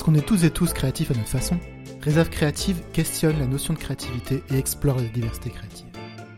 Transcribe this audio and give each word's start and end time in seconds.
Parce 0.00 0.10
qu'on 0.10 0.18
est 0.18 0.24
tous 0.24 0.44
et 0.44 0.50
tous 0.50 0.72
créatifs 0.72 1.10
à 1.10 1.14
notre 1.14 1.28
façon, 1.28 1.58
Réserve 2.00 2.30
Créative 2.30 2.80
questionne 2.94 3.38
la 3.38 3.46
notion 3.46 3.74
de 3.74 3.78
créativité 3.78 4.42
et 4.50 4.56
explore 4.56 4.96
la 4.96 5.02
diversité 5.02 5.50
créative. 5.50 5.88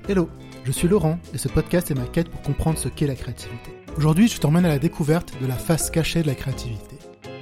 Hello, 0.08 0.28
je 0.64 0.72
suis 0.72 0.88
Laurent 0.88 1.20
et 1.32 1.38
ce 1.38 1.46
podcast 1.46 1.88
est 1.92 1.94
ma 1.94 2.06
quête 2.06 2.28
pour 2.28 2.42
comprendre 2.42 2.76
ce 2.76 2.88
qu'est 2.88 3.06
la 3.06 3.14
créativité. 3.14 3.70
Aujourd'hui, 3.96 4.26
je 4.26 4.40
t'emmène 4.40 4.64
à 4.64 4.68
la 4.68 4.80
découverte 4.80 5.40
de 5.40 5.46
la 5.46 5.54
face 5.54 5.92
cachée 5.92 6.22
de 6.22 6.26
la 6.26 6.34
créativité. 6.34 6.96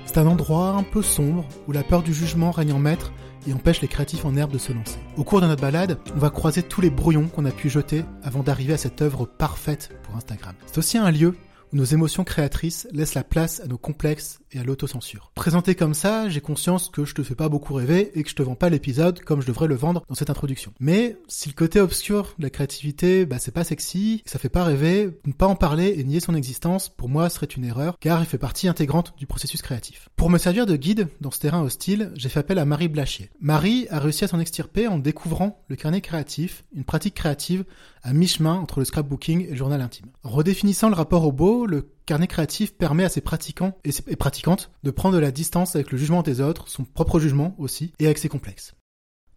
C'est 0.05 0.19
un 0.19 0.27
endroit 0.27 0.73
un 0.73 0.83
peu 0.83 1.01
sombre 1.01 1.46
où 1.66 1.73
la 1.73 1.83
peur 1.83 2.02
du 2.02 2.12
jugement 2.12 2.50
règne 2.50 2.75
en 2.75 2.79
maître 2.79 3.14
et 3.46 3.55
empêche 3.55 3.80
les 3.80 3.89
créatifs 3.89 4.27
en 4.27 4.37
herbe 4.37 4.52
de 4.52 4.59
se 4.59 4.75
lancer. 4.75 4.98
Au 5.16 5.25
cours 5.25 5.41
de 5.41 5.46
notre 5.46 5.62
balade, 5.62 5.98
on 6.14 6.18
va 6.18 6.29
croiser 6.29 6.62
tous 6.62 6.82
les 6.82 6.91
brouillons 6.91 7.29
qu'on 7.29 7.46
a 7.46 7.50
pu 7.50 7.71
jeter 7.71 8.05
avant 8.23 8.43
d'arriver 8.43 8.75
à 8.75 8.77
cette 8.79 9.00
œuvre 9.00 9.25
parfaite 9.25 9.98
pour 10.02 10.16
Instagram. 10.16 10.55
C'est 10.66 10.77
aussi 10.77 10.98
un 10.98 11.11
lieu 11.11 11.34
nos 11.73 11.84
émotions 11.84 12.25
créatrices 12.25 12.89
laissent 12.93 13.14
la 13.14 13.25
place 13.25 13.61
à 13.61 13.66
nos 13.66 13.79
complexes 13.79 14.41
et 14.52 14.59
à 14.59 14.65
l'autocensure. 14.65 15.30
Présenté 15.34 15.74
comme 15.74 15.95
ça, 15.95 16.29
j'ai 16.29 16.41
conscience 16.41 16.88
que 16.88 17.05
je 17.05 17.15
te 17.15 17.23
fais 17.23 17.34
pas 17.34 17.48
beaucoup 17.48 17.74
rêver 17.74 18.10
et 18.15 18.23
que 18.23 18.30
je 18.30 18.34
te 18.34 18.43
vends 18.43 18.55
pas 18.55 18.70
l'épisode 18.70 19.20
comme 19.20 19.41
je 19.41 19.46
devrais 19.46 19.69
le 19.69 19.74
vendre 19.74 20.02
dans 20.09 20.15
cette 20.15 20.30
introduction. 20.30 20.73
Mais 20.80 21.16
si 21.29 21.48
le 21.48 21.55
côté 21.55 21.80
obscur 21.80 22.34
de 22.38 22.45
la 22.45 22.51
créativité, 22.51 23.27
bah 23.27 23.38
c'est 23.38 23.52
pas 23.52 23.65
sexy, 23.65 24.23
ça 24.27 24.38
fait 24.38 24.48
pas 24.48 24.65
rêver, 24.65 25.10
ne 25.24 25.33
pas 25.33 25.46
en 25.46 25.56
parler 25.56 25.95
et 25.98 26.05
nier 26.05 26.20
son 26.20 26.34
existence, 26.34 26.88
pour 26.88 27.09
moi 27.09 27.29
serait 27.30 27.46
une 27.46 27.65
erreur, 27.65 27.98
car 28.01 28.21
il 28.21 28.27
fait 28.27 28.38
partie 28.38 28.68
intégrante 28.68 29.15
du 29.16 29.27
processus 29.27 29.62
créatif. 29.62 30.09
Pour 30.16 30.30
me 30.30 30.38
servir 30.38 30.66
de 30.66 30.77
guide 30.77 31.09
dans 31.21 31.30
ce 31.30 31.38
terrain 31.38 31.62
hostile, 31.62 32.12
j'ai 32.15 32.29
fait 32.29 32.41
appel 32.41 32.59
à 32.59 32.65
Marie 32.65 32.88
Blachier. 32.88 33.30
Marie 33.41 33.87
a 33.91 33.98
réussi 33.98 34.24
à 34.24 34.29
s'en 34.29 34.41
extirper 34.41 34.88
en 34.88 34.98
découvrant 34.98 35.62
le 35.68 35.77
carnet 35.77 36.01
créatif, 36.01 36.65
une 36.74 36.84
pratique 36.84 37.15
créative 37.15 37.65
à 38.02 38.12
mi-chemin 38.12 38.54
entre 38.54 38.78
le 38.78 38.84
scrapbooking 38.84 39.46
et 39.46 39.50
le 39.50 39.56
journal 39.56 39.80
intime. 39.80 40.06
Redéfinissant 40.22 40.88
le 40.88 40.95
rapport 40.95 41.24
au 41.24 41.32
beau, 41.32 41.66
le 41.66 41.90
carnet 42.06 42.26
créatif 42.26 42.74
permet 42.74 43.04
à 43.04 43.09
ses 43.09 43.20
pratiquants 43.20 43.76
et, 43.84 43.92
ses, 43.92 44.02
pratiquantes 44.16 44.70
de 44.82 44.90
prendre 44.90 45.14
de 45.14 45.20
la 45.20 45.30
distance 45.30 45.74
avec 45.76 45.92
le 45.92 45.98
jugement 45.98 46.23
des 46.23 46.40
autres, 46.40 46.68
son 46.68 46.84
propre 46.84 47.20
jugement 47.20 47.54
aussi, 47.59 47.92
et 47.98 48.07
avec 48.07 48.18
ses 48.18 48.29
complexes. 48.29 48.74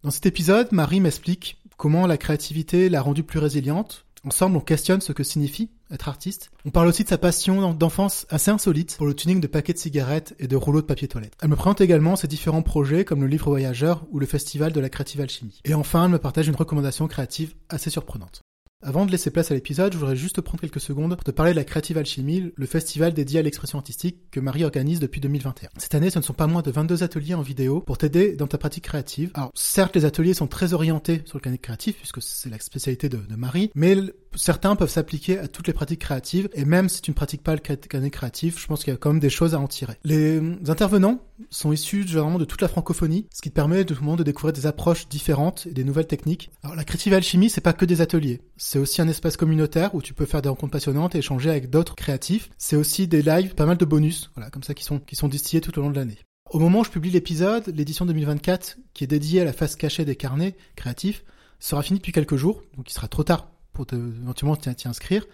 Dans 0.02 0.10
cet 0.10 0.26
épisode, 0.26 0.68
Marie 0.72 1.00
m'explique 1.00 1.62
comment 1.76 2.06
la 2.06 2.18
créativité 2.18 2.88
l'a 2.88 3.00
rendue 3.00 3.22
plus 3.22 3.38
résiliente. 3.38 4.04
Ensemble, 4.24 4.56
on 4.56 4.60
questionne 4.60 5.00
ce 5.00 5.12
que 5.12 5.22
signifie 5.22 5.70
être 5.90 6.08
artiste. 6.08 6.50
On 6.64 6.70
parle 6.70 6.88
aussi 6.88 7.04
de 7.04 7.08
sa 7.08 7.18
passion 7.18 7.72
d'enfance 7.72 8.26
assez 8.30 8.50
insolite 8.50 8.96
pour 8.96 9.06
le 9.06 9.14
tuning 9.14 9.40
de 9.40 9.46
paquets 9.46 9.72
de 9.72 9.78
cigarettes 9.78 10.34
et 10.38 10.48
de 10.48 10.56
rouleaux 10.56 10.80
de 10.80 10.86
papier 10.86 11.08
toilette. 11.08 11.34
Elle 11.42 11.48
me 11.48 11.56
présente 11.56 11.80
également 11.80 12.16
ses 12.16 12.28
différents 12.28 12.62
projets 12.62 13.04
comme 13.04 13.22
le 13.22 13.28
livre 13.28 13.48
voyageur 13.48 14.06
ou 14.10 14.18
le 14.18 14.26
festival 14.26 14.72
de 14.72 14.80
la 14.80 14.88
créative 14.88 15.20
alchimie. 15.20 15.60
Et 15.64 15.74
enfin, 15.74 16.06
elle 16.06 16.10
me 16.10 16.18
partage 16.18 16.48
une 16.48 16.56
recommandation 16.56 17.06
créative 17.06 17.54
assez 17.68 17.90
surprenante. 17.90 18.42
Avant 18.86 19.06
de 19.06 19.10
laisser 19.10 19.30
place 19.30 19.50
à 19.50 19.54
l'épisode, 19.54 19.94
je 19.94 19.98
voudrais 19.98 20.14
juste 20.14 20.42
prendre 20.42 20.60
quelques 20.60 20.78
secondes 20.78 21.14
pour 21.14 21.24
te 21.24 21.30
parler 21.30 21.52
de 21.52 21.56
la 21.56 21.64
Creative 21.64 21.96
Alchimie, 21.96 22.52
le 22.54 22.66
festival 22.66 23.14
dédié 23.14 23.40
à 23.40 23.42
l'expression 23.42 23.78
artistique 23.78 24.18
que 24.30 24.40
Marie 24.40 24.62
organise 24.62 25.00
depuis 25.00 25.22
2021. 25.22 25.70
Cette 25.78 25.94
année, 25.94 26.10
ce 26.10 26.18
ne 26.18 26.22
sont 26.22 26.34
pas 26.34 26.46
moins 26.46 26.60
de 26.60 26.70
22 26.70 27.02
ateliers 27.02 27.32
en 27.32 27.40
vidéo 27.40 27.80
pour 27.80 27.96
t'aider 27.96 28.36
dans 28.36 28.46
ta 28.46 28.58
pratique 28.58 28.84
créative. 28.84 29.30
Alors, 29.32 29.50
certes, 29.54 29.96
les 29.96 30.04
ateliers 30.04 30.34
sont 30.34 30.48
très 30.48 30.74
orientés 30.74 31.22
sur 31.24 31.38
le 31.38 31.40
canal 31.40 31.58
créatif, 31.58 31.96
puisque 31.96 32.20
c'est 32.20 32.50
la 32.50 32.58
spécialité 32.58 33.08
de, 33.08 33.16
de 33.16 33.36
Marie, 33.36 33.70
mais 33.74 33.96
certains 34.36 34.76
peuvent 34.76 34.90
s'appliquer 34.90 35.38
à 35.38 35.48
toutes 35.48 35.66
les 35.66 35.72
pratiques 35.72 36.00
créatives, 36.00 36.48
et 36.54 36.64
même 36.64 36.88
si 36.88 37.02
tu 37.02 37.10
ne 37.10 37.14
pratiques 37.14 37.42
pas 37.42 37.54
le 37.54 37.60
canet 37.60 38.12
créatif, 38.12 38.60
je 38.60 38.66
pense 38.66 38.84
qu'il 38.84 38.92
y 38.92 38.94
a 38.94 38.98
quand 38.98 39.10
même 39.10 39.20
des 39.20 39.30
choses 39.30 39.54
à 39.54 39.60
en 39.60 39.66
tirer. 39.66 39.94
Les 40.04 40.40
intervenants 40.68 41.20
sont 41.50 41.72
issus 41.72 42.06
généralement 42.06 42.38
de 42.38 42.44
toute 42.44 42.62
la 42.62 42.68
francophonie, 42.68 43.26
ce 43.32 43.42
qui 43.42 43.50
te 43.50 43.54
permet 43.54 43.84
de 43.84 44.22
découvrir 44.22 44.52
des 44.52 44.66
approches 44.66 45.08
différentes 45.08 45.66
et 45.66 45.72
des 45.72 45.84
nouvelles 45.84 46.06
techniques. 46.06 46.50
Alors 46.62 46.76
la 46.76 46.84
créative 46.84 47.14
alchimie, 47.14 47.50
c'est 47.50 47.60
pas 47.60 47.72
que 47.72 47.84
des 47.84 48.00
ateliers, 48.00 48.40
c'est 48.56 48.78
aussi 48.78 49.02
un 49.02 49.08
espace 49.08 49.36
communautaire 49.36 49.94
où 49.94 50.02
tu 50.02 50.14
peux 50.14 50.26
faire 50.26 50.42
des 50.42 50.48
rencontres 50.48 50.72
passionnantes 50.72 51.14
et 51.14 51.18
échanger 51.18 51.50
avec 51.50 51.70
d'autres 51.70 51.94
créatifs. 51.94 52.50
C'est 52.58 52.76
aussi 52.76 53.06
des 53.08 53.22
lives, 53.22 53.54
pas 53.54 53.66
mal 53.66 53.76
de 53.76 53.84
bonus, 53.84 54.30
voilà, 54.34 54.50
comme 54.50 54.62
ça 54.62 54.74
qui 54.74 54.84
sont 54.84 54.98
qui 54.98 55.16
sont 55.16 55.28
distillés 55.28 55.60
tout 55.60 55.78
au 55.78 55.82
long 55.82 55.90
de 55.90 55.96
l'année. 55.96 56.18
Au 56.50 56.58
moment 56.58 56.80
où 56.80 56.84
je 56.84 56.90
publie 56.90 57.10
l'épisode, 57.10 57.72
l'édition 57.74 58.06
2024, 58.06 58.76
qui 58.92 59.04
est 59.04 59.08
dédiée 59.08 59.40
à 59.40 59.44
la 59.44 59.52
face 59.52 59.76
cachée 59.76 60.04
des 60.04 60.16
carnets 60.16 60.56
créatifs, 60.76 61.24
sera 61.58 61.82
finie 61.82 61.98
depuis 61.98 62.12
quelques 62.12 62.36
jours, 62.36 62.62
donc 62.76 62.90
il 62.90 62.92
sera 62.92 63.08
trop 63.08 63.24
tard 63.24 63.53
pour 63.74 63.84
te, 63.86 63.94
éventuellement 63.94 64.56
t'y 64.56 64.88
inscrire. 64.88 65.26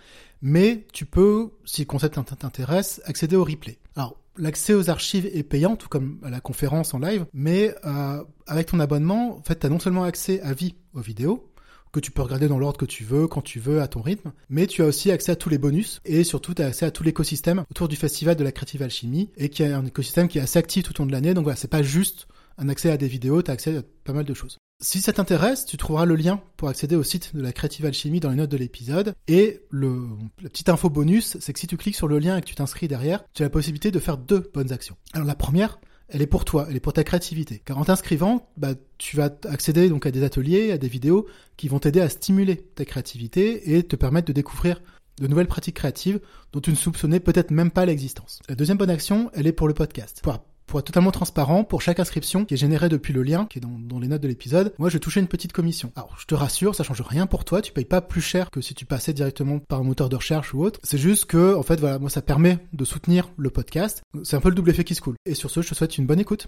Mais 0.43 0.87
tu 0.93 1.07
peux, 1.07 1.51
si 1.65 1.83
le 1.83 1.87
concept 1.87 2.19
t'intéresse, 2.39 3.01
accéder 3.05 3.37
au 3.37 3.45
replay. 3.45 3.79
Alors, 3.95 4.17
l'accès 4.37 4.75
aux 4.75 4.91
archives 4.91 5.27
est 5.27 5.43
payant, 5.43 5.77
tout 5.77 5.89
comme 5.89 6.19
à 6.25 6.31
la 6.31 6.41
conférence 6.41 6.95
en 6.95 6.99
live, 6.99 7.27
mais 7.33 7.75
euh, 7.85 8.25
avec 8.47 8.69
ton 8.69 8.81
abonnement, 8.81 9.37
en 9.37 9.43
fait, 9.43 9.61
tu 9.61 9.67
as 9.67 9.69
non 9.69 9.79
seulement 9.79 10.05
accès 10.05 10.41
à 10.41 10.53
vie 10.53 10.75
aux 10.95 11.01
vidéos, 11.01 11.47
que 11.93 12.01
tu 12.01 12.11
peux 12.11 12.23
regarder 12.23 12.49
dans 12.49 12.59
l'ordre 12.59 12.79
que 12.79 12.85
tu 12.85 13.05
veux, 13.05 13.27
quand 13.27 13.43
tu 13.43 13.59
veux, 13.59 13.83
à 13.83 13.89
ton 13.89 14.01
rythme, 14.01 14.33
mais 14.49 14.67
tu 14.67 14.83
as 14.83 14.87
aussi 14.87 15.11
accès 15.11 15.33
à 15.33 15.37
tous 15.37 15.49
les 15.49 15.59
bonus, 15.59 16.01
et 16.05 16.25
surtout 16.25 16.55
tu 16.55 16.63
as 16.63 16.67
accès 16.67 16.87
à 16.87 16.91
tout 16.91 17.03
l'écosystème 17.03 17.65
autour 17.71 17.89
du 17.89 17.97
festival 17.97 18.37
de 18.37 18.45
la 18.45 18.53
Creative 18.53 18.83
Alchimie, 18.83 19.31
et 19.37 19.49
qui 19.49 19.63
est 19.63 19.73
un 19.73 19.85
écosystème 19.85 20.29
qui 20.29 20.39
est 20.39 20.43
assez 20.43 20.59
actif 20.59 20.85
tout 20.85 20.99
au 21.01 21.03
long 21.03 21.07
de 21.07 21.13
l'année, 21.13 21.35
donc 21.35 21.45
voilà, 21.45 21.57
c'est 21.57 21.69
pas 21.69 21.83
juste 21.83 22.29
un 22.59 22.69
accès 22.69 22.91
à 22.91 22.97
des 22.97 23.09
vidéos, 23.09 23.43
tu 23.43 23.51
as 23.51 23.55
accès 23.55 23.77
à 23.77 23.83
pas 24.05 24.13
mal 24.13 24.25
de 24.25 24.35
choses. 24.35 24.59
Si 24.83 25.03
ça 25.03 25.13
t'intéresse, 25.13 25.67
tu 25.67 25.77
trouveras 25.77 26.07
le 26.07 26.17
lien 26.17 26.41
pour 26.57 26.71
accéder 26.71 26.97
au 26.97 27.03
site 27.03 27.37
de 27.37 27.43
la 27.43 27.53
Creative 27.53 27.85
Alchimie 27.85 28.19
dans 28.19 28.31
les 28.31 28.37
notes 28.37 28.51
de 28.51 28.57
l'épisode. 28.57 29.15
Et 29.29 29.61
le, 29.69 30.09
la 30.41 30.49
petite 30.49 30.71
info 30.71 30.89
bonus, 30.89 31.37
c'est 31.39 31.53
que 31.53 31.61
si 31.61 31.67
tu 31.67 31.77
cliques 31.77 31.97
sur 31.97 32.09
le 32.09 32.19
lien 32.19 32.39
et 32.39 32.41
que 32.41 32.47
tu 32.47 32.55
t'inscris 32.55 32.89
derrière, 32.89 33.23
tu 33.35 33.43
as 33.43 33.47
la 33.47 33.51
possibilité 33.51 33.91
de 33.91 33.99
faire 33.99 34.17
deux 34.17 34.51
bonnes 34.55 34.73
actions. 34.73 34.97
Alors 35.13 35.27
la 35.27 35.35
première, 35.35 35.81
elle 36.09 36.23
est 36.23 36.27
pour 36.27 36.47
toi, 36.47 36.67
elle 36.71 36.77
est 36.77 36.81
pour 36.81 36.95
ta 36.95 37.05
créativité. 37.05 37.61
Car 37.63 37.77
en 37.77 37.85
t'inscrivant, 37.85 38.49
bah, 38.57 38.73
tu 38.97 39.19
vas 39.19 39.29
accéder 39.51 39.91
donc 39.91 40.07
à 40.07 40.11
des 40.11 40.25
ateliers, 40.25 40.73
à 40.73 40.79
des 40.79 40.89
vidéos 40.89 41.27
qui 41.59 41.69
vont 41.69 41.79
t'aider 41.79 42.01
à 42.01 42.09
stimuler 42.09 42.57
ta 42.57 42.87
créativité 42.87 43.77
et 43.77 43.83
te 43.83 43.97
permettre 43.97 44.29
de 44.29 44.33
découvrir 44.33 44.81
de 45.21 45.27
nouvelles 45.27 45.47
pratiques 45.47 45.77
créatives 45.77 46.21
dont 46.53 46.61
tu 46.61 46.71
ne 46.71 46.77
soupçonnais 46.77 47.21
peut-être 47.21 47.51
même 47.51 47.71
pas 47.71 47.85
l'existence. 47.85 48.41
La 48.49 48.55
deuxième 48.55 48.79
bonne 48.79 48.89
action, 48.89 49.31
elle 49.35 49.47
est 49.47 49.53
pour 49.53 49.69
le 49.69 49.75
podcast. 49.75 50.23
Pour 50.71 50.79
être 50.79 50.87
totalement 50.87 51.11
transparent, 51.11 51.65
pour 51.65 51.83
chaque 51.83 51.99
inscription 51.99 52.45
qui 52.45 52.55
est 52.55 52.57
générée 52.57 52.89
depuis 52.89 53.13
le 53.13 53.25
lien, 53.25 53.47
qui 53.51 53.59
est 53.59 53.61
dans, 53.61 53.99
les 53.99 54.07
notes 54.07 54.23
de 54.23 54.29
l'épisode, 54.29 54.73
moi 54.79 54.89
je 54.89 54.99
touchais 54.99 55.19
une 55.19 55.27
petite 55.27 55.53
commission. 55.53 55.93
Alors 55.97 56.17
je 56.19 56.27
te 56.27 56.35
rassure, 56.37 56.77
ça 56.77 56.85
change 56.85 57.03
rien 57.03 57.27
pour 57.27 57.45
toi, 57.45 57.61
tu 57.61 57.73
payes 57.73 57.85
pas 57.85 58.01
plus 58.01 58.21
cher 58.21 58.53
que 58.53 58.61
si 58.61 58.73
tu 58.73 58.87
passais 58.87 59.13
directement 59.13 59.59
par 59.59 59.81
un 59.81 59.83
moteur 59.83 60.09
de 60.09 60.15
recherche 60.15 60.55
ou 60.55 60.63
autre. 60.63 60.79
C'est 60.85 60.97
juste 60.97 61.27
que, 61.27 61.57
en 61.57 61.65
fait, 61.65 61.81
voilà, 61.81 61.99
moi 61.99 62.09
ça 62.09 62.23
permet 62.23 62.59
de 62.73 62.85
soutenir 62.85 63.31
le 63.37 63.51
podcast. 63.51 64.03
C'est 64.23 64.37
un 64.37 64.41
peu 64.41 64.49
le 64.49 64.55
double 64.55 64.71
effet 64.71 64.85
qui 64.85 64.95
se 64.95 65.01
coule. 65.01 65.17
Et 65.27 65.35
sur 65.35 65.51
ce, 65.51 65.61
je 65.61 65.71
te 65.71 65.75
souhaite 65.75 65.99
une 65.99 66.07
bonne 66.07 66.21
écoute. 66.21 66.47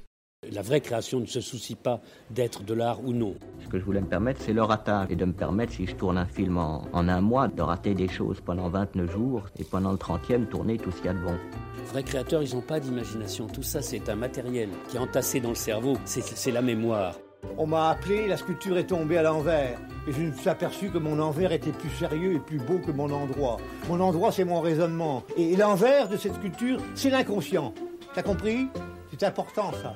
La 0.50 0.60
vraie 0.60 0.80
création 0.80 1.20
ne 1.20 1.26
se 1.26 1.40
soucie 1.40 1.76
pas 1.76 2.00
d'être 2.30 2.64
de 2.64 2.74
l'art 2.74 2.98
ou 3.04 3.12
non. 3.12 3.36
Ce 3.62 3.68
que 3.68 3.78
je 3.78 3.84
voulais 3.84 4.00
me 4.00 4.08
permettre, 4.08 4.40
c'est 4.42 4.52
le 4.52 4.62
ratage. 4.62 5.06
Et 5.08 5.14
de 5.14 5.24
me 5.24 5.32
permettre, 5.32 5.72
si 5.72 5.86
je 5.86 5.94
tourne 5.94 6.18
un 6.18 6.26
film 6.26 6.58
en, 6.58 6.84
un 6.92 7.20
mois, 7.20 7.46
de 7.46 7.62
rater 7.62 7.94
des 7.94 8.08
choses 8.08 8.40
pendant 8.40 8.68
29 8.68 9.08
jours 9.08 9.44
et 9.60 9.62
pendant 9.62 9.92
le 9.92 9.98
30e, 9.98 10.46
tourner 10.46 10.78
tout 10.78 10.90
ce 10.90 10.96
qu'il 10.96 11.06
y 11.06 11.08
a 11.10 11.12
de 11.12 11.20
bon. 11.20 11.36
Les 11.78 11.84
vrais 11.84 12.02
créateurs, 12.02 12.42
ils 12.42 12.56
n'ont 12.56 12.60
pas 12.60 12.80
d'imagination. 12.80 13.46
Tout 13.46 13.62
ça, 13.62 13.82
c'est 13.82 14.08
un 14.08 14.16
matériel 14.16 14.68
qui 14.88 14.96
est 14.96 15.00
entassé 15.00 15.38
dans 15.38 15.50
le 15.50 15.54
cerveau. 15.54 15.96
C'est 16.04 16.50
la 16.50 16.60
mémoire. 16.60 17.14
On 17.56 17.68
m'a 17.68 17.90
appelé, 17.90 18.26
la 18.26 18.36
sculpture 18.36 18.76
est 18.78 18.86
tombée 18.86 19.18
à 19.18 19.22
l'envers. 19.22 19.78
Et 20.08 20.12
je 20.12 20.22
me 20.22 20.32
suis 20.32 20.48
aperçu 20.48 20.90
que 20.90 20.98
mon 20.98 21.20
envers 21.20 21.52
était 21.52 21.70
plus 21.70 21.90
sérieux 21.90 22.34
et 22.34 22.40
plus 22.40 22.58
beau 22.58 22.80
que 22.84 22.90
mon 22.90 23.12
endroit. 23.12 23.58
Mon 23.88 24.00
endroit, 24.00 24.32
c'est 24.32 24.44
mon 24.44 24.60
raisonnement. 24.60 25.22
Et 25.36 25.54
l'envers 25.54 26.08
de 26.08 26.16
cette 26.16 26.34
sculpture, 26.34 26.80
c'est 26.96 27.10
l'inconscient. 27.10 27.72
T'as 28.12 28.22
compris? 28.22 28.66
C'est 29.12 29.22
important, 29.22 29.70
ça. 29.80 29.94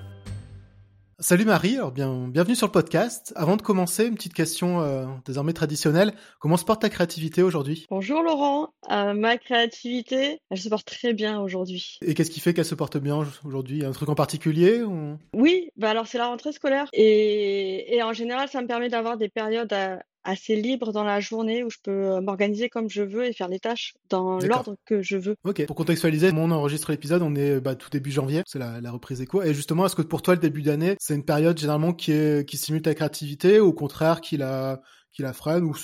Salut 1.19 1.47
Marie, 1.47 1.77
alors 1.77 1.93
bien, 1.93 2.29
bienvenue 2.29 2.55
sur 2.55 2.67
le 2.67 2.73
podcast. 2.73 3.33
Avant 3.37 3.57
de 3.57 3.63
commencer, 3.63 4.05
une 4.05 4.17
petite 4.17 4.35
question 4.35 4.83
euh, 4.83 5.07
désormais 5.25 5.55
traditionnelle. 5.55 6.13
Comment 6.41 6.59
se 6.59 6.65
porte 6.67 6.83
ta 6.83 6.91
créativité 6.91 7.43
aujourd'hui? 7.43 7.87
Bonjour 7.89 8.23
Laurent, 8.23 8.75
euh, 8.91 9.15
ma 9.15 9.39
créativité, 9.39 10.43
elle 10.51 10.59
se 10.59 10.69
porte 10.69 10.87
très 10.87 11.15
bien 11.15 11.41
aujourd'hui. 11.41 11.97
Et 12.03 12.13
qu'est-ce 12.13 12.31
qui 12.31 12.41
fait 12.41 12.53
qu'elle 12.53 12.67
se 12.67 12.75
porte 12.75 12.99
bien 12.99 13.27
aujourd'hui? 13.47 13.83
Un 13.83 13.93
truc 13.93 14.11
en 14.11 14.15
particulier 14.15 14.83
Oui, 15.33 15.71
bah 15.77 15.89
alors 15.89 16.07
c'est 16.07 16.19
la 16.19 16.27
rentrée 16.27 16.53
scolaire 16.53 16.87
et, 16.93 17.97
et 17.97 18.03
en 18.03 18.13
général 18.13 18.51
ça 18.51 18.61
me 18.61 18.67
permet 18.67 18.91
d'avoir 18.91 19.17
des 19.17 19.31
périodes 19.31 19.73
à, 19.73 20.01
assez 20.27 20.57
libre 20.57 20.93
dans 20.93 21.05
la 21.05 21.21
journée 21.21 21.63
où 21.65 21.71
je 21.71 21.79
peux 21.83 21.91
euh, 21.91 22.21
m'organiser 22.21 22.69
comme 22.69 22.91
je 22.91 23.03
veux 23.03 23.25
et 23.25 23.33
faire 23.33 23.49
les 23.49 23.61
tâches 23.61 23.95
dans 24.11 24.39
l'ordre 24.39 24.77
que 24.85 25.03
je 25.03 25.17
veux. 25.17 25.37
Ok, 25.45 25.65
pour 25.67 25.77
contextualiser, 25.77 26.31
on 26.35 26.51
enregistre 26.51 26.91
l'épisode, 26.91 27.23
on 27.23 27.35
est 27.35 27.61
bah, 27.61 27.75
tout 27.75 27.89
début 27.91 28.11
janvier, 28.11 28.43
c'est 28.47 28.59
la, 28.59 28.81
la, 28.81 28.91
reprise 28.91 29.21
écho. 29.21 29.43
Et 29.43 29.55
justement, 29.55 29.87
est-ce 29.87 29.97
que 29.97 30.03
pour 30.03 30.23
toi, 30.23 30.35
le 30.35 30.41
début 30.41 30.63
d'année, 30.63 30.97
c'est 30.99 31.15
une 31.15 31.25
période 31.25 31.59
généralement 31.59 31.93
qui, 31.93 32.13
est, 32.13 32.49
qui 32.49 32.57
stimule 32.57 32.83
ta 32.83 32.95
créativité 32.95 33.61
ou 33.61 33.69
au 33.69 33.73
contraire 33.73 34.21
qui 34.21 34.37
la 34.37 34.83
qui 35.17 35.23
la 35.23 35.33
freine 35.33 35.65
ou, 35.65 35.75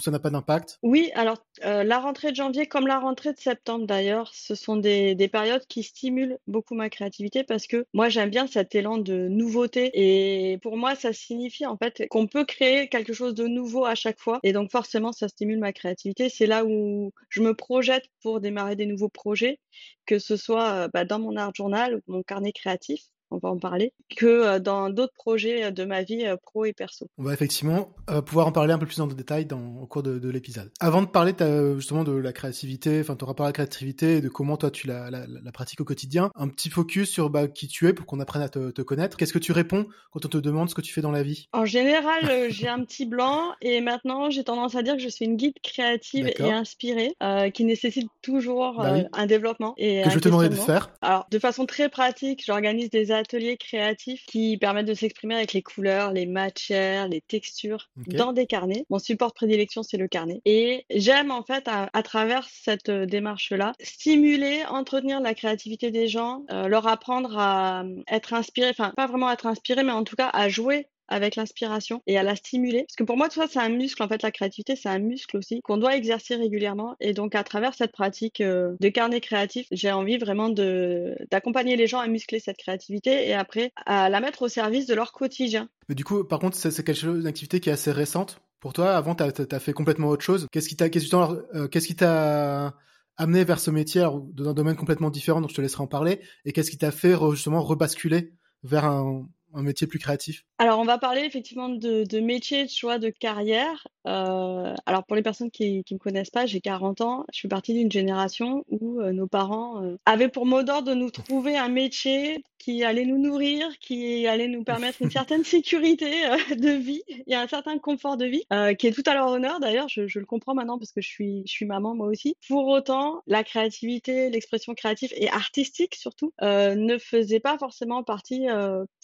ça 0.00 0.10
n'a 0.10 0.18
pas 0.18 0.30
d'impact? 0.30 0.78
Oui, 0.82 1.10
alors 1.14 1.36
euh, 1.64 1.84
la 1.84 1.98
rentrée 1.98 2.30
de 2.30 2.36
janvier 2.36 2.66
comme 2.66 2.86
la 2.86 2.98
rentrée 2.98 3.34
de 3.34 3.38
septembre 3.38 3.86
d'ailleurs, 3.86 4.32
ce 4.34 4.54
sont 4.54 4.76
des, 4.76 5.14
des, 5.14 5.28
périodes 5.28 5.66
qui 5.68 5.82
stimulent 5.82 6.38
beaucoup 6.46 6.74
ma 6.74 6.88
créativité 6.88 7.44
parce 7.44 7.66
que 7.66 7.84
moi 7.92 8.08
j'aime 8.08 8.30
bien 8.30 8.46
cet 8.46 8.74
élan 8.74 8.96
de 8.96 9.28
nouveauté 9.28 9.90
et 9.92 10.58
pour 10.58 10.78
moi 10.78 10.94
ça 10.94 11.12
signifie 11.12 11.66
en 11.66 11.76
fait 11.76 12.08
qu'on 12.08 12.26
peut 12.26 12.46
créer 12.46 12.88
quelque 12.88 13.12
chose 13.12 13.34
de 13.34 13.46
nouveau 13.46 13.84
à 13.84 13.94
chaque 13.94 14.18
fois 14.18 14.40
et 14.42 14.54
donc 14.54 14.70
forcément 14.70 15.12
ça 15.12 15.28
stimule 15.28 15.58
ma 15.58 15.74
créativité. 15.74 16.30
C'est 16.30 16.46
là 16.46 16.64
où 16.64 17.12
je 17.28 17.42
me 17.42 17.54
projette 17.54 18.06
pour 18.22 18.40
démarrer 18.40 18.76
des 18.76 18.86
nouveaux 18.86 19.10
projets, 19.10 19.60
que 20.06 20.18
ce 20.18 20.36
soit 20.36 20.70
euh, 20.70 20.88
bah, 20.92 21.04
dans 21.04 21.18
mon 21.18 21.36
art 21.36 21.52
journal 21.54 21.96
ou 21.96 22.12
mon 22.12 22.22
carnet 22.22 22.52
créatif 22.52 23.02
on 23.30 23.38
va 23.38 23.48
en 23.48 23.58
parler, 23.58 23.92
que 24.16 24.58
dans 24.58 24.90
d'autres 24.90 25.14
projets 25.14 25.72
de 25.72 25.84
ma 25.84 26.02
vie 26.02 26.24
pro 26.42 26.64
et 26.64 26.72
perso. 26.72 27.06
On 27.18 27.24
va 27.24 27.32
effectivement 27.32 27.94
pouvoir 28.26 28.46
en 28.46 28.52
parler 28.52 28.72
un 28.72 28.78
peu 28.78 28.86
plus 28.86 29.00
en 29.00 29.06
détail 29.06 29.46
dans, 29.46 29.76
au 29.80 29.86
cours 29.86 30.02
de, 30.02 30.30
l'épisode. 30.30 30.70
Avant 30.80 31.02
de 31.02 31.06
parler 31.06 31.34
justement 31.76 32.04
de 32.04 32.12
la 32.12 32.32
créativité, 32.32 33.00
enfin 33.00 33.16
ton 33.16 33.26
rapport 33.26 33.46
à 33.46 33.48
la 33.48 33.52
créativité 33.52 34.16
et 34.16 34.20
de 34.20 34.28
comment 34.28 34.56
toi 34.56 34.70
tu 34.70 34.86
la, 34.86 35.10
la, 35.10 35.52
pratiques 35.52 35.80
au 35.80 35.84
quotidien, 35.84 36.30
un 36.34 36.48
petit 36.48 36.70
focus 36.70 37.10
sur 37.10 37.30
bah, 37.30 37.48
qui 37.48 37.68
tu 37.68 37.88
es 37.88 37.92
pour 37.92 38.06
qu'on 38.06 38.20
apprenne 38.20 38.42
à 38.42 38.48
te, 38.48 38.70
te 38.70 38.82
connaître. 38.82 39.16
Qu'est-ce 39.16 39.32
que 39.32 39.38
tu 39.38 39.52
réponds 39.52 39.86
quand 40.12 40.24
on 40.24 40.28
te 40.28 40.38
demande 40.38 40.70
ce 40.70 40.74
que 40.74 40.80
tu 40.80 40.92
fais 40.92 41.00
dans 41.00 41.10
la 41.10 41.22
vie? 41.22 41.48
En 41.52 41.64
général, 41.64 42.50
j'ai 42.50 42.68
un 42.68 42.82
petit 42.84 43.06
blanc 43.06 43.52
et 43.60 43.80
maintenant 43.80 44.30
j'ai 44.30 44.44
tendance 44.44 44.74
à 44.74 44.82
dire 44.82 44.96
que 44.96 45.02
je 45.02 45.08
suis 45.08 45.24
une 45.24 45.36
guide 45.36 45.58
créative 45.62 46.30
et 46.38 46.50
inspirée 46.50 47.14
qui 47.54 47.64
nécessite 47.64 48.08
toujours 48.22 48.78
bah 48.78 48.94
un 49.12 49.26
développement. 49.26 49.74
Et 49.76 50.02
que 50.02 50.10
je 50.10 50.18
te 50.18 50.28
demandais 50.28 50.48
de 50.48 50.54
faire. 50.54 50.90
Alors, 51.02 51.26
de 51.30 51.38
façon 51.38 51.66
très 51.66 51.88
pratique, 51.88 52.42
j'organise 52.44 52.90
des 52.90 53.12
ateliers 53.20 53.56
créatifs 53.56 54.24
qui 54.26 54.56
permettent 54.56 54.86
de 54.86 54.94
s'exprimer 54.94 55.36
avec 55.36 55.52
les 55.52 55.62
couleurs, 55.62 56.12
les 56.12 56.26
matières, 56.26 57.08
les 57.08 57.20
textures 57.20 57.88
dans 58.06 58.32
des 58.32 58.46
carnets. 58.46 58.84
Mon 58.90 58.98
support 58.98 59.28
de 59.28 59.34
prédilection, 59.34 59.82
c'est 59.82 59.96
le 59.96 60.08
carnet. 60.08 60.40
Et 60.44 60.84
j'aime 60.90 61.30
en 61.30 61.42
fait, 61.42 61.68
à, 61.68 62.02
travers 62.02 62.48
cette 62.50 62.88
euh, 62.88 63.06
démarche-là, 63.06 63.72
stimuler, 63.80 64.64
entretenir 64.68 65.20
la 65.20 65.34
créativité 65.34 65.90
des 65.90 66.08
gens, 66.08 66.44
euh, 66.50 66.66
leur 66.68 66.86
apprendre 66.86 67.38
à 67.38 67.82
euh, 67.82 68.02
être 68.08 68.34
inspiré, 68.34 68.70
enfin 68.70 68.92
pas 68.96 69.06
vraiment 69.06 69.30
être 69.30 69.46
inspiré, 69.46 69.82
mais 69.82 69.92
en 69.92 70.04
tout 70.04 70.16
cas 70.16 70.30
à 70.32 70.48
jouer 70.48 70.86
avec 71.10 71.36
l'inspiration 71.36 72.02
et 72.06 72.16
à 72.16 72.22
la 72.22 72.36
stimuler. 72.36 72.84
Parce 72.88 72.96
que 72.96 73.04
pour 73.04 73.16
moi, 73.16 73.28
tout 73.28 73.40
ça, 73.40 73.46
c'est 73.50 73.58
un 73.58 73.68
muscle. 73.68 74.02
En 74.02 74.08
fait, 74.08 74.22
la 74.22 74.30
créativité, 74.30 74.76
c'est 74.76 74.88
un 74.88 74.98
muscle 74.98 75.36
aussi 75.36 75.60
qu'on 75.62 75.76
doit 75.76 75.96
exercer 75.96 76.36
régulièrement. 76.36 76.96
Et 77.00 77.12
donc, 77.12 77.34
à 77.34 77.44
travers 77.44 77.74
cette 77.74 77.92
pratique 77.92 78.40
euh, 78.40 78.74
de 78.80 78.88
carnet 78.88 79.20
créatif, 79.20 79.66
j'ai 79.72 79.90
envie 79.90 80.16
vraiment 80.16 80.48
de 80.48 81.16
d'accompagner 81.30 81.76
les 81.76 81.86
gens 81.86 81.98
à 81.98 82.06
muscler 82.06 82.40
cette 82.40 82.56
créativité 82.56 83.28
et 83.28 83.34
après 83.34 83.72
à 83.86 84.08
la 84.08 84.20
mettre 84.20 84.42
au 84.42 84.48
service 84.48 84.86
de 84.86 84.94
leur 84.94 85.12
quotidien. 85.12 85.68
Mais 85.88 85.94
du 85.94 86.04
coup, 86.04 86.24
par 86.24 86.38
contre, 86.38 86.56
c'est 86.56 86.84
quelque 86.84 86.94
chose, 86.94 87.20
une 87.20 87.26
activité 87.26 87.60
qui 87.60 87.68
est 87.68 87.72
assez 87.72 87.92
récente 87.92 88.40
pour 88.60 88.72
toi. 88.72 88.94
Avant, 88.94 89.14
tu 89.14 89.24
as, 89.24 89.60
fait 89.60 89.72
complètement 89.72 90.08
autre 90.08 90.24
chose. 90.24 90.46
Qu'est-ce 90.52 90.68
qui 90.68 90.76
t'a, 90.76 90.88
qu'est-ce 90.88 91.94
t'a 91.94 92.74
amené 93.16 93.44
vers 93.44 93.58
ce 93.58 93.70
métier? 93.70 94.06
Dans 94.34 94.48
un 94.48 94.54
domaine 94.54 94.76
complètement 94.76 95.10
différent, 95.10 95.40
donc 95.40 95.50
je 95.50 95.56
te 95.56 95.60
laisserai 95.60 95.82
en 95.82 95.88
parler. 95.88 96.20
Et 96.44 96.52
qu'est-ce 96.52 96.70
qui 96.70 96.78
t'a 96.78 96.92
fait 96.92 97.14
justement 97.32 97.62
rebasculer 97.62 98.34
vers 98.62 98.84
un, 98.84 99.26
un 99.54 99.62
métier 99.62 99.86
plus 99.86 99.98
créatif 99.98 100.44
Alors, 100.58 100.78
on 100.78 100.84
va 100.84 100.98
parler 100.98 101.22
effectivement 101.22 101.68
de, 101.68 102.04
de 102.04 102.20
métier, 102.20 102.64
de 102.64 102.70
choix 102.70 102.98
de 102.98 103.10
carrière. 103.10 103.86
Euh, 104.06 104.74
alors, 104.86 105.04
pour 105.04 105.16
les 105.16 105.22
personnes 105.22 105.50
qui 105.50 105.84
ne 105.90 105.94
me 105.94 105.98
connaissent 105.98 106.30
pas, 106.30 106.46
j'ai 106.46 106.60
40 106.60 107.00
ans. 107.00 107.24
Je 107.32 107.38
suis 107.38 107.48
partie 107.48 107.74
d'une 107.74 107.90
génération 107.90 108.64
où 108.68 109.00
euh, 109.00 109.12
nos 109.12 109.26
parents 109.26 109.82
euh, 109.82 109.96
avaient 110.06 110.28
pour 110.28 110.46
mot 110.46 110.62
d'ordre 110.62 110.88
de 110.88 110.94
nous 110.94 111.10
trouver 111.10 111.56
un 111.56 111.68
métier 111.68 112.42
qui 112.58 112.84
allait 112.84 113.06
nous 113.06 113.18
nourrir, 113.18 113.66
qui 113.80 114.26
allait 114.26 114.48
nous 114.48 114.64
permettre 114.64 115.02
une 115.02 115.10
certaine 115.10 115.44
sécurité 115.44 116.10
de 116.54 116.70
vie 116.70 117.02
et 117.26 117.34
un 117.34 117.48
certain 117.48 117.78
confort 117.78 118.16
de 118.16 118.26
vie, 118.26 118.44
qui 118.78 118.86
est 118.86 118.92
tout 118.92 119.02
à 119.06 119.14
leur 119.14 119.28
honneur. 119.28 119.60
D'ailleurs, 119.60 119.88
je, 119.88 120.06
je, 120.06 120.18
le 120.18 120.26
comprends 120.26 120.54
maintenant 120.54 120.78
parce 120.78 120.92
que 120.92 121.00
je 121.00 121.08
suis, 121.08 121.42
je 121.46 121.52
suis 121.52 121.64
maman 121.64 121.94
moi 121.94 122.06
aussi. 122.06 122.36
Pour 122.48 122.66
autant, 122.66 123.22
la 123.26 123.44
créativité, 123.44 124.28
l'expression 124.28 124.74
créative 124.74 125.10
et 125.16 125.30
artistique 125.30 125.94
surtout, 125.94 126.34
ne 126.42 126.98
faisait 126.98 127.40
pas 127.40 127.56
forcément 127.56 128.02
partie 128.02 128.46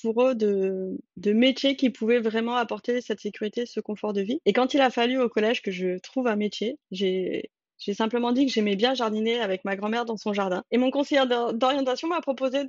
pour 0.02 0.22
eux 0.22 0.34
de, 0.36 0.98
métiers 1.26 1.76
qui 1.76 1.90
pouvaient 1.90 2.20
vraiment 2.20 2.56
apporter 2.56 3.00
cette 3.00 3.20
sécurité, 3.20 3.66
ce 3.66 3.80
confort 3.80 4.12
de 4.12 4.20
vie. 4.20 4.40
Et 4.46 4.52
quand 4.52 4.74
il 4.74 4.80
a 4.80 4.90
fallu 4.90 5.20
au 5.20 5.28
collège 5.28 5.62
que 5.62 5.70
je 5.70 5.98
trouve 5.98 6.26
un 6.28 6.36
métier, 6.36 6.78
j'ai 6.90 7.50
j'ai 7.78 7.94
simplement 7.94 8.32
dit 8.32 8.46
que 8.46 8.52
j'aimais 8.52 8.76
bien 8.76 8.94
jardiner 8.94 9.40
avec 9.40 9.64
ma 9.64 9.76
grand-mère 9.76 10.04
dans 10.04 10.16
son 10.16 10.32
jardin. 10.32 10.62
Et 10.70 10.78
mon 10.78 10.90
conseiller 10.90 11.22
d'orientation 11.54 12.08
m'a 12.08 12.20
proposé 12.20 12.64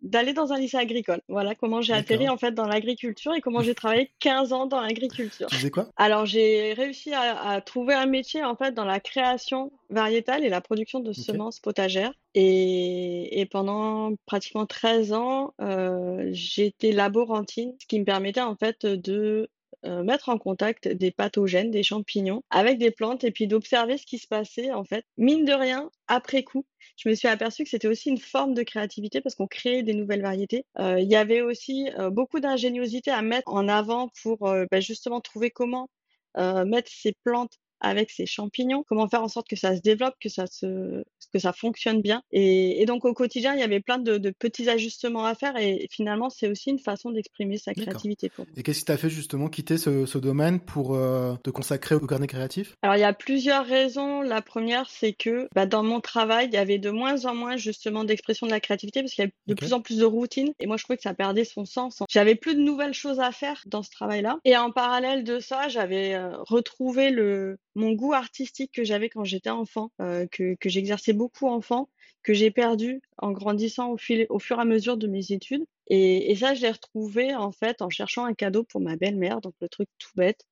d'aller 0.00 0.32
dans 0.32 0.52
un 0.52 0.58
lycée 0.58 0.76
agricole. 0.76 1.20
Voilà 1.28 1.54
comment 1.54 1.80
j'ai 1.80 1.92
atterri 1.92 2.28
en 2.28 2.36
fait 2.36 2.52
dans 2.52 2.66
l'agriculture 2.66 3.34
et 3.34 3.40
comment 3.40 3.62
j'ai 3.62 3.74
travaillé 3.74 4.12
15 4.20 4.52
ans 4.52 4.66
dans 4.66 4.80
l'agriculture. 4.80 5.48
Tu 5.48 5.56
faisais 5.56 5.70
quoi? 5.70 5.88
Alors 5.96 6.26
j'ai 6.26 6.72
réussi 6.72 7.12
à, 7.12 7.60
trouver 7.60 7.94
un 7.94 8.06
métier 8.06 8.44
en 8.44 8.54
fait 8.54 8.72
dans 8.72 8.84
la 8.84 9.00
création 9.00 9.72
variétale 9.90 10.44
et 10.44 10.48
la 10.48 10.60
production 10.60 11.00
de 11.00 11.12
semences 11.12 11.58
potagères. 11.60 12.12
Et, 12.34 13.40
et, 13.40 13.46
pendant 13.46 14.12
pratiquement 14.26 14.66
13 14.66 15.12
ans, 15.12 15.54
euh, 15.60 16.28
j'étais 16.30 16.92
laborantine, 16.92 17.74
ce 17.80 17.86
qui 17.86 17.98
me 17.98 18.04
permettait 18.04 18.42
en 18.42 18.54
fait 18.54 18.86
de 18.86 19.48
euh, 19.84 20.02
mettre 20.02 20.28
en 20.28 20.38
contact 20.38 20.88
des 20.88 21.10
pathogènes, 21.10 21.70
des 21.70 21.82
champignons 21.82 22.42
avec 22.50 22.78
des 22.78 22.90
plantes 22.90 23.24
et 23.24 23.30
puis 23.30 23.46
d'observer 23.46 23.96
ce 23.96 24.06
qui 24.06 24.18
se 24.18 24.26
passait 24.26 24.72
en 24.72 24.84
fait. 24.84 25.04
Mine 25.16 25.44
de 25.44 25.52
rien, 25.52 25.90
après 26.08 26.42
coup, 26.42 26.66
je 26.96 27.08
me 27.08 27.14
suis 27.14 27.28
aperçue 27.28 27.64
que 27.64 27.70
c'était 27.70 27.88
aussi 27.88 28.08
une 28.08 28.18
forme 28.18 28.54
de 28.54 28.62
créativité 28.62 29.20
parce 29.20 29.34
qu'on 29.34 29.46
créait 29.46 29.82
des 29.82 29.94
nouvelles 29.94 30.22
variétés. 30.22 30.64
Euh, 30.78 30.98
il 30.98 31.08
y 31.08 31.16
avait 31.16 31.42
aussi 31.42 31.88
euh, 31.98 32.10
beaucoup 32.10 32.40
d'ingéniosité 32.40 33.10
à 33.10 33.22
mettre 33.22 33.52
en 33.52 33.68
avant 33.68 34.10
pour 34.22 34.38
bah, 34.38 34.80
justement 34.80 35.20
trouver 35.20 35.50
comment 35.50 35.88
mettre 36.36 36.88
ces 36.92 37.14
plantes 37.24 37.58
avec 37.80 38.10
ces 38.10 38.26
champignons, 38.26 38.84
comment 38.88 39.08
faire 39.08 39.22
en 39.22 39.28
sorte 39.28 39.48
que 39.48 39.56
ça 39.56 39.76
se 39.76 39.80
développe, 39.80 40.14
que 40.20 40.28
ça 40.28 40.46
se, 40.46 41.04
que 41.32 41.38
ça 41.38 41.52
fonctionne 41.52 42.00
bien. 42.00 42.22
Et, 42.32 42.84
donc 42.86 43.04
au 43.04 43.12
quotidien, 43.12 43.54
il 43.54 43.60
y 43.60 43.62
avait 43.62 43.80
plein 43.80 43.98
de, 43.98 44.30
petits 44.38 44.68
ajustements 44.68 45.24
à 45.24 45.34
faire 45.34 45.56
et 45.56 45.86
finalement, 45.90 46.30
c'est 46.30 46.48
aussi 46.48 46.70
une 46.70 46.78
façon 46.78 47.10
d'exprimer 47.10 47.58
sa 47.58 47.74
créativité. 47.74 48.28
Pour 48.28 48.46
et 48.56 48.62
qu'est-ce 48.62 48.80
qui 48.80 48.84
t'a 48.86 48.96
fait 48.96 49.10
justement 49.10 49.48
quitter 49.48 49.78
ce, 49.78 50.18
domaine 50.18 50.58
pour 50.58 50.94
euh, 50.94 51.36
te 51.44 51.50
consacrer 51.50 51.94
au 51.94 52.00
carnet 52.00 52.26
créatif? 52.26 52.74
Alors 52.82 52.96
il 52.96 53.00
y 53.00 53.04
a 53.04 53.12
plusieurs 53.12 53.64
raisons. 53.64 54.20
La 54.22 54.42
première, 54.42 54.90
c'est 54.90 55.12
que 55.12 55.48
bah, 55.54 55.66
dans 55.66 55.82
mon 55.82 56.00
travail, 56.00 56.48
il 56.48 56.54
y 56.54 56.56
avait 56.56 56.78
de 56.78 56.90
moins 56.90 57.24
en 57.24 57.34
moins 57.34 57.56
justement 57.56 58.04
d'expression 58.04 58.46
de 58.46 58.52
la 58.52 58.60
créativité 58.60 59.00
parce 59.00 59.12
qu'il 59.12 59.22
y 59.22 59.26
avait 59.26 59.34
de 59.46 59.54
plus 59.54 59.72
en 59.72 59.80
plus 59.80 59.98
de 59.98 60.04
routine 60.04 60.52
et 60.58 60.66
moi 60.66 60.76
je 60.76 60.84
trouvais 60.84 60.96
que 60.96 61.02
ça 61.02 61.14
perdait 61.14 61.44
son 61.44 61.64
sens. 61.64 62.02
J'avais 62.08 62.34
plus 62.34 62.54
de 62.54 62.60
nouvelles 62.60 62.94
choses 62.94 63.20
à 63.20 63.32
faire 63.32 63.62
dans 63.66 63.82
ce 63.82 63.90
travail-là. 63.90 64.38
Et 64.44 64.56
en 64.56 64.70
parallèle 64.70 65.24
de 65.24 65.38
ça, 65.38 65.68
j'avais 65.68 66.14
euh, 66.14 66.36
retrouvé 66.38 67.10
le 67.10 67.58
mon 67.78 67.92
goût 67.92 68.12
artistique 68.12 68.72
que 68.72 68.84
j'avais 68.84 69.08
quand 69.08 69.24
j'étais 69.24 69.50
enfant, 69.50 69.92
euh, 70.00 70.26
que, 70.30 70.56
que 70.56 70.68
j'exerçais 70.68 71.12
beaucoup 71.12 71.46
enfant, 71.46 71.88
que 72.22 72.34
j'ai 72.34 72.50
perdu 72.50 73.00
en 73.18 73.30
grandissant 73.30 73.92
au, 73.92 73.96
fil, 73.96 74.26
au 74.28 74.38
fur 74.38 74.58
et 74.58 74.62
à 74.62 74.64
mesure 74.64 74.96
de 74.96 75.06
mes 75.06 75.32
études. 75.32 75.64
Et, 75.86 76.30
et 76.30 76.36
ça, 76.36 76.54
je 76.54 76.62
l'ai 76.62 76.70
retrouvé 76.70 77.34
en 77.34 77.52
fait 77.52 77.80
en 77.80 77.88
cherchant 77.88 78.24
un 78.24 78.34
cadeau 78.34 78.64
pour 78.64 78.80
ma 78.80 78.96
belle-mère, 78.96 79.40
donc 79.40 79.54
le 79.60 79.68
truc 79.68 79.88
tout 79.98 80.10
bête. 80.16 80.44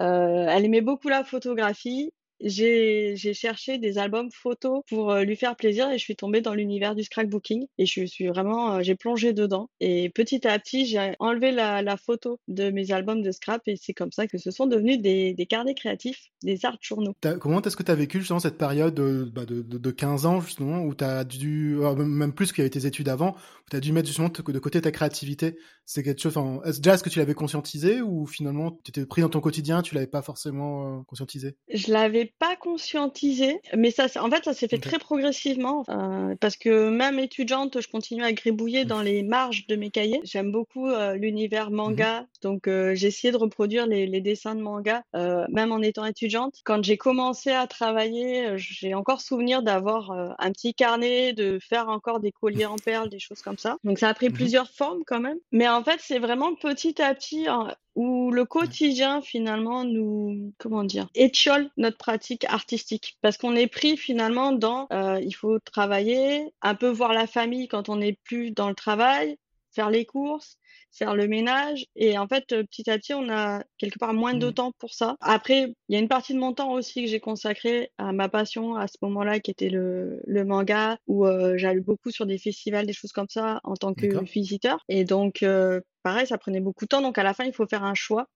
Euh, 0.00 0.46
elle 0.48 0.64
aimait 0.64 0.80
beaucoup 0.80 1.08
la 1.08 1.24
photographie 1.24 2.12
j'ai 2.42 3.34
cherché 3.34 3.78
des 3.78 3.98
albums 3.98 4.30
photos 4.30 4.82
pour 4.88 5.10
euh, 5.10 5.22
lui 5.24 5.36
faire 5.36 5.56
plaisir 5.56 5.90
et 5.90 5.98
je 5.98 6.02
suis 6.02 6.16
tombée 6.16 6.40
dans 6.40 6.54
l'univers 6.54 6.94
du 6.94 7.04
scrapbooking 7.04 7.66
et 7.78 7.86
je 7.86 8.04
suis 8.04 8.26
vraiment, 8.26 8.74
euh, 8.74 8.82
j'ai 8.82 8.94
plongé 8.94 9.32
dedans. 9.32 9.70
Et 9.80 10.10
petit 10.10 10.46
à 10.46 10.58
petit, 10.58 10.86
j'ai 10.86 11.14
enlevé 11.18 11.52
la, 11.52 11.82
la, 11.82 11.96
photo 11.96 12.40
de 12.48 12.70
mes 12.70 12.90
albums 12.90 13.22
de 13.22 13.30
scrap 13.30 13.62
et 13.66 13.76
c'est 13.76 13.94
comme 13.94 14.10
ça 14.10 14.26
que 14.26 14.38
ce 14.38 14.50
sont 14.50 14.66
devenus 14.66 15.00
des, 15.00 15.34
des 15.34 15.46
carnets 15.46 15.74
créatifs, 15.74 16.30
des 16.42 16.64
arts 16.64 16.78
journaux. 16.80 17.14
Comment 17.40 17.62
est-ce 17.62 17.76
que 17.76 17.82
tu 17.82 17.90
as 17.90 17.94
vécu 17.94 18.18
justement 18.18 18.40
cette 18.40 18.58
période 18.58 18.94
de, 18.94 19.30
bah 19.32 19.44
de, 19.44 19.62
de, 19.62 19.90
15 19.90 20.26
ans 20.26 20.40
justement 20.40 20.82
où 20.82 20.94
tu 20.94 21.04
as 21.04 21.24
dû, 21.24 21.76
même 21.96 22.32
plus 22.32 22.50
qu'il 22.50 22.58
y 22.58 22.62
avait 22.62 22.70
tes 22.70 22.86
études 22.86 23.08
avant, 23.08 23.30
où 23.30 23.70
tu 23.70 23.76
as 23.76 23.80
dû 23.80 23.92
mettre 23.92 24.08
justement 24.08 24.28
de 24.28 24.58
côté 24.58 24.80
ta 24.80 24.90
créativité? 24.90 25.58
C'est 25.84 26.02
quelque 26.02 26.20
chose, 26.20 26.36
enfin, 26.36 26.60
déjà 26.76 26.94
est-ce 26.94 27.02
que 27.02 27.10
tu 27.10 27.18
l'avais 27.18 27.34
conscientisé 27.34 28.00
ou 28.02 28.26
finalement 28.26 28.80
tu 28.84 28.90
étais 28.90 29.04
pris 29.04 29.22
dans 29.22 29.28
ton 29.28 29.40
quotidien, 29.40 29.82
tu 29.82 29.94
l'avais 29.94 30.06
pas 30.06 30.22
forcément 30.22 31.00
euh, 31.00 31.02
conscientisé? 31.06 31.56
Je 31.72 31.92
l'avais 31.92 32.31
pas 32.38 32.56
conscientisé, 32.56 33.60
mais 33.76 33.90
ça, 33.90 34.06
en 34.20 34.30
fait, 34.30 34.44
ça 34.44 34.52
s'est 34.52 34.68
fait 34.68 34.78
très 34.78 34.98
progressivement 34.98 35.84
euh, 35.88 36.34
parce 36.40 36.56
que 36.56 36.88
même 36.88 37.18
étudiante, 37.18 37.80
je 37.80 37.88
continue 37.88 38.24
à 38.24 38.32
gribouiller 38.32 38.84
dans 38.84 39.00
les 39.00 39.22
marges 39.22 39.66
de 39.66 39.76
mes 39.76 39.90
cahiers. 39.90 40.20
J'aime 40.24 40.50
beaucoup 40.50 40.88
euh, 40.88 41.14
l'univers 41.14 41.70
manga, 41.70 42.20
mhm. 42.20 42.26
donc 42.42 42.66
euh, 42.66 42.94
j'ai 42.94 43.08
essayé 43.08 43.32
de 43.32 43.36
reproduire 43.36 43.86
les, 43.86 44.06
les 44.06 44.20
dessins 44.20 44.54
de 44.54 44.60
manga, 44.60 45.02
même 45.14 45.72
en 45.72 45.80
étant 45.80 46.04
étudiante. 46.04 46.60
Quand 46.64 46.82
j'ai 46.82 46.96
commencé 46.96 47.50
à 47.50 47.66
travailler, 47.66 48.56
j'ai 48.56 48.94
encore 48.94 49.20
souvenir 49.20 49.62
d'avoir 49.62 50.10
un 50.38 50.52
petit 50.52 50.74
carnet, 50.74 51.32
de 51.32 51.58
faire 51.60 51.88
encore 51.88 52.20
des 52.20 52.32
colliers 52.32 52.66
en 52.66 52.76
perles, 52.76 53.08
des 53.08 53.18
choses 53.18 53.42
comme 53.42 53.58
ça. 53.58 53.76
Donc 53.84 53.98
ça 53.98 54.08
a 54.08 54.14
pris 54.14 54.28
mhm. 54.28 54.34
plusieurs 54.34 54.70
formes 54.70 55.02
quand 55.06 55.20
même, 55.20 55.38
mais 55.52 55.68
en 55.68 55.84
fait, 55.84 55.98
c'est 56.00 56.18
vraiment 56.18 56.54
petit 56.54 57.00
à 57.00 57.14
petit 57.14 57.46
où 57.94 58.30
le 58.30 58.44
quotidien 58.44 59.20
finalement 59.20 59.84
nous 59.84 60.52
comment 60.58 60.84
dire 60.84 61.08
étiole 61.14 61.70
notre 61.76 61.98
pratique 61.98 62.44
artistique. 62.44 63.18
Parce 63.20 63.36
qu'on 63.36 63.54
est 63.56 63.66
pris 63.66 63.96
finalement 63.96 64.52
dans 64.52 64.86
euh, 64.92 65.20
il 65.22 65.34
faut 65.34 65.58
travailler 65.58 66.52
un 66.62 66.74
peu 66.74 66.88
voir 66.88 67.12
la 67.12 67.26
famille 67.26 67.68
quand 67.68 67.88
on 67.88 67.96
n'est 67.96 68.18
plus 68.24 68.50
dans 68.50 68.68
le 68.68 68.74
travail 68.74 69.36
faire 69.72 69.90
les 69.90 70.04
courses 70.04 70.58
faire 70.92 71.14
le 71.14 71.26
ménage. 71.26 71.86
Et 71.96 72.18
en 72.18 72.28
fait, 72.28 72.52
euh, 72.52 72.64
petit 72.64 72.88
à 72.90 72.98
petit, 72.98 73.14
on 73.14 73.28
a 73.30 73.64
quelque 73.78 73.98
part 73.98 74.14
moins 74.14 74.34
de 74.34 74.48
mmh. 74.48 74.54
temps 74.54 74.72
pour 74.78 74.92
ça. 74.94 75.16
Après, 75.20 75.74
il 75.88 75.94
y 75.94 75.96
a 75.96 75.98
une 75.98 76.08
partie 76.08 76.34
de 76.34 76.38
mon 76.38 76.52
temps 76.52 76.72
aussi 76.72 77.02
que 77.02 77.10
j'ai 77.10 77.20
consacré 77.20 77.90
à 77.98 78.12
ma 78.12 78.28
passion 78.28 78.76
à 78.76 78.86
ce 78.86 78.96
moment-là, 79.02 79.40
qui 79.40 79.50
était 79.50 79.70
le, 79.70 80.20
le 80.26 80.44
manga, 80.44 80.98
où 81.06 81.26
euh, 81.26 81.56
j'allais 81.56 81.80
beaucoup 81.80 82.10
sur 82.10 82.26
des 82.26 82.38
festivals, 82.38 82.86
des 82.86 82.92
choses 82.92 83.12
comme 83.12 83.28
ça, 83.28 83.60
en 83.64 83.74
tant 83.74 83.94
que 83.94 84.22
visiteur. 84.24 84.84
Et 84.88 85.04
donc, 85.04 85.42
euh, 85.42 85.80
pareil, 86.02 86.26
ça 86.26 86.38
prenait 86.38 86.60
beaucoup 86.60 86.84
de 86.84 86.88
temps. 86.88 87.02
Donc, 87.02 87.18
à 87.18 87.22
la 87.22 87.34
fin, 87.34 87.44
il 87.44 87.52
faut 87.52 87.66
faire 87.66 87.84
un 87.84 87.94
choix. 87.94 88.26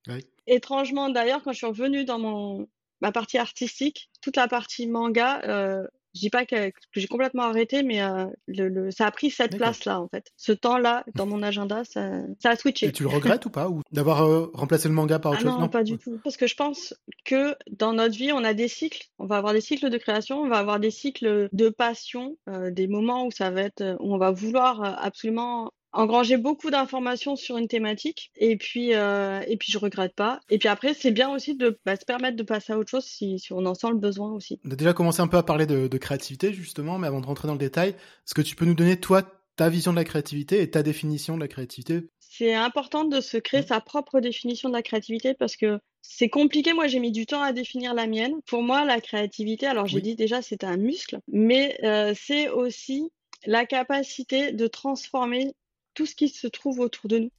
Étrangement, 0.47 1.11
d'ailleurs, 1.11 1.43
quand 1.43 1.52
je 1.52 1.59
suis 1.59 1.66
revenue 1.66 2.05
dans 2.05 2.19
mon 2.19 2.66
ma 3.02 3.12
partie 3.12 3.37
artistique, 3.37 4.09
toute 4.23 4.37
la 4.37 4.49
partie 4.49 4.87
manga, 4.87 5.43
euh, 5.45 5.87
Je 6.17 6.21
dis 6.21 6.31
pas 6.31 6.47
que, 6.47 6.73
j'ai 6.93 7.07
complètement 7.07 7.43
arrêté, 7.43 7.83
mais 7.83 8.03
euh, 8.03 8.27
le, 8.49 8.91
ça 8.91 9.07
a 9.07 9.11
pris 9.11 9.31
cette 9.31 9.57
place-là, 9.57 10.01
en 10.01 10.09
fait. 10.09 10.33
Ce 10.37 10.53
temps-là, 10.53 11.05
dans 11.15 11.27
mon 11.27 11.43
agenda, 11.43 11.85
ça, 11.85 12.11
ça 12.41 12.51
a 12.51 12.57
switché. 12.57 12.87
Et 12.87 12.93
tu 12.93 13.03
le 13.03 13.11
regrettes 13.11 13.45
ou 13.45 13.51
pas? 13.51 13.69
Ou 13.69 13.83
D'avoir 13.93 14.25
euh, 14.25 14.51
remplacé 14.55 14.89
le 14.89 14.95
manga 14.95 15.19
par 15.19 15.33
autre 15.33 15.43
ah 15.45 15.51
chose? 15.51 15.61
Non, 15.61 15.69
pas 15.69 15.85
du 15.85 15.99
tout. 15.99 16.19
Parce 16.25 16.39
que 16.39 16.47
je 16.47 16.57
pense 16.57 16.95
que 17.25 17.55
dans 17.71 17.93
notre 17.93 18.17
vie, 18.17 18.33
on 18.33 18.45
a 18.45 18.55
des 18.55 18.69
cycles. 18.69 19.05
On 19.19 19.27
va 19.27 19.37
avoir 19.37 19.53
des 19.53 19.61
cycles 19.61 19.91
de 19.91 19.99
création, 19.99 20.41
on 20.41 20.49
va 20.49 20.59
avoir 20.59 20.81
des 20.81 20.91
cycles 20.91 21.49
de 21.53 21.69
passion, 21.69 22.39
euh, 22.49 22.71
des 22.71 22.87
moments 22.87 23.27
où 23.27 23.31
ça 23.31 23.51
va 23.51 23.63
être, 23.63 23.97
où 24.01 24.15
on 24.15 24.19
va 24.19 24.31
vouloir 24.31 24.83
absolument 24.83 25.71
engranger 25.93 26.37
beaucoup 26.37 26.71
d'informations 26.71 27.37
sur 27.37 27.57
une 27.57 27.69
thématique 27.69 28.31
et 28.37 28.57
puis 28.57 28.95
euh, 28.95 29.40
et 29.47 29.57
puis 29.57 29.73
je 29.73 29.78
regrette 29.78 30.14
pas 30.14 30.40
et 30.50 30.59
puis 30.59 30.69
après 30.69 30.95
c'est 30.95 31.11
bien 31.11 31.31
aussi 31.31 31.55
de 31.55 31.78
bah, 31.87 31.97
se 31.97 32.05
permettre 32.05 32.37
de 32.37 32.43
passer 32.43 32.73
à 32.73 32.78
autre 32.78 32.90
chose 32.90 33.05
si, 33.05 33.38
si, 33.38 33.52
on 33.52 33.64
en 33.64 33.75
sent 33.75 33.88
le 33.90 33.97
besoin 33.97 34.33
aussi. 34.33 34.61
On 34.64 34.71
a 34.71 34.76
déjà 34.76 34.93
commencé 34.93 35.21
un 35.21 35.28
peu 35.28 35.37
à 35.37 35.43
parler 35.43 35.66
de, 35.66 35.88
de 35.88 35.99
créativité 35.99 36.52
justement 36.52 36.99
mais 36.99 37.07
avant 37.07 37.21
de 37.21 37.26
rentrer 37.26 37.49
dans 37.49 37.55
le 37.55 37.59
détail 37.59 37.90
est-ce 37.90 38.35
que 38.35 38.43
tu 38.43 38.57
peux 38.57 38.64
nous 38.64 38.75
donner 38.75 38.99
toi 38.99 39.23
ta 39.57 39.69
vision 39.71 39.90
de 39.90 39.97
la 39.97 40.05
créativité 40.05 40.61
et 40.61 40.71
ta 40.71 40.83
définition 40.83 41.37
de 41.37 41.40
la 41.40 41.49
créativité? 41.49 42.09
C'est 42.21 42.55
important 42.55 43.05
de 43.05 43.21
se 43.23 43.38
créer 43.38 43.62
mmh. 43.62 43.69
sa 43.69 43.81
propre 43.81 44.21
définition 44.21 44.69
de 44.69 44.75
la 44.75 44.83
créativité 44.83 45.33
parce 45.33 45.57
que 45.57 45.78
c'est 46.02 46.28
compliqué. 46.28 46.73
Moi, 46.73 46.87
j'ai 46.87 47.00
mis 47.00 47.12
du 47.12 47.26
temps 47.26 47.43
à 47.43 47.52
définir 47.52 47.95
la 47.95 48.07
mienne. 48.07 48.35
Pour 48.47 48.62
moi, 48.62 48.85
la 48.85 49.00
créativité, 49.00 49.66
alors 49.66 49.87
j'ai 49.87 50.00
dit 50.00 50.14
déjà, 50.14 50.43
c'est 50.43 50.62
un 50.62 50.76
muscle, 50.76 51.19
mais 51.28 51.78
euh, 51.83 52.14
c'est 52.16 52.49
aussi 52.49 53.11
la 53.47 53.66
capacité 53.66 54.52
de 54.52 54.66
transformer 54.66 55.55
tout 55.97 56.07
ce 56.07 56.15
qui 56.15 56.29
se 56.29 56.47
trouve 56.47 56.79
autour 56.79 57.09
de 57.09 57.19
nous, 57.19 57.31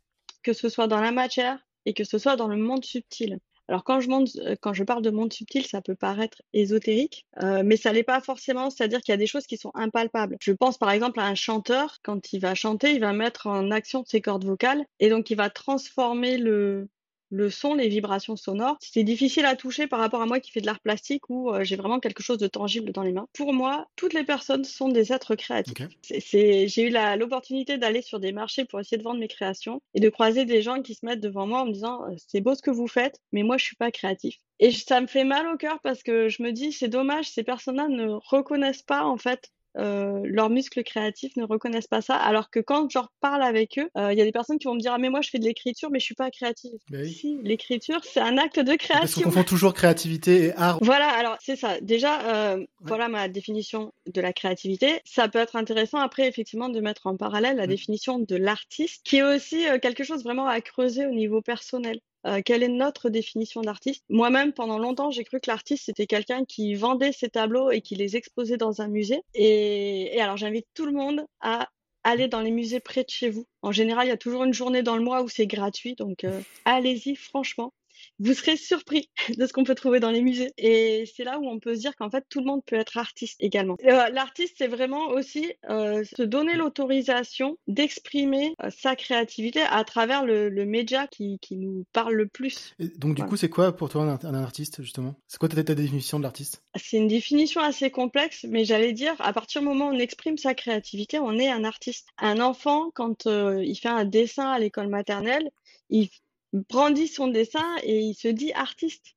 que 0.43 0.51
ce 0.51 0.67
soit 0.67 0.87
dans 0.87 0.99
la 0.99 1.13
matière 1.13 1.59
et 1.85 1.93
que 1.93 2.03
ce 2.03 2.17
soit 2.17 2.35
dans 2.35 2.49
le 2.49 2.57
monde 2.57 2.83
subtil. 2.83 3.39
Alors 3.69 3.83
quand 3.83 3.99
je, 3.99 4.09
euh, 4.09 4.55
quand 4.61 4.73
je 4.73 4.83
parle 4.83 5.01
de 5.01 5.09
monde 5.09 5.31
subtil, 5.31 5.65
ça 5.65 5.81
peut 5.81 5.95
paraître 5.95 6.41
ésotérique, 6.53 7.25
euh, 7.43 7.63
mais 7.65 7.77
ça 7.77 7.91
l'est 7.91 8.03
pas 8.03 8.21
forcément, 8.21 8.69
c'est-à-dire 8.69 9.01
qu'il 9.01 9.11
y 9.11 9.13
a 9.13 9.17
des 9.17 9.27
choses 9.27 9.45
qui 9.45 9.57
sont 9.57 9.71
impalpables. 9.75 10.37
Je 10.41 10.53
pense 10.53 10.77
par 10.77 10.91
exemple 10.91 11.19
à 11.19 11.25
un 11.25 11.35
chanteur, 11.35 11.97
quand 12.01 12.33
il 12.33 12.39
va 12.39 12.55
chanter, 12.55 12.91
il 12.91 13.01
va 13.01 13.13
mettre 13.13 13.47
en 13.47 13.71
action 13.71 14.03
ses 14.05 14.21
cordes 14.21 14.45
vocales, 14.45 14.85
et 14.99 15.09
donc 15.09 15.29
il 15.29 15.35
va 15.35 15.49
transformer 15.49 16.37
le, 16.37 16.87
le 17.29 17.49
son, 17.49 17.73
les 17.73 17.89
vibrations 17.89 18.35
sonores. 18.35 18.77
C'est 18.79 19.03
difficile 19.03 19.45
à 19.45 19.55
toucher 19.55 19.87
par 19.87 19.99
rapport 19.99 20.21
à 20.21 20.25
moi 20.25 20.39
qui 20.39 20.51
fais 20.51 20.61
de 20.61 20.65
l'art 20.65 20.79
plastique 20.79 21.29
où 21.29 21.51
euh, 21.51 21.63
j'ai 21.63 21.75
vraiment 21.75 21.99
quelque 21.99 22.23
chose 22.23 22.37
de 22.37 22.47
tangible 22.47 22.91
dans 22.91 23.03
les 23.03 23.11
mains. 23.11 23.27
Pour 23.33 23.53
moi, 23.53 23.87
toutes 23.95 24.13
les 24.13 24.23
personnes 24.23 24.63
sont 24.63 24.89
des 24.89 25.11
êtres 25.13 25.35
créatifs. 25.35 25.87
j'ai 26.03 26.81
eu 26.81 26.89
l'opportunité 27.17 27.77
d'aller 27.77 28.01
sur 28.01 28.19
des 28.19 28.31
marchés 28.31 28.65
pour 28.65 28.79
essayer 28.79 28.97
de 28.97 29.03
vendre 29.03 29.19
mes 29.19 29.27
créations 29.27 29.81
et 29.93 29.99
de 29.99 30.09
croiser 30.09 30.45
des 30.45 30.61
gens 30.61 30.81
qui 30.81 30.95
se 30.95 31.05
mettent 31.05 31.21
devant 31.21 31.47
moi 31.47 31.61
en 31.61 31.65
me 31.65 31.73
disant 31.73 32.03
euh, 32.05 32.15
c'est 32.17 32.41
beau 32.41 32.55
ce 32.55 32.61
que 32.61 32.71
vous 32.71 32.87
faites, 32.87 33.19
mais 33.31 33.43
moi 33.43 33.57
je 33.57 33.65
suis 33.65 33.75
pas 33.75 33.91
créatif. 33.91 34.37
Et 34.59 34.71
ça 34.71 35.01
me 35.01 35.07
fait 35.07 35.23
mal 35.23 35.47
au 35.47 35.57
cœur 35.57 35.79
parce 35.83 36.01
que 36.03 36.29
je 36.29 36.41
me 36.41 36.51
dis 36.51 36.71
c'est 36.71 36.87
dommage, 36.87 37.29
ces 37.29 37.43
personnes-là 37.43 37.87
ne 37.87 38.07
reconnaissent 38.09 38.83
pas 38.83 39.05
en 39.05 39.17
fait 39.17 39.51
euh, 39.77 40.21
leurs 40.23 40.49
muscles 40.49 40.83
créatifs 40.83 41.35
ne 41.35 41.43
reconnaissent 41.43 41.87
pas 41.87 42.01
ça. 42.01 42.15
Alors 42.15 42.49
que 42.49 42.59
quand 42.59 42.89
je 42.89 42.99
parle 43.21 43.43
avec 43.43 43.77
eux, 43.77 43.89
euh, 43.97 44.11
il 44.11 44.17
y 44.17 44.21
a 44.21 44.25
des 44.25 44.31
personnes 44.31 44.59
qui 44.59 44.65
vont 44.65 44.75
me 44.75 44.79
dire 44.79 44.93
ah 44.93 44.97
mais 44.97 45.09
moi 45.09 45.21
je 45.21 45.29
fais 45.29 45.39
de 45.39 45.45
l'écriture 45.45 45.89
mais 45.91 45.99
je 45.99 46.05
suis 46.05 46.15
pas 46.15 46.31
créative. 46.31 46.79
Bah 46.89 47.03
si 47.05 47.39
l'écriture 47.43 47.99
c'est 48.03 48.19
un 48.19 48.37
acte 48.37 48.59
de 48.59 48.75
création. 48.75 48.99
Parce 49.01 49.15
qu'on 49.15 49.21
confond 49.23 49.43
toujours 49.43 49.73
créativité 49.73 50.45
et 50.45 50.53
art. 50.55 50.79
Voilà 50.81 51.07
alors 51.09 51.37
c'est 51.39 51.55
ça. 51.55 51.79
Déjà 51.81 52.21
euh, 52.21 52.65
voilà 52.81 53.07
ma 53.07 53.27
définition 53.27 53.93
de 54.11 54.21
la 54.21 54.33
créativité. 54.33 55.01
Ça 55.05 55.27
peut 55.27 55.39
être 55.39 55.55
intéressant 55.55 55.99
après 55.99 56.27
effectivement 56.27 56.69
de 56.69 56.79
mettre 56.79 57.07
en 57.07 57.15
parallèle 57.15 57.57
la 57.57 57.67
définition 57.67 58.19
de 58.19 58.35
l'artiste 58.35 59.01
qui 59.03 59.17
est 59.17 59.23
aussi 59.23 59.65
quelque 59.81 60.03
chose 60.03 60.23
vraiment 60.23 60.47
à 60.47 60.59
creuser 60.61 61.05
au 61.05 61.13
niveau 61.13 61.41
personnel. 61.41 61.99
Euh, 62.25 62.41
quelle 62.43 62.63
est 62.63 62.67
notre 62.67 63.09
définition 63.09 63.61
d'artiste? 63.61 64.03
Moi-même, 64.09 64.53
pendant 64.53 64.79
longtemps, 64.79 65.11
j'ai 65.11 65.23
cru 65.23 65.39
que 65.39 65.49
l'artiste, 65.49 65.85
c'était 65.85 66.07
quelqu'un 66.07 66.45
qui 66.45 66.75
vendait 66.75 67.11
ses 67.11 67.29
tableaux 67.29 67.71
et 67.71 67.81
qui 67.81 67.95
les 67.95 68.15
exposait 68.15 68.57
dans 68.57 68.81
un 68.81 68.87
musée. 68.87 69.21
Et, 69.33 70.19
alors, 70.19 70.37
j'invite 70.37 70.67
tout 70.73 70.85
le 70.85 70.91
monde 70.91 71.25
à 71.41 71.69
aller 72.03 72.27
dans 72.27 72.41
les 72.41 72.51
musées 72.51 72.79
près 72.79 73.03
de 73.03 73.09
chez 73.09 73.29
vous. 73.29 73.45
En 73.61 73.71
général, 73.71 74.07
il 74.07 74.09
y 74.09 74.13
a 74.13 74.17
toujours 74.17 74.43
une 74.43 74.53
journée 74.53 74.81
dans 74.81 74.95
le 74.95 75.03
mois 75.03 75.23
où 75.23 75.29
c'est 75.29 75.47
gratuit, 75.47 75.95
donc 75.95 76.23
euh, 76.23 76.39
allez-y, 76.65 77.15
franchement 77.15 77.73
vous 78.19 78.33
serez 78.33 78.57
surpris 78.57 79.09
de 79.37 79.45
ce 79.45 79.53
qu'on 79.53 79.63
peut 79.63 79.75
trouver 79.75 79.99
dans 79.99 80.11
les 80.11 80.21
musées. 80.21 80.51
Et 80.57 81.09
c'est 81.15 81.23
là 81.23 81.39
où 81.39 81.47
on 81.47 81.59
peut 81.59 81.75
se 81.75 81.79
dire 81.79 81.95
qu'en 81.95 82.09
fait, 82.09 82.25
tout 82.29 82.39
le 82.39 82.45
monde 82.45 82.63
peut 82.65 82.75
être 82.75 82.97
artiste 82.97 83.37
également. 83.39 83.77
Euh, 83.85 84.09
l'artiste, 84.09 84.55
c'est 84.57 84.67
vraiment 84.67 85.07
aussi 85.09 85.53
euh, 85.69 86.03
se 86.03 86.23
donner 86.23 86.55
l'autorisation 86.55 87.57
d'exprimer 87.67 88.55
euh, 88.63 88.69
sa 88.75 88.95
créativité 88.95 89.61
à 89.61 89.83
travers 89.83 90.25
le, 90.25 90.49
média 90.65 91.07
qui, 91.07 91.39
nous 91.51 91.85
parle 91.93 92.13
le 92.13 92.27
plus. 92.27 92.75
donc, 92.97 93.15
du 93.15 93.23
coup, 93.23 93.37
c'est 93.37 93.49
quoi 93.49 93.75
pour 93.75 93.89
toi 93.89 94.19
un, 94.21 94.33
artiste, 94.43 94.81
justement? 94.81 95.15
C'est 95.27 95.39
quoi 95.39 95.47
ta, 95.47 95.63
ta 95.63 95.75
définition 95.75 96.17
de 96.17 96.23
l'artiste? 96.23 96.63
C'est 96.75 96.97
une 96.97 97.07
définition 97.07 97.61
assez 97.61 97.89
complexe, 97.89 98.45
mais 98.49 98.65
j'allais 98.65 98.91
dire, 98.91 99.15
à 99.19 99.31
partir 99.33 99.61
du 99.61 99.67
moment 99.67 99.87
où 99.87 99.93
on 99.93 99.99
exprime 99.99 100.37
sa 100.37 100.53
créativité, 100.53 101.19
on 101.19 101.37
est 101.37 101.49
un 101.49 101.63
artiste. 101.63 102.07
Un 102.17 102.39
enfant, 102.41 102.91
quand 102.93 103.25
il 103.25 103.75
fait 103.75 103.87
un 103.87 104.05
dessin 104.05 104.51
à 104.51 104.59
l'école 104.59 104.87
maternelle, 104.87 105.49
il 105.89 106.09
brandit 106.53 107.07
son 107.07 107.27
dessin 107.27 107.75
et 107.83 107.99
il 107.99 108.13
se 108.13 108.27
dit 108.27 108.53
artiste. 108.53 109.15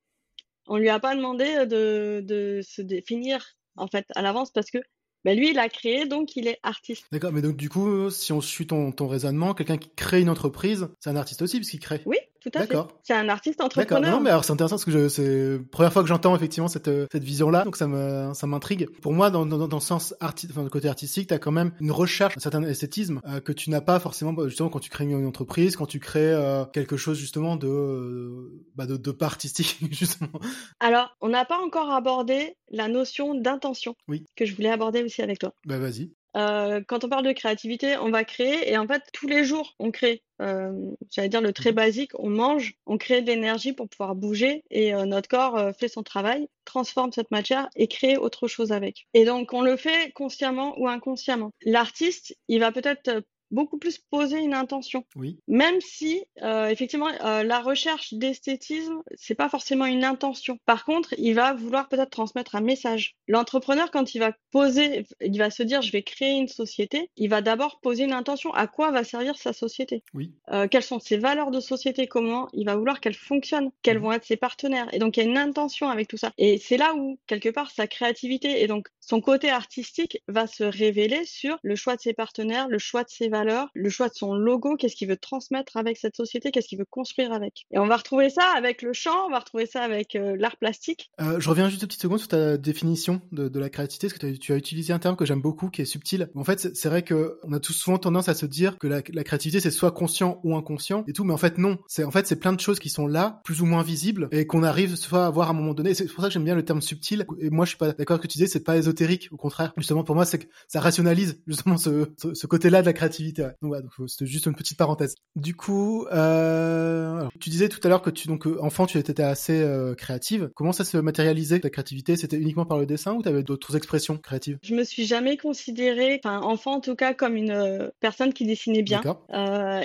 On 0.66 0.76
lui 0.76 0.88
a 0.88 1.00
pas 1.00 1.16
demandé 1.16 1.66
de, 1.66 2.22
de 2.24 2.60
se 2.62 2.82
définir 2.82 3.56
en 3.76 3.86
fait 3.86 4.06
à 4.14 4.22
l'avance 4.22 4.50
parce 4.52 4.70
que 4.70 4.78
ben 5.24 5.36
lui, 5.36 5.50
il 5.50 5.58
a 5.58 5.68
créé, 5.68 6.06
donc 6.06 6.34
il 6.36 6.48
est 6.48 6.58
artiste. 6.62 7.04
D'accord, 7.12 7.32
mais 7.32 7.42
donc 7.42 7.56
du 7.56 7.68
coup, 7.68 8.08
si 8.10 8.32
on 8.32 8.40
suit 8.40 8.66
ton, 8.66 8.90
ton 8.90 9.06
raisonnement, 9.06 9.52
quelqu'un 9.52 9.76
qui 9.76 9.90
crée 9.94 10.22
une 10.22 10.30
entreprise, 10.30 10.88
c'est 10.98 11.10
un 11.10 11.16
artiste 11.16 11.42
aussi, 11.42 11.58
parce 11.58 11.68
qu'il 11.68 11.80
crée. 11.80 12.00
Oui, 12.06 12.16
tout 12.40 12.50
à 12.54 12.66
fait. 12.66 12.76
C'est 13.02 13.14
un 13.14 13.28
artiste 13.28 13.60
entrepreneur. 13.60 14.10
Non, 14.10 14.20
mais 14.20 14.30
alors 14.30 14.44
c'est 14.44 14.52
intéressant 14.52 14.76
parce 14.76 14.84
que 14.84 15.08
c'est 15.08 15.58
la 15.58 15.58
première 15.70 15.92
fois 15.92 16.02
que 16.02 16.08
j'entends 16.08 16.34
effectivement 16.34 16.68
cette, 16.68 16.88
euh, 16.88 17.06
cette 17.12 17.24
vision-là, 17.24 17.64
donc 17.64 17.76
ça 17.76 17.86
me 17.86 18.32
ça 18.34 18.46
m'intrigue. 18.46 18.88
Pour 19.00 19.12
moi, 19.12 19.30
dans, 19.30 19.44
dans, 19.46 19.68
dans 19.68 19.76
le 19.76 19.82
sens 19.82 20.14
artistique, 20.20 20.56
enfin, 20.56 20.68
côté 20.68 20.88
artistique, 20.88 21.28
tu 21.28 21.34
as 21.34 21.38
quand 21.38 21.52
même 21.52 21.72
une 21.80 21.92
recherche, 21.92 22.36
un 22.36 22.40
certain 22.40 22.62
esthétisme 22.62 23.20
euh, 23.26 23.40
que 23.40 23.52
tu 23.52 23.70
n'as 23.70 23.80
pas 23.80 24.00
forcément 24.00 24.32
bah, 24.32 24.48
justement 24.48 24.70
quand 24.70 24.80
tu 24.80 24.90
crées 24.90 25.04
une 25.04 25.26
entreprise, 25.26 25.76
quand 25.76 25.86
tu 25.86 26.00
crées 26.00 26.32
euh, 26.32 26.64
quelque 26.64 26.96
chose 26.96 27.18
justement 27.18 27.56
de, 27.56 28.62
bah, 28.74 28.86
de, 28.86 28.96
de 28.96 29.10
pas 29.10 29.26
artistique 29.26 29.78
justement. 29.90 30.40
Alors, 30.80 31.16
on 31.20 31.28
n'a 31.28 31.44
pas 31.44 31.58
encore 31.58 31.90
abordé 31.90 32.56
la 32.70 32.88
notion 32.88 33.34
d'intention 33.34 33.94
oui. 34.08 34.24
que 34.36 34.44
je 34.46 34.54
voulais 34.54 34.70
aborder 34.70 35.02
aussi 35.02 35.22
avec 35.22 35.38
toi. 35.38 35.52
Bah 35.66 35.78
vas-y. 35.78 36.12
Euh, 36.36 36.80
quand 36.86 37.04
on 37.04 37.08
parle 37.08 37.26
de 37.26 37.32
créativité, 37.32 37.96
on 37.96 38.10
va 38.10 38.24
créer 38.24 38.70
et 38.70 38.78
en 38.78 38.86
fait 38.86 39.02
tous 39.12 39.26
les 39.26 39.44
jours 39.44 39.74
on 39.78 39.90
crée. 39.90 40.22
Euh, 40.40 40.72
J'allais 41.10 41.28
dire 41.28 41.40
le 41.40 41.52
très 41.52 41.70
mhm. 41.70 41.76
basique, 41.76 42.12
on 42.18 42.30
mange, 42.30 42.74
on 42.86 42.98
crée 42.98 43.20
de 43.20 43.26
l'énergie 43.26 43.72
pour 43.72 43.88
pouvoir 43.88 44.14
bouger 44.14 44.62
et 44.70 44.94
euh, 44.94 45.04
notre 45.04 45.28
corps 45.28 45.56
euh, 45.56 45.72
fait 45.72 45.88
son 45.88 46.02
travail, 46.02 46.48
transforme 46.64 47.12
cette 47.12 47.30
matière 47.30 47.68
et 47.76 47.88
crée 47.88 48.16
autre 48.16 48.48
chose 48.48 48.72
avec. 48.72 49.06
Et 49.14 49.24
donc 49.24 49.52
on 49.52 49.62
le 49.62 49.76
fait 49.76 50.12
consciemment 50.12 50.78
ou 50.78 50.88
inconsciemment. 50.88 51.50
L'artiste, 51.64 52.36
il 52.48 52.60
va 52.60 52.72
peut-être 52.72 53.22
beaucoup 53.50 53.78
plus 53.78 53.98
poser 53.98 54.38
une 54.38 54.54
intention. 54.54 55.04
Oui. 55.16 55.38
Même 55.48 55.80
si, 55.80 56.24
euh, 56.42 56.68
effectivement, 56.68 57.08
euh, 57.24 57.42
la 57.42 57.60
recherche 57.60 58.14
d'esthétisme, 58.14 59.02
c'est 59.14 59.34
pas 59.34 59.48
forcément 59.48 59.86
une 59.86 60.04
intention. 60.04 60.58
Par 60.66 60.84
contre, 60.84 61.14
il 61.18 61.34
va 61.34 61.54
vouloir 61.54 61.88
peut-être 61.88 62.10
transmettre 62.10 62.54
un 62.54 62.60
message. 62.60 63.16
L'entrepreneur, 63.28 63.90
quand 63.90 64.14
il 64.14 64.18
va 64.18 64.32
poser, 64.50 65.06
il 65.20 65.38
va 65.38 65.50
se 65.50 65.62
dire, 65.62 65.82
je 65.82 65.92
vais 65.92 66.02
créer 66.02 66.38
une 66.38 66.48
société, 66.48 67.10
il 67.16 67.28
va 67.28 67.42
d'abord 67.42 67.80
poser 67.80 68.04
une 68.04 68.12
intention. 68.12 68.52
À 68.54 68.66
quoi 68.66 68.90
va 68.90 69.04
servir 69.04 69.36
sa 69.36 69.52
société? 69.52 70.02
Oui. 70.14 70.32
Euh, 70.50 70.68
quelles 70.68 70.82
sont 70.82 71.00
ses 71.00 71.16
valeurs 71.16 71.50
de 71.50 71.60
société? 71.60 72.06
Comment 72.06 72.48
il 72.52 72.66
va 72.66 72.76
vouloir 72.76 73.00
qu'elle 73.00 73.14
fonctionne? 73.14 73.70
Quels 73.82 73.98
mhm. 73.98 74.04
vont 74.04 74.12
être 74.12 74.24
ses 74.24 74.36
partenaires? 74.36 74.88
Et 74.92 74.98
donc, 74.98 75.16
il 75.16 75.24
y 75.24 75.26
a 75.26 75.28
une 75.28 75.38
intention 75.38 75.88
avec 75.88 76.08
tout 76.08 76.16
ça. 76.16 76.32
Et 76.38 76.58
c'est 76.58 76.76
là 76.76 76.94
où, 76.94 77.18
quelque 77.26 77.48
part, 77.48 77.70
sa 77.70 77.86
créativité 77.86 78.62
et 78.62 78.66
donc 78.66 78.88
son 79.00 79.20
côté 79.20 79.50
artistique 79.50 80.22
va 80.28 80.46
se 80.46 80.62
révéler 80.62 81.24
sur 81.24 81.58
le 81.62 81.74
choix 81.74 81.96
de 81.96 82.00
ses 82.00 82.12
partenaires, 82.12 82.68
le 82.68 82.78
choix 82.78 83.02
de 83.02 83.10
ses 83.10 83.28
valeurs 83.28 83.39
le 83.74 83.90
choix 83.90 84.08
de 84.08 84.14
son 84.14 84.34
logo, 84.34 84.76
qu'est-ce 84.76 84.96
qu'il 84.96 85.08
veut 85.08 85.16
transmettre 85.16 85.76
avec 85.76 85.96
cette 85.96 86.16
société, 86.16 86.50
qu'est-ce 86.50 86.68
qu'il 86.68 86.78
veut 86.78 86.86
construire 86.88 87.32
avec? 87.32 87.66
Et 87.72 87.78
on 87.78 87.86
va 87.86 87.96
retrouver 87.96 88.30
ça 88.30 88.44
avec 88.56 88.82
le 88.82 88.92
chant, 88.92 89.26
on 89.26 89.30
va 89.30 89.38
retrouver 89.38 89.66
ça 89.66 89.82
avec 89.82 90.16
euh, 90.16 90.36
l'art 90.38 90.56
plastique. 90.56 91.10
Euh, 91.20 91.40
je 91.40 91.48
reviens 91.48 91.68
juste 91.68 91.82
une 91.82 91.88
petite 91.88 92.02
seconde 92.02 92.18
sur 92.18 92.28
ta 92.28 92.56
définition 92.56 93.20
de, 93.32 93.58
la 93.58 93.68
créativité, 93.68 94.08
parce 94.08 94.18
que 94.18 94.26
tu 94.36 94.52
as 94.52 94.56
utilisé 94.56 94.92
un 94.92 94.98
terme 94.98 95.16
que 95.16 95.26
j'aime 95.26 95.42
beaucoup, 95.42 95.68
qui 95.68 95.82
est 95.82 95.86
subtil. 95.86 96.30
En 96.34 96.44
fait, 96.44 96.74
c'est 96.74 96.88
vrai 96.88 97.02
que 97.02 97.38
on 97.42 97.52
a 97.52 97.60
tous 97.60 97.72
souvent 97.72 97.98
tendance 97.98 98.28
à 98.28 98.34
se 98.34 98.46
dire 98.46 98.78
que 98.78 98.86
la, 98.86 99.02
créativité 99.02 99.60
c'est 99.60 99.70
soit 99.70 99.92
conscient 99.92 100.40
ou 100.44 100.56
inconscient 100.56 101.04
et 101.06 101.12
tout, 101.12 101.24
mais 101.24 101.34
en 101.34 101.38
fait 101.38 101.58
non. 101.58 101.78
C'est 101.86 102.04
en 102.04 102.10
fait 102.10 102.26
c'est 102.26 102.36
plein 102.36 102.52
de 102.52 102.60
choses 102.60 102.78
qui 102.78 102.88
sont 102.88 103.06
là, 103.06 103.40
plus 103.44 103.60
ou 103.60 103.66
moins 103.66 103.82
visibles, 103.82 104.28
et 104.32 104.46
qu'on 104.46 104.62
arrive 104.62 104.96
soit 104.96 105.26
à 105.26 105.30
voir 105.30 105.48
à 105.48 105.50
un 105.50 105.54
moment 105.54 105.74
donné. 105.74 105.94
C'est 105.94 106.06
pour 106.06 106.22
ça 106.22 106.28
que 106.28 106.32
j'aime 106.32 106.44
bien 106.44 106.54
le 106.54 106.64
terme 106.64 106.80
subtil. 106.80 107.26
Et 107.40 107.50
moi, 107.50 107.64
je 107.64 107.70
suis 107.70 107.78
pas 107.78 107.92
d'accord 107.92 108.14
avec 108.14 108.22
ce 108.22 108.28
que 108.28 108.32
tu 108.32 108.38
disais, 108.38 108.46
c'est 108.46 108.64
pas 108.64 108.76
ésotérique. 108.76 109.28
Au 109.30 109.36
contraire, 109.36 109.72
justement 109.76 110.04
pour 110.04 110.14
moi, 110.14 110.24
c'est 110.24 110.38
que 110.38 110.46
ça 110.68 110.80
rationalise 110.80 111.40
justement 111.46 111.76
ce 111.76 112.46
côté-là 112.46 112.80
de 112.80 112.86
la 112.86 112.92
créativité. 112.92 113.29
Donc, 113.62 113.74
c'était 114.06 114.26
juste 114.26 114.46
une 114.46 114.54
petite 114.54 114.78
parenthèse. 114.78 115.14
Du 115.36 115.54
coup, 115.54 116.06
euh, 116.12 117.28
tu 117.40 117.50
disais 117.50 117.68
tout 117.68 117.80
à 117.84 117.88
l'heure 117.88 118.02
que 118.02 118.10
tu 118.10 118.28
donc 118.28 118.46
euh, 118.46 118.58
enfant 118.60 118.86
tu 118.86 118.98
étais 118.98 119.22
assez 119.22 119.60
euh, 119.60 119.94
créative. 119.94 120.50
Comment 120.54 120.72
ça 120.72 120.84
se 120.84 120.96
matérialisait 120.96 121.60
ta 121.60 121.70
créativité? 121.70 122.16
C'était 122.16 122.36
uniquement 122.36 122.66
par 122.66 122.78
le 122.78 122.86
dessin 122.86 123.14
ou 123.14 123.22
tu 123.22 123.28
avais 123.28 123.42
d'autres 123.42 123.76
expressions 123.76 124.16
créatives? 124.16 124.58
Je 124.62 124.74
me 124.74 124.84
suis 124.84 125.06
jamais 125.06 125.36
considérée, 125.36 126.20
enfin 126.22 126.40
enfant 126.40 126.74
en 126.74 126.80
tout 126.80 126.96
cas, 126.96 127.14
comme 127.14 127.36
une 127.36 127.90
personne 128.00 128.32
qui 128.32 128.46
dessinait 128.46 128.82
bien. 128.82 129.02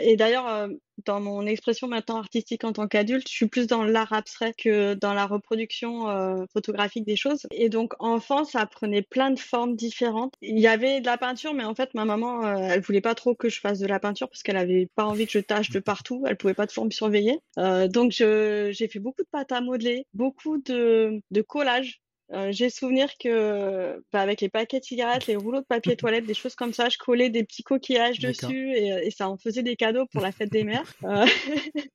et 0.01 0.15
d'ailleurs, 0.15 0.69
dans 1.05 1.19
mon 1.19 1.45
expression 1.45 1.87
maintenant 1.87 2.17
artistique 2.17 2.63
en 2.63 2.73
tant 2.73 2.87
qu'adulte, 2.87 3.27
je 3.29 3.33
suis 3.33 3.47
plus 3.47 3.67
dans 3.67 3.83
l'art 3.83 4.13
abstrait 4.13 4.53
que 4.53 4.93
dans 4.93 5.13
la 5.13 5.25
reproduction 5.25 6.09
euh, 6.09 6.45
photographique 6.53 7.05
des 7.05 7.15
choses. 7.15 7.47
Et 7.51 7.69
donc, 7.69 7.93
enfant, 7.99 8.43
ça 8.43 8.65
prenait 8.65 9.01
plein 9.01 9.31
de 9.31 9.39
formes 9.39 9.75
différentes. 9.75 10.33
Il 10.41 10.59
y 10.59 10.67
avait 10.67 11.01
de 11.01 11.05
la 11.05 11.17
peinture, 11.17 11.53
mais 11.53 11.63
en 11.63 11.75
fait, 11.75 11.93
ma 11.93 12.05
maman, 12.05 12.45
euh, 12.45 12.55
elle 12.71 12.81
voulait 12.81 13.01
pas 13.01 13.15
trop 13.15 13.35
que 13.35 13.49
je 13.49 13.59
fasse 13.59 13.79
de 13.79 13.87
la 13.87 13.99
peinture 13.99 14.29
parce 14.29 14.43
qu'elle 14.43 14.57
avait 14.57 14.89
pas 14.95 15.05
envie 15.05 15.25
que 15.25 15.31
je 15.33 15.39
tâche 15.39 15.69
de 15.69 15.79
partout. 15.79 16.23
Elle 16.27 16.37
pouvait 16.37 16.53
pas 16.53 16.67
toujours 16.67 16.85
me 16.85 16.91
surveiller. 16.91 17.39
Euh, 17.57 17.87
donc, 17.87 18.11
j'ai 18.11 18.87
fait 18.89 18.99
beaucoup 18.99 19.23
de 19.23 19.27
pâte 19.31 19.51
à 19.51 19.61
modeler, 19.61 20.07
beaucoup 20.13 20.57
de, 20.57 21.21
de 21.31 21.41
collages 21.41 22.01
euh, 22.32 22.51
j'ai 22.51 22.70
souvenir 22.70 23.10
que 23.20 24.03
bah, 24.12 24.22
avec 24.22 24.41
les 24.41 24.50
paquets 24.50 24.79
de 24.79 24.86
cigarettes, 24.86 25.27
les 25.27 25.36
rouleaux 25.36 25.62
de 25.62 25.65
papier 25.65 25.96
toilette, 25.98 26.25
des 26.25 26.34
choses 26.34 26.55
comme 26.55 26.74
ça, 26.74 26.89
je 26.89 26.98
collais 26.98 27.29
des 27.29 27.44
petits 27.44 27.63
coquillages 27.63 28.20
dessus 28.20 28.74
et, 28.74 28.88
et, 29.08 29.12
ça 29.12 29.29
en 29.29 29.38
faisait 29.38 29.63
des 29.63 29.75
cadeaux 29.75 30.05
pour 30.12 30.22
la 30.22 30.32
fête 30.32 30.51
des 30.51 30.63
mères. 30.63 30.91
Euh, 31.03 31.25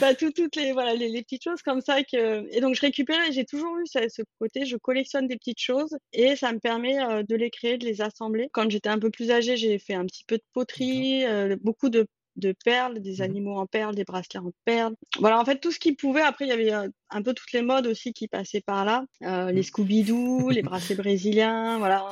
bah, 0.00 0.14
tout, 0.14 0.30
toutes 0.30 0.56
les 0.56 0.72
voilà 0.72 0.94
les, 0.94 1.08
les, 1.08 1.22
petites 1.22 1.42
choses 1.42 1.62
comme 1.62 1.80
ça 1.80 2.02
que 2.04 2.46
et 2.54 2.60
donc 2.60 2.74
je 2.74 2.80
récupérais. 2.80 3.32
J'ai 3.32 3.44
toujours 3.44 3.76
eu 3.78 3.86
ce, 3.86 4.08
ce, 4.08 4.22
côté, 4.38 4.64
je 4.64 4.76
collectionne 4.76 5.26
des 5.26 5.36
petites 5.36 5.60
choses 5.60 5.96
et 6.12 6.36
ça 6.36 6.52
me 6.52 6.58
permet 6.58 7.00
euh, 7.00 7.22
de 7.22 7.34
les 7.34 7.50
créer, 7.50 7.76
de 7.76 7.84
les 7.84 8.00
assembler. 8.00 8.48
Quand 8.52 8.70
j'étais 8.70 8.88
un 8.88 8.98
peu 8.98 9.10
plus 9.10 9.30
âgée, 9.30 9.56
j'ai 9.56 9.78
fait 9.78 9.94
un 9.94 10.06
petit 10.06 10.24
peu 10.24 10.36
de 10.36 10.44
poterie, 10.52 11.24
euh, 11.24 11.56
beaucoup 11.60 11.88
de 11.88 12.06
de 12.36 12.54
perles, 12.64 13.00
des 13.00 13.18
mmh 13.18 13.22
animaux 13.22 13.58
en 13.58 13.66
perles, 13.66 13.94
des 13.94 14.04
bracelets 14.04 14.38
en 14.38 14.52
perles. 14.64 14.94
Voilà, 15.18 15.40
en 15.40 15.44
fait, 15.44 15.58
tout 15.60 15.70
ce 15.70 15.78
qui 15.78 15.92
pouvait. 15.92 16.22
Après, 16.22 16.46
il 16.46 16.48
y 16.48 16.52
avait 16.52 16.90
un 17.10 17.22
peu 17.22 17.32
toutes 17.32 17.52
les 17.52 17.62
modes 17.62 17.86
aussi 17.86 18.12
qui 18.12 18.28
passaient 18.28 18.60
par 18.60 18.84
là. 18.84 19.04
Euh, 19.22 19.52
les 19.52 19.60
mmh. 19.60 19.64
Scooby-Doo, 19.64 20.50
les 20.50 20.62
bracelets 20.62 20.96
brésiliens, 20.96 21.78
voilà. 21.78 22.04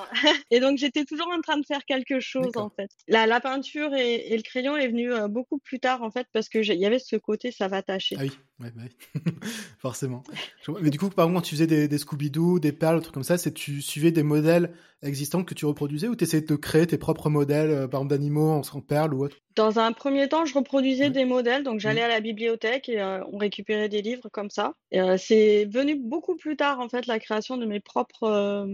Et 0.51 0.61
donc, 0.61 0.79
j'étais 0.79 1.05
toujours 1.05 1.29
en 1.29 1.41
train 1.41 1.59
de 1.59 1.67
faire 1.67 1.85
quelque 1.85 2.21
chose, 2.21 2.57
en 2.57 2.71
fait. 2.71 2.91
La, 3.09 3.27
la 3.27 3.41
peinture 3.41 3.95
et, 3.95 4.33
et, 4.33 4.37
le 4.37 4.43
crayon 4.43 4.77
est 4.77 4.89
venu 4.89 5.13
euh, 5.13 5.29
beaucoup 5.29 5.59
plus 5.59 5.81
tard, 5.81 6.03
en 6.03 6.11
fait, 6.11 6.27
parce 6.33 6.49
que 6.49 6.59
il 6.59 6.81
y 6.81 6.87
avait 6.87 6.99
ce 6.99 7.17
côté, 7.17 7.51
ça 7.51 7.69
va 7.69 7.83
tâcher. 7.83 8.17
Ah 8.19 8.23
oui, 8.23 8.31
ouais, 8.61 8.73
ouais. 8.77 9.23
forcément. 9.79 10.23
Mais 10.81 10.91
du 10.91 10.99
coup, 10.99 11.09
par 11.09 11.27
exemple, 11.27 11.41
quand 11.41 11.49
tu 11.49 11.55
faisais 11.55 11.67
des, 11.67 11.89
des 11.89 11.99
Scooby-Doo, 11.99 12.61
des 12.61 12.73
perles, 12.73 12.99
des 12.99 13.03
trucs 13.03 13.15
comme 13.15 13.23
ça, 13.25 13.39
c'est 13.39 13.53
tu 13.53 13.83
suivais 13.83 14.13
des 14.13 14.23
modèles 14.23 14.73
existants 15.03 15.45
que 15.45 15.55
tu 15.55 15.67
reproduisais 15.67 16.09
ou 16.09 16.17
tu 16.17 16.25
essayais 16.25 16.43
de 16.43 16.57
créer 16.57 16.87
tes 16.87 16.99
propres 16.99 17.29
modèles, 17.29 17.71
euh, 17.71 17.89
par 17.89 18.01
exemple 18.01 18.11
d'animaux 18.11 18.51
en 18.51 18.81
perles 18.81 19.15
ou 19.15 19.25
autre? 19.25 19.37
Dans 19.55 19.79
un 19.79 19.93
premier 19.93 20.29
temps, 20.29 20.45
je 20.45 20.55
reproduisais 20.55 21.11
des 21.11 21.25
modèles, 21.25 21.63
donc 21.63 21.81
j'allais 21.81 22.03
à 22.03 22.09
la 22.09 22.21
bibliothèque 22.21 22.89
et 22.89 23.01
euh, 23.01 23.23
on 23.33 23.39
récupérait 23.39 23.89
des 23.89 24.03
livres 24.03 24.29
comme 24.31 24.51
ça. 24.51 24.75
Euh, 24.95 25.17
c'est 25.19 25.67
venu 25.67 25.97
beaucoup 25.97 26.37
plus 26.37 26.57
tard, 26.57 26.81
en 26.81 26.89
fait, 26.89 27.07
la 27.07 27.19
création 27.19 27.57
de 27.57 27.67
mes 27.67 27.81
propres 27.81 28.25
euh, 28.25 28.67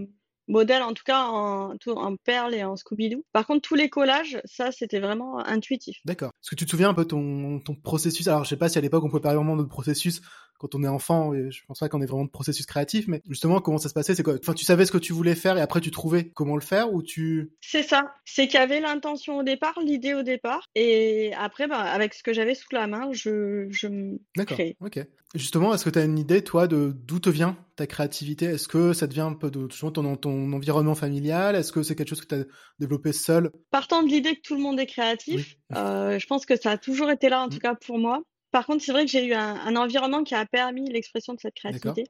modèles, 0.47 0.82
en 0.82 0.94
tout 0.94 1.04
cas 1.04 1.25
en, 1.25 1.75
en 1.87 2.16
perles 2.16 2.54
et 2.54 2.64
en 2.64 2.76
Scooby-Doo. 2.76 3.25
Par 3.32 3.47
contre, 3.47 3.62
tous 3.62 3.75
les 3.75 3.88
collages, 3.88 4.40
ça, 4.44 4.73
c'était 4.73 5.00
vraiment 5.00 5.38
intuitif. 5.38 5.99
D'accord. 6.04 6.30
Est-ce 6.42 6.50
que 6.50 6.56
tu 6.56 6.64
te 6.64 6.70
souviens 6.70 6.90
un 6.90 6.94
peu 6.94 7.04
ton, 7.04 7.61
ton 7.61 7.75
processus? 7.75 8.28
Alors, 8.28 8.44
je 8.44 8.50
sais 8.50 8.56
pas 8.56 8.68
si 8.68 8.78
à 8.78 8.80
l'époque 8.80 9.04
on 9.04 9.08
pouvait 9.08 9.23
parler 9.23 9.37
vraiment 9.37 9.56
de 9.56 9.64
processus 9.64 10.23
quand 10.58 10.74
on 10.74 10.82
est 10.82 10.88
enfant, 10.88 11.32
je 11.34 11.60
pense 11.66 11.78
pas 11.78 11.88
qu'on 11.88 12.02
ait 12.02 12.06
vraiment 12.06 12.24
de 12.24 12.30
processus 12.30 12.66
créatif, 12.66 13.06
mais 13.08 13.22
justement, 13.28 13.60
comment 13.60 13.78
ça 13.78 13.88
se 13.88 13.94
passait? 13.94 14.14
C'est 14.14 14.22
quoi? 14.22 14.34
Enfin, 14.40 14.54
tu 14.54 14.64
savais 14.64 14.84
ce 14.84 14.92
que 14.92 14.98
tu 14.98 15.12
voulais 15.12 15.34
faire 15.34 15.56
et 15.56 15.60
après 15.60 15.80
tu 15.80 15.90
trouvais 15.90 16.30
comment 16.30 16.56
le 16.56 16.62
faire 16.62 16.92
ou 16.92 17.02
tu 17.02 17.52
C'est 17.60 17.82
ça. 17.82 18.14
C'est 18.24 18.46
qu'il 18.46 18.58
y 18.58 18.62
avait 18.62 18.80
l'intention 18.80 19.38
au 19.38 19.42
départ, 19.42 19.78
l'idée 19.82 20.14
au 20.14 20.22
départ, 20.22 20.66
et 20.74 21.32
après, 21.38 21.66
bah, 21.66 21.80
avec 21.80 22.14
ce 22.14 22.22
que 22.22 22.32
j'avais 22.32 22.54
sous 22.54 22.68
la 22.72 22.86
main, 22.86 23.10
je, 23.12 23.66
je 23.70 23.88
D'accord. 24.36 24.58
Ok. 24.80 25.00
Justement, 25.34 25.74
est-ce 25.74 25.84
que 25.84 25.90
tu 25.90 25.98
as 25.98 26.04
une 26.04 26.18
idée, 26.18 26.42
toi, 26.42 26.66
de 26.66 26.94
d'où 27.04 27.20
te 27.20 27.28
vient 27.28 27.58
ta 27.76 27.86
créativité? 27.86 28.46
Est-ce 28.46 28.66
que 28.66 28.94
ça 28.94 29.06
devient 29.06 29.20
un 29.20 29.34
peu 29.34 29.50
de 29.50 29.66
ton, 29.66 30.16
ton 30.16 30.52
environnement 30.52 30.94
familial? 30.94 31.54
Est-ce 31.54 31.70
que 31.70 31.82
c'est 31.82 31.94
quelque 31.94 32.08
chose 32.08 32.22
que 32.22 32.34
tu 32.34 32.40
as 32.40 32.44
développé 32.78 33.12
seul? 33.12 33.50
Partant 33.70 34.02
de 34.02 34.08
l'idée 34.08 34.36
que 34.36 34.40
tout 34.40 34.54
le 34.54 34.62
monde 34.62 34.80
est 34.80 34.86
créatif, 34.86 35.58
oui. 35.70 35.76
euh, 35.76 36.18
je 36.18 36.26
pense 36.26 36.46
que 36.46 36.56
ça 36.56 36.70
a 36.70 36.78
toujours 36.78 37.10
été 37.10 37.28
là, 37.28 37.42
en 37.42 37.48
mmh. 37.48 37.50
tout 37.50 37.58
cas 37.58 37.74
pour 37.74 37.98
moi. 37.98 38.22
Par 38.50 38.66
contre, 38.66 38.82
c'est 38.82 38.92
vrai 38.92 39.04
que 39.04 39.10
j'ai 39.10 39.26
eu 39.26 39.34
un, 39.34 39.56
un, 39.56 39.76
environnement 39.76 40.24
qui 40.24 40.34
a 40.34 40.46
permis 40.46 40.88
l'expression 40.90 41.34
de 41.34 41.40
cette 41.40 41.54
créativité. 41.54 42.04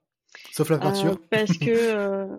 Sauf 0.53 0.69
la 0.71 0.79
peinture. 0.79 1.13
Euh, 1.13 1.27
parce 1.31 1.59
que. 1.59 2.39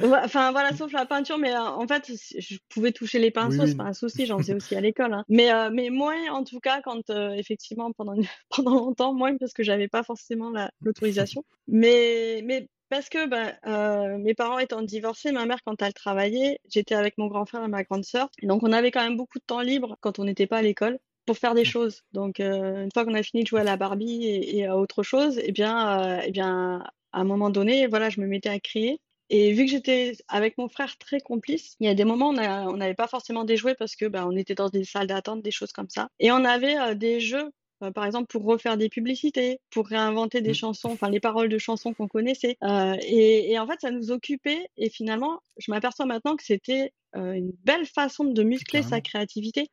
Euh... 0.00 0.16
enfin 0.24 0.50
voilà, 0.50 0.74
sauf 0.74 0.92
la 0.92 1.04
peinture, 1.04 1.36
mais 1.38 1.52
euh, 1.52 1.60
en 1.60 1.86
fait, 1.86 2.10
je 2.10 2.56
pouvais 2.68 2.90
toucher 2.90 3.18
les 3.18 3.30
pinceaux, 3.30 3.62
oui, 3.62 3.68
c'est 3.68 3.76
pas 3.76 3.84
un 3.84 3.92
souci, 3.92 4.24
j'en 4.26 4.38
faisais 4.38 4.54
aussi 4.54 4.74
à 4.74 4.80
l'école. 4.80 5.12
Hein. 5.12 5.24
Mais, 5.28 5.50
mais 5.70 5.90
moins, 5.90 6.30
en 6.30 6.42
tout 6.42 6.58
cas, 6.58 6.80
quand 6.82 7.10
effectivement, 7.10 7.92
pendant, 7.92 8.14
pendant 8.50 8.74
longtemps, 8.74 9.12
moins 9.12 9.36
parce 9.36 9.52
que 9.52 9.62
j'avais 9.62 9.88
pas 9.88 10.02
forcément 10.02 10.52
l'autorisation. 10.80 11.44
mais, 11.66 12.42
mais 12.44 12.68
parce 12.88 13.08
que 13.08 13.26
bah, 13.26 13.52
euh, 13.66 14.18
mes 14.18 14.34
parents 14.34 14.58
étant 14.58 14.82
divorcés, 14.82 15.32
ma 15.32 15.46
mère, 15.46 15.62
quand 15.64 15.80
elle 15.82 15.92
travaillait, 15.92 16.58
j'étais 16.68 16.94
avec 16.94 17.18
mon 17.18 17.26
grand 17.26 17.44
frère 17.44 17.64
et 17.64 17.68
ma 17.68 17.84
grande 17.84 18.04
sœur. 18.04 18.30
Donc, 18.42 18.62
on 18.62 18.72
avait 18.72 18.90
quand 18.90 19.02
même 19.02 19.16
beaucoup 19.16 19.38
de 19.38 19.44
temps 19.44 19.60
libre 19.60 19.96
quand 20.00 20.18
on 20.18 20.24
n'était 20.24 20.46
pas 20.46 20.58
à 20.58 20.62
l'école 20.62 20.98
pour 21.28 21.36
faire 21.36 21.54
des 21.54 21.66
choses. 21.66 22.04
Donc, 22.12 22.40
euh, 22.40 22.84
une 22.84 22.90
fois 22.90 23.04
qu'on 23.04 23.12
a 23.12 23.22
fini 23.22 23.42
de 23.42 23.48
jouer 23.48 23.60
à 23.60 23.64
la 23.64 23.76
Barbie 23.76 24.24
et, 24.24 24.64
à 24.64 24.78
autre 24.78 25.02
chose, 25.02 25.38
eh 25.42 25.52
bien, 25.52 26.00
euh, 26.00 26.22
eh 26.24 26.30
bien, 26.30 26.82
à 27.12 27.20
un 27.20 27.24
moment 27.24 27.50
donné, 27.50 27.86
voilà, 27.86 28.08
je 28.08 28.18
me 28.22 28.26
mettais 28.26 28.48
à 28.48 28.58
crier. 28.58 28.98
Et 29.28 29.52
vu 29.52 29.66
que 29.66 29.70
j'étais 29.70 30.16
avec 30.28 30.56
mon 30.56 30.70
frère 30.70 30.96
très 30.96 31.20
complice, 31.20 31.76
il 31.80 31.86
y 31.86 31.90
a 31.90 31.94
des 31.94 32.04
moments 32.04 32.30
on 32.30 32.76
n'avait 32.78 32.94
pas 32.94 33.08
forcément 33.08 33.44
des 33.44 33.58
jouets 33.58 33.74
parce 33.74 33.94
que 33.94 34.06
bah, 34.06 34.26
on 34.26 34.36
était 34.36 34.54
dans 34.54 34.70
des 34.70 34.84
salles 34.84 35.06
d'attente, 35.08 35.42
des 35.42 35.50
choses 35.50 35.72
comme 35.72 35.90
ça. 35.90 36.08
Et 36.18 36.32
on 36.32 36.44
avait 36.46 36.78
euh, 36.78 36.94
des 36.94 37.20
jeux 37.20 37.50
euh, 37.82 37.90
par 37.90 38.04
exemple 38.04 38.26
pour 38.26 38.44
refaire 38.44 38.76
des 38.76 38.88
publicités, 38.88 39.60
pour 39.70 39.86
réinventer 39.86 40.40
des 40.40 40.50
mmh. 40.50 40.54
chansons, 40.54 40.90
enfin 40.90 41.10
les 41.10 41.20
paroles 41.20 41.48
de 41.48 41.58
chansons 41.58 41.94
qu'on 41.94 42.08
connaissait. 42.08 42.56
Euh, 42.62 42.96
et, 43.02 43.52
et, 43.52 43.58
en 43.58 43.66
fait, 43.66 43.80
ça 43.80 43.90
nous 43.90 44.10
occupait. 44.10 44.68
Et 44.76 44.90
finalement, 44.90 45.40
je 45.58 45.70
m'aperçois 45.70 46.06
maintenant 46.06 46.36
que 46.36 46.42
c'était 46.42 46.92
euh, 47.16 47.32
une 47.32 47.52
belle 47.64 47.86
façon 47.86 48.24
de 48.24 48.42
muscler 48.42 48.82
sa 48.82 49.00
créativité. 49.00 49.70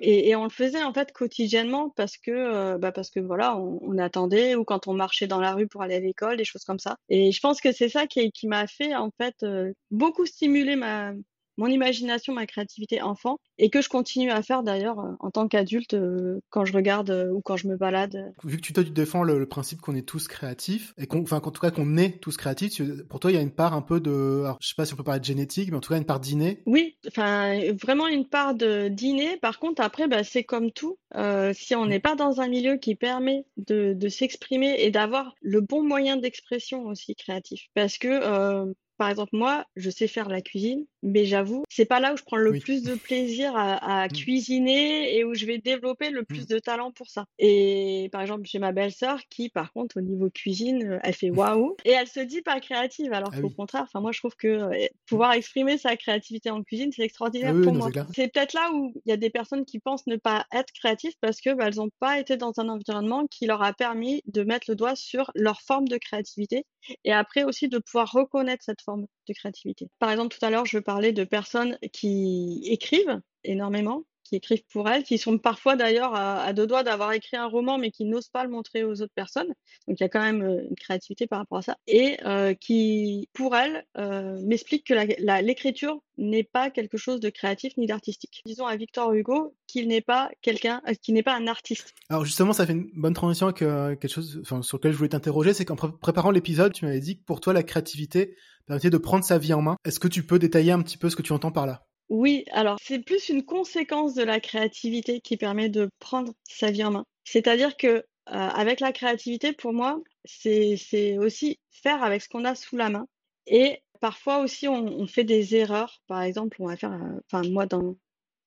Et, 0.00 0.28
et, 0.28 0.36
on 0.36 0.44
le 0.44 0.50
faisait 0.50 0.82
en 0.82 0.92
fait 0.92 1.12
quotidiennement 1.12 1.90
parce 1.90 2.16
que, 2.16 2.76
bah 2.76 2.92
parce 2.92 3.10
que 3.10 3.20
voilà, 3.20 3.56
on, 3.56 3.78
on, 3.82 3.98
attendait 3.98 4.54
ou 4.54 4.64
quand 4.64 4.86
on 4.86 4.92
marchait 4.92 5.26
dans 5.26 5.40
la 5.40 5.54
rue 5.54 5.66
pour 5.66 5.82
aller 5.82 5.94
à 5.94 6.00
l'école, 6.00 6.36
des 6.36 6.44
choses 6.44 6.64
comme 6.64 6.78
ça. 6.78 6.96
Et 7.08 7.32
je 7.32 7.40
pense 7.40 7.60
que 7.60 7.72
c'est 7.72 7.88
ça 7.88 8.06
qui, 8.06 8.30
qui 8.32 8.46
m'a 8.46 8.66
fait 8.66 8.94
en 8.94 9.10
fait 9.10 9.44
beaucoup 9.90 10.26
stimuler 10.26 10.76
ma 10.76 11.12
mon 11.58 11.66
imagination, 11.66 12.32
ma 12.32 12.46
créativité 12.46 13.02
enfant, 13.02 13.38
et 13.58 13.68
que 13.68 13.82
je 13.82 13.88
continue 13.88 14.30
à 14.30 14.42
faire 14.42 14.62
d'ailleurs 14.62 15.00
euh, 15.00 15.12
en 15.20 15.30
tant 15.30 15.48
qu'adulte 15.48 15.94
euh, 15.94 16.40
quand 16.50 16.64
je 16.64 16.72
regarde 16.72 17.10
euh, 17.10 17.30
ou 17.32 17.42
quand 17.42 17.56
je 17.56 17.68
me 17.68 17.76
balade. 17.76 18.32
Vu 18.44 18.56
que 18.56 18.62
tu, 18.62 18.72
défends 18.72 19.24
le, 19.24 19.38
le 19.38 19.46
principe 19.46 19.80
qu'on 19.80 19.94
est 19.94 20.06
tous 20.06 20.28
créatifs, 20.28 20.94
et 20.96 21.06
qu'on, 21.06 21.22
enfin, 21.22 21.42
en 21.44 21.50
tout 21.50 21.60
cas 21.60 21.70
qu'on 21.70 21.96
est 21.96 22.20
tous 22.20 22.36
créatifs, 22.36 22.80
pour 23.08 23.20
toi, 23.20 23.30
il 23.30 23.34
y 23.34 23.38
a 23.38 23.42
une 23.42 23.50
part 23.50 23.74
un 23.74 23.82
peu 23.82 24.00
de, 24.00 24.42
alors, 24.44 24.58
je 24.60 24.68
sais 24.68 24.74
pas 24.76 24.86
si 24.86 24.94
on 24.94 24.96
peut 24.96 25.04
parler 25.04 25.20
de 25.20 25.24
génétique, 25.24 25.70
mais 25.70 25.76
en 25.76 25.80
tout 25.80 25.92
cas 25.92 25.98
une 25.98 26.06
part 26.06 26.20
d'inné. 26.20 26.62
Oui, 26.66 26.96
enfin, 27.08 27.58
vraiment 27.82 28.06
une 28.06 28.26
part 28.26 28.54
de 28.54 28.88
d'inné. 28.88 29.36
Par 29.38 29.58
contre, 29.58 29.82
après, 29.82 30.08
bah, 30.08 30.24
c'est 30.24 30.44
comme 30.44 30.70
tout. 30.70 30.98
Euh, 31.16 31.52
si 31.54 31.74
on 31.74 31.86
n'est 31.86 32.00
pas 32.00 32.14
dans 32.14 32.40
un 32.40 32.48
milieu 32.48 32.76
qui 32.76 32.94
permet 32.94 33.44
de, 33.56 33.94
de 33.94 34.08
s'exprimer 34.08 34.76
et 34.78 34.90
d'avoir 34.90 35.34
le 35.40 35.60
bon 35.60 35.82
moyen 35.82 36.16
d'expression 36.16 36.84
aussi 36.84 37.14
créatif, 37.14 37.66
parce 37.74 37.98
que 37.98 38.08
euh, 38.08 38.72
par 38.98 39.08
exemple, 39.08 39.30
moi, 39.36 39.64
je 39.76 39.90
sais 39.90 40.08
faire 40.08 40.28
la 40.28 40.40
cuisine, 40.40 40.84
mais 41.02 41.24
j'avoue, 41.24 41.62
c'est 41.68 41.86
pas 41.86 42.00
là 42.00 42.12
où 42.12 42.16
je 42.16 42.24
prends 42.24 42.36
le 42.36 42.50
oui. 42.50 42.60
plus 42.60 42.82
de 42.82 42.94
plaisir 42.94 43.56
à, 43.56 44.02
à 44.02 44.06
mmh. 44.06 44.12
cuisiner 44.12 45.16
et 45.16 45.24
où 45.24 45.34
je 45.34 45.46
vais 45.46 45.58
développer 45.58 46.10
le 46.10 46.24
plus 46.24 46.42
mmh. 46.42 46.46
de 46.46 46.58
talent 46.58 46.90
pour 46.90 47.08
ça. 47.08 47.24
Et 47.38 48.08
par 48.10 48.20
exemple, 48.20 48.42
j'ai 48.44 48.58
ma 48.58 48.72
belle-sœur 48.72 49.20
qui, 49.30 49.48
par 49.48 49.72
contre, 49.72 49.98
au 49.98 50.00
niveau 50.00 50.28
cuisine, 50.30 50.98
elle 51.02 51.14
fait 51.14 51.30
waouh 51.30 51.76
et 51.84 51.92
elle 51.92 52.08
se 52.08 52.20
dit 52.20 52.42
pas 52.42 52.58
créative. 52.60 53.12
Alors 53.12 53.30
ah 53.32 53.40
qu'au 53.40 53.48
oui. 53.48 53.54
contraire, 53.54 53.84
enfin 53.84 54.00
moi, 54.00 54.10
je 54.12 54.18
trouve 54.18 54.34
que 54.34 54.48
euh, 54.48 54.86
pouvoir 55.06 55.32
exprimer 55.32 55.78
sa 55.78 55.96
créativité 55.96 56.50
en 56.50 56.62
cuisine, 56.62 56.90
c'est 56.92 57.02
extraordinaire 57.02 57.52
ah 57.54 57.58
oui, 57.58 57.62
pour 57.62 57.72
non, 57.72 57.90
moi. 57.90 58.06
C'est 58.14 58.32
peut-être 58.32 58.52
là 58.52 58.70
où 58.74 58.92
il 59.06 59.10
y 59.10 59.12
a 59.12 59.16
des 59.16 59.30
personnes 59.30 59.64
qui 59.64 59.78
pensent 59.78 60.06
ne 60.08 60.16
pas 60.16 60.46
être 60.52 60.72
créatives 60.72 61.14
parce 61.20 61.40
que 61.40 61.54
bah, 61.54 61.66
elles 61.68 61.76
n'ont 61.76 61.90
pas 62.00 62.18
été 62.18 62.36
dans 62.36 62.52
un 62.58 62.68
environnement 62.68 63.26
qui 63.28 63.46
leur 63.46 63.62
a 63.62 63.72
permis 63.72 64.22
de 64.26 64.42
mettre 64.42 64.66
le 64.68 64.74
doigt 64.74 64.96
sur 64.96 65.30
leur 65.36 65.60
forme 65.60 65.86
de 65.86 65.98
créativité 65.98 66.64
et 67.04 67.12
après 67.12 67.44
aussi 67.44 67.68
de 67.68 67.78
pouvoir 67.78 68.10
reconnaître 68.12 68.64
cette 68.64 68.82
forme 68.82 69.06
de 69.28 69.34
créativité. 69.34 69.88
Par 69.98 70.10
exemple, 70.10 70.36
tout 70.36 70.44
à 70.44 70.50
l'heure, 70.50 70.66
je 70.66 70.78
parlais 70.78 71.12
de 71.12 71.24
personnes 71.24 71.78
qui 71.92 72.62
écrivent 72.64 73.20
énormément, 73.44 74.04
qui 74.28 74.36
écrivent 74.36 74.64
pour 74.70 74.88
elles, 74.88 75.04
qui 75.04 75.18
sont 75.18 75.38
parfois 75.38 75.76
d'ailleurs 75.76 76.14
à, 76.14 76.52
deux 76.52 76.66
doigts 76.66 76.82
d'avoir 76.82 77.12
écrit 77.12 77.36
un 77.36 77.46
roman, 77.46 77.78
mais 77.78 77.90
qui 77.90 78.04
n'osent 78.04 78.28
pas 78.28 78.44
le 78.44 78.50
montrer 78.50 78.84
aux 78.84 79.00
autres 79.00 79.14
personnes. 79.14 79.48
Donc 79.86 79.98
il 79.98 80.00
y 80.00 80.04
a 80.04 80.08
quand 80.08 80.20
même 80.20 80.42
euh, 80.42 80.62
une 80.68 80.76
créativité 80.76 81.26
par 81.26 81.38
rapport 81.38 81.58
à 81.58 81.62
ça. 81.62 81.76
Et 81.86 82.18
euh, 82.26 82.54
qui, 82.54 83.28
pour 83.32 83.56
elles, 83.56 83.84
euh, 83.96 84.38
m'expliquent 84.44 84.86
que 84.86 84.94
l'écriture 84.94 86.00
n'est 86.18 86.44
pas 86.44 86.70
quelque 86.70 86.98
chose 86.98 87.20
de 87.20 87.30
créatif 87.30 87.76
ni 87.76 87.86
d'artistique. 87.86 88.42
Disons 88.44 88.66
à 88.66 88.76
Victor 88.76 89.12
Hugo 89.12 89.54
qu'il 89.66 89.88
n'est 89.88 90.00
pas 90.00 90.30
quelqu'un, 90.42 90.82
euh, 90.88 90.94
qui 91.00 91.12
n'est 91.12 91.22
pas 91.22 91.34
un 91.34 91.46
artiste. 91.46 91.94
Alors 92.10 92.24
justement, 92.24 92.52
ça 92.52 92.66
fait 92.66 92.72
une 92.72 92.90
bonne 92.94 93.14
transition 93.14 93.52
quelque 93.52 94.08
chose 94.08 94.42
sur 94.44 94.76
lequel 94.76 94.92
je 94.92 94.96
voulais 94.96 95.08
t'interroger, 95.08 95.54
c'est 95.54 95.64
qu'en 95.64 95.76
pr 95.76 95.96
préparant 95.98 96.30
l'épisode, 96.30 96.72
tu 96.72 96.84
m'avais 96.84 97.00
dit 97.00 97.18
que 97.18 97.24
pour 97.24 97.40
toi, 97.40 97.52
la 97.52 97.62
créativité 97.62 98.36
permettait 98.66 98.90
de 98.90 98.98
prendre 98.98 99.24
sa 99.24 99.38
vie 99.38 99.54
en 99.54 99.62
main. 99.62 99.76
Est-ce 99.84 100.00
que 100.00 100.08
tu 100.08 100.22
peux 100.24 100.38
détailler 100.38 100.72
un 100.72 100.82
petit 100.82 100.98
peu 100.98 101.08
ce 101.08 101.16
que 101.16 101.22
tu 101.22 101.32
entends 101.32 101.52
par 101.52 101.66
là? 101.66 101.86
Oui, 102.08 102.44
alors 102.52 102.78
c'est 102.82 103.00
plus 103.00 103.28
une 103.28 103.44
conséquence 103.44 104.14
de 104.14 104.22
la 104.22 104.40
créativité 104.40 105.20
qui 105.20 105.36
permet 105.36 105.68
de 105.68 105.90
prendre 105.98 106.32
sa 106.44 106.70
vie 106.70 106.84
en 106.84 106.90
main. 106.90 107.04
C'est-à-dire 107.24 107.76
que 107.76 107.86
euh, 107.88 108.02
avec 108.26 108.80
la 108.80 108.92
créativité, 108.92 109.52
pour 109.52 109.72
moi, 109.72 110.00
c'est 110.24 111.18
aussi 111.18 111.58
faire 111.70 112.02
avec 112.02 112.22
ce 112.22 112.28
qu'on 112.28 112.44
a 112.44 112.54
sous 112.54 112.76
la 112.76 112.88
main. 112.90 113.06
Et 113.46 113.82
parfois 114.00 114.38
aussi, 114.40 114.68
on, 114.68 114.86
on, 114.86 115.06
fait 115.06 115.24
des 115.24 115.54
erreurs. 115.54 116.02
Par 116.06 116.22
exemple, 116.22 116.56
on 116.60 116.66
va 116.66 116.76
faire, 116.76 116.98
enfin 117.26 117.46
moi 117.48 117.66
dans 117.66 117.96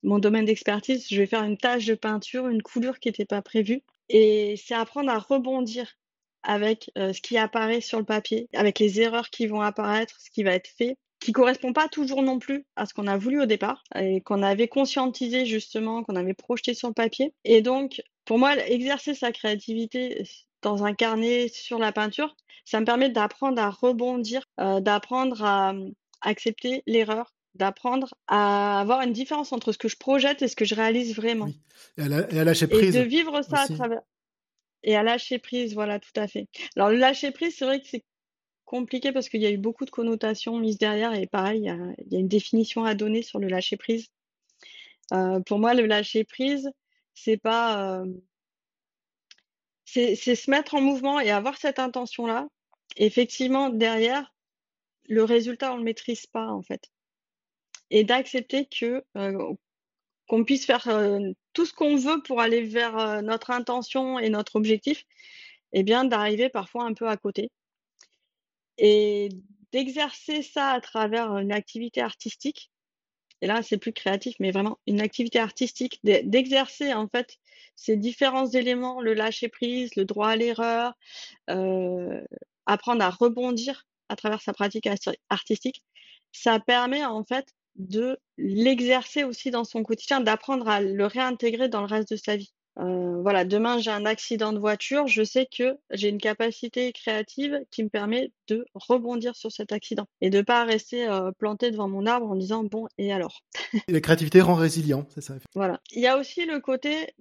mon 0.04 0.20
domaine 0.20 0.46
d'expertise, 0.46 1.08
je 1.10 1.18
vais 1.18 1.28
faire 1.28 1.44
une 1.44 1.58
tâche 1.58 1.86
de 1.86 1.96
peinture, 1.96 2.48
une 2.48 2.64
coulure 2.64 3.00
qui 3.00 3.10
n'était 3.10 3.26
pas 3.26 3.42
prévue. 3.42 3.84
Et 4.10 4.56
c'est 4.58 4.76
apprendre 4.76 5.12
à 5.12 5.20
rebondir 5.20 5.96
avec 6.44 6.92
euh, 6.98 7.14
ce 7.14 7.22
qui 7.22 7.38
apparaît 7.38 7.82
sur 7.82 8.00
le 8.00 8.06
papier, 8.06 8.48
avec 8.54 8.80
les 8.80 9.00
erreurs 9.02 9.30
qui 9.30 9.48
vont 9.48 9.62
apparaître, 9.62 10.20
ce 10.20 10.32
qui 10.32 10.44
va 10.44 10.54
être 10.54 10.68
fait, 10.68 10.98
qui 11.22 11.32
correspond 11.32 11.72
pas 11.72 11.88
toujours 11.88 12.24
non 12.24 12.40
plus 12.40 12.66
à 12.76 12.86
ce 12.86 12.94
qu'on 12.94 13.08
a 13.08 13.16
voulu 13.16 13.42
au 13.42 13.46
départ 13.46 13.84
et 13.96 14.22
qu'on 14.22 14.42
avait 14.42 14.68
conscientisé 14.68 15.46
justement, 15.46 16.04
qu'on 16.04 16.16
avait 16.16 16.34
projeté 16.34 16.74
sur 16.74 16.88
le 16.88 16.96
papier. 16.96 17.34
Et 17.46 17.62
donc, 17.62 18.02
pour 18.26 18.40
moi, 18.40 18.58
exercer 18.68 19.14
sa 19.14 19.32
créativité 19.32 20.24
dans 20.64 20.84
un 20.84 20.94
carnet 20.94 21.48
sur 21.48 21.78
la 21.78 21.92
peinture, 21.92 22.36
ça 22.66 22.80
me 22.80 22.86
permet 22.86 23.10
d'apprendre 23.10 23.62
à 23.62 23.70
rebondir, 23.70 24.44
euh, 24.60 24.80
d'apprendre 24.80 25.44
à 25.44 25.74
accepter 26.22 26.84
l'erreur, 26.88 27.34
d'apprendre 27.54 28.14
à 28.28 28.80
avoir 28.80 29.02
une 29.02 29.14
différence 29.14 29.54
entre 29.54 29.72
ce 29.72 29.78
que 29.78 29.88
je 29.88 29.98
projette 29.98 30.42
et 30.42 30.48
ce 30.48 30.56
que 30.56 30.66
je 30.66 30.74
réalise 30.74 31.16
vraiment. 31.16 31.50
Et, 31.98 32.02
à 32.02 32.44
lâcher 32.44 32.66
prise. 32.66 32.96
Et 32.96 33.00
de 33.00 33.06
vivre 33.06 33.44
ça 33.44 33.62
à 33.62 33.68
travers. 33.68 34.02
Et 34.84 34.96
à 34.96 35.04
lâcher 35.04 35.38
prise, 35.38 35.76
voilà, 35.76 36.00
tout 36.00 36.12
à 36.16 36.28
fait. 36.28 36.48
Alors, 36.76 36.90
le 36.90 36.98
lâcher 36.98 37.30
prise, 37.30 37.56
c'est 37.58 37.66
vrai 37.66 37.80
que 37.80 37.88
c'est 37.88 38.04
compliqué 38.72 39.12
parce 39.12 39.28
qu'il 39.28 39.42
y 39.42 39.46
a 39.46 39.52
eu 39.52 39.58
beaucoup 39.58 39.84
de 39.84 39.92
connotations 39.92 40.58
mises 40.58 40.78
derrière 40.78 41.14
et 41.14 41.28
pareil, 41.28 41.60
il 41.60 41.66
y 41.66 42.16
a, 42.16 42.20
une 42.20 42.30
définition 42.30 42.86
à 42.86 42.96
donner 42.96 43.22
sur 43.22 43.38
le 43.38 43.50
lâcher 43.50 43.76
prise. 43.76 44.08
Euh, 45.12 45.42
pour 45.42 45.60
moi, 45.60 45.74
le 45.74 45.86
lâcher 45.86 46.24
prise, 46.24 46.72
c'est 47.14 47.38
pas. 47.38 48.02
Euh, 48.02 48.06
c'est 49.84 50.16
se 50.16 50.50
mettre 50.50 50.76
en 50.76 50.82
mouvement 50.82 51.20
et 51.20 51.32
avoir 51.32 51.58
cette 51.58 51.80
intention-là. 51.80 52.48
Effectivement, 52.96 53.70
derrière, 53.70 54.34
le 55.10 55.26
résultat, 55.26 55.74
on 55.74 55.78
le 55.78 55.84
maîtrise 55.84 56.26
pas, 56.26 56.48
en 56.48 56.62
fait 56.62 56.90
et 57.94 58.06
d'accepter 58.06 58.68
que 58.68 59.04
euh, 59.18 59.54
qu'on 60.28 60.46
puisse 60.46 60.66
faire 60.66 60.88
tout 61.52 61.66
ce 61.66 61.74
qu'on 61.74 61.98
veut 61.98 62.22
pour 62.24 62.40
aller 62.40 62.62
vers 62.62 63.22
notre 63.22 63.52
intention 63.52 64.18
et 64.18 64.30
notre 64.30 64.56
objectif, 64.56 65.04
et 65.74 65.84
bien 65.84 66.06
d'arriver 66.06 66.48
parfois 66.48 66.86
un 66.86 66.94
peu 66.94 67.10
à 67.10 67.18
côté. 67.18 67.52
Et 68.84 69.30
d'exercer 69.72 70.42
ça 70.42 70.72
à 70.72 70.82
travers 70.82 71.38
une 71.38 71.52
activité 71.52 72.02
artistique. 72.02 72.72
Et 73.42 73.48
là, 73.48 73.62
c'est 73.62 73.78
plus 73.78 73.94
créatif, 73.94 74.36
mais 74.40 74.52
vraiment 74.52 74.80
une 74.88 75.02
activité 75.02 75.40
artistique, 75.40 76.00
d'exercer 76.04 76.92
en 76.94 77.08
fait 77.08 77.38
ces 77.76 77.96
différents 77.96 78.48
éléments, 78.48 79.00
le 79.00 79.14
lâcher 79.14 79.50
prise, 79.50 79.96
le 79.96 80.06
droit 80.06 80.30
à 80.30 80.36
l'erreur, 80.36 80.94
apprendre 82.66 83.04
à 83.04 83.10
rebondir 83.12 83.86
à 84.10 84.16
travers 84.16 84.42
sa 84.42 84.52
pratique 84.52 84.90
artistique. 85.30 85.84
Ça 86.32 86.60
permet 86.60 87.06
en 87.06 87.24
fait 87.24 87.54
de 87.76 88.18
l'exercer 88.38 89.24
aussi 89.24 89.52
dans 89.52 89.64
son 89.64 89.84
quotidien, 89.84 90.22
d'apprendre 90.22 90.68
à 90.68 90.82
le 90.82 91.06
réintégrer 91.06 91.70
dans 91.70 91.82
le 91.82 91.88
reste 91.88 92.12
de 92.12 92.18
sa 92.18 92.36
vie. 92.36 92.52
Euh, 92.80 93.22
voilà, 93.22 93.44
demain 93.44 93.80
j'ai 93.80 93.92
un 93.92 94.06
accident 94.06 94.54
de 94.54 94.60
voiture, 94.60 95.08
je 95.08 95.24
sais 95.24 95.46
que 95.46 95.78
j'ai 95.92 96.10
une 96.10 96.20
capacité 96.20 96.94
créative 96.94 97.60
qui 97.70 97.84
me 97.84 97.90
permet 97.90 98.32
de 98.48 98.66
rebondir 98.74 99.36
sur 99.36 99.52
cet 99.52 99.72
accident 99.72 100.08
et 100.22 100.30
de 100.30 100.42
pas 100.42 100.64
rester 100.64 101.08
euh, 101.08 101.32
planté 101.38 101.72
devant 101.72 101.90
mon 101.90 102.06
arbre 102.06 102.30
en 102.32 102.36
disant 102.36 102.64
bon 102.64 102.88
et 102.98 103.12
alors? 103.12 103.44
la 103.88 104.00
créativité 104.00 104.42
rend 104.42 104.56
résilient, 104.56 105.06
c'est 105.10 105.22
ça. 105.22 105.36
Voilà. 105.54 105.82
Il 105.92 106.02
y 106.02 106.08
a 106.08 106.18
aussi 106.18 106.46
le 106.46 106.60
côté 106.60 107.14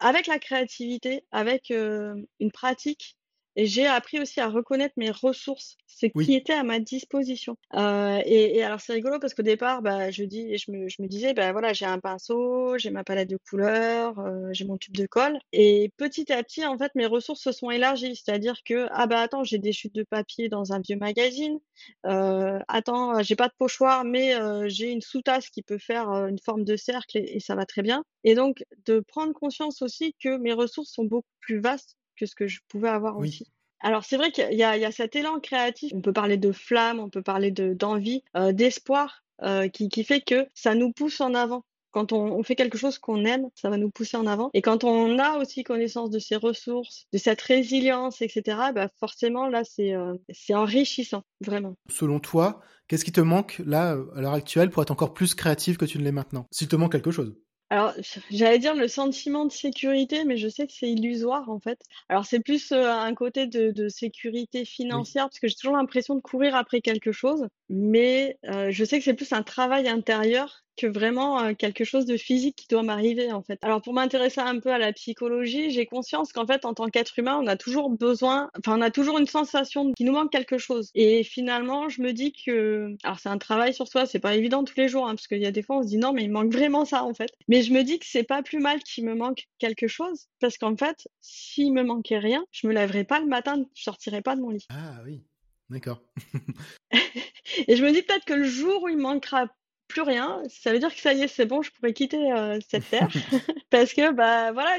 avec 0.00 0.26
la 0.26 0.38
créativité, 0.38 1.24
avec 1.30 1.70
euh, 1.70 2.14
une 2.40 2.50
pratique 2.50 3.16
et 3.56 3.66
j'ai 3.66 3.86
appris 3.86 4.20
aussi 4.20 4.40
à 4.40 4.48
reconnaître 4.48 4.94
mes 4.96 5.10
ressources, 5.10 5.76
ce 5.86 6.06
qui 6.06 6.34
était 6.34 6.52
à 6.52 6.62
ma 6.62 6.80
disposition. 6.80 7.56
Euh, 7.74 8.20
et, 8.24 8.56
et, 8.56 8.64
alors 8.64 8.80
c'est 8.80 8.92
rigolo 8.92 9.18
parce 9.18 9.34
qu'au 9.34 9.42
départ, 9.42 9.82
bah, 9.82 10.10
je 10.10 10.24
dis, 10.24 10.56
je 10.58 10.70
me, 10.70 10.88
je 10.88 11.00
me 11.02 11.06
disais, 11.06 11.34
bah 11.34 11.52
voilà, 11.52 11.72
j'ai 11.72 11.86
un 11.86 11.98
pinceau, 11.98 12.76
j'ai 12.78 12.90
ma 12.90 13.04
palette 13.04 13.30
de 13.30 13.38
couleurs, 13.48 14.18
euh, 14.18 14.48
j'ai 14.52 14.64
mon 14.64 14.76
tube 14.76 14.96
de 14.96 15.06
colle. 15.06 15.38
Et 15.52 15.92
petit 15.96 16.32
à 16.32 16.42
petit, 16.42 16.64
en 16.66 16.76
fait, 16.78 16.92
mes 16.94 17.06
ressources 17.06 17.42
se 17.42 17.52
sont 17.52 17.70
élargies. 17.70 18.16
C'est-à-dire 18.16 18.56
que 18.64 18.86
ah 18.90 19.06
bah 19.06 19.20
attends, 19.20 19.44
j'ai 19.44 19.58
des 19.58 19.72
chutes 19.72 19.94
de 19.94 20.04
papier 20.04 20.48
dans 20.48 20.72
un 20.72 20.80
vieux 20.80 20.96
magazine. 20.96 21.58
Euh, 22.06 22.58
attends, 22.68 23.22
j'ai 23.22 23.36
pas 23.36 23.48
de 23.48 23.54
pochoir, 23.58 24.04
mais 24.04 24.34
euh, 24.34 24.68
j'ai 24.68 24.90
une 24.90 25.00
sous-tasse 25.00 25.50
qui 25.50 25.62
peut 25.62 25.78
faire 25.78 26.10
euh, 26.10 26.26
une 26.28 26.38
forme 26.38 26.64
de 26.64 26.76
cercle 26.76 27.18
et, 27.18 27.36
et 27.36 27.40
ça 27.40 27.54
va 27.54 27.66
très 27.66 27.82
bien. 27.82 28.04
Et 28.24 28.34
donc 28.34 28.64
de 28.86 29.00
prendre 29.00 29.32
conscience 29.32 29.82
aussi 29.82 30.14
que 30.22 30.36
mes 30.38 30.52
ressources 30.52 30.90
sont 30.90 31.04
beaucoup 31.04 31.28
plus 31.40 31.60
vastes 31.60 31.96
que 32.14 32.26
ce 32.26 32.34
que 32.34 32.46
je 32.46 32.60
pouvais 32.68 32.88
avoir 32.88 33.18
aussi. 33.18 33.46
Alors 33.84 34.02
c'est 34.02 34.16
vrai 34.16 34.32
qu'il 34.32 34.54
y, 34.54 34.62
a 34.62 34.92
cet 34.92 35.14
élan 35.14 35.40
créatif. 35.40 35.92
On 35.94 36.00
peut 36.00 36.14
parler 36.14 36.38
de 36.38 36.52
flamme, 36.52 37.00
on 37.00 37.10
peut 37.10 37.22
parler 37.22 37.50
d'envie, 37.50 38.22
euh, 38.34 38.52
d'espoir, 38.52 39.22
euh, 39.42 39.68
qui, 39.68 40.04
fait 40.04 40.22
que 40.22 40.46
ça 40.54 40.74
nous 40.74 40.90
pousse 40.90 41.20
en 41.20 41.34
avant. 41.34 41.64
Quand 41.90 42.12
on, 42.12 42.42
fait 42.42 42.56
quelque 42.56 42.78
chose 42.78 42.98
qu'on 42.98 43.24
aime, 43.24 43.50
ça 43.54 43.70
va 43.70 43.76
nous 43.76 43.90
pousser 43.90 44.16
en 44.16 44.26
avant. 44.26 44.50
Et 44.52 44.62
quand 44.62 44.82
on 44.82 45.18
a 45.18 45.38
aussi 45.38 45.62
connaissance 45.62 46.10
de 46.10 46.18
ses 46.18 46.34
ressources, 46.34 47.06
de 47.12 47.18
cette 47.18 47.40
résilience, 47.40 48.20
etc., 48.20 48.42
bah 48.74 48.88
forcément, 48.98 49.46
là, 49.48 49.62
euh, 49.78 50.16
c'est 50.30 50.54
enrichissant, 50.54 51.22
vraiment. 51.40 51.76
Selon 51.88 52.18
toi, 52.18 52.62
qu'est-ce 52.88 53.04
qui 53.04 53.12
te 53.12 53.20
manque, 53.20 53.60
là, 53.64 53.96
à 54.16 54.20
l'heure 54.20 54.32
actuelle, 54.32 54.70
pour 54.70 54.82
être 54.82 54.90
encore 54.90 55.14
plus 55.14 55.34
créatif 55.34 55.76
que 55.76 55.84
tu 55.84 55.98
ne 55.98 56.04
l'es 56.04 56.10
maintenant? 56.10 56.46
S'il 56.50 56.66
te 56.66 56.74
manque 56.74 56.92
quelque 56.92 57.12
chose 57.12 57.36
alors, 57.70 57.94
j'allais 58.30 58.58
dire 58.58 58.74
le 58.74 58.88
sentiment 58.88 59.46
de 59.46 59.52
sécurité, 59.52 60.24
mais 60.24 60.36
je 60.36 60.48
sais 60.48 60.66
que 60.66 60.72
c'est 60.72 60.90
illusoire 60.90 61.48
en 61.48 61.58
fait. 61.58 61.80
Alors, 62.08 62.26
c'est 62.26 62.40
plus 62.40 62.72
euh, 62.72 62.90
un 62.90 63.14
côté 63.14 63.46
de, 63.46 63.88
sécurité 63.88 64.64
financière, 64.64 65.24
parce 65.24 65.38
que 65.38 65.48
j'ai 65.48 65.54
toujours 65.54 65.76
l'impression 65.76 66.14
de 66.14 66.20
courir 66.20 66.54
après 66.56 66.80
quelque 66.80 67.12
chose, 67.12 67.46
mais 67.68 68.38
euh, 68.44 68.70
je 68.70 68.84
sais 68.84 68.98
que 68.98 69.04
c'est 69.04 69.14
plus 69.14 69.32
un 69.32 69.42
travail 69.42 69.88
intérieur 69.88 70.63
que 70.76 70.86
vraiment 70.86 71.40
euh, 71.40 71.54
quelque 71.54 71.84
chose 71.84 72.06
de 72.06 72.16
physique 72.16 72.56
qui 72.56 72.68
doit 72.68 72.82
m'arriver 72.82 73.32
en 73.32 73.42
fait. 73.42 73.58
Alors 73.62 73.82
pour 73.82 73.94
m'intéresser 73.94 74.40
un 74.40 74.58
peu 74.58 74.70
à 74.72 74.78
la 74.78 74.92
psychologie, 74.92 75.70
j'ai 75.70 75.86
conscience 75.86 76.32
qu'en 76.32 76.46
fait 76.46 76.64
en 76.64 76.74
tant 76.74 76.88
qu'être 76.88 77.18
humain, 77.18 77.38
on 77.42 77.46
a 77.46 77.56
toujours 77.56 77.90
besoin, 77.90 78.50
enfin 78.58 78.78
on 78.78 78.82
a 78.82 78.90
toujours 78.90 79.18
une 79.18 79.26
sensation 79.26 79.92
qu'il 79.92 80.06
nous 80.06 80.12
manque 80.12 80.32
quelque 80.32 80.58
chose. 80.58 80.90
Et 80.94 81.22
finalement, 81.24 81.88
je 81.88 82.02
me 82.02 82.12
dis 82.12 82.32
que, 82.32 82.96
alors 83.04 83.18
c'est 83.18 83.28
un 83.28 83.38
travail 83.38 83.74
sur 83.74 83.88
soi, 83.88 84.06
c'est 84.06 84.18
pas 84.18 84.34
évident 84.34 84.64
tous 84.64 84.76
les 84.76 84.88
jours, 84.88 85.06
hein, 85.06 85.14
parce 85.14 85.26
qu'il 85.26 85.42
y 85.42 85.46
a 85.46 85.50
des 85.52 85.62
fois 85.62 85.78
on 85.78 85.82
se 85.82 85.88
dit 85.88 85.98
non 85.98 86.12
mais 86.12 86.24
il 86.24 86.30
manque 86.30 86.52
vraiment 86.52 86.84
ça 86.84 87.04
en 87.04 87.14
fait. 87.14 87.30
Mais 87.48 87.62
je 87.62 87.72
me 87.72 87.82
dis 87.82 87.98
que 87.98 88.06
c'est 88.06 88.24
pas 88.24 88.42
plus 88.42 88.58
mal 88.58 88.82
qu'il 88.82 89.04
me 89.04 89.14
manque 89.14 89.44
quelque 89.58 89.88
chose, 89.88 90.26
parce 90.40 90.58
qu'en 90.58 90.76
fait, 90.76 91.08
s'il 91.20 91.72
me 91.72 91.82
manquait 91.82 92.18
rien, 92.18 92.44
je 92.50 92.66
me 92.66 92.72
lèverais 92.72 93.04
pas 93.04 93.20
le 93.20 93.26
matin, 93.26 93.64
je 93.74 93.82
sortirais 93.82 94.22
pas 94.22 94.36
de 94.36 94.40
mon 94.40 94.50
lit. 94.50 94.66
Ah 94.70 95.00
oui. 95.04 95.22
D'accord. 95.70 96.02
et 97.68 97.76
je 97.76 97.84
me 97.84 97.92
dis 97.92 98.02
peut-être 98.02 98.24
que 98.24 98.34
le 98.34 98.44
jour 98.44 98.82
où 98.82 98.88
il 98.88 98.98
manquera 98.98 99.48
plus 99.94 100.02
rien. 100.02 100.42
Ça 100.48 100.72
veut 100.72 100.80
dire 100.80 100.92
que 100.92 101.00
ça 101.00 101.12
y 101.12 101.22
est, 101.22 101.28
c'est 101.28 101.46
bon, 101.46 101.62
je 101.62 101.70
pourrais 101.70 101.92
quitter 101.92 102.32
euh, 102.32 102.58
cette 102.68 102.90
terre. 102.90 103.08
Parce 103.70 103.94
que, 103.94 104.10
bah 104.12 104.50
voilà, 104.52 104.78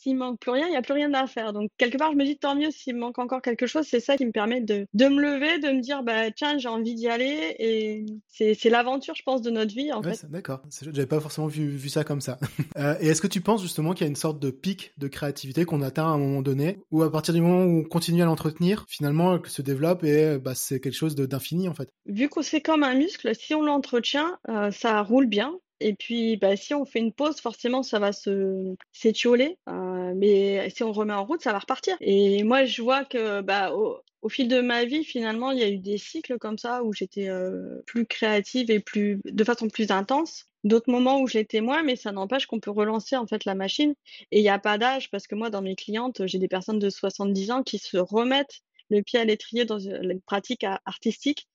s'il 0.00 0.16
manque 0.16 0.40
plus 0.40 0.50
rien, 0.50 0.66
il 0.66 0.70
n'y 0.70 0.76
a 0.76 0.82
plus 0.82 0.94
rien 0.94 1.12
à 1.14 1.26
faire. 1.26 1.52
Donc, 1.52 1.70
quelque 1.76 1.98
part, 1.98 2.12
je 2.12 2.16
me 2.16 2.24
dis, 2.24 2.38
tant 2.38 2.54
mieux 2.54 2.70
s'il 2.70 2.96
manque 2.96 3.18
encore 3.18 3.42
quelque 3.42 3.66
chose. 3.66 3.86
C'est 3.88 4.00
ça 4.00 4.16
qui 4.16 4.24
me 4.24 4.32
permet 4.32 4.60
de, 4.60 4.86
de 4.94 5.08
me 5.08 5.20
lever, 5.20 5.58
de 5.58 5.68
me 5.68 5.80
dire, 5.80 6.02
bah 6.02 6.30
tiens, 6.30 6.58
j'ai 6.58 6.68
envie 6.68 6.94
d'y 6.94 7.08
aller. 7.08 7.56
Et 7.58 8.06
c'est 8.28 8.70
l'aventure, 8.70 9.14
je 9.14 9.22
pense, 9.22 9.42
de 9.42 9.50
notre 9.50 9.74
vie, 9.74 9.92
en 9.92 10.02
fait. 10.02 10.24
D'accord. 10.30 10.62
J'avais 10.80 11.06
pas 11.06 11.20
forcément 11.20 11.46
vu, 11.46 11.68
vu 11.68 11.88
ça 11.88 12.04
comme 12.04 12.20
ça. 12.20 12.38
euh, 12.78 12.94
et 13.00 13.08
est-ce 13.08 13.20
que 13.20 13.26
tu 13.26 13.40
penses 13.40 13.62
justement 13.62 13.92
qu'il 13.92 14.06
y 14.06 14.08
a 14.08 14.10
une 14.10 14.16
sorte 14.16 14.40
de 14.40 14.50
pic 14.50 14.92
de 14.98 15.08
créativité 15.08 15.64
qu'on 15.64 15.82
atteint 15.82 16.06
à 16.06 16.10
un 16.10 16.18
moment 16.18 16.42
donné, 16.42 16.78
ou 16.90 17.02
à 17.02 17.12
partir 17.12 17.34
du 17.34 17.40
moment 17.40 17.64
où 17.64 17.80
on 17.80 17.84
continue 17.84 18.22
à 18.22 18.26
l'entretenir, 18.26 18.86
finalement, 18.88 19.38
que 19.38 19.50
se 19.50 19.62
développe 19.62 20.04
et 20.04 20.38
bah, 20.38 20.54
c'est 20.54 20.80
quelque 20.80 20.94
chose 20.94 21.14
d'infini, 21.14 21.68
en 21.68 21.74
fait? 21.74 21.90
Vu 22.06 22.28
que 22.28 22.42
c'est 22.42 22.60
comme 22.60 22.82
un 22.82 22.94
muscle, 22.94 23.34
si 23.34 23.54
on 23.54 23.62
l'entretient, 23.62 24.38
euh, 24.48 24.70
ça 24.70 25.02
roule 25.02 25.26
bien. 25.26 25.54
Et 25.80 25.94
puis, 25.94 26.36
bah, 26.36 26.56
si 26.56 26.74
on 26.74 26.84
fait 26.84 26.98
une 26.98 27.12
pause, 27.12 27.40
forcément, 27.40 27.82
ça 27.82 27.98
va 27.98 28.12
se 28.12 28.74
s'étioler. 28.92 29.58
Euh, 29.68 30.12
mais 30.14 30.68
si 30.70 30.82
on 30.82 30.92
remet 30.92 31.14
en 31.14 31.24
route, 31.24 31.42
ça 31.42 31.52
va 31.52 31.58
repartir. 31.58 31.96
Et 32.00 32.42
moi, 32.44 32.64
je 32.64 32.82
vois 32.82 33.04
que 33.04 33.40
bah, 33.40 33.72
au, 33.74 34.28
fil 34.28 34.48
de 34.48 34.60
ma 34.60 34.84
vie, 34.84 35.04
finalement, 35.04 35.50
il 35.50 35.58
y 35.58 35.62
a 35.62 35.68
eu 35.68 35.78
des 35.78 35.98
cycles 35.98 36.38
comme 36.38 36.58
ça 36.58 36.84
où 36.84 36.92
j'étais 36.92 37.28
euh, 37.28 37.82
plus 37.86 38.06
créative 38.06 38.70
et 38.70 38.80
plus 38.80 39.20
de 39.24 39.44
façon 39.44 39.68
plus 39.68 39.90
intense. 39.90 40.46
D'autres 40.62 40.90
moments 40.90 41.20
où 41.20 41.26
je 41.26 41.38
l'étais 41.38 41.62
moins, 41.62 41.82
mais 41.82 41.96
ça 41.96 42.12
n'empêche 42.12 42.44
qu'on 42.44 42.60
peut 42.60 42.70
relancer 42.70 43.16
en 43.16 43.26
fait 43.26 43.46
la 43.46 43.54
machine. 43.54 43.94
Et 44.30 44.40
il 44.40 44.42
n'y 44.42 44.50
a 44.50 44.58
pas 44.58 44.76
d'âge 44.76 45.10
parce 45.10 45.26
que 45.26 45.34
moi, 45.34 45.48
dans 45.48 45.62
mes 45.62 45.74
clientes, 45.74 46.26
j'ai 46.26 46.38
des 46.38 46.48
personnes 46.48 46.78
de 46.78 46.90
70 46.90 47.50
ans 47.50 47.62
qui 47.62 47.78
se 47.78 47.96
remettent 47.96 48.60
le 48.90 49.02
pied 49.02 49.18
à 49.18 49.24
l'étrier 49.24 49.64
dans 49.64 49.78
une 49.78 50.20
pratique 50.20 50.64
artistique 50.84 51.48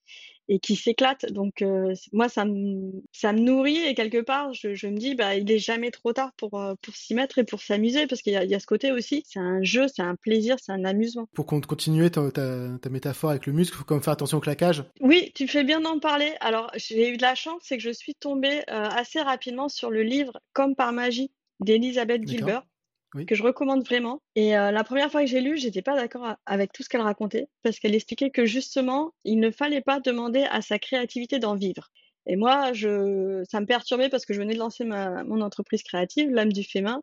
et 0.48 0.58
qui 0.58 0.76
s'éclate. 0.76 1.26
Donc 1.32 1.62
euh, 1.62 1.94
moi, 2.12 2.28
ça 2.28 2.44
me, 2.44 2.92
ça 3.12 3.32
me 3.32 3.40
nourrit 3.40 3.78
et 3.78 3.94
quelque 3.94 4.20
part, 4.20 4.52
je, 4.52 4.74
je 4.74 4.86
me 4.86 4.96
dis, 4.96 5.14
bah, 5.14 5.34
il 5.34 5.50
est 5.50 5.58
jamais 5.58 5.90
trop 5.90 6.12
tard 6.12 6.32
pour, 6.36 6.60
euh, 6.60 6.74
pour 6.82 6.94
s'y 6.94 7.14
mettre 7.14 7.38
et 7.38 7.44
pour 7.44 7.60
s'amuser 7.60 8.06
parce 8.06 8.22
qu'il 8.22 8.32
y, 8.32 8.46
y, 8.46 8.54
a 8.54 8.60
ce 8.60 8.66
côté 8.66 8.92
aussi, 8.92 9.24
c'est 9.26 9.40
un 9.40 9.62
jeu, 9.62 9.86
c'est 9.88 10.02
un 10.02 10.14
plaisir, 10.14 10.56
c'est 10.60 10.72
un 10.72 10.84
amusement. 10.84 11.28
Pour 11.34 11.46
continuer 11.46 12.10
ta, 12.10 12.30
ta, 12.30 12.78
ta, 12.80 12.90
métaphore 12.90 13.30
avec 13.30 13.46
le 13.46 13.52
muscle, 13.52 13.74
il 13.74 13.78
faut 13.78 13.84
quand 13.84 13.96
même 13.96 14.02
faire 14.02 14.12
attention 14.12 14.38
au 14.38 14.40
claquage. 14.40 14.84
Oui, 15.00 15.32
tu 15.34 15.48
fais 15.48 15.64
bien 15.64 15.80
d'en 15.80 15.98
parler. 15.98 16.32
Alors, 16.40 16.70
j'ai 16.76 17.10
eu 17.10 17.16
de 17.16 17.22
la 17.22 17.34
chance, 17.34 17.62
c'est 17.64 17.76
que 17.76 17.82
je 17.82 17.90
suis 17.90 18.14
tombée 18.14 18.60
euh, 18.70 18.88
assez 18.90 19.20
rapidement 19.20 19.68
sur 19.68 19.90
le 19.90 20.02
livre 20.02 20.40
Comme 20.52 20.76
par 20.76 20.92
magie 20.92 21.30
d'Elisabeth 21.60 22.26
Gilbert 22.26 22.64
que 23.26 23.34
je 23.34 23.42
recommande 23.42 23.84
vraiment. 23.84 24.20
Et 24.34 24.56
euh, 24.56 24.70
la 24.70 24.84
première 24.84 25.10
fois 25.10 25.22
que 25.22 25.26
j'ai 25.26 25.40
lu, 25.40 25.56
j'étais 25.56 25.82
pas 25.82 25.96
d'accord 25.96 26.36
avec 26.44 26.72
tout 26.72 26.82
ce 26.82 26.88
qu'elle 26.88 27.00
racontait, 27.00 27.48
parce 27.62 27.78
qu'elle 27.78 27.94
expliquait 27.94 28.30
que 28.30 28.44
justement, 28.44 29.12
il 29.24 29.40
ne 29.40 29.50
fallait 29.50 29.80
pas 29.80 30.00
demander 30.00 30.44
à 30.50 30.60
sa 30.62 30.78
créativité 30.78 31.38
d'en 31.38 31.54
vivre. 31.54 31.90
Et 32.26 32.36
moi, 32.36 32.72
je, 32.72 33.44
ça 33.48 33.60
me 33.60 33.66
perturbait 33.66 34.08
parce 34.08 34.26
que 34.26 34.34
je 34.34 34.40
venais 34.40 34.54
de 34.54 34.58
lancer 34.58 34.84
ma, 34.84 35.22
mon 35.24 35.40
entreprise 35.40 35.82
créative, 35.82 36.30
l'âme 36.30 36.52
du 36.52 36.64
fémin. 36.64 37.00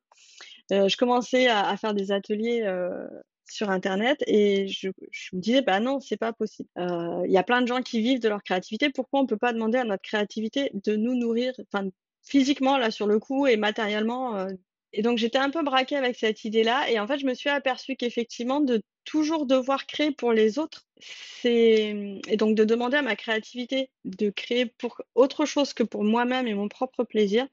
Euh, 0.71 0.89
je 0.89 0.97
commençais 0.97 1.47
à, 1.47 1.75
faire 1.77 1.93
des 1.93 2.11
ateliers 2.11 2.63
euh, 2.63 3.07
sur 3.49 3.69
Internet 3.69 4.21
et 4.27 4.67
je, 4.67 4.89
me 4.89 5.39
disais, 5.39 5.61
bah 5.61 5.79
non, 5.79 6.01
c'est 6.01 6.17
pas 6.17 6.33
possible. 6.33 6.69
Il 6.77 7.31
y 7.31 7.37
a 7.37 7.43
plein 7.43 7.61
de 7.61 7.67
gens 7.67 7.81
qui 7.81 8.01
vivent 8.01 8.19
de 8.19 8.29
leur 8.29 8.43
créativité. 8.43 8.89
Pourquoi 8.89 9.21
on 9.21 9.25
peut 9.25 9.37
pas 9.37 9.53
demander 9.53 9.77
à 9.77 9.85
notre 9.85 10.03
créativité 10.03 10.71
de 10.73 10.95
nous 10.95 11.15
nourrir, 11.15 11.53
enfin, 11.71 11.87
physiquement, 12.21 12.77
là, 12.77 12.91
sur 12.91 13.07
le 13.07 13.19
coup, 13.19 13.47
et 13.47 13.55
matériellement, 13.55 14.47
et 14.93 15.01
donc 15.01 15.17
j'étais 15.17 15.39
un 15.39 15.49
peu 15.49 15.63
braquée 15.63 15.95
avec 15.95 16.15
cette 16.17 16.45
idée-là. 16.45 16.89
Et 16.89 16.99
en 16.99 17.07
fait, 17.07 17.19
je 17.19 17.25
me 17.25 17.33
suis 17.33 17.49
aperçue 17.49 17.95
qu'effectivement, 17.95 18.61
de 18.61 18.81
toujours 19.05 19.45
devoir 19.45 19.85
créer 19.87 20.11
pour 20.11 20.31
les 20.31 20.59
autres, 20.59 20.87
c'est 21.01 22.21
et 22.27 22.37
donc 22.37 22.55
de 22.55 22.63
demander 22.63 22.97
à 22.97 23.01
ma 23.01 23.15
créativité 23.15 23.89
de 24.05 24.29
créer 24.29 24.65
pour 24.65 25.01
autre 25.15 25.45
chose 25.45 25.73
que 25.73 25.83
pour 25.83 26.03
moi-même 26.03 26.47
et 26.47 26.53
mon 26.53 26.69
propre 26.69 27.03
plaisir. 27.03 27.47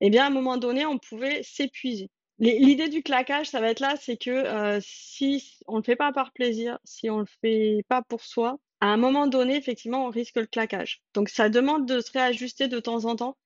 Eh 0.00 0.10
bien, 0.10 0.24
à 0.24 0.26
un 0.26 0.30
moment 0.30 0.58
donné, 0.58 0.84
on 0.86 0.98
pouvait 0.98 1.42
s'épuiser. 1.42 2.10
L'idée 2.38 2.88
du 2.90 3.02
claquage, 3.02 3.48
ça 3.48 3.60
va 3.60 3.70
être 3.70 3.80
là, 3.80 3.94
c'est 3.98 4.18
que 4.18 4.30
euh, 4.30 4.78
si 4.82 5.58
on 5.66 5.74
ne 5.74 5.78
le 5.78 5.84
fait 5.84 5.96
pas 5.96 6.12
par 6.12 6.32
plaisir, 6.32 6.78
si 6.84 7.08
on 7.08 7.20
le 7.20 7.26
fait 7.40 7.82
pas 7.88 8.02
pour 8.02 8.22
soi, 8.22 8.58
à 8.80 8.88
un 8.88 8.98
moment 8.98 9.26
donné, 9.26 9.56
effectivement, 9.56 10.04
on 10.04 10.10
risque 10.10 10.36
le 10.36 10.44
claquage. 10.46 11.00
Donc, 11.14 11.30
ça 11.30 11.48
demande 11.48 11.86
de 11.88 12.00
se 12.00 12.12
réajuster 12.12 12.68
de 12.68 12.78
temps 12.78 13.06
en 13.06 13.16
temps 13.16 13.38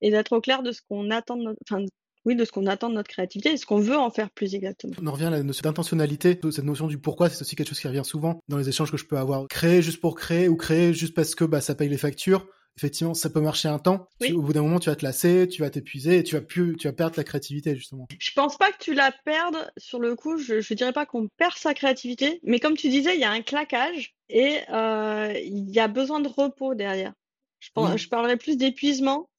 et 0.00 0.10
d'être 0.10 0.32
au 0.32 0.40
clair 0.40 0.62
de 0.62 0.72
ce 0.72 0.80
qu'on 0.80 1.10
attend 1.10 1.36
de 1.36 1.42
notre, 1.42 1.84
oui, 2.28 2.36
de 2.36 2.44
ce 2.44 2.52
qu'on 2.52 2.66
attend 2.66 2.90
de 2.90 2.94
notre 2.94 3.08
créativité 3.08 3.52
et 3.52 3.56
ce 3.56 3.64
qu'on 3.64 3.80
veut 3.80 3.96
en 3.96 4.10
faire 4.10 4.28
plus 4.30 4.54
exactement. 4.54 4.92
On 5.00 5.06
en 5.06 5.12
revient 5.12 5.24
à 5.24 5.30
la 5.30 5.42
notion 5.42 5.62
d'intentionnalité, 5.62 6.38
cette 6.50 6.62
notion 6.62 6.86
du 6.86 6.98
pourquoi, 6.98 7.30
c'est 7.30 7.40
aussi 7.40 7.56
quelque 7.56 7.68
chose 7.68 7.80
qui 7.80 7.88
revient 7.88 8.04
souvent 8.04 8.42
dans 8.48 8.58
les 8.58 8.68
échanges 8.68 8.90
que 8.90 8.98
je 8.98 9.06
peux 9.06 9.16
avoir. 9.16 9.48
Créer 9.48 9.80
juste 9.80 10.02
pour 10.02 10.14
créer 10.14 10.46
ou 10.46 10.54
créer 10.54 10.92
juste 10.92 11.14
parce 11.14 11.34
que 11.34 11.44
bah, 11.44 11.62
ça 11.62 11.74
paye 11.74 11.88
les 11.88 11.96
factures. 11.96 12.46
Effectivement, 12.76 13.14
ça 13.14 13.30
peut 13.30 13.40
marcher 13.40 13.68
un 13.68 13.78
temps. 13.78 14.08
Oui. 14.20 14.32
au 14.32 14.42
bout 14.42 14.52
d'un 14.52 14.60
moment, 14.60 14.78
tu 14.78 14.90
vas 14.90 14.94
te 14.94 15.06
lasser, 15.06 15.48
tu 15.48 15.62
vas 15.62 15.70
t'épuiser 15.70 16.18
et 16.18 16.22
tu 16.22 16.34
vas 16.34 16.42
plus, 16.42 16.76
tu 16.76 16.86
vas 16.86 16.92
perdre 16.92 17.16
ta 17.16 17.24
créativité 17.24 17.74
justement. 17.74 18.06
Je 18.18 18.30
pense 18.36 18.58
pas 18.58 18.70
que 18.70 18.78
tu 18.78 18.92
la 18.92 19.10
perdes. 19.24 19.72
Sur 19.78 19.98
le 19.98 20.14
coup, 20.14 20.36
je, 20.36 20.60
je 20.60 20.74
dirais 20.74 20.92
pas 20.92 21.06
qu'on 21.06 21.28
perd 21.38 21.54
sa 21.56 21.72
créativité, 21.72 22.40
mais 22.44 22.60
comme 22.60 22.76
tu 22.76 22.90
disais, 22.90 23.14
il 23.14 23.20
y 23.20 23.24
a 23.24 23.30
un 23.30 23.40
claquage 23.40 24.14
et 24.28 24.58
euh, 24.70 25.32
il 25.42 25.70
y 25.70 25.80
a 25.80 25.88
besoin 25.88 26.20
de 26.20 26.28
repos 26.28 26.74
derrière. 26.74 27.14
Je, 27.58 27.70
pense, 27.74 27.98
je 27.98 28.08
parlerais 28.08 28.36
plus 28.36 28.58
d'épuisement 28.58 29.30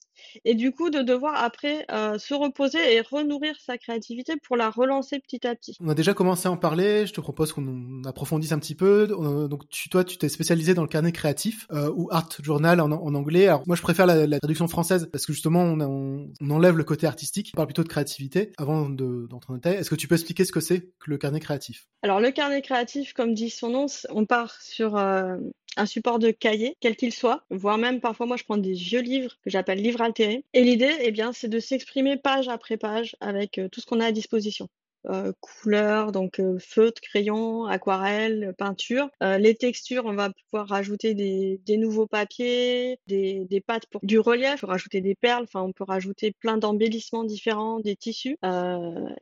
et 0.45 0.55
du 0.55 0.71
coup 0.71 0.89
de 0.89 1.01
devoir 1.01 1.35
après 1.43 1.85
euh, 1.91 2.17
se 2.17 2.33
reposer 2.33 2.95
et 2.95 3.01
renourrir 3.01 3.55
sa 3.59 3.77
créativité 3.77 4.33
pour 4.37 4.57
la 4.57 4.69
relancer 4.69 5.19
petit 5.19 5.45
à 5.47 5.55
petit. 5.55 5.75
On 5.79 5.89
a 5.89 5.95
déjà 5.95 6.13
commencé 6.13 6.47
à 6.47 6.51
en 6.51 6.57
parler, 6.57 7.05
je 7.05 7.13
te 7.13 7.21
propose 7.21 7.53
qu'on 7.53 8.03
approfondisse 8.05 8.51
un 8.51 8.59
petit 8.59 8.75
peu. 8.75 9.07
Donc 9.07 9.67
tu, 9.69 9.89
toi, 9.89 10.03
tu 10.03 10.17
t'es 10.17 10.29
spécialisé 10.29 10.73
dans 10.73 10.81
le 10.81 10.87
carnet 10.87 11.11
créatif 11.11 11.67
euh, 11.71 11.91
ou 11.95 12.09
art 12.11 12.29
journal 12.41 12.81
en, 12.81 12.91
en, 12.91 13.15
anglais. 13.15 13.47
Alors 13.47 13.63
moi, 13.67 13.75
je 13.75 13.81
préfère 13.81 14.05
la, 14.05 14.27
la, 14.27 14.39
traduction 14.39 14.67
française 14.67 15.09
parce 15.11 15.25
que 15.25 15.33
justement, 15.33 15.61
on, 15.61 15.79
on, 15.79 16.31
on, 16.39 16.49
enlève 16.51 16.77
le 16.77 16.83
côté 16.83 17.07
artistique, 17.07 17.51
on 17.53 17.57
parle 17.57 17.67
plutôt 17.67 17.83
de 17.83 17.87
créativité. 17.87 18.51
Avant 18.57 18.89
d'entrer 18.89 18.97
de, 18.97 19.53
en 19.53 19.55
détail, 19.55 19.75
est-ce 19.75 19.89
que 19.89 19.95
tu 19.95 20.07
peux 20.07 20.15
expliquer 20.15 20.45
ce 20.45 20.51
que 20.51 20.59
c'est 20.59 20.91
que 20.99 21.09
le 21.09 21.17
carnet 21.17 21.39
créatif? 21.39 21.87
Alors 22.03 22.19
le 22.19 22.31
carnet 22.31 22.61
créatif, 22.61 23.13
comme 23.13 23.33
dit 23.33 23.49
son 23.49 23.69
nom, 23.69 23.85
on 24.09 24.25
part 24.25 24.61
sur 24.61 24.97
euh, 24.97 25.37
un 25.77 25.85
support 25.85 26.19
de 26.19 26.31
cahier, 26.31 26.75
quel 26.79 26.95
qu'il 26.95 27.13
soit, 27.13 27.43
voire 27.49 27.77
même 27.77 28.01
parfois 28.01 28.25
moi 28.25 28.37
je 28.37 28.43
prends 28.43 28.57
des 28.57 28.73
vieux 28.73 29.01
livres 29.01 29.35
que 29.43 29.49
j'appelle 29.49 29.81
livres 29.81 30.01
altérés. 30.01 30.45
Et 30.53 30.63
l'idée, 30.63 30.93
eh 31.01 31.11
bien, 31.11 31.31
c'est 31.33 31.47
de 31.47 31.59
s'exprimer 31.59 32.17
page 32.17 32.47
après 32.47 32.77
page 32.77 33.15
avec 33.21 33.57
euh, 33.57 33.69
tout 33.69 33.81
ce 33.81 33.85
qu'on 33.85 33.99
a 33.99 34.05
à 34.07 34.11
disposition. 34.11 34.67
Euh, 35.07 35.31
couleurs, 35.39 36.11
donc 36.11 36.39
euh, 36.39 36.57
feutre, 36.59 36.99
crayon, 37.01 37.65
aquarelle, 37.65 38.53
peinture. 38.57 39.09
Euh, 39.23 39.37
les 39.37 39.55
textures, 39.55 40.05
on 40.05 40.13
va 40.13 40.29
pouvoir 40.29 40.67
rajouter 40.67 41.13
des, 41.13 41.77
nouveaux 41.77 42.05
papiers, 42.05 42.99
des, 43.07 43.45
des 43.45 43.61
pâtes 43.61 43.85
pour 43.87 44.01
du 44.03 44.19
relief, 44.19 44.55
on 44.55 44.57
peut 44.57 44.67
rajouter 44.67 44.99
des 44.99 45.15
perles, 45.15 45.43
enfin 45.43 45.61
on 45.61 45.71
peut 45.71 45.85
rajouter 45.85 46.33
plein 46.33 46.57
d'embellissements 46.57 47.23
différents, 47.23 47.79
des 47.79 47.95
tissus. 47.95 48.37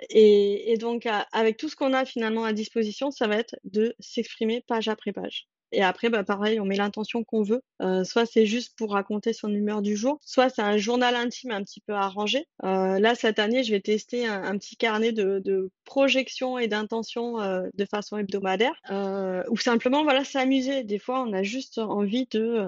Et, 0.10 0.72
et, 0.72 0.78
donc 0.78 1.08
avec 1.32 1.58
tout 1.58 1.70
ce 1.70 1.76
qu'on 1.76 1.94
a 1.94 2.06
finalement 2.06 2.44
à 2.46 2.54
disposition, 2.54 3.12
ça 3.12 3.28
va 3.28 3.38
être 3.38 3.56
de 3.64 3.96
s'exprimer 4.00 4.64
page 4.68 4.88
après 4.88 5.14
page. 5.14 5.48
Et 5.72 5.84
après, 5.84 6.10
bah, 6.10 6.24
pareil, 6.24 6.60
on 6.60 6.66
met 6.66 6.76
l'intention 6.76 7.24
qu'on 7.24 7.44
veut. 7.44 7.62
Euh, 7.82 8.04
soit 8.04 8.26
c'est 8.26 8.46
juste 8.46 8.76
pour 8.78 8.92
raconter 8.92 9.34
son 9.34 9.50
humeur 9.54 9.82
du 9.82 9.96
jour, 9.96 10.20
soit 10.26 10.50
c'est 10.50 10.62
un 10.62 10.78
journal 10.78 11.16
intime 11.16 11.52
un 11.52 11.64
petit 11.64 11.82
peu 11.82 11.94
arrangé. 11.94 12.46
Euh, 12.64 13.00
là, 13.00 13.16
cette 13.16 13.40
année, 13.40 13.64
je 13.64 13.72
vais 13.72 13.82
tester 13.82 14.26
un, 14.26 14.58
petit 14.58 14.78
carnet 14.78 15.12
de, 15.12 15.40
de 15.40 15.70
projection 15.86 16.58
et 16.58 16.68
d'intention 16.68 17.40
euh, 17.40 17.68
de 17.76 17.86
façon 17.86 18.18
hebdomadaire, 18.18 18.74
ou 19.50 19.58
simplement, 19.58 20.04
voilà, 20.04 20.24
s'amuser. 20.24 20.84
Des 20.84 21.00
fois, 21.00 21.24
on 21.24 21.34
a 21.34 21.44
juste 21.44 21.78
envie 21.78 22.28
de, 22.32 22.68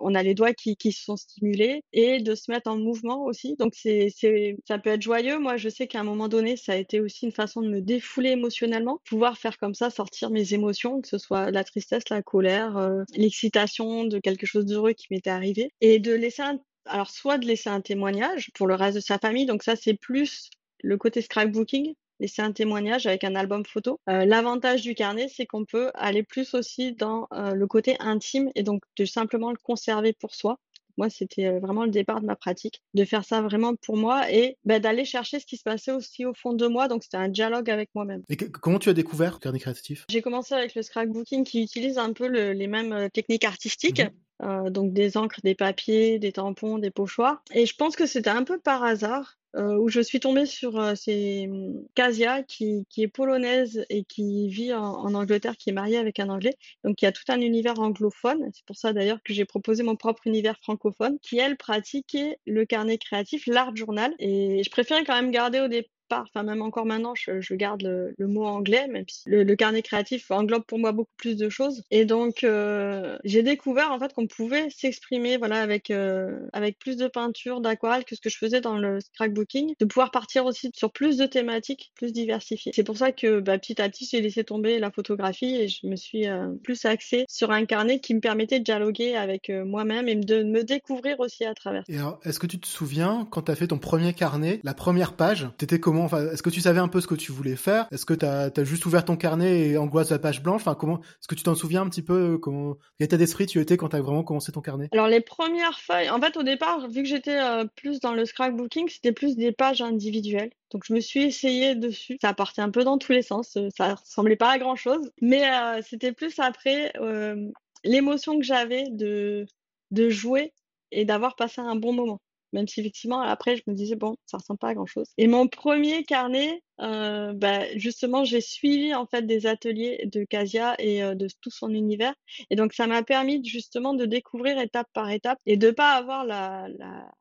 on 0.00 0.14
a 0.14 0.22
les 0.22 0.34
doigts 0.34 0.54
qui, 0.54 0.76
qui 0.76 0.92
se 0.92 1.04
sont 1.04 1.16
stimulés 1.16 1.82
et 1.92 2.20
de 2.20 2.34
se 2.34 2.50
mettre 2.50 2.70
en 2.70 2.76
mouvement 2.76 3.24
aussi. 3.24 3.56
Donc, 3.56 3.74
c'est, 3.74 4.08
c'est, 4.14 4.56
ça 4.66 4.78
peut 4.78 4.90
être 4.90 5.02
joyeux. 5.02 5.38
Moi, 5.38 5.56
je 5.56 5.68
sais 5.68 5.86
qu'à 5.86 6.00
un 6.00 6.04
moment 6.04 6.28
donné, 6.28 6.56
ça 6.56 6.72
a 6.72 6.76
été 6.76 7.00
aussi 7.00 7.26
une 7.26 7.32
façon 7.32 7.62
de 7.62 7.68
me 7.68 7.80
défouler 7.80 8.30
émotionnellement, 8.30 9.00
pouvoir 9.04 9.38
faire 9.38 9.58
comme 9.58 9.74
ça, 9.74 9.90
sortir 9.90 10.30
mes 10.30 10.54
émotions, 10.54 11.00
que 11.00 11.08
ce 11.08 11.18
soit 11.18 11.50
la 11.50 11.64
tristesse, 11.64 12.08
la 12.10 12.22
euh, 12.46 13.04
l'excitation 13.14 14.04
de 14.04 14.18
quelque 14.18 14.46
chose 14.46 14.66
d'heureux 14.66 14.92
qui 14.92 15.06
m'était 15.10 15.30
arrivé, 15.30 15.70
et 15.80 15.98
de 15.98 16.12
laisser 16.12 16.42
un 16.42 16.58
alors 16.88 17.10
soit 17.10 17.36
de 17.36 17.46
laisser 17.46 17.68
un 17.68 17.82
témoignage 17.82 18.50
pour 18.54 18.66
le 18.66 18.74
reste 18.74 18.96
de 18.96 19.00
sa 19.02 19.18
famille, 19.18 19.44
donc 19.44 19.62
ça 19.62 19.76
c'est 19.76 19.94
plus 19.94 20.50
le 20.82 20.96
côté 20.96 21.20
scrapbooking, 21.20 21.94
laisser 22.20 22.42
un 22.42 22.52
témoignage 22.52 23.06
avec 23.06 23.24
un 23.24 23.34
album 23.34 23.64
photo. 23.64 24.00
Euh, 24.08 24.24
L'avantage 24.24 24.82
du 24.82 24.94
carnet, 24.94 25.28
c'est 25.28 25.46
qu'on 25.46 25.64
peut 25.64 25.90
aller 25.94 26.22
plus 26.22 26.54
aussi 26.54 26.92
dans 26.92 27.28
euh, 27.32 27.54
le 27.54 27.66
côté 27.66 27.96
intime 28.00 28.50
et 28.54 28.62
donc 28.62 28.82
de 28.96 29.04
simplement 29.04 29.50
le 29.50 29.58
conserver 29.62 30.12
pour 30.12 30.34
soi. 30.34 30.58
Moi, 30.98 31.08
c'était 31.08 31.58
vraiment 31.58 31.84
le 31.84 31.90
départ 31.90 32.20
de 32.20 32.26
ma 32.26 32.36
pratique, 32.36 32.82
de 32.92 33.04
faire 33.04 33.24
ça 33.24 33.40
vraiment 33.40 33.74
pour 33.74 33.96
moi 33.96 34.30
et 34.30 34.58
bah, 34.64 34.80
d'aller 34.80 35.04
chercher 35.04 35.40
ce 35.40 35.46
qui 35.46 35.56
se 35.56 35.62
passait 35.62 35.92
aussi 35.92 36.26
au 36.26 36.34
fond 36.34 36.52
de 36.52 36.66
moi. 36.66 36.88
Donc, 36.88 37.04
c'était 37.04 37.16
un 37.16 37.28
dialogue 37.28 37.70
avec 37.70 37.88
moi-même. 37.94 38.22
Et 38.28 38.36
que, 38.36 38.44
comment 38.44 38.78
tu 38.78 38.90
as 38.90 38.94
découvert 38.94 39.34
le 39.34 39.38
carnet 39.38 39.58
créatif? 39.58 40.04
J'ai 40.10 40.22
commencé 40.22 40.54
avec 40.54 40.74
le 40.74 40.82
scrapbooking 40.82 41.44
qui 41.44 41.62
utilise 41.62 41.96
un 41.98 42.12
peu 42.12 42.28
le, 42.28 42.52
les 42.52 42.66
mêmes 42.66 43.08
techniques 43.12 43.44
artistiques. 43.44 44.02
Mmh. 44.02 44.10
Euh, 44.44 44.70
donc 44.70 44.92
des 44.92 45.16
encres, 45.16 45.40
des 45.42 45.54
papiers, 45.54 46.18
des 46.18 46.32
tampons, 46.32 46.78
des 46.78 46.90
pochoirs. 46.90 47.42
Et 47.52 47.66
je 47.66 47.74
pense 47.74 47.96
que 47.96 48.06
c'était 48.06 48.30
un 48.30 48.44
peu 48.44 48.58
par 48.58 48.84
hasard 48.84 49.37
euh, 49.56 49.76
où 49.76 49.88
je 49.88 50.00
suis 50.00 50.20
tombée 50.20 50.46
sur 50.46 50.78
euh, 50.78 50.94
c'est 50.94 51.48
Kasia 51.94 52.42
qui, 52.42 52.86
qui 52.90 53.02
est 53.02 53.08
polonaise 53.08 53.84
et 53.88 54.04
qui 54.04 54.48
vit 54.48 54.74
en, 54.74 54.84
en, 54.84 55.14
Angleterre, 55.14 55.56
qui 55.56 55.70
est 55.70 55.72
mariée 55.72 55.96
avec 55.96 56.20
un 56.20 56.28
Anglais. 56.28 56.54
Donc 56.84 57.00
il 57.00 57.06
y 57.06 57.08
a 57.08 57.12
tout 57.12 57.24
un 57.28 57.40
univers 57.40 57.80
anglophone. 57.80 58.50
C'est 58.52 58.64
pour 58.66 58.76
ça 58.76 58.92
d'ailleurs 58.92 59.22
que 59.24 59.32
j'ai 59.32 59.44
proposé 59.44 59.82
mon 59.82 59.96
propre 59.96 60.26
univers 60.26 60.58
francophone, 60.62 61.18
qui 61.20 61.38
elle 61.38 61.56
pratiquait 61.56 62.38
le 62.46 62.66
carnet 62.66 62.98
créatif, 62.98 63.46
l'art 63.46 63.74
journal. 63.74 64.14
Et 64.18 64.62
je 64.62 64.70
préférais 64.70 65.04
quand 65.04 65.14
même 65.14 65.30
garder 65.30 65.60
au 65.60 65.68
départ 65.68 65.97
enfin 66.16 66.42
même 66.42 66.62
encore 66.62 66.86
maintenant, 66.86 67.14
je, 67.14 67.54
garde 67.54 67.82
le, 67.82 68.26
mot 68.26 68.44
anglais, 68.44 68.86
même 68.88 69.04
si 69.08 69.22
le, 69.28 69.56
carnet 69.56 69.82
créatif 69.82 70.30
englobe 70.30 70.64
pour 70.64 70.78
moi 70.78 70.92
beaucoup 70.92 71.14
plus 71.16 71.36
de 71.36 71.48
choses. 71.48 71.82
Et 71.90 72.04
donc 72.04 72.44
euh, 72.44 73.18
j'ai 73.24 73.42
découvert 73.42 73.92
en 73.92 73.98
fait 73.98 74.12
qu'on 74.14 74.26
pouvait 74.26 74.70
s'exprimer, 74.70 75.36
voilà, 75.36 75.60
avec 75.62 75.90
euh, 75.90 76.38
avec 76.52 76.78
plus 76.78 76.96
de 76.96 77.08
peinture, 77.08 77.60
d'aquarelle 77.60 78.04
que 78.04 78.14
ce 78.14 78.20
que 78.20 78.30
je 78.30 78.38
faisais 78.38 78.60
dans 78.60 78.78
le 78.78 79.00
scrapbooking, 79.00 79.74
de 79.78 79.84
pouvoir 79.84 80.10
partir 80.10 80.46
aussi 80.46 80.70
sur 80.74 80.92
plus 80.92 81.16
de 81.16 81.26
thématiques, 81.26 81.92
plus 81.94 82.12
diversifiées. 82.12 82.72
C'est 82.74 82.84
pour 82.84 82.96
ça 82.96 83.12
que 83.12 83.40
bah, 83.40 83.58
petit 83.58 83.80
à 83.80 83.88
petit 83.88 84.08
j'ai 84.10 84.20
laissé 84.20 84.44
tomber 84.44 84.78
la 84.78 84.90
photographie 84.90 85.56
et 85.56 85.68
je 85.68 85.86
me 85.86 85.96
suis 85.96 86.26
euh, 86.26 86.48
plus 86.62 86.84
axée 86.84 87.24
sur 87.28 87.50
un 87.50 87.64
carnet 87.64 88.00
qui 88.00 88.14
me 88.14 88.20
permettait 88.20 88.60
de 88.60 88.64
dialoguer 88.64 89.16
avec 89.16 89.50
moi-même 89.50 90.08
et 90.08 90.14
de 90.14 90.42
me 90.42 90.62
découvrir 90.62 91.20
aussi 91.20 91.44
à 91.44 91.54
travers. 91.54 91.84
Et 91.88 91.96
alors, 91.96 92.20
est-ce 92.24 92.38
que 92.38 92.46
tu 92.46 92.58
te 92.58 92.66
souviens 92.66 93.26
quand 93.30 93.42
tu 93.42 93.52
as 93.52 93.56
fait 93.56 93.68
ton 93.68 93.78
premier 93.78 94.14
carnet, 94.14 94.60
la 94.62 94.74
première 94.74 95.14
page, 95.14 95.48
t'étais 95.58 95.80
comment? 95.80 95.97
Est-ce 96.06 96.42
que 96.42 96.50
tu 96.50 96.60
savais 96.60 96.80
un 96.80 96.88
peu 96.88 97.00
ce 97.00 97.06
que 97.06 97.14
tu 97.14 97.32
voulais 97.32 97.56
faire? 97.56 97.86
Est-ce 97.90 98.06
que 98.06 98.14
tu 98.14 98.24
as, 98.24 98.64
juste 98.64 98.86
ouvert 98.86 99.04
ton 99.04 99.16
carnet 99.16 99.68
et 99.68 99.78
angoisse 99.78 100.10
la 100.10 100.18
page 100.18 100.42
blanche? 100.42 100.62
Enfin, 100.62 100.74
comment 100.74 101.00
Est-ce 101.00 101.28
que 101.28 101.34
tu 101.34 101.42
t'en 101.42 101.54
souviens 101.54 101.82
un 101.82 101.88
petit 101.88 102.02
peu 102.02 102.38
Comment 102.38 102.76
quel 102.98 103.06
état 103.06 103.16
d'esprit 103.16 103.46
tu 103.46 103.60
étais 103.60 103.76
quand 103.76 103.90
tu 103.90 103.96
as 103.96 104.00
vraiment 104.00 104.22
commencé 104.22 104.52
ton 104.52 104.60
carnet? 104.60 104.88
Alors 104.92 105.08
les 105.08 105.20
premières 105.20 105.78
feuilles, 105.80 106.10
en 106.10 106.20
fait, 106.20 106.36
au 106.36 106.42
départ, 106.42 106.88
vu 106.88 107.02
que 107.02 107.08
j'étais 107.08 107.38
euh, 107.38 107.64
plus 107.76 108.00
dans 108.00 108.12
le 108.12 108.24
scrapbooking, 108.24 108.88
c'était 108.88 109.12
plus 109.12 109.36
des 109.36 109.52
pages 109.52 109.82
individuelles. 109.82 110.50
Donc 110.70 110.84
je 110.84 110.92
me 110.92 111.00
suis 111.00 111.22
essayée 111.24 111.74
dessus. 111.74 112.18
Ça 112.20 112.34
partait 112.34 112.62
un 112.62 112.70
peu 112.70 112.84
dans 112.84 112.98
tous 112.98 113.12
les 113.12 113.22
sens. 113.22 113.56
Euh, 113.56 113.68
ça 113.76 113.94
ressemblait 113.94 114.36
pas 114.36 114.50
à 114.50 114.58
grand 114.58 114.76
chose, 114.76 115.10
mais 115.20 115.48
euh, 115.50 115.80
c'était 115.82 116.12
plus 116.12 116.38
après 116.38 116.92
euh, 117.00 117.50
l'émotion 117.84 118.38
que 118.38 118.44
j'avais 118.44 118.90
de 118.90 119.46
de 119.90 120.10
jouer 120.10 120.52
et 120.90 121.04
d'avoir 121.04 121.36
passé 121.36 121.60
un 121.60 121.76
bon 121.76 121.92
moment 121.92 122.20
même 122.52 122.68
si 122.68 122.80
effectivement 122.80 123.20
après 123.20 123.56
je 123.56 123.62
me 123.66 123.74
disais 123.74 123.96
bon 123.96 124.16
ça 124.26 124.38
ressemble 124.38 124.58
pas 124.58 124.68
à 124.68 124.74
grand 124.74 124.86
chose 124.86 125.06
et 125.18 125.26
mon 125.26 125.48
premier 125.48 126.04
carnet 126.04 126.62
euh, 126.80 127.32
bah, 127.32 127.64
justement 127.76 128.24
j'ai 128.24 128.40
suivi 128.40 128.94
en 128.94 129.06
fait 129.06 129.26
des 129.26 129.46
ateliers 129.46 130.08
de 130.12 130.24
Casia 130.24 130.76
et 130.78 131.02
euh, 131.02 131.14
de 131.14 131.26
tout 131.40 131.50
son 131.50 131.70
univers. 131.70 132.14
Et 132.50 132.56
donc 132.56 132.72
ça 132.72 132.86
m'a 132.86 133.02
permis 133.02 133.44
justement 133.44 133.94
de 133.94 134.04
découvrir 134.04 134.58
étape 134.60 134.86
par 134.92 135.10
étape 135.10 135.38
et 135.46 135.56
de 135.56 135.70
pas 135.70 135.92
avoir 135.92 136.24
la, 136.24 136.68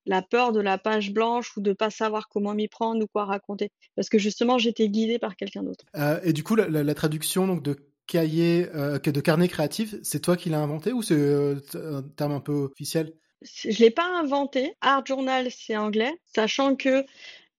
la, 0.05 0.21
peur 0.21 0.51
de 0.51 0.59
la 0.59 0.77
page 0.77 1.11
blanche 1.11 1.55
ou 1.57 1.61
de 1.61 1.73
pas 1.73 1.89
savoir 1.89 2.29
comment 2.29 2.53
m'y 2.53 2.67
prendre 2.67 3.03
ou 3.03 3.07
quoi 3.07 3.25
raconter. 3.25 3.71
Parce 3.95 4.09
que 4.09 4.19
justement 4.19 4.57
j'étais 4.57 4.89
guidée 4.89 5.17
par 5.17 5.35
quelqu'un 5.35 5.63
d'autre. 5.63 5.85
Euh, 5.95 6.19
et 6.23 6.33
du 6.33 6.43
coup 6.43 6.55
la, 6.55 6.93
traduction 6.93 7.47
donc 7.47 7.63
de 7.63 7.75
cahier 8.07 8.65
de 8.65 9.21
carnet 9.21 9.47
créatif 9.47 9.95
c'est 10.01 10.21
toi 10.21 10.37
qui 10.37 10.49
l'as 10.49 10.59
inventé 10.59 10.93
ou 10.93 11.01
c'est 11.01 11.15
un 11.75 12.03
terme 12.15 12.31
un 12.31 12.39
peu 12.39 12.53
officiel? 12.53 13.13
Je 13.41 13.79
l'ai 13.79 13.91
pas 13.91 14.05
inventé. 14.05 14.75
Art 14.81 15.05
journal, 15.05 15.49
c'est 15.51 15.77
anglais, 15.77 16.13
sachant 16.25 16.75
que 16.75 17.05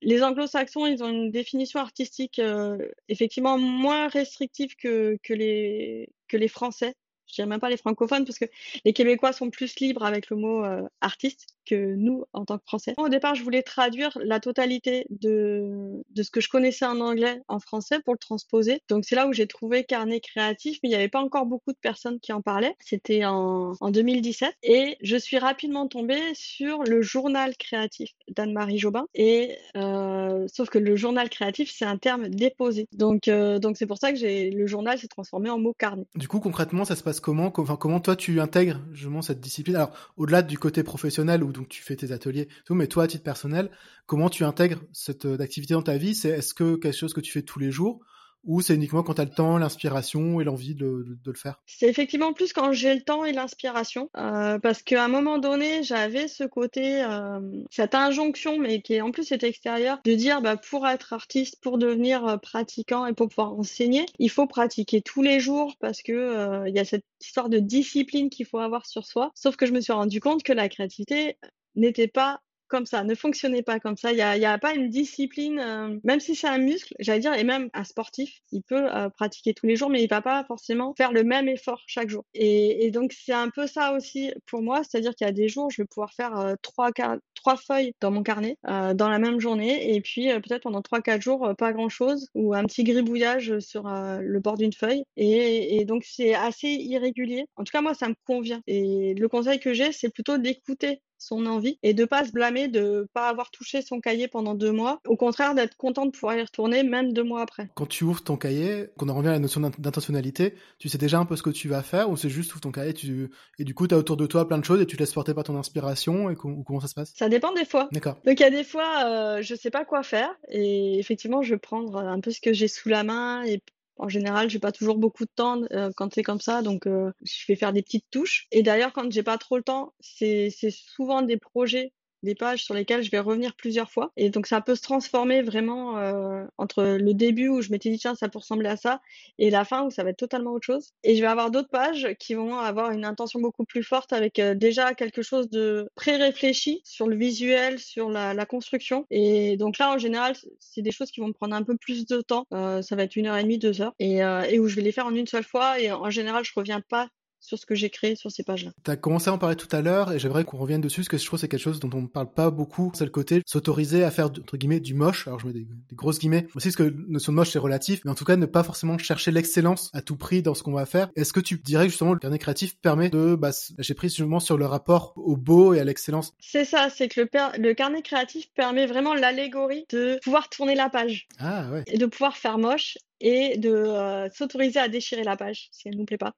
les 0.00 0.22
anglo-saxons, 0.22 0.86
ils 0.86 1.02
ont 1.02 1.08
une 1.08 1.30
définition 1.30 1.80
artistique 1.80 2.38
euh, 2.38 2.78
effectivement 3.08 3.58
moins 3.58 4.08
restrictive 4.08 4.76
que, 4.76 5.18
que, 5.22 5.34
les, 5.34 6.08
que 6.28 6.36
les 6.36 6.48
français. 6.48 6.94
Je 7.28 7.34
dirais 7.34 7.46
même 7.46 7.60
pas 7.60 7.70
les 7.70 7.76
francophones 7.76 8.24
parce 8.24 8.38
que 8.38 8.46
les 8.84 8.92
Québécois 8.92 9.32
sont 9.32 9.50
plus 9.50 9.78
libres 9.80 10.04
avec 10.04 10.30
le 10.30 10.36
mot 10.36 10.64
euh, 10.64 10.82
artiste 11.00 11.46
que 11.66 11.94
nous 11.94 12.24
en 12.32 12.44
tant 12.44 12.58
que 12.58 12.64
Français. 12.64 12.94
Au 12.96 13.08
départ, 13.08 13.34
je 13.34 13.42
voulais 13.42 13.62
traduire 13.62 14.16
la 14.22 14.40
totalité 14.40 15.06
de, 15.10 16.02
ce 16.16 16.30
que 16.30 16.40
je 16.40 16.48
connaissais 16.48 16.86
en 16.86 17.00
anglais 17.00 17.42
en 17.48 17.60
français 17.60 18.00
pour 18.00 18.14
le 18.14 18.18
transposer. 18.18 18.80
Donc 18.88 19.04
c'est 19.04 19.14
là 19.14 19.26
où 19.28 19.32
j'ai 19.32 19.46
trouvé 19.46 19.84
Carnet 19.84 20.20
créatif, 20.20 20.78
mais 20.82 20.88
il 20.88 20.92
n'y 20.92 20.96
avait 20.96 21.08
pas 21.08 21.20
encore 21.20 21.46
beaucoup 21.46 21.72
de 21.72 21.78
personnes 21.78 22.20
qui 22.20 22.32
en 22.32 22.40
parlaient. 22.40 22.74
C'était 22.80 23.24
en, 23.24 23.74
en 23.80 23.90
2017 23.90 24.54
et 24.62 24.96
je 25.02 25.16
suis 25.16 25.38
rapidement 25.38 25.86
tombée 25.88 26.22
sur 26.34 26.82
le 26.84 27.02
journal 27.02 27.56
créatif 27.56 28.10
d'Anne-Marie 28.28 28.78
Jobin. 28.78 29.06
Et 29.14 29.56
euh, 29.76 30.46
sauf 30.48 30.70
que 30.70 30.78
le 30.78 30.96
journal 30.96 31.28
créatif, 31.28 31.70
c'est 31.72 31.84
un 31.84 31.98
terme 31.98 32.28
déposé. 32.28 32.88
Donc 32.92 33.28
euh, 33.28 33.58
c'est 33.74 33.86
pour 33.86 33.98
ça 33.98 34.12
que 34.12 34.54
le 34.54 34.66
journal 34.66 34.98
s'est 34.98 35.08
transformé 35.08 35.50
en 35.50 35.58
mot 35.58 35.74
carnet. 35.78 36.06
Du 36.14 36.28
coup, 36.28 36.40
concrètement, 36.40 36.84
ça 36.84 36.96
se 36.96 37.02
passe 37.02 37.17
comment 37.20 37.50
comment 37.50 38.00
toi 38.00 38.16
tu 38.16 38.40
intègres 38.40 38.80
cette 39.22 39.40
discipline? 39.40 39.76
Alors, 39.76 39.92
au-delà 40.16 40.42
du 40.42 40.58
côté 40.58 40.82
professionnel 40.82 41.42
où 41.42 41.52
donc 41.52 41.68
tu 41.68 41.82
fais 41.82 41.96
tes 41.96 42.12
ateliers, 42.12 42.48
mais 42.70 42.86
toi, 42.86 43.04
à 43.04 43.06
titre 43.06 43.24
personnel, 43.24 43.70
comment 44.06 44.30
tu 44.30 44.44
intègres 44.44 44.80
cette 44.92 45.24
euh, 45.24 45.38
activité 45.40 45.74
dans 45.74 45.82
ta 45.82 45.96
vie? 45.96 46.14
C'est 46.14 46.30
est-ce 46.30 46.54
que 46.54 46.76
quelque 46.76 46.96
chose 46.96 47.14
que 47.14 47.20
tu 47.20 47.32
fais 47.32 47.42
tous 47.42 47.58
les 47.58 47.70
jours? 47.70 48.00
Ou 48.44 48.60
c'est 48.60 48.74
uniquement 48.74 49.02
quand 49.02 49.14
tu 49.14 49.20
as 49.20 49.24
le 49.24 49.30
temps, 49.30 49.58
l'inspiration 49.58 50.40
et 50.40 50.44
l'envie 50.44 50.74
de, 50.74 51.04
de, 51.24 51.30
le 51.30 51.36
faire? 51.36 51.60
C'est 51.66 51.88
effectivement 51.88 52.32
plus 52.32 52.52
quand 52.52 52.72
j'ai 52.72 52.94
le 52.94 53.02
temps 53.02 53.24
et 53.24 53.32
l'inspiration, 53.32 54.10
euh, 54.16 54.58
parce 54.58 54.82
qu'à 54.82 55.04
un 55.04 55.08
moment 55.08 55.38
donné, 55.38 55.82
j'avais 55.82 56.28
ce 56.28 56.44
côté, 56.44 57.02
euh, 57.02 57.40
cette 57.70 57.94
injonction, 57.94 58.58
mais 58.58 58.80
qui 58.80 58.94
est 58.94 59.00
en 59.00 59.10
plus 59.10 59.32
est 59.32 59.42
extérieure, 59.42 60.00
de 60.04 60.14
dire 60.14 60.40
bah, 60.40 60.56
pour 60.56 60.86
être 60.86 61.12
artiste, 61.12 61.58
pour 61.60 61.78
devenir 61.78 62.26
euh, 62.26 62.36
pratiquant 62.36 63.06
et 63.06 63.12
pour 63.12 63.28
pouvoir 63.28 63.52
enseigner, 63.52 64.06
il 64.18 64.30
faut 64.30 64.46
pratiquer 64.46 65.02
tous 65.02 65.22
les 65.22 65.40
jours 65.40 65.74
parce 65.80 66.02
que 66.02 66.12
euh, 66.12 66.68
il 66.68 66.74
y 66.74 66.78
a 66.78 66.84
cette 66.84 67.04
histoire 67.20 67.48
de 67.48 67.58
discipline 67.58 68.30
qu'il 68.30 68.46
faut 68.46 68.58
avoir 68.58 68.86
sur 68.86 69.04
soi. 69.04 69.30
Sauf 69.34 69.56
que 69.56 69.66
je 69.66 69.72
me 69.72 69.80
suis 69.80 69.92
rendu 69.92 70.20
compte 70.20 70.42
que 70.42 70.52
la 70.52 70.68
créativité 70.68 71.36
n'était 71.74 72.08
pas 72.08 72.40
comme 72.68 72.86
ça, 72.86 73.04
ne 73.04 73.14
fonctionnez 73.14 73.62
pas 73.62 73.80
comme 73.80 73.96
ça. 73.96 74.12
Il 74.12 74.16
n'y 74.16 74.22
a, 74.22 74.36
y 74.36 74.44
a, 74.44 74.58
pas 74.58 74.74
une 74.74 74.88
discipline, 74.88 75.58
euh, 75.58 75.98
même 76.04 76.20
si 76.20 76.34
c'est 76.34 76.46
un 76.46 76.58
muscle, 76.58 76.94
j'allais 76.98 77.20
dire, 77.20 77.34
et 77.34 77.44
même 77.44 77.70
un 77.74 77.84
sportif, 77.84 78.40
il 78.52 78.62
peut 78.62 78.94
euh, 78.94 79.08
pratiquer 79.10 79.54
tous 79.54 79.66
les 79.66 79.76
jours, 79.76 79.90
mais 79.90 80.02
il 80.02 80.08
va 80.08 80.22
pas 80.22 80.44
forcément 80.44 80.94
faire 80.96 81.12
le 81.12 81.24
même 81.24 81.48
effort 81.48 81.82
chaque 81.86 82.08
jour. 82.08 82.24
Et, 82.34 82.90
donc 82.90 83.12
c'est 83.12 83.32
un 83.32 83.50
peu 83.50 83.66
ça 83.66 83.92
aussi 83.92 84.32
pour 84.46 84.62
moi, 84.62 84.82
c'est-à-dire 84.82 85.14
qu'il 85.14 85.26
y 85.26 85.30
a 85.30 85.32
des 85.32 85.48
jours, 85.48 85.70
je 85.70 85.82
vais 85.82 85.86
pouvoir 85.86 86.12
faire 86.14 86.38
euh, 86.38 86.54
trois, 86.62 86.90
trois 87.38 87.56
feuilles 87.56 87.92
dans 88.00 88.10
mon 88.10 88.22
carnet 88.22 88.56
dans 88.64 89.08
la 89.08 89.18
même 89.18 89.40
journée, 89.40 89.94
et 89.94 90.00
puis 90.00 90.28
peut-être 90.28 90.62
pendant 90.62 90.82
trois 90.82 91.00
quatre 91.00 91.22
jours 91.22 91.52
pas 91.56 91.72
grand-chose 91.72 92.28
ou 92.34 92.54
un 92.54 92.64
petit 92.64 92.84
gribouillage 92.84 93.58
sur 93.60 93.84
le 93.84 94.40
bord 94.40 94.56
d'une 94.56 94.72
feuille. 94.72 95.04
Et, 95.16 95.78
et 95.78 95.84
donc 95.84 96.04
c'est 96.04 96.34
assez 96.34 96.68
irrégulier. 96.68 97.46
En 97.56 97.64
tout 97.64 97.72
cas 97.72 97.80
moi 97.80 97.94
ça 97.94 98.08
me 98.08 98.14
convient. 98.26 98.60
Et 98.66 99.14
le 99.14 99.28
conseil 99.28 99.60
que 99.60 99.72
j'ai, 99.72 99.92
c'est 99.92 100.10
plutôt 100.10 100.38
d'écouter 100.38 101.00
son 101.20 101.46
envie 101.46 101.80
et 101.82 101.94
de 101.94 102.04
pas 102.04 102.24
se 102.24 102.30
blâmer 102.30 102.68
de 102.68 103.08
pas 103.12 103.28
avoir 103.28 103.50
touché 103.50 103.82
son 103.82 103.98
cahier 103.98 104.28
pendant 104.28 104.54
deux 104.54 104.70
mois. 104.70 105.00
Au 105.04 105.16
contraire, 105.16 105.56
d'être 105.56 105.76
content 105.76 106.06
de 106.06 106.12
pouvoir 106.12 106.36
y 106.36 106.42
retourner 106.42 106.84
même 106.84 107.12
deux 107.12 107.24
mois 107.24 107.42
après. 107.42 107.68
Quand 107.74 107.86
tu 107.86 108.04
ouvres 108.04 108.22
ton 108.22 108.36
cahier, 108.36 108.86
qu'on 108.96 109.08
en 109.08 109.14
revient 109.14 109.30
à 109.30 109.32
la 109.32 109.40
notion 109.40 109.60
d'intentionnalité, 109.60 110.54
tu 110.78 110.88
sais 110.88 110.96
déjà 110.96 111.18
un 111.18 111.24
peu 111.24 111.34
ce 111.34 111.42
que 111.42 111.50
tu 111.50 111.68
vas 111.68 111.82
faire 111.82 112.08
ou 112.08 112.16
c'est 112.16 112.28
juste 112.28 112.52
ouvres 112.52 112.60
ton 112.60 112.70
cahier 112.70 112.94
tu... 112.94 113.30
et 113.58 113.64
du 113.64 113.74
coup 113.74 113.88
tu 113.88 113.96
as 113.96 113.98
autour 113.98 114.16
de 114.16 114.26
toi 114.26 114.46
plein 114.46 114.58
de 114.58 114.64
choses 114.64 114.80
et 114.80 114.86
tu 114.86 114.94
te 114.96 115.02
laisses 115.02 115.12
porter 115.12 115.34
par 115.34 115.42
ton 115.42 115.56
inspiration 115.56 116.30
et 116.30 116.36
comment 116.36 116.80
ça 116.80 116.86
se 116.86 116.94
passe? 116.94 117.12
Ça 117.16 117.27
dépend 117.28 117.52
des 117.52 117.64
fois. 117.64 117.88
D'accord. 117.92 118.16
Donc 118.24 118.38
il 118.38 118.42
y 118.42 118.46
a 118.46 118.50
des 118.50 118.64
fois 118.64 119.04
euh, 119.06 119.42
je 119.42 119.54
sais 119.54 119.70
pas 119.70 119.84
quoi 119.84 120.02
faire 120.02 120.34
et 120.48 120.98
effectivement 120.98 121.42
je 121.42 121.54
vais 121.54 121.58
prendre 121.58 121.96
un 121.96 122.20
peu 122.20 122.30
ce 122.30 122.40
que 122.40 122.52
j'ai 122.52 122.68
sous 122.68 122.88
la 122.88 123.04
main 123.04 123.44
et 123.44 123.62
en 123.98 124.08
général, 124.08 124.48
j'ai 124.48 124.60
pas 124.60 124.72
toujours 124.72 124.96
beaucoup 124.96 125.24
de 125.24 125.30
temps 125.34 125.60
euh, 125.72 125.90
quand 125.96 126.14
c'est 126.14 126.22
comme 126.22 126.40
ça, 126.40 126.62
donc 126.62 126.86
euh, 126.86 127.12
je 127.22 127.44
vais 127.48 127.56
faire 127.56 127.72
des 127.72 127.82
petites 127.82 128.06
touches. 128.10 128.46
Et 128.52 128.62
d'ailleurs, 128.62 128.92
quand 128.92 129.10
j'ai 129.10 129.24
pas 129.24 129.38
trop 129.38 129.56
le 129.56 129.62
temps, 129.62 129.92
c'est 130.00 130.50
souvent 130.70 131.22
des 131.22 131.36
projets 131.36 131.92
des 132.22 132.34
pages 132.34 132.64
sur 132.64 132.74
lesquelles 132.74 133.02
je 133.02 133.10
vais 133.10 133.18
revenir 133.18 133.54
plusieurs 133.54 133.90
fois. 133.90 134.12
Et 134.16 134.30
donc 134.30 134.46
ça 134.46 134.60
peut 134.60 134.74
se 134.74 134.82
transformer 134.82 135.42
vraiment 135.42 135.98
euh, 135.98 136.44
entre 136.56 136.82
le 136.82 137.14
début 137.14 137.48
où 137.48 137.60
je 137.62 137.70
m'étais 137.70 137.90
dit 137.90 137.98
tiens 137.98 138.14
ça 138.14 138.28
peut 138.28 138.38
ressembler 138.38 138.68
à 138.68 138.76
ça 138.76 139.00
et 139.38 139.50
la 139.50 139.64
fin 139.64 139.84
où 139.84 139.90
ça 139.90 140.02
va 140.04 140.10
être 140.10 140.18
totalement 140.18 140.52
autre 140.52 140.66
chose. 140.66 140.92
Et 141.04 141.16
je 141.16 141.20
vais 141.20 141.26
avoir 141.28 141.50
d'autres 141.50 141.68
pages 141.68 142.08
qui 142.18 142.34
vont 142.34 142.56
avoir 142.58 142.90
une 142.90 143.04
intention 143.04 143.40
beaucoup 143.40 143.64
plus 143.64 143.82
forte 143.82 144.12
avec 144.12 144.38
euh, 144.38 144.54
déjà 144.54 144.94
quelque 144.94 145.22
chose 145.22 145.48
de 145.50 145.88
pré-réfléchi 145.94 146.80
sur 146.84 147.08
le 147.08 147.16
visuel, 147.16 147.78
sur 147.78 148.10
la, 148.10 148.34
construction. 148.48 149.04
Et 149.10 149.56
donc 149.56 149.78
là 149.78 149.92
en 149.92 149.98
général 149.98 150.34
c'est 150.58 150.80
des 150.80 150.92
choses 150.92 151.10
qui 151.10 151.20
vont 151.20 151.28
me 151.28 151.32
prendre 151.32 151.54
un 151.54 151.62
peu 151.62 151.76
plus 151.76 152.06
de 152.06 152.20
temps. 152.20 152.46
Euh, 152.54 152.82
ça 152.82 152.96
va 152.96 153.02
être 153.02 153.16
une 153.16 153.26
heure 153.26 153.36
et 153.36 153.42
demie, 153.42 153.58
deux 153.58 153.82
heures 153.82 153.94
et, 153.98 154.18
et 154.18 154.58
où 154.58 154.68
je 154.68 154.76
vais 154.76 154.82
les 154.82 154.92
faire 154.92 155.06
en 155.06 155.14
une 155.14 155.26
seule 155.26 155.44
fois. 155.44 155.80
Et 155.80 155.92
en 155.92 156.10
général 156.10 156.44
je 156.44 156.52
reviens 156.54 156.80
pas 156.80 157.08
sur 157.48 157.58
ce 157.58 157.66
que 157.66 157.74
j'ai 157.74 157.90
créé 157.90 158.14
sur 158.14 158.30
ces 158.30 158.44
pages-là. 158.44 158.72
Tu 158.84 158.90
as 158.90 158.96
commencé 158.96 159.30
à 159.30 159.32
en 159.32 159.38
parler 159.38 159.56
tout 159.56 159.74
à 159.74 159.80
l'heure 159.80 160.12
et 160.12 160.18
j'aimerais 160.18 160.44
qu'on 160.44 160.58
revienne 160.58 160.80
dessus 160.80 161.00
parce 161.00 161.08
que 161.08 161.16
je 161.16 161.24
trouve 161.24 161.38
que 161.38 161.40
c'est 161.40 161.48
quelque 161.48 161.60
chose 161.60 161.80
dont 161.80 161.90
on 161.94 162.02
ne 162.02 162.06
parle 162.06 162.32
pas 162.32 162.50
beaucoup. 162.50 162.92
C'est 162.94 163.04
le 163.04 163.10
côté 163.10 163.42
s'autoriser 163.46 164.04
à 164.04 164.10
faire 164.10 164.26
entre 164.26 164.56
guillemets 164.56 164.80
du 164.80 164.94
moche. 164.94 165.26
Alors 165.26 165.40
je 165.40 165.46
mets 165.46 165.52
des, 165.52 165.66
grosses 165.92 166.18
guillemets. 166.18 166.46
Aussi 166.54 166.68
parce 166.68 166.76
que 166.76 166.94
notion 167.08 167.32
de 167.32 167.36
moche 167.36 167.50
c'est 167.50 167.58
relatif, 167.58 168.00
mais 168.04 168.10
en 168.10 168.14
tout 168.14 168.24
cas 168.24 168.36
ne 168.36 168.46
pas 168.46 168.62
forcément 168.62 168.98
chercher 168.98 169.30
l'excellence 169.30 169.90
à 169.94 170.02
tout 170.02 170.16
prix 170.16 170.42
dans 170.42 170.54
ce 170.54 170.62
qu'on 170.62 170.72
va 170.72 170.86
faire. 170.86 171.08
Est-ce 171.16 171.32
que 171.32 171.40
tu 171.40 171.58
dirais 171.58 171.84
que 171.84 171.90
justement 171.90 172.12
le 172.12 172.18
carnet 172.18 172.38
créatif 172.38 172.78
permet 172.80 173.08
de 173.08 173.34
bah, 173.34 173.50
j'ai 173.78 173.94
pris 173.94 174.08
justement 174.08 174.40
sur 174.40 174.58
le 174.58 174.66
rapport 174.66 175.14
au 175.16 175.36
beau 175.36 175.72
et 175.72 175.80
à 175.80 175.84
l'excellence? 175.84 176.34
C'est 176.40 176.66
ça, 176.66 176.90
c'est 176.90 177.08
que 177.08 177.22
le, 177.22 177.28
le, 177.58 177.74
carnet 177.74 178.02
créatif 178.02 178.52
permet 178.54 178.86
vraiment 178.86 179.14
l'allégorie 179.14 179.86
de 179.90 180.18
pouvoir 180.22 180.50
tourner 180.50 180.74
la 180.74 180.90
page 180.90 181.28
ah, 181.38 181.70
ouais. 181.70 181.84
et 181.86 181.96
de 181.96 182.06
pouvoir 182.06 182.36
faire 182.36 182.58
moche 182.58 182.98
et 183.20 183.56
de 183.56 183.70
euh, 183.70 184.28
s'autoriser 184.30 184.78
à 184.78 184.88
déchirer 184.88 185.24
la 185.24 185.36
page 185.36 185.68
si 185.72 185.88
elle 185.88 185.96
nous 185.96 186.04
plaît 186.04 186.18
pas 186.18 186.34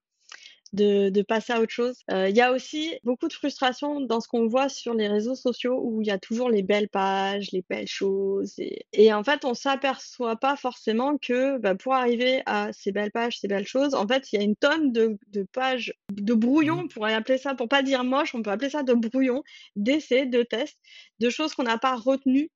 de, 0.72 1.08
de 1.10 1.22
passer 1.22 1.52
à 1.52 1.60
autre 1.60 1.72
chose. 1.72 1.96
Euh, 2.10 2.28
il 2.28 2.36
y 2.36 2.40
a 2.40 2.52
aussi 2.52 2.98
beaucoup 3.04 3.28
de 3.28 3.32
frustration 3.32 4.00
dans 4.00 4.20
ce 4.20 4.28
qu'on 4.28 4.46
voit 4.46 4.68
sur 4.68 4.94
les 4.94 5.08
réseaux 5.08 5.34
sociaux 5.34 5.80
où 5.82 6.00
il 6.00 6.06
y 6.06 6.10
a 6.10 6.18
toujours 6.18 6.50
les 6.50 6.62
belles 6.62 6.88
pages, 6.88 7.50
les 7.52 7.64
belles 7.68 7.88
choses. 7.88 8.54
Et, 8.58 8.86
et 8.92 9.12
en 9.12 9.24
fait, 9.24 9.44
on 9.44 9.54
s'aperçoit 9.54 10.36
pas 10.36 10.56
forcément 10.56 11.18
que 11.18 11.58
bah, 11.58 11.74
pour 11.74 11.94
arriver 11.94 12.42
à 12.46 12.72
ces 12.72 12.92
belles 12.92 13.12
pages, 13.12 13.38
ces 13.40 13.48
belles 13.48 13.66
choses, 13.66 13.94
en 13.94 14.06
fait, 14.06 14.32
il 14.32 14.36
y 14.36 14.38
a 14.38 14.44
une 14.44 14.56
tonne 14.56 14.92
de, 14.92 15.18
de 15.28 15.44
pages, 15.52 15.92
de 16.12 16.34
brouillons, 16.34 16.82
on 16.84 16.88
pourrait 16.88 17.14
appeler 17.14 17.38
ça, 17.38 17.54
pour 17.54 17.68
pas 17.68 17.82
dire 17.82 18.04
moche, 18.04 18.34
on 18.34 18.42
peut 18.42 18.50
appeler 18.50 18.70
ça 18.70 18.82
de 18.82 18.94
brouillons, 18.94 19.42
d'essais, 19.76 20.26
de 20.26 20.42
tests, 20.42 20.78
de 21.18 21.30
choses 21.30 21.54
qu'on 21.54 21.64
n'a 21.64 21.78
pas 21.78 21.96
retenues 21.96 22.50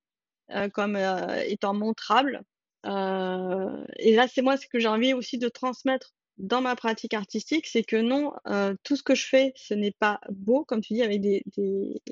euh, 0.51 0.69
comme 0.69 0.97
euh, 0.97 1.43
étant 1.47 1.75
montrables. 1.75 2.43
Euh, 2.87 3.85
et 3.97 4.15
là, 4.15 4.29
c'est 4.29 4.43
moi 4.43 4.57
ce 4.57 4.67
que 4.67 4.79
j'ai 4.79 4.89
envie 4.89 5.15
aussi 5.15 5.39
de 5.39 5.49
transmettre 5.49 6.13
dans 6.39 6.61
ma 6.61 6.77
pratique 6.77 7.15
artistique, 7.15 7.67
c'est 7.67 7.85
que 7.85 7.97
non, 7.97 8.33
euh, 8.47 8.75
tout 8.83 8.97
ce 8.97 9.03
que 9.03 9.15
je 9.15 9.27
fais, 9.27 9.53
ce 9.57 9.75
n'est 9.75 9.93
pas 9.93 10.21
beau, 10.31 10.65
comme 10.65 10.81
tu 10.81 10.95
dis, 10.95 11.03
avec 11.03 11.21
des, 11.21 11.43
des, 11.57 12.03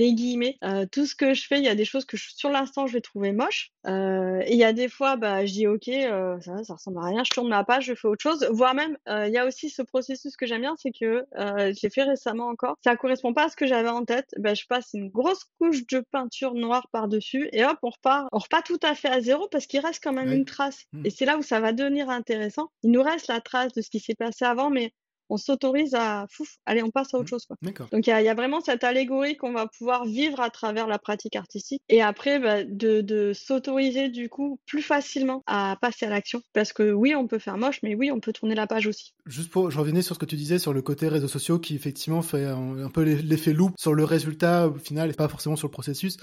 des 0.00 0.14
guillemets. 0.14 0.56
Euh, 0.64 0.86
tout 0.90 1.04
ce 1.04 1.14
que 1.14 1.34
je 1.34 1.46
fais, 1.46 1.58
il 1.58 1.64
y 1.64 1.68
a 1.68 1.74
des 1.74 1.84
choses 1.84 2.06
que 2.06 2.16
je, 2.16 2.30
sur 2.34 2.48
l'instant 2.48 2.86
je 2.86 2.94
vais 2.94 3.02
trouver 3.02 3.32
moches. 3.32 3.70
Euh, 3.86 4.40
et 4.46 4.52
il 4.52 4.58
y 4.58 4.64
a 4.64 4.72
des 4.72 4.88
fois, 4.88 5.16
bah, 5.16 5.44
je 5.44 5.52
dis 5.52 5.66
ok, 5.66 5.88
euh, 5.88 6.40
ça, 6.40 6.64
ça 6.64 6.74
ressemble 6.74 6.98
à 6.98 7.04
rien, 7.04 7.22
je 7.22 7.30
tourne 7.30 7.48
ma 7.48 7.64
page, 7.64 7.84
je 7.84 7.94
fais 7.94 8.08
autre 8.08 8.22
chose. 8.22 8.48
Voire 8.50 8.74
même, 8.74 8.96
il 9.06 9.30
y 9.30 9.36
a 9.36 9.46
aussi 9.46 9.68
ce 9.68 9.82
processus 9.82 10.36
que 10.36 10.46
j'aime 10.46 10.62
bien, 10.62 10.74
c'est 10.78 10.90
que 10.90 11.24
j'ai 11.78 11.90
fait 11.90 12.02
récemment 12.02 12.48
encore. 12.48 12.76
Ça 12.82 12.96
correspond 12.96 13.34
pas 13.34 13.44
à 13.44 13.48
ce 13.50 13.56
que 13.56 13.66
j'avais 13.66 13.90
en 13.90 14.04
tête. 14.06 14.30
Bah, 14.38 14.54
je 14.54 14.64
passe 14.66 14.90
une 14.94 15.10
grosse 15.10 15.44
couche 15.58 15.86
de 15.86 16.00
peinture 16.10 16.54
noire 16.54 16.88
par 16.92 17.06
dessus 17.06 17.50
et 17.52 17.64
hop, 17.64 17.76
on 17.82 17.90
repart. 17.90 18.28
On 18.32 18.38
repart 18.38 18.64
tout 18.64 18.80
à 18.82 18.94
fait 18.94 19.08
à 19.08 19.20
zéro 19.20 19.48
parce 19.48 19.66
qu'il 19.66 19.80
reste 19.80 20.02
quand 20.02 20.14
même 20.14 20.32
une 20.32 20.46
trace. 20.46 20.84
Hmm. 20.92 21.04
Et 21.04 21.10
c'est 21.10 21.26
là 21.26 21.36
où 21.36 21.42
ça 21.42 21.60
va 21.60 21.72
devenir 21.72 22.08
intéressant. 22.08 22.70
Il 22.82 22.90
nous 22.90 23.02
reste 23.02 23.28
la 23.28 23.40
trace 23.42 23.72
de 23.74 23.82
ce 23.82 23.90
qui 23.90 24.00
s'est 24.00 24.14
passé 24.14 24.46
avant, 24.46 24.70
mais 24.70 24.94
on 25.30 25.36
s'autorise 25.36 25.94
à, 25.94 26.26
fouf, 26.28 26.56
allez, 26.66 26.82
on 26.82 26.90
passe 26.90 27.14
à 27.14 27.18
autre 27.18 27.28
chose. 27.28 27.46
Quoi. 27.46 27.56
Donc 27.92 28.06
il 28.06 28.10
y 28.10 28.12
a, 28.12 28.20
il 28.20 28.24
y 28.24 28.28
a 28.28 28.34
vraiment 28.34 28.60
cette 28.60 28.84
allégorie 28.84 29.36
qu'on 29.36 29.52
va 29.52 29.66
pouvoir 29.66 30.04
vivre 30.04 30.40
à 30.40 30.50
travers 30.50 30.86
la 30.86 30.98
pratique 30.98 31.36
artistique 31.36 31.82
et 31.88 32.02
après 32.02 32.38
bah, 32.38 32.64
de, 32.64 33.00
de 33.00 33.32
s'autoriser 33.32 34.08
du 34.08 34.28
coup 34.28 34.58
plus 34.66 34.82
facilement 34.82 35.42
à 35.46 35.76
passer 35.80 36.06
à 36.06 36.10
l'action 36.10 36.42
parce 36.52 36.72
que 36.72 36.92
oui 36.92 37.14
on 37.14 37.26
peut 37.26 37.38
faire 37.38 37.56
moche 37.56 37.80
mais 37.82 37.94
oui 37.94 38.10
on 38.10 38.20
peut 38.20 38.32
tourner 38.32 38.54
la 38.54 38.66
page 38.66 38.86
aussi. 38.86 39.14
Juste 39.26 39.50
pour, 39.50 39.70
je 39.70 39.78
revenais 39.78 40.02
sur 40.02 40.16
ce 40.16 40.20
que 40.20 40.26
tu 40.26 40.36
disais 40.36 40.58
sur 40.58 40.72
le 40.72 40.82
côté 40.82 41.08
réseaux 41.08 41.28
sociaux 41.28 41.58
qui 41.58 41.74
effectivement 41.74 42.22
fait 42.22 42.44
un, 42.44 42.84
un 42.84 42.90
peu 42.90 43.02
l'effet 43.02 43.52
loup 43.52 43.70
sur 43.78 43.94
le 43.94 44.04
résultat 44.04 44.68
au 44.68 44.74
final 44.74 45.10
et 45.10 45.14
pas 45.14 45.28
forcément 45.28 45.56
sur 45.56 45.68
le 45.68 45.72
processus. 45.72 46.16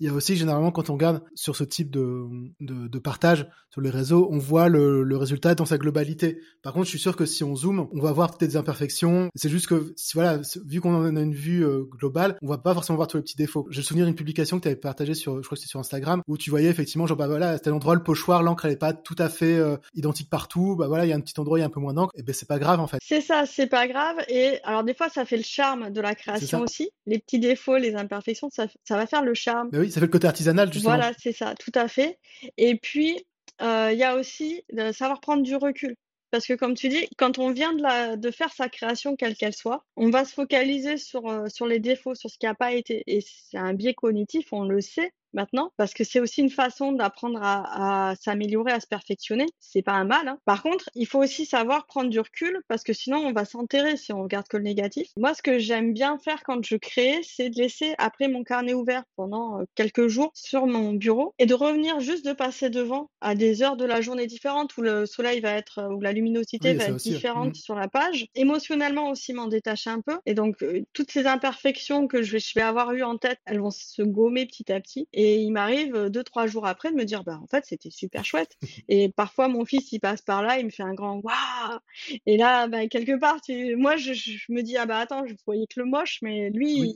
Il 0.00 0.06
y 0.06 0.10
a 0.10 0.12
aussi 0.12 0.36
généralement 0.36 0.70
quand 0.70 0.90
on 0.90 0.94
regarde 0.94 1.22
sur 1.34 1.56
ce 1.56 1.64
type 1.64 1.90
de, 1.90 2.26
de, 2.60 2.88
de 2.88 2.98
partage 2.98 3.48
sur 3.70 3.80
les 3.80 3.90
réseaux, 3.90 4.28
on 4.30 4.38
voit 4.38 4.68
le, 4.68 5.02
le, 5.02 5.16
résultat 5.16 5.54
dans 5.54 5.66
sa 5.66 5.76
globalité. 5.76 6.40
Par 6.62 6.72
contre, 6.72 6.86
je 6.86 6.90
suis 6.90 6.98
sûr 6.98 7.14
que 7.14 7.26
si 7.26 7.44
on 7.44 7.54
zoome, 7.54 7.88
on 7.92 8.00
va 8.00 8.12
voir 8.12 8.30
peut-être 8.30 8.52
des 8.52 8.56
imperfections. 8.56 9.28
C'est 9.34 9.50
juste 9.50 9.66
que 9.66 9.92
si, 9.96 10.14
voilà, 10.14 10.40
vu 10.64 10.80
qu'on 10.80 10.94
en 10.94 11.16
a 11.16 11.20
une 11.20 11.34
vue 11.34 11.64
euh, 11.64 11.82
globale, 11.82 12.38
on 12.42 12.48
va 12.48 12.56
pas 12.56 12.72
forcément 12.72 12.96
voir 12.96 13.08
tous 13.08 13.18
les 13.18 13.22
petits 13.22 13.36
défauts. 13.36 13.66
J'ai 13.70 13.80
le 13.80 13.84
souvenir 13.84 14.06
d'une 14.06 14.14
publication 14.14 14.56
que 14.56 14.62
tu 14.62 14.68
avais 14.68 14.76
partagée 14.76 15.12
sur, 15.12 15.36
je 15.36 15.46
crois 15.46 15.56
que 15.56 15.60
c'était 15.60 15.70
sur 15.70 15.80
Instagram, 15.80 16.22
où 16.26 16.38
tu 16.38 16.48
voyais 16.48 16.68
effectivement, 16.68 17.06
genre 17.06 17.18
bah 17.18 17.26
voilà, 17.26 17.50
à 17.50 17.58
tel 17.58 17.74
endroit 17.74 17.94
le 17.94 18.02
pochoir, 18.02 18.42
l'encre 18.42 18.64
elle 18.64 18.72
est 18.72 18.76
pas 18.76 18.94
tout 18.94 19.16
à 19.18 19.28
fait 19.28 19.56
euh, 19.56 19.76
identique 19.94 20.30
partout. 20.30 20.76
Bah 20.76 20.88
voilà, 20.88 21.04
il 21.04 21.10
y 21.10 21.12
a 21.12 21.16
un 21.16 21.20
petit 21.20 21.38
endroit, 21.38 21.58
il 21.58 21.60
y 21.60 21.64
a 21.64 21.66
un 21.66 21.70
peu 21.70 21.80
moins 21.80 21.92
d'encre. 21.94 22.12
Et 22.16 22.22
ben 22.22 22.34
c'est 22.34 22.48
pas 22.48 22.58
grave 22.58 22.80
en 22.80 22.86
fait. 22.86 22.98
C'est 23.02 23.20
ça, 23.20 23.44
c'est 23.46 23.66
pas 23.66 23.88
grave. 23.88 24.16
Et 24.28 24.58
alors 24.64 24.84
des 24.84 24.94
fois, 24.94 25.08
ça 25.08 25.24
fait 25.24 25.36
le 25.36 25.42
charme 25.42 25.90
de 25.90 26.00
la 26.00 26.14
création 26.14 26.60
aussi. 26.60 26.90
Les 27.04 27.18
petits 27.18 27.38
défauts, 27.38 27.76
les 27.76 27.94
imperfections, 27.94 28.48
ça, 28.50 28.66
ça 28.84 28.96
va 28.96 29.06
faire 29.06 29.22
le 29.22 29.34
charme. 29.34 29.68
Mais 29.72 29.80
oui, 29.80 29.85
ça 29.90 30.00
fait 30.00 30.06
le 30.06 30.12
côté 30.12 30.26
artisanal 30.26 30.72
justement. 30.72 30.96
Voilà, 30.96 31.12
c'est 31.18 31.32
ça, 31.32 31.54
tout 31.54 31.72
à 31.74 31.88
fait. 31.88 32.18
Et 32.56 32.76
puis 32.76 33.24
euh, 33.62 33.90
il 33.92 33.98
y 33.98 34.04
a 34.04 34.16
aussi 34.16 34.62
de 34.72 34.92
savoir 34.92 35.20
prendre 35.20 35.42
du 35.42 35.56
recul. 35.56 35.96
Parce 36.30 36.46
que 36.46 36.54
comme 36.54 36.74
tu 36.74 36.88
dis, 36.88 37.08
quand 37.16 37.38
on 37.38 37.52
vient 37.52 37.72
de, 37.72 38.30
faire 38.30 38.52
sa 38.52 38.68
création, 38.68 39.16
quelle 39.16 39.36
qu'elle 39.36 39.54
soit, 39.54 39.84
on 39.96 40.10
va 40.10 40.24
se 40.24 40.34
focaliser 40.34 40.96
sur, 40.96 41.28
euh, 41.28 41.46
sur 41.48 41.66
les 41.66 41.78
défauts, 41.78 42.14
sur 42.14 42.28
ce 42.28 42.36
qui 42.36 42.46
n'a 42.46 42.54
pas 42.54 42.72
été. 42.72 43.04
Et 43.06 43.20
c'est 43.20 43.56
un 43.56 43.74
biais 43.74 43.94
cognitif, 43.94 44.52
on 44.52 44.64
le 44.64 44.80
sait 44.80 45.12
maintenant, 45.36 45.70
parce 45.76 45.94
que 45.94 46.02
c'est 46.02 46.18
aussi 46.18 46.40
une 46.40 46.50
façon 46.50 46.92
d'apprendre 46.92 47.38
à, 47.42 48.14
s'améliorer, 48.20 48.72
à 48.72 48.80
se 48.80 48.86
perfectionner. 48.86 49.46
C'est 49.60 49.82
pas 49.82 49.92
un 49.92 50.04
mal. 50.04 50.26
Hein. 50.26 50.38
Par 50.44 50.62
contre, 50.62 50.90
il 50.94 51.06
faut 51.06 51.22
aussi 51.22 51.46
savoir 51.46 51.86
prendre 51.86 52.10
du 52.10 52.18
recul, 52.18 52.60
parce 52.68 52.82
que 52.82 52.92
sinon 52.92 53.18
on 53.18 53.32
va 53.32 53.44
s'enterrer 53.44 53.96
si 53.96 54.12
on 54.12 54.22
regarde 54.22 54.48
que 54.48 54.56
le 54.56 54.64
négatif. 54.64 55.08
Moi, 55.16 55.34
ce 55.34 55.42
que 55.42 55.58
j'aime 55.58 55.92
bien 55.92 56.18
faire 56.18 56.42
quand 56.42 56.64
je 56.64 56.76
crée, 56.76 57.20
c'est 57.22 57.50
de 57.50 57.56
laisser 57.56 57.94
après 57.98 58.28
mon 58.28 58.42
carnet 58.42 58.74
ouvert 58.74 59.04
pendant 59.16 59.60
euh, 59.60 59.64
quelques 59.74 60.08
jours 60.08 60.30
sur 60.34 60.66
mon 60.66 60.92
bureau 60.92 61.34
et 61.38 61.46
de 61.46 61.54
revenir 61.54 62.00
juste 62.00 62.24
de 62.24 62.32
passer 62.32 62.70
devant 62.70 63.10
à 63.20 63.34
des 63.34 63.62
heures 63.62 63.76
de 63.76 63.84
la 63.84 64.00
journée 64.00 64.26
différentes 64.26 64.76
où 64.76 64.82
le 64.82 65.06
soleil 65.06 65.40
va 65.40 65.52
être, 65.52 65.80
euh, 65.80 65.94
où 65.94 66.00
la 66.00 66.12
luminosité 66.12 66.74
va 66.74 66.84
être 66.84 66.96
différente 66.96 67.50
mmh. 67.50 67.54
sur 67.54 67.74
la 67.74 67.88
page. 67.88 68.26
Émotionnellement 68.34 69.10
aussi 69.10 69.32
m'en 69.34 69.46
détacher 69.46 69.90
un 69.90 70.00
peu. 70.00 70.18
Et 70.24 70.34
donc, 70.34 70.62
euh, 70.62 70.82
toutes 70.92 71.10
ces 71.10 71.26
imperfections 71.26 72.08
que 72.08 72.22
je 72.22 72.32
vais, 72.32 72.38
je 72.38 72.54
vais 72.54 72.62
avoir 72.62 72.92
eues 72.92 73.02
en 73.02 73.18
tête, 73.18 73.38
elles 73.44 73.60
vont 73.60 73.70
se 73.70 74.02
gommer 74.02 74.46
petit 74.46 74.72
à 74.72 74.80
petit. 74.80 75.08
Et 75.12 75.25
il 75.34 75.50
m'arrive 75.50 75.94
euh, 75.94 76.08
deux, 76.08 76.24
trois 76.24 76.46
jours 76.46 76.66
après 76.66 76.90
de 76.90 76.96
me 76.96 77.04
dire, 77.04 77.24
bah, 77.24 77.38
en 77.42 77.46
fait, 77.46 77.64
c'était 77.66 77.90
super 77.90 78.24
chouette. 78.24 78.56
Et 78.88 79.10
parfois, 79.10 79.48
mon 79.48 79.64
fils, 79.64 79.90
il 79.92 80.00
passe 80.00 80.22
par 80.22 80.42
là, 80.42 80.58
il 80.58 80.66
me 80.66 80.70
fait 80.70 80.82
un 80.82 80.94
grand 80.94 81.20
waouh. 81.22 81.78
Et 82.26 82.36
là, 82.36 82.68
bah, 82.68 82.86
quelque 82.86 83.18
part, 83.18 83.40
moi, 83.76 83.96
je, 83.96 84.12
me 84.52 84.62
dis, 84.62 84.76
ah 84.76 84.86
bah 84.86 84.98
attends, 84.98 85.26
je 85.26 85.34
voyais 85.44 85.66
que 85.66 85.80
le 85.80 85.86
moche, 85.86 86.18
mais 86.22 86.50
lui, 86.50 86.94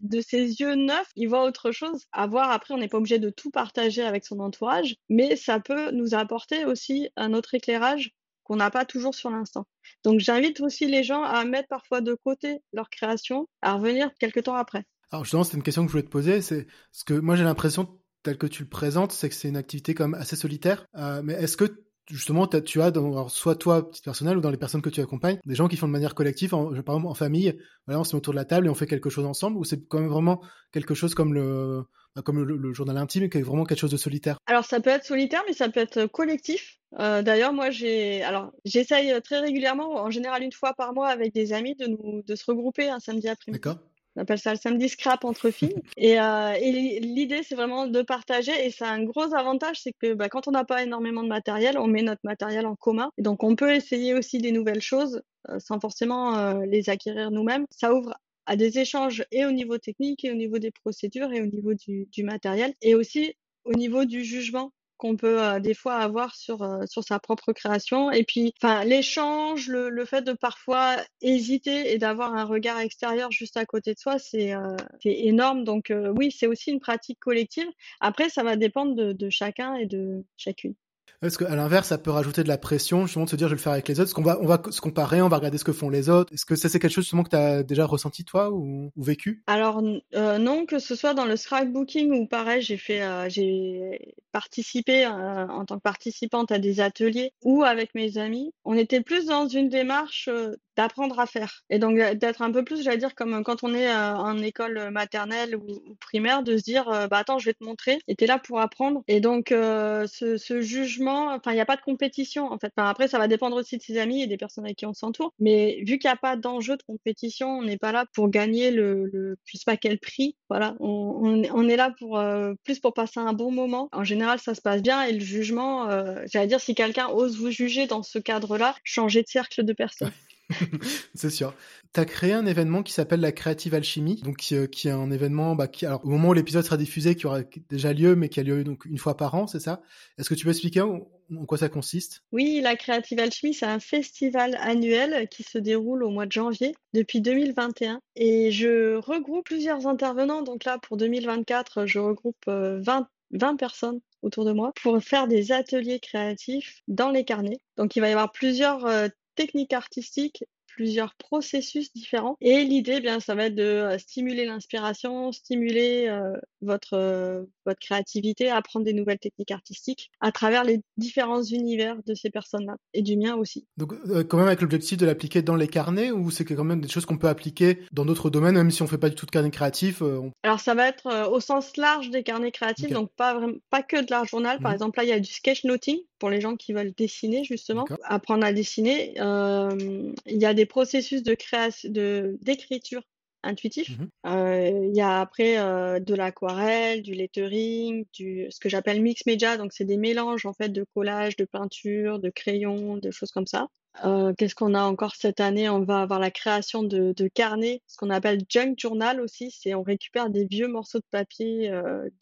de 0.00 0.20
ses 0.20 0.60
yeux 0.60 0.74
neufs, 0.74 1.10
il 1.16 1.28
voit 1.28 1.44
autre 1.44 1.72
chose. 1.72 2.06
À 2.12 2.26
voir 2.26 2.50
après, 2.50 2.74
on 2.74 2.78
n'est 2.78 2.88
pas 2.88 2.98
obligé 2.98 3.18
de 3.18 3.30
tout 3.30 3.50
partager 3.50 4.02
avec 4.02 4.24
son 4.24 4.40
entourage, 4.40 4.96
mais 5.08 5.36
ça 5.36 5.60
peut 5.60 5.90
nous 5.90 6.14
apporter 6.14 6.64
aussi 6.64 7.10
un 7.16 7.32
autre 7.34 7.54
éclairage 7.54 8.12
qu'on 8.46 8.56
n'a 8.56 8.70
pas 8.70 8.84
toujours 8.84 9.14
sur 9.14 9.30
l'instant. 9.30 9.66
Donc 10.04 10.20
j'invite 10.20 10.60
aussi 10.60 10.86
les 10.86 11.02
gens 11.02 11.22
à 11.22 11.44
mettre 11.44 11.68
parfois 11.68 12.00
de 12.00 12.14
côté 12.14 12.60
leur 12.72 12.90
création, 12.90 13.48
à 13.60 13.74
revenir 13.74 14.10
quelques 14.20 14.44
temps 14.44 14.54
après. 14.54 14.84
Alors 15.10 15.24
justement, 15.24 15.44
c'est 15.44 15.56
une 15.56 15.62
question 15.62 15.82
que 15.82 15.88
je 15.88 15.92
voulais 15.92 16.04
te 16.04 16.10
poser. 16.10 16.42
C'est 16.42 16.66
ce 16.92 17.04
que 17.04 17.14
moi 17.14 17.36
j'ai 17.36 17.44
l'impression, 17.44 17.98
tel 18.22 18.38
que 18.38 18.46
tu 18.46 18.62
le 18.62 18.68
présentes, 18.68 19.12
c'est 19.12 19.28
que 19.28 19.34
c'est 19.34 19.48
une 19.48 19.56
activité 19.56 19.94
comme 19.94 20.14
assez 20.14 20.36
solitaire. 20.36 20.86
Euh, 20.96 21.22
mais 21.22 21.34
est-ce 21.34 21.56
que 21.56 21.84
justement 22.08 22.46
tu 22.46 22.80
as, 22.80 22.90
dans, 22.90 23.28
soit 23.28 23.56
toi, 23.56 23.88
petite 23.88 24.04
personnel, 24.04 24.36
ou 24.36 24.40
dans 24.40 24.50
les 24.50 24.56
personnes 24.56 24.82
que 24.82 24.90
tu 24.90 25.00
accompagnes, 25.00 25.38
des 25.44 25.54
gens 25.54 25.68
qui 25.68 25.76
font 25.76 25.86
de 25.86 25.92
manière 25.92 26.14
collective, 26.14 26.54
en, 26.54 26.70
par 26.82 26.96
exemple 26.96 27.06
en 27.06 27.14
famille, 27.14 27.58
voilà, 27.86 28.00
on 28.00 28.04
se 28.04 28.14
met 28.14 28.18
autour 28.18 28.32
de 28.32 28.38
la 28.38 28.44
table 28.44 28.66
et 28.66 28.70
on 28.70 28.74
fait 28.74 28.86
quelque 28.86 29.10
chose 29.10 29.26
ensemble, 29.26 29.56
ou 29.58 29.64
c'est 29.64 29.86
quand 29.86 30.00
même 30.00 30.08
vraiment 30.08 30.40
quelque 30.72 30.94
chose 30.94 31.14
comme 31.14 31.34
le 31.34 31.84
bah, 32.14 32.22
comme 32.22 32.42
le, 32.42 32.72
journal 32.72 32.96
intime, 32.96 33.28
qui 33.28 33.38
est 33.38 33.42
vraiment 33.42 33.64
quelque 33.64 33.80
chose 33.80 33.90
de 33.90 33.96
solitaire? 33.96 34.38
Alors 34.46 34.64
ça 34.64 34.80
peut 34.80 34.90
être 34.90 35.04
solitaire, 35.04 35.42
mais 35.46 35.52
ça 35.52 35.68
peut 35.68 35.80
être 35.80 36.06
collectif. 36.06 36.78
Euh, 36.98 37.20
D'ailleurs, 37.20 37.52
moi, 37.52 37.70
j'ai, 37.70 38.22
alors 38.22 38.52
j'essaye 38.64 39.20
très 39.22 39.40
régulièrement, 39.40 39.96
en 39.96 40.10
général 40.10 40.42
une 40.42 40.52
fois 40.52 40.72
par 40.72 40.94
mois, 40.94 41.08
avec 41.08 41.34
des 41.34 41.52
amis, 41.52 41.74
de 41.74 41.86
nous, 41.86 42.22
de 42.22 42.34
se 42.34 42.44
regrouper 42.46 42.88
un 42.88 43.00
samedi 43.00 43.28
après-midi. 43.28 43.60
D'accord 43.60 43.82
on 44.16 44.22
appelle 44.22 44.38
ça 44.38 44.52
le 44.52 44.58
samedi 44.58 44.88
scrap 44.88 45.24
entre 45.24 45.50
filles. 45.50 45.76
Et, 45.96 46.18
euh, 46.20 46.52
et 46.52 47.00
l'idée, 47.00 47.42
c'est 47.42 47.54
vraiment 47.54 47.86
de 47.86 48.02
partager. 48.02 48.52
Et 48.66 48.70
ça 48.70 48.88
a 48.88 48.92
un 48.92 49.04
gros 49.04 49.34
avantage, 49.34 49.80
c'est 49.82 49.92
que 49.92 50.14
bah, 50.14 50.28
quand 50.28 50.48
on 50.48 50.52
n'a 50.52 50.64
pas 50.64 50.82
énormément 50.82 51.22
de 51.22 51.28
matériel, 51.28 51.78
on 51.78 51.86
met 51.86 52.02
notre 52.02 52.20
matériel 52.24 52.66
en 52.66 52.76
commun. 52.76 53.10
Et 53.18 53.22
donc, 53.22 53.42
on 53.42 53.56
peut 53.56 53.72
essayer 53.74 54.14
aussi 54.14 54.38
des 54.38 54.52
nouvelles 54.52 54.80
choses 54.80 55.22
euh, 55.50 55.58
sans 55.58 55.80
forcément 55.80 56.36
euh, 56.36 56.64
les 56.66 56.88
acquérir 56.88 57.30
nous-mêmes. 57.30 57.66
Ça 57.70 57.94
ouvre 57.94 58.14
à 58.46 58.56
des 58.56 58.78
échanges 58.78 59.24
et 59.32 59.44
au 59.44 59.52
niveau 59.52 59.78
technique, 59.78 60.24
et 60.24 60.30
au 60.30 60.34
niveau 60.34 60.58
des 60.58 60.70
procédures, 60.70 61.32
et 61.32 61.42
au 61.42 61.46
niveau 61.46 61.74
du, 61.74 62.06
du 62.12 62.22
matériel, 62.22 62.74
et 62.80 62.94
aussi 62.94 63.34
au 63.64 63.74
niveau 63.74 64.04
du 64.04 64.24
jugement 64.24 64.72
qu'on 64.96 65.16
peut 65.16 65.42
euh, 65.42 65.60
des 65.60 65.74
fois 65.74 65.96
avoir 65.96 66.34
sur, 66.34 66.62
euh, 66.62 66.86
sur 66.86 67.04
sa 67.04 67.18
propre 67.18 67.52
création. 67.52 68.10
Et 68.10 68.24
puis, 68.24 68.52
l'échange, 68.84 69.68
le, 69.68 69.88
le, 69.90 70.04
fait 70.04 70.22
de 70.22 70.32
parfois 70.32 70.96
hésiter 71.20 71.92
et 71.92 71.98
d'avoir 71.98 72.34
un 72.34 72.44
regard 72.44 72.80
extérieur 72.80 73.30
juste 73.30 73.56
à 73.56 73.66
côté 73.66 73.94
de 73.94 73.98
soi, 73.98 74.18
c'est 74.18 74.54
euh, 74.54 74.76
énorme. 75.04 75.64
Donc 75.64 75.92
oui, 76.16 76.30
c'est 76.30 76.46
aussi 76.46 76.70
une 76.70 76.80
pratique 76.80 77.18
collective. 77.20 77.68
Après, 78.00 78.28
ça 78.28 78.42
va 78.42 78.56
dépendre 78.56 78.94
de 78.94 79.30
chacun 79.30 79.74
et 79.74 79.86
de 79.86 80.24
chacune. 80.36 80.74
Parce 81.20 81.36
qu'à 81.36 81.54
l'inverse, 81.54 81.88
ça 81.88 81.98
peut 81.98 82.10
rajouter 82.10 82.42
de 82.42 82.48
la 82.48 82.58
pression, 82.58 83.06
justement, 83.06 83.24
de 83.24 83.30
se 83.30 83.36
dire, 83.36 83.48
je 83.48 83.54
vais 83.54 83.58
le 83.58 83.62
faire 83.62 83.72
avec 83.72 83.88
les 83.88 84.00
autres? 84.00 84.08
Est-ce 84.08 84.14
qu'on 84.14 84.22
va, 84.22 84.38
on 84.40 84.46
va 84.46 84.60
se 84.70 84.80
comparer, 84.80 85.22
on 85.22 85.28
va 85.28 85.36
regarder 85.36 85.58
ce 85.58 85.64
que 85.64 85.72
font 85.72 85.88
les 85.88 86.08
autres. 86.08 86.32
Est-ce 86.32 86.44
que 86.44 86.56
ça, 86.56 86.68
c'est 86.68 86.78
quelque 86.78 86.92
chose, 86.92 87.04
justement, 87.04 87.22
que 87.22 87.30
tu 87.30 87.36
as 87.36 87.62
déjà 87.62 87.86
ressenti, 87.86 88.24
toi, 88.24 88.50
ou, 88.50 88.90
ou 88.94 89.02
vécu? 89.02 89.42
Alors, 89.46 89.82
euh, 90.14 90.38
non, 90.38 90.66
que 90.66 90.78
ce 90.78 90.94
soit 90.94 91.14
dans 91.14 91.24
le 91.24 91.36
scrapbooking 91.36 92.12
ou 92.12 92.26
pareil, 92.26 92.62
j'ai 92.62 92.76
fait, 92.76 93.02
euh, 93.02 93.28
j'ai 93.28 94.14
participé 94.32 95.06
euh, 95.06 95.46
en 95.48 95.64
tant 95.64 95.76
que 95.76 95.82
participante 95.82 96.52
à 96.52 96.58
des 96.58 96.80
ateliers 96.80 97.32
ou 97.42 97.62
avec 97.62 97.94
mes 97.94 98.18
amis. 98.18 98.52
On 98.64 98.74
était 98.74 99.00
plus 99.00 99.26
dans 99.26 99.48
une 99.48 99.68
démarche 99.68 100.28
d'apprendre 100.76 101.18
à 101.18 101.26
faire. 101.26 101.62
Et 101.70 101.78
donc 101.78 101.98
d'être 101.98 102.42
un 102.42 102.52
peu 102.52 102.64
plus, 102.64 102.82
j'allais 102.82 102.98
dire, 102.98 103.14
comme 103.14 103.42
quand 103.42 103.64
on 103.64 103.74
est 103.74 103.88
euh, 103.88 104.14
en 104.16 104.38
école 104.38 104.90
maternelle 104.90 105.56
ou, 105.56 105.96
primaire, 106.00 106.42
de 106.42 106.56
se 106.56 106.62
dire, 106.62 106.88
euh, 106.88 107.06
bah 107.06 107.18
attends, 107.18 107.38
je 107.38 107.46
vais 107.46 107.54
te 107.54 107.64
montrer, 107.64 107.98
et 108.08 108.14
t'es 108.14 108.26
là 108.26 108.38
pour 108.38 108.60
apprendre. 108.60 109.02
Et 109.08 109.20
donc 109.20 109.52
euh, 109.52 110.06
ce, 110.06 110.60
jugement, 110.60 111.32
enfin, 111.34 111.52
il 111.52 111.54
n'y 111.54 111.60
a 111.60 111.66
pas 111.66 111.76
de 111.76 111.82
compétition, 111.82 112.52
en 112.52 112.58
fait. 112.58 112.72
Après, 112.76 113.08
ça 113.08 113.18
va 113.18 113.28
dépendre 113.28 113.56
aussi 113.56 113.78
de 113.78 113.82
ses 113.82 113.98
amis 113.98 114.22
et 114.22 114.26
des 114.26 114.36
personnes 114.36 114.64
avec 114.64 114.76
qui 114.76 114.86
on 114.86 114.94
s'entoure. 114.94 115.32
Mais 115.38 115.78
vu 115.86 115.98
qu'il 115.98 116.08
n'y 116.08 116.14
a 116.14 116.16
pas 116.16 116.36
d'enjeu 116.36 116.76
de 116.76 116.82
compétition, 116.82 117.58
on 117.58 117.62
n'est 117.62 117.78
pas 117.78 117.92
là 117.92 118.04
pour 118.14 118.28
gagner 118.28 118.70
le, 118.70 119.06
le, 119.06 119.36
je 119.44 119.56
sais 119.56 119.64
pas 119.64 119.76
quel 119.76 119.98
prix. 119.98 120.36
Voilà, 120.50 120.76
on, 120.80 121.42
on, 121.52 121.68
est 121.68 121.76
là 121.76 121.92
pour 121.98 122.22
plus 122.64 122.78
pour 122.78 122.94
passer 122.94 123.20
un 123.20 123.32
bon 123.32 123.50
moment. 123.50 123.88
En 123.92 124.04
général, 124.04 124.38
ça 124.38 124.54
se 124.54 124.60
passe 124.60 124.82
bien 124.82 125.02
et 125.02 125.12
le 125.12 125.20
jugement, 125.20 125.88
j'allais 126.26 126.46
dire, 126.46 126.60
si 126.60 126.74
quelqu'un 126.74 127.08
ose 127.08 127.38
vous 127.38 127.50
juger 127.50 127.86
dans 127.86 128.02
ce 128.02 128.18
cadre-là, 128.18 128.76
changez 128.84 129.22
de 129.22 129.28
cercle 129.28 129.64
de 129.64 129.72
personnes. 129.72 130.12
c'est 131.14 131.30
sûr. 131.30 131.54
Tu 131.92 132.00
as 132.00 132.04
créé 132.04 132.32
un 132.32 132.46
événement 132.46 132.82
qui 132.82 132.92
s'appelle 132.92 133.20
la 133.20 133.32
Creative 133.32 133.74
Alchimie, 133.74 134.20
donc 134.22 134.36
qui, 134.36 134.54
euh, 134.54 134.66
est 134.84 134.90
un 134.90 135.10
événement 135.10 135.56
bah, 135.56 135.66
qui, 135.66 135.86
alors, 135.86 136.04
au 136.04 136.08
moment 136.08 136.28
où 136.28 136.32
l'épisode 136.34 136.64
sera 136.64 136.76
diffusé, 136.76 137.14
qui 137.16 137.26
aura 137.26 137.40
déjà 137.68 137.92
lieu, 137.92 138.14
mais 138.14 138.28
qui 138.28 138.40
a 138.40 138.42
lieu 138.42 138.62
donc 138.64 138.84
une 138.84 138.98
fois 138.98 139.16
par 139.16 139.34
an, 139.34 139.46
c'est 139.46 139.60
ça? 139.60 139.82
Est-ce 140.18 140.28
que 140.28 140.34
tu 140.34 140.44
peux 140.44 140.50
expliquer 140.50 140.82
en, 140.82 141.00
quoi 141.46 141.58
ça 141.58 141.68
consiste? 141.68 142.22
Oui, 142.32 142.60
la 142.62 142.76
Creative 142.76 143.18
Alchimie, 143.18 143.54
c'est 143.54 143.66
un 143.66 143.80
festival 143.80 144.56
annuel 144.60 145.28
qui 145.28 145.42
se 145.42 145.58
déroule 145.58 146.04
au 146.04 146.10
mois 146.10 146.26
de 146.26 146.32
janvier 146.32 146.74
depuis 146.92 147.20
2021, 147.20 148.00
et 148.14 148.52
je 148.52 148.96
regroupe 148.96 149.46
plusieurs 149.46 149.86
intervenants. 149.86 150.42
Donc 150.42 150.64
là, 150.64 150.78
pour 150.78 150.96
2024, 150.96 151.86
je 151.86 151.98
regroupe 151.98 152.36
20 152.46 152.50
euh, 152.52 153.04
20 153.32 153.56
personnes 153.56 154.00
autour 154.22 154.44
de 154.44 154.52
moi 154.52 154.72
pour 154.80 155.02
faire 155.02 155.26
des 155.28 155.52
ateliers 155.52 156.00
créatifs 156.00 156.82
dans 156.88 157.10
les 157.10 157.24
carnets. 157.24 157.60
Donc 157.76 157.96
il 157.96 158.00
va 158.00 158.08
y 158.08 158.12
avoir 158.12 158.32
plusieurs 158.32 158.86
euh, 158.86 159.08
techniques 159.36 159.72
artistiques 159.72 160.44
plusieurs 160.76 161.14
processus 161.14 161.92
différents. 161.94 162.36
Et 162.42 162.62
l'idée, 162.64 162.96
eh 162.98 163.00
bien, 163.00 163.18
ça 163.18 163.34
va 163.34 163.46
être 163.46 163.54
de 163.54 163.62
euh, 163.62 163.98
stimuler 163.98 164.44
l'inspiration, 164.44 165.32
stimuler 165.32 166.06
euh, 166.08 166.36
votre, 166.66 166.94
euh, 166.94 167.44
votre 167.64 167.80
créativité, 167.80 168.50
apprendre 168.50 168.84
des 168.84 168.92
nouvelles 168.92 169.18
techniques 169.18 169.50
artistiques 169.50 170.10
à 170.20 170.32
travers 170.32 170.64
les 170.64 170.80
différents 170.96 171.42
univers 171.42 171.96
de 172.04 172.14
ces 172.14 172.30
personnes-là 172.30 172.76
et 172.94 173.02
du 173.02 173.16
mien 173.16 173.34
aussi. 173.36 173.66
Donc, 173.76 173.94
quand 174.28 174.36
même 174.36 174.46
avec 174.46 174.60
l'objectif 174.60 174.98
de 174.98 175.06
l'appliquer 175.06 175.42
dans 175.42 175.56
les 175.56 175.68
carnets 175.68 176.10
ou 176.10 176.30
c'est 176.30 176.44
quand 176.44 176.64
même 176.64 176.80
des 176.80 176.88
choses 176.88 177.06
qu'on 177.06 177.18
peut 177.18 177.28
appliquer 177.28 177.80
dans 177.92 178.04
d'autres 178.04 178.30
domaines, 178.30 178.54
même 178.54 178.70
si 178.70 178.82
on 178.82 178.86
fait 178.86 178.98
pas 178.98 179.08
du 179.08 179.14
tout 179.14 179.26
de 179.26 179.30
carnet 179.30 179.50
créatif 179.50 180.02
Alors, 180.42 180.60
ça 180.60 180.74
va 180.74 180.88
être 180.88 181.30
au 181.30 181.40
sens 181.40 181.76
large 181.76 182.10
des 182.10 182.22
carnets 182.22 182.52
créatifs, 182.52 182.90
donc 182.90 183.10
pas, 183.16 183.34
vraiment, 183.34 183.56
pas 183.70 183.82
que 183.82 184.04
de 184.04 184.10
l'art 184.10 184.26
journal. 184.26 184.60
Par 184.60 184.72
mmh. 184.72 184.74
exemple, 184.74 184.98
là, 184.98 185.04
il 185.04 185.08
y 185.08 185.12
a 185.12 185.20
du 185.20 185.32
sketchnoting 185.32 185.98
pour 186.18 186.30
les 186.30 186.40
gens 186.40 186.56
qui 186.56 186.72
veulent 186.72 186.92
dessiner, 186.96 187.44
justement, 187.44 187.86
apprendre 188.04 188.44
à 188.44 188.52
dessiner. 188.52 189.14
Il 189.16 190.14
y 190.26 190.46
a 190.46 190.54
des 190.54 190.66
processus 190.66 191.22
de 191.22 191.34
création, 191.34 191.90
de 191.90 192.38
d'écriture 192.42 193.02
intuitif. 193.46 193.90
Mmh 193.90 194.06
euh, 194.26 194.86
il 194.88 194.96
y 194.96 195.00
a 195.00 195.20
après 195.20 195.58
euh, 195.58 196.00
de 196.00 196.14
l'aquarelle, 196.14 197.02
du 197.02 197.12
lettering, 197.12 198.04
du 198.12 198.46
ce 198.50 198.58
que 198.58 198.68
j'appelle 198.68 199.00
mix 199.00 199.24
media, 199.26 199.56
donc 199.56 199.72
c'est 199.72 199.84
des 199.84 199.96
mélanges 199.96 200.46
en 200.46 200.52
fait 200.52 200.68
de 200.68 200.84
collage, 200.94 201.36
de 201.36 201.44
peinture, 201.44 202.18
de 202.18 202.30
crayon, 202.30 202.96
de 202.96 203.10
choses 203.10 203.30
comme 203.30 203.46
ça. 203.46 203.68
Euh, 204.04 204.34
qu'est-ce 204.36 204.54
qu'on 204.54 204.74
a 204.74 204.82
encore 204.82 205.14
cette 205.14 205.40
année? 205.40 205.68
On 205.68 205.80
va 205.80 206.02
avoir 206.02 206.18
la 206.18 206.30
création 206.30 206.82
de, 206.82 207.14
de 207.16 207.28
carnets, 207.28 207.82
ce 207.86 207.96
qu'on 207.96 208.10
appelle 208.10 208.40
junk 208.48 208.74
journal 208.76 209.20
aussi. 209.20 209.50
C'est 209.50 209.74
on 209.74 209.82
récupère 209.82 210.28
des 210.28 210.44
vieux 210.44 210.68
morceaux 210.68 210.98
de 210.98 211.06
papier, 211.10 211.70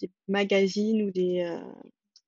des 0.01 0.11
magazines 0.29 1.03
ou 1.03 1.11
des 1.11 1.59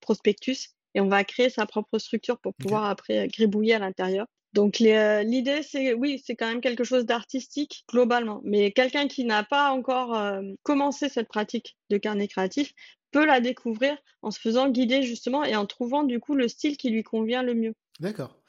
prospectus, 0.00 0.70
et 0.94 1.00
on 1.00 1.08
va 1.08 1.22
créer 1.22 1.50
sa 1.50 1.66
propre 1.66 1.98
structure 1.98 2.38
pour 2.38 2.54
pouvoir 2.54 2.86
après 2.86 3.28
gribouiller 3.28 3.74
à 3.74 3.78
l'intérieur. 3.78 4.26
Donc 4.56 4.78
l'idée, 4.78 5.62
c'est 5.62 5.92
oui, 5.92 6.22
c'est 6.24 6.34
quand 6.34 6.48
même 6.48 6.62
quelque 6.62 6.82
chose 6.82 7.04
d'artistique 7.04 7.84
globalement, 7.90 8.40
mais 8.42 8.72
quelqu'un 8.72 9.06
qui 9.06 9.26
n'a 9.26 9.44
pas 9.44 9.70
encore 9.70 10.18
commencé 10.62 11.10
cette 11.10 11.28
pratique 11.28 11.76
de 11.90 11.98
carnet 11.98 12.26
créatif 12.26 12.72
peut 13.10 13.26
la 13.26 13.40
découvrir 13.40 13.98
en 14.22 14.30
se 14.30 14.40
faisant 14.40 14.70
guider 14.70 15.02
justement 15.02 15.44
et 15.44 15.54
en 15.56 15.66
trouvant 15.66 16.04
du 16.04 16.20
coup 16.20 16.34
le 16.34 16.48
style 16.48 16.78
qui 16.78 16.88
lui 16.88 17.02
convient 17.02 17.42
le 17.42 17.52
mieux. 17.52 17.74
D'accord. 18.00 18.40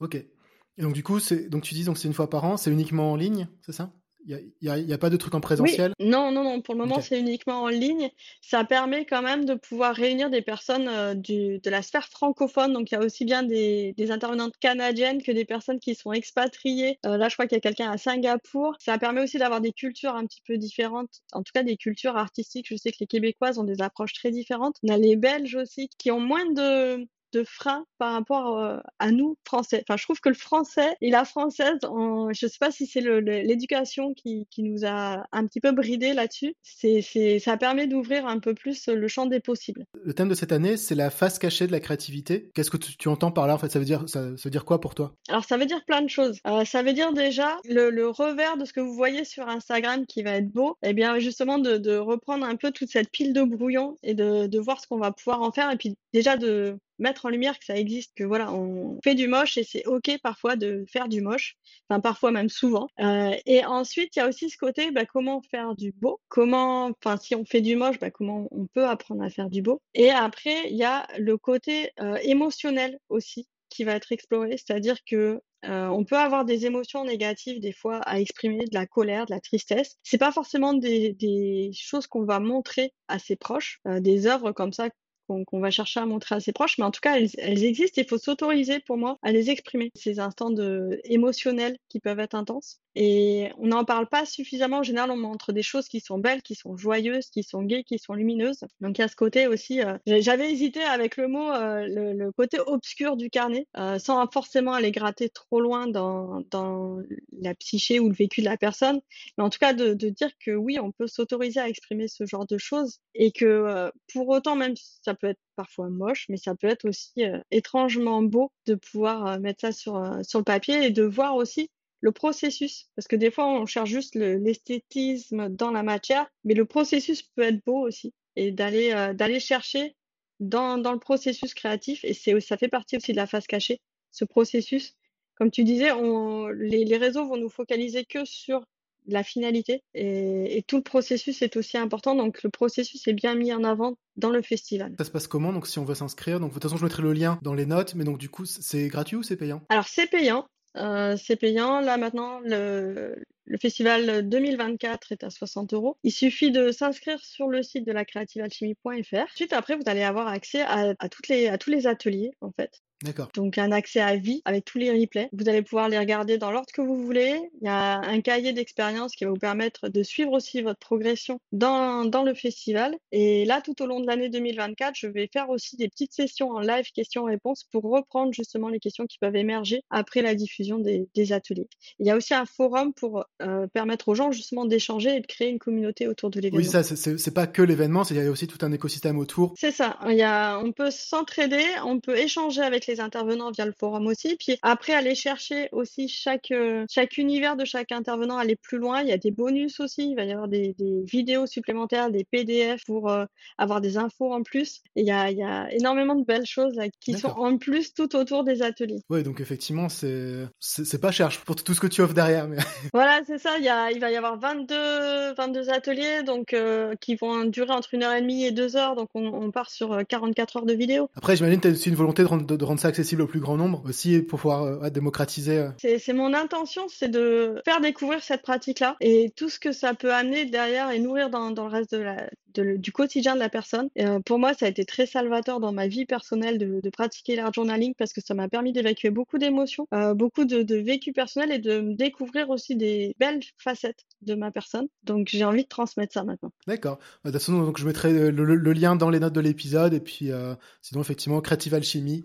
Ok. 0.00 0.14
Et 0.14 0.82
donc 0.82 0.94
du 0.94 1.02
coup, 1.02 1.20
c'est 1.20 1.50
donc 1.50 1.64
tu 1.64 1.74
dis 1.74 1.84
donc 1.84 1.98
c'est 1.98 2.08
une 2.08 2.14
fois 2.14 2.30
par 2.30 2.44
an, 2.44 2.56
c'est 2.56 2.70
uniquement 2.70 3.12
en 3.12 3.16
ligne, 3.16 3.46
c'est 3.60 3.72
ça? 3.72 3.92
Il 4.26 4.52
n'y 4.62 4.92
a, 4.92 4.98
pas 4.98 5.10
de 5.10 5.16
truc 5.16 5.34
en 5.34 5.40
présentiel? 5.40 5.92
Non, 5.98 6.30
non, 6.30 6.44
non. 6.44 6.60
Pour 6.60 6.74
le 6.74 6.80
moment, 6.80 7.00
c'est 7.00 7.18
uniquement 7.18 7.62
en 7.62 7.68
ligne. 7.68 8.10
Ça 8.40 8.64
permet 8.64 9.04
quand 9.04 9.22
même 9.22 9.44
de 9.44 9.54
pouvoir 9.54 9.94
réunir 9.94 10.30
des 10.30 10.42
personnes 10.42 10.88
euh, 10.88 11.14
du, 11.14 11.58
de 11.58 11.70
la 11.70 11.82
sphère 11.82 12.08
francophone. 12.08 12.72
Donc, 12.72 12.90
il 12.90 12.94
y 12.94 12.98
a 12.98 13.00
aussi 13.00 13.24
bien 13.24 13.42
des, 13.42 13.94
des 13.96 14.10
intervenantes 14.10 14.56
canadiennes 14.60 15.22
que 15.22 15.32
des 15.32 15.44
personnes 15.44 15.80
qui 15.80 15.94
sont 15.94 16.12
expatriées. 16.12 16.98
Euh, 17.06 17.16
là, 17.16 17.28
je 17.28 17.34
crois 17.34 17.46
qu'il 17.46 17.56
y 17.56 17.58
a 17.58 17.60
quelqu'un 17.60 17.90
à 17.90 17.98
Singapour. 17.98 18.76
Ça 18.78 18.98
permet 18.98 19.22
aussi 19.22 19.38
d'avoir 19.38 19.60
des 19.60 19.72
cultures 19.72 20.14
un 20.14 20.26
petit 20.26 20.42
peu 20.46 20.56
différentes. 20.56 21.22
En 21.32 21.42
tout 21.42 21.52
cas, 21.52 21.62
des 21.62 21.76
cultures 21.76 22.16
artistiques. 22.16 22.66
Je 22.68 22.76
sais 22.76 22.92
que 22.92 22.98
les 23.00 23.06
Québécoises 23.06 23.58
ont 23.58 23.64
des 23.64 23.82
approches 23.82 24.12
très 24.12 24.30
différentes. 24.30 24.76
On 24.82 24.92
a 24.92 24.96
les 24.96 25.16
Belges 25.16 25.56
aussi 25.56 25.88
qui 25.98 26.10
ont 26.10 26.20
moins 26.20 26.50
de, 26.52 27.06
de 27.32 27.44
frein 27.44 27.84
par 27.98 28.12
rapport 28.12 28.58
euh, 28.58 28.78
à 28.98 29.10
nous 29.10 29.36
français. 29.44 29.84
Enfin, 29.88 29.96
je 29.96 30.04
trouve 30.04 30.20
que 30.20 30.28
le 30.28 30.34
français 30.34 30.96
et 31.00 31.10
la 31.10 31.24
française, 31.24 31.78
en, 31.84 32.32
je 32.32 32.46
sais 32.46 32.58
pas 32.60 32.70
si 32.70 32.86
c'est 32.86 33.00
l'éducation 33.00 34.14
qui, 34.14 34.46
qui, 34.50 34.62
nous 34.62 34.84
a 34.84 35.24
un 35.32 35.46
petit 35.46 35.60
peu 35.60 35.72
bridé 35.72 36.12
là-dessus. 36.12 36.54
C'est, 36.62 37.02
ça 37.38 37.56
permet 37.56 37.86
d'ouvrir 37.86 38.26
un 38.26 38.38
peu 38.38 38.54
plus 38.54 38.88
le 38.88 39.08
champ 39.08 39.26
des 39.26 39.40
possibles. 39.40 39.86
Le 40.04 40.14
thème 40.14 40.28
de 40.28 40.34
cette 40.34 40.52
année, 40.52 40.76
c'est 40.76 40.94
la 40.94 41.10
face 41.10 41.38
cachée 41.38 41.66
de 41.66 41.72
la 41.72 41.80
créativité. 41.80 42.50
Qu'est-ce 42.54 42.70
que 42.70 42.76
tu, 42.76 43.08
entends 43.08 43.32
par 43.32 43.46
là 43.46 43.54
En 43.54 43.58
fait, 43.58 43.70
ça 43.70 43.78
veut 43.78 43.84
dire, 43.84 44.04
ça, 44.06 44.22
veut 44.22 44.50
dire 44.50 44.64
quoi 44.64 44.80
pour 44.80 44.94
toi? 44.94 45.14
Alors, 45.28 45.44
ça 45.44 45.56
veut 45.56 45.66
dire 45.66 45.84
plein 45.84 46.02
de 46.02 46.08
choses. 46.08 46.38
Euh, 46.46 46.64
ça 46.64 46.82
veut 46.82 46.92
dire 46.92 47.12
déjà 47.12 47.58
le, 47.68 47.90
le, 47.90 48.08
revers 48.08 48.56
de 48.56 48.64
ce 48.64 48.72
que 48.72 48.80
vous 48.80 48.94
voyez 48.94 49.24
sur 49.24 49.48
Instagram 49.48 50.06
qui 50.06 50.22
va 50.22 50.32
être 50.32 50.50
beau. 50.50 50.76
Et 50.82 50.90
eh 50.90 50.92
bien, 50.92 51.18
justement, 51.18 51.58
de, 51.58 51.76
de 51.76 51.96
reprendre 51.96 52.44
un 52.44 52.56
peu 52.56 52.70
toute 52.70 52.90
cette 52.90 53.10
pile 53.10 53.32
de 53.32 53.42
brouillon 53.42 53.96
et 54.02 54.14
de, 54.14 54.46
de 54.46 54.58
voir 54.58 54.80
ce 54.80 54.86
qu'on 54.86 54.98
va 54.98 55.12
pouvoir 55.12 55.42
en 55.42 55.52
faire. 55.52 55.70
Et 55.70 55.76
puis, 55.76 55.96
déjà 56.12 56.36
de 56.36 56.78
mettre 57.02 57.26
en 57.26 57.28
lumière 57.28 57.58
que 57.58 57.64
ça 57.64 57.76
existe, 57.76 58.12
que 58.16 58.24
voilà, 58.24 58.52
on 58.52 58.98
fait 59.02 59.14
du 59.14 59.28
moche 59.28 59.58
et 59.58 59.64
c'est 59.64 59.86
ok 59.86 60.18
parfois 60.22 60.56
de 60.56 60.84
faire 60.90 61.08
du 61.08 61.20
moche, 61.20 61.56
enfin 61.88 62.00
parfois 62.00 62.30
même 62.30 62.48
souvent. 62.48 62.88
Euh, 63.00 63.34
et 63.44 63.64
ensuite, 63.64 64.16
il 64.16 64.20
y 64.20 64.22
a 64.22 64.28
aussi 64.28 64.48
ce 64.48 64.56
côté, 64.56 64.90
bah, 64.90 65.04
comment 65.04 65.42
faire 65.42 65.74
du 65.74 65.92
beau, 65.92 66.20
comment, 66.28 66.86
enfin 66.86 67.16
si 67.16 67.34
on 67.34 67.44
fait 67.44 67.60
du 67.60 67.76
moche, 67.76 67.98
bah, 67.98 68.10
comment 68.10 68.48
on 68.50 68.66
peut 68.66 68.86
apprendre 68.86 69.22
à 69.22 69.30
faire 69.30 69.50
du 69.50 69.62
beau. 69.62 69.82
Et 69.94 70.10
après, 70.10 70.70
il 70.70 70.76
y 70.76 70.84
a 70.84 71.06
le 71.18 71.36
côté 71.36 71.90
euh, 72.00 72.16
émotionnel 72.22 72.98
aussi 73.08 73.46
qui 73.68 73.84
va 73.84 73.94
être 73.94 74.12
exploré, 74.12 74.52
c'est-à-dire 74.52 74.98
que 75.04 75.40
euh, 75.64 75.86
on 75.86 76.04
peut 76.04 76.16
avoir 76.16 76.44
des 76.44 76.66
émotions 76.66 77.04
négatives 77.04 77.60
des 77.60 77.72
fois 77.72 77.98
à 78.00 78.20
exprimer, 78.20 78.66
de 78.66 78.74
la 78.74 78.86
colère, 78.86 79.26
de 79.26 79.32
la 79.32 79.40
tristesse. 79.40 79.96
C'est 80.02 80.18
pas 80.18 80.32
forcément 80.32 80.74
des, 80.74 81.70
choses 81.72 82.06
qu'on 82.06 82.24
va 82.24 82.38
montrer 82.38 82.92
à 83.08 83.18
ses 83.18 83.36
proches, 83.36 83.80
des 83.86 84.26
œuvres 84.26 84.52
comme 84.52 84.72
ça 84.72 84.88
qu'on 85.26 85.60
va 85.60 85.70
chercher 85.70 86.00
à 86.00 86.06
montrer 86.06 86.34
à 86.34 86.40
ses 86.40 86.52
proches, 86.52 86.78
mais 86.78 86.84
en 86.84 86.90
tout 86.90 87.00
cas, 87.00 87.18
elles, 87.18 87.64
existent 87.64 88.00
et 88.00 88.04
il 88.04 88.08
faut 88.08 88.18
s'autoriser 88.18 88.80
pour 88.80 88.96
moi 88.96 89.18
à 89.22 89.32
les 89.32 89.50
exprimer. 89.50 89.90
Ces 89.94 90.20
instants 90.20 90.50
de, 90.50 91.00
émotionnels 91.04 91.76
qui 91.88 92.00
peuvent 92.00 92.20
être 92.20 92.34
intenses. 92.34 92.80
Et 92.94 93.50
on 93.58 93.68
n'en 93.68 93.84
parle 93.84 94.06
pas 94.06 94.26
suffisamment. 94.26 94.78
En 94.78 94.82
général, 94.82 95.10
on 95.10 95.16
montre 95.16 95.52
des 95.52 95.62
choses 95.62 95.88
qui 95.88 96.00
sont 96.00 96.18
belles, 96.18 96.42
qui 96.42 96.54
sont 96.54 96.76
joyeuses, 96.76 97.30
qui 97.30 97.42
sont 97.42 97.62
gaies, 97.62 97.84
qui 97.84 97.98
sont 97.98 98.14
lumineuses. 98.14 98.64
Donc 98.80 98.98
il 98.98 99.00
y 99.00 99.04
a 99.04 99.08
ce 99.08 99.16
côté 99.16 99.46
aussi. 99.46 99.80
Euh, 99.82 99.96
j'avais 100.06 100.52
hésité 100.52 100.82
avec 100.82 101.16
le 101.16 101.28
mot, 101.28 101.50
euh, 101.50 101.86
le, 101.88 102.32
côté 102.32 102.58
obscur 102.60 103.16
du 103.16 103.30
carnet, 103.30 103.66
euh, 103.78 103.98
sans 103.98 104.26
forcément 104.30 104.72
aller 104.72 104.92
gratter 104.92 105.28
trop 105.30 105.60
loin 105.60 105.86
dans, 105.86 106.42
dans 106.50 106.98
la 107.40 107.54
psyché 107.54 107.98
ou 107.98 108.08
le 108.08 108.14
vécu 108.14 108.40
de 108.42 108.46
la 108.46 108.56
personne. 108.58 109.00
Mais 109.38 109.44
en 109.44 109.50
tout 109.50 109.58
cas, 109.58 109.72
de, 109.72 109.94
dire 109.94 110.30
que 110.44 110.50
oui, 110.50 110.78
on 110.78 110.92
peut 110.92 111.06
s'autoriser 111.06 111.60
à 111.60 111.68
exprimer 111.68 112.08
ce 112.08 112.26
genre 112.26 112.46
de 112.46 112.58
choses 112.58 113.00
et 113.14 113.32
que 113.32 113.90
pour 114.12 114.28
autant, 114.28 114.56
même 114.56 114.76
si 114.76 114.98
ça 115.02 115.14
peut 115.14 115.28
être 115.28 115.40
parfois 115.56 115.88
moche, 115.88 116.26
mais 116.28 116.36
ça 116.36 116.54
peut 116.54 116.66
être 116.66 116.86
aussi 116.86 117.22
étrangement 117.50 118.22
beau 118.22 118.52
de 118.66 118.74
pouvoir 118.74 119.40
mettre 119.40 119.60
ça 119.60 119.72
sur, 119.72 120.18
sur 120.22 120.40
le 120.40 120.44
papier 120.44 120.84
et 120.84 120.90
de 120.90 121.02
voir 121.02 121.36
aussi 121.36 121.70
le 122.02 122.12
processus. 122.12 122.88
Parce 122.94 123.08
que 123.08 123.16
des 123.16 123.30
fois, 123.30 123.48
on 123.48 123.64
cherche 123.64 123.88
juste 123.88 124.14
l'esthétisme 124.14 125.48
dans 125.48 125.70
la 125.70 125.82
matière, 125.82 126.26
mais 126.44 126.52
le 126.52 126.66
processus 126.66 127.22
peut 127.22 127.42
être 127.42 127.64
beau 127.64 127.86
aussi. 127.86 128.12
Et 128.36 128.50
d'aller 128.50 128.92
euh, 128.92 129.14
d'aller 129.14 129.40
chercher 129.40 129.94
dans, 130.40 130.76
dans 130.78 130.92
le 130.92 130.98
processus 130.98 131.54
créatif, 131.54 132.04
et 132.04 132.12
c'est 132.14 132.38
ça 132.40 132.56
fait 132.56 132.68
partie 132.68 132.96
aussi 132.96 133.12
de 133.12 133.16
la 133.16 133.26
phase 133.26 133.46
cachée, 133.46 133.80
ce 134.10 134.24
processus. 134.24 134.94
Comme 135.36 135.50
tu 135.50 135.64
disais, 135.64 135.92
on, 135.92 136.48
les, 136.48 136.84
les 136.84 136.96
réseaux 136.96 137.26
vont 137.26 137.36
nous 137.36 137.48
focaliser 137.48 138.04
que 138.04 138.24
sur 138.24 138.64
la 139.06 139.22
finalité 139.24 139.82
et, 139.94 140.56
et, 140.56 140.62
tout 140.62 140.76
le 140.76 140.82
processus 140.82 141.42
est 141.42 141.56
aussi 141.56 141.76
important. 141.76 142.14
Donc 142.14 142.42
le 142.42 142.50
processus 142.50 143.06
est 143.08 143.12
bien 143.12 143.34
mis 143.34 143.52
en 143.52 143.64
avant 143.64 143.96
dans 144.16 144.30
le 144.30 144.42
festival. 144.42 144.94
Ça 144.98 145.04
se 145.04 145.10
passe 145.10 145.26
comment? 145.26 145.52
Donc 145.52 145.66
si 145.66 145.78
on 145.78 145.84
veut 145.84 145.94
s'inscrire, 145.94 146.40
donc 146.40 146.50
de 146.50 146.54
toute 146.54 146.62
façon 146.62 146.76
je 146.76 146.84
mettrai 146.84 147.02
le 147.02 147.12
lien 147.12 147.38
dans 147.42 147.54
les 147.54 147.66
notes, 147.66 147.94
mais 147.94 148.04
donc 148.04 148.18
du 148.18 148.28
coup 148.28 148.44
c'est 148.44 148.88
gratuit 148.88 149.16
ou 149.16 149.22
c'est 149.22 149.36
payant? 149.36 149.62
Alors 149.68 149.88
c'est 149.88 150.06
payant. 150.06 150.46
Euh, 150.76 151.16
c'est 151.16 151.36
payant. 151.36 151.80
Là 151.80 151.96
maintenant, 151.96 152.40
le, 152.40 153.16
festival 153.60 154.28
2024 154.28 155.12
est 155.12 155.24
à 155.24 155.30
60 155.30 155.74
euros. 155.74 155.98
Il 156.02 156.12
suffit 156.12 156.50
de 156.50 156.72
s'inscrire 156.72 157.22
sur 157.24 157.48
le 157.48 157.62
site 157.62 157.86
de 157.86 157.92
la 157.92 158.04
créativealchimie.fr. 158.04 159.24
Ensuite, 159.32 159.52
après, 159.52 159.76
vous 159.76 159.82
allez 159.86 160.02
avoir 160.02 160.28
accès 160.28 160.62
à 160.62 161.08
tous 161.08 161.70
les 161.70 161.86
ateliers, 161.86 162.32
en 162.40 162.50
fait. 162.52 162.82
D'accord. 163.02 163.28
Donc 163.34 163.58
un 163.58 163.72
accès 163.72 164.00
à 164.00 164.16
vie 164.16 164.42
avec 164.44 164.64
tous 164.64 164.78
les 164.78 164.90
replays. 164.90 165.28
Vous 165.32 165.48
allez 165.48 165.62
pouvoir 165.62 165.88
les 165.88 165.98
regarder 165.98 166.38
dans 166.38 166.50
l'ordre 166.50 166.70
que 166.72 166.82
vous 166.82 167.04
voulez. 167.04 167.38
Il 167.60 167.66
y 167.66 167.68
a 167.68 168.00
un 168.00 168.20
cahier 168.20 168.52
d'expérience 168.52 169.14
qui 169.14 169.24
va 169.24 169.30
vous 169.30 169.36
permettre 169.36 169.88
de 169.88 170.02
suivre 170.02 170.32
aussi 170.32 170.62
votre 170.62 170.78
progression 170.78 171.40
dans, 171.52 172.04
dans 172.04 172.22
le 172.22 172.34
festival. 172.34 172.96
Et 173.10 173.44
là, 173.44 173.60
tout 173.60 173.80
au 173.82 173.86
long 173.86 174.00
de 174.00 174.06
l'année 174.06 174.28
2024, 174.28 174.94
je 174.94 175.06
vais 175.06 175.28
faire 175.32 175.50
aussi 175.50 175.76
des 175.76 175.88
petites 175.88 176.12
sessions 176.12 176.50
en 176.50 176.60
live 176.60 176.84
questions-réponses 176.94 177.64
pour 177.70 177.84
reprendre 177.84 178.32
justement 178.32 178.68
les 178.68 178.78
questions 178.78 179.06
qui 179.06 179.18
peuvent 179.18 179.36
émerger 179.36 179.82
après 179.90 180.22
la 180.22 180.34
diffusion 180.34 180.78
des, 180.78 181.08
des 181.14 181.32
ateliers. 181.32 181.68
Il 181.98 182.06
y 182.06 182.10
a 182.10 182.16
aussi 182.16 182.34
un 182.34 182.46
forum 182.46 182.92
pour 182.92 183.24
euh, 183.42 183.66
permettre 183.68 184.08
aux 184.08 184.14
gens 184.14 184.32
justement 184.32 184.64
d'échanger 184.64 185.16
et 185.16 185.20
de 185.20 185.26
créer 185.26 185.48
une 185.48 185.58
communauté 185.58 186.08
autour 186.08 186.30
de 186.30 186.40
l'événement. 186.40 186.64
Oui, 186.64 186.70
ça, 186.70 186.82
c'est 186.82 187.34
pas 187.34 187.46
que 187.46 187.62
l'événement, 187.62 188.02
il 188.10 188.16
y 188.16 188.20
a 188.20 188.30
aussi 188.30 188.46
tout 188.46 188.64
un 188.64 188.72
écosystème 188.72 189.18
autour. 189.18 189.54
C'est 189.56 189.70
ça. 189.70 189.98
Il 190.08 190.16
y 190.16 190.22
a, 190.22 190.58
on 190.58 190.72
peut 190.72 190.90
s'entraider, 190.90 191.64
on 191.84 192.00
peut 192.00 192.16
échanger 192.16 192.62
avec 192.62 192.86
les 192.86 192.91
intervenants 193.00 193.50
via 193.50 193.66
le 193.66 193.72
forum 193.72 194.06
aussi. 194.06 194.36
Puis 194.36 194.58
après, 194.62 194.92
aller 194.92 195.14
chercher 195.14 195.68
aussi 195.72 196.08
chaque, 196.08 196.50
euh, 196.50 196.84
chaque 196.90 197.18
univers 197.18 197.56
de 197.56 197.64
chaque 197.64 197.92
intervenant, 197.92 198.38
aller 198.38 198.56
plus 198.56 198.78
loin. 198.78 199.02
Il 199.02 199.08
y 199.08 199.12
a 199.12 199.18
des 199.18 199.30
bonus 199.30 199.80
aussi. 199.80 200.10
Il 200.10 200.16
va 200.16 200.24
y 200.24 200.32
avoir 200.32 200.48
des, 200.48 200.74
des 200.78 201.02
vidéos 201.04 201.46
supplémentaires, 201.46 202.10
des 202.10 202.24
PDF 202.24 202.84
pour 202.86 203.10
euh, 203.10 203.24
avoir 203.58 203.80
des 203.80 203.96
infos 203.96 204.32
en 204.32 204.42
plus. 204.42 204.82
Et 204.96 205.02
il 205.02 205.06
y 205.06 205.10
a, 205.10 205.30
il 205.30 205.38
y 205.38 205.42
a 205.42 205.72
énormément 205.72 206.14
de 206.14 206.24
belles 206.24 206.46
choses 206.46 206.74
là, 206.74 206.86
qui 207.00 207.14
sont 207.14 207.28
en 207.28 207.58
plus 207.58 207.94
tout 207.94 208.14
autour 208.16 208.44
des 208.44 208.62
ateliers. 208.62 209.02
Oui, 209.10 209.22
donc 209.22 209.40
effectivement, 209.40 209.88
c'est, 209.88 210.46
c'est, 210.60 211.00
pas 211.00 211.10
cher 211.10 211.30
pour 211.44 211.56
tout 211.56 211.74
ce 211.74 211.80
que 211.80 211.86
tu 211.86 212.00
offres 212.02 212.14
derrière. 212.14 212.48
Mais... 212.48 212.58
voilà, 212.92 213.20
c'est 213.26 213.38
ça. 213.38 213.58
Il, 213.58 213.64
y 213.64 213.68
a, 213.68 213.90
il 213.90 214.00
va 214.00 214.10
y 214.10 214.16
avoir 214.16 214.38
22, 214.38 215.34
22 215.34 215.70
ateliers 215.70 216.22
donc, 216.22 216.52
euh, 216.52 216.94
qui 217.00 217.16
vont 217.16 217.44
durer 217.44 217.72
entre 217.72 217.94
une 217.94 218.02
heure 218.02 218.14
et 218.14 218.20
demie 218.20 218.44
et 218.44 218.52
deux 218.52 218.76
heures. 218.76 218.96
Donc 218.96 219.08
on, 219.14 219.26
on 219.26 219.50
part 219.50 219.70
sur 219.70 220.00
44 220.06 220.58
heures 220.58 220.66
de 220.66 220.74
vidéo. 220.74 221.08
Après, 221.16 221.36
j'imagine 221.36 221.60
que 221.60 221.68
tu 221.68 221.68
as 221.68 221.72
aussi 221.72 221.88
une 221.88 221.94
volonté 221.94 222.22
de 222.22 222.28
rendre, 222.28 222.56
de 222.56 222.64
rendre 222.64 222.80
accessible 222.88 223.22
au 223.22 223.26
plus 223.26 223.40
grand 223.40 223.56
nombre 223.56 223.82
aussi 223.86 224.20
pour 224.20 224.40
pouvoir 224.40 224.62
euh, 224.62 224.90
démocratiser. 224.90 225.58
Euh. 225.58 225.70
C'est 225.78 226.12
mon 226.12 226.34
intention, 226.34 226.82
c'est 226.88 227.08
de 227.08 227.60
faire 227.64 227.80
découvrir 227.80 228.22
cette 228.22 228.42
pratique-là 228.42 228.96
et 229.00 229.32
tout 229.36 229.48
ce 229.48 229.58
que 229.58 229.72
ça 229.72 229.94
peut 229.94 230.12
amener 230.12 230.44
derrière 230.44 230.90
et 230.90 230.98
nourrir 230.98 231.30
dans, 231.30 231.50
dans 231.50 231.64
le 231.64 231.70
reste 231.70 231.94
de 231.94 231.98
la, 231.98 232.28
de, 232.54 232.76
du 232.76 232.92
quotidien 232.92 233.34
de 233.34 233.40
la 233.40 233.48
personne. 233.48 233.88
Euh, 233.98 234.20
pour 234.20 234.38
moi, 234.38 234.54
ça 234.54 234.66
a 234.66 234.68
été 234.68 234.84
très 234.84 235.06
salvateur 235.06 235.60
dans 235.60 235.72
ma 235.72 235.86
vie 235.86 236.06
personnelle 236.06 236.58
de, 236.58 236.80
de 236.82 236.90
pratiquer 236.90 237.36
l'art 237.36 237.52
journaling 237.52 237.94
parce 237.96 238.12
que 238.12 238.20
ça 238.20 238.34
m'a 238.34 238.48
permis 238.48 238.72
d'évacuer 238.72 239.10
beaucoup 239.10 239.38
d'émotions, 239.38 239.86
euh, 239.94 240.14
beaucoup 240.14 240.44
de, 240.44 240.62
de 240.62 240.76
vécu 240.76 241.12
personnel 241.12 241.52
et 241.52 241.58
de 241.58 241.94
découvrir 241.94 242.50
aussi 242.50 242.76
des 242.76 243.14
belles 243.18 243.40
facettes 243.58 244.04
de 244.22 244.34
ma 244.34 244.50
personne. 244.50 244.88
Donc 245.04 245.28
j'ai 245.30 245.44
envie 245.44 245.64
de 245.64 245.68
transmettre 245.68 246.12
ça 246.12 246.24
maintenant. 246.24 246.52
D'accord. 246.66 246.98
Bah, 246.98 247.30
de 247.30 247.32
toute 247.32 247.40
façon, 247.40 247.60
donc 247.60 247.78
je 247.78 247.86
mettrai 247.86 248.30
le, 248.30 248.44
le, 248.54 248.72
lien 248.72 248.96
dans 248.96 249.10
les 249.10 249.20
notes 249.20 249.32
de 249.32 249.40
l'épisode 249.40 249.94
et 249.94 250.00
puis 250.00 250.30
euh, 250.30 250.54
sinon 250.80 251.00
effectivement 251.00 251.40
Creative 251.40 251.74
Alchimie 251.74 252.24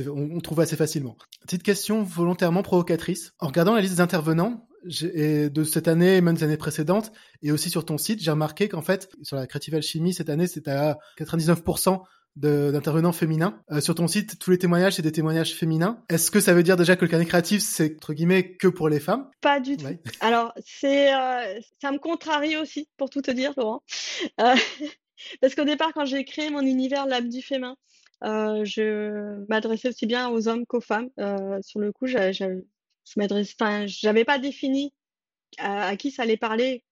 on, 0.00 0.36
on, 0.36 0.40
trouve 0.40 0.60
assez 0.60 0.76
facilement. 0.76 1.16
Petite 1.42 1.62
question 1.62 2.02
volontairement 2.02 2.62
provocatrice. 2.62 3.32
En 3.38 3.46
regardant 3.46 3.74
la 3.74 3.80
liste 3.80 3.94
des 3.94 4.00
intervenants, 4.00 4.66
et 5.14 5.50
de 5.50 5.64
cette 5.64 5.88
année 5.88 6.16
et 6.16 6.20
même 6.20 6.36
des 6.36 6.44
années 6.44 6.56
précédentes, 6.56 7.12
et 7.42 7.52
aussi 7.52 7.70
sur 7.70 7.84
ton 7.84 7.98
site, 7.98 8.22
j'ai 8.22 8.30
remarqué 8.30 8.68
qu'en 8.68 8.82
fait, 8.82 9.10
sur 9.22 9.36
la 9.36 9.46
Creative 9.46 9.74
Alchemy, 9.74 10.14
cette 10.14 10.30
année, 10.30 10.46
c'était 10.46 10.70
à 10.70 10.98
99% 11.18 12.02
d'intervenants 12.36 13.12
féminins. 13.12 13.62
Euh, 13.70 13.80
sur 13.80 13.94
ton 13.94 14.06
site, 14.06 14.38
tous 14.38 14.50
les 14.50 14.58
témoignages, 14.58 14.94
c'est 14.94 15.02
des 15.02 15.12
témoignages 15.12 15.54
féminins. 15.54 16.02
Est-ce 16.10 16.30
que 16.30 16.40
ça 16.40 16.52
veut 16.52 16.62
dire 16.62 16.76
déjà 16.76 16.94
que 16.94 17.04
le 17.04 17.10
carnet 17.10 17.24
créatif, 17.24 17.62
c'est 17.62 17.94
entre 17.96 18.12
guillemets 18.12 18.56
que 18.56 18.68
pour 18.68 18.90
les 18.90 19.00
femmes? 19.00 19.30
Pas 19.40 19.58
du 19.58 19.78
tout. 19.78 19.86
Alors, 20.20 20.52
c'est, 20.64 21.14
euh, 21.14 21.60
ça 21.80 21.92
me 21.92 21.98
contrarie 21.98 22.56
aussi, 22.56 22.88
pour 22.98 23.08
tout 23.08 23.22
te 23.22 23.30
dire, 23.30 23.54
Laurent. 23.56 23.82
Euh, 24.40 24.54
parce 25.40 25.54
qu'au 25.54 25.64
départ, 25.64 25.92
quand 25.94 26.04
j'ai 26.04 26.24
créé 26.24 26.50
mon 26.50 26.60
univers 26.60 27.06
L'âme 27.06 27.30
du 27.30 27.40
féminin, 28.22 28.64
je 28.64 29.44
m'adressais 29.48 29.88
aussi 29.88 30.06
bien 30.06 30.28
aux 30.30 30.48
hommes 30.48 30.66
qu'aux 30.66 30.80
femmes. 30.80 31.10
sur 31.62 31.80
le 31.80 31.92
coup, 31.92 32.06
je 32.06 32.32
j'avais 33.86 34.24
pas 34.24 34.38
défini 34.38 34.92
à, 35.58 35.96
qui 35.96 36.10
ça 36.10 36.22
allait 36.22 36.36
parler 36.36 36.84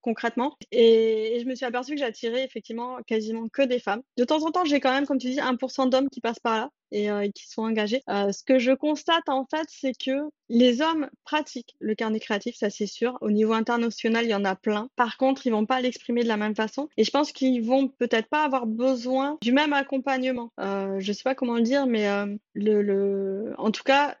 concrètement. 0.00 0.56
Et, 0.72 1.38
je 1.40 1.46
me 1.46 1.54
suis 1.54 1.64
aperçue 1.64 1.94
que 1.94 2.00
j'attirais 2.00 2.44
effectivement 2.44 2.98
quasiment 3.06 3.48
que 3.48 3.62
des 3.62 3.78
femmes. 3.78 4.02
De 4.16 4.24
temps 4.24 4.44
en 4.44 4.50
temps, 4.50 4.64
j'ai 4.64 4.80
quand 4.80 4.92
même, 4.92 5.06
comme 5.06 5.18
tu 5.18 5.30
dis, 5.30 5.40
1% 5.40 5.88
d'hommes 5.88 6.08
qui 6.10 6.20
passent 6.20 6.38
par 6.38 6.56
là 6.56 6.70
et, 6.92 7.10
euh, 7.10 7.28
qui 7.34 7.48
sont 7.48 7.62
engagés. 7.62 8.02
Euh, 8.08 8.32
ce 8.32 8.42
que 8.42 8.58
je 8.58 8.72
constate 8.72 9.28
en 9.28 9.46
fait, 9.46 9.66
c'est 9.68 9.92
que 9.92 10.30
les 10.48 10.82
hommes 10.82 11.08
pratiquent 11.24 11.76
le 11.78 11.94
carnet 11.94 12.18
créatif, 12.18 12.56
ça 12.56 12.70
c'est 12.70 12.86
sûr. 12.86 13.16
Au 13.20 13.30
niveau 13.30 13.52
international, 13.52 14.24
il 14.24 14.30
y 14.30 14.34
en 14.34 14.44
a 14.44 14.56
plein. 14.56 14.88
Par 14.96 15.16
contre, 15.16 15.46
ils 15.46 15.50
vont 15.50 15.66
pas 15.66 15.80
l'exprimer 15.80 16.22
de 16.22 16.28
la 16.28 16.36
même 16.36 16.56
façon. 16.56 16.88
Et 16.96 17.04
je 17.04 17.10
pense 17.10 17.32
qu'ils 17.32 17.62
vont 17.62 17.88
peut-être 17.88 18.28
pas 18.28 18.44
avoir 18.44 18.66
besoin 18.66 19.38
du 19.42 19.52
même 19.52 19.72
accompagnement. 19.72 20.52
Euh, 20.58 20.96
je 20.98 21.12
sais 21.12 21.22
pas 21.22 21.36
comment 21.36 21.54
le 21.54 21.62
dire, 21.62 21.86
mais 21.86 22.08
euh, 22.08 22.26
le, 22.54 23.54
en 23.58 23.70
tout 23.70 23.84
cas, 23.84 24.16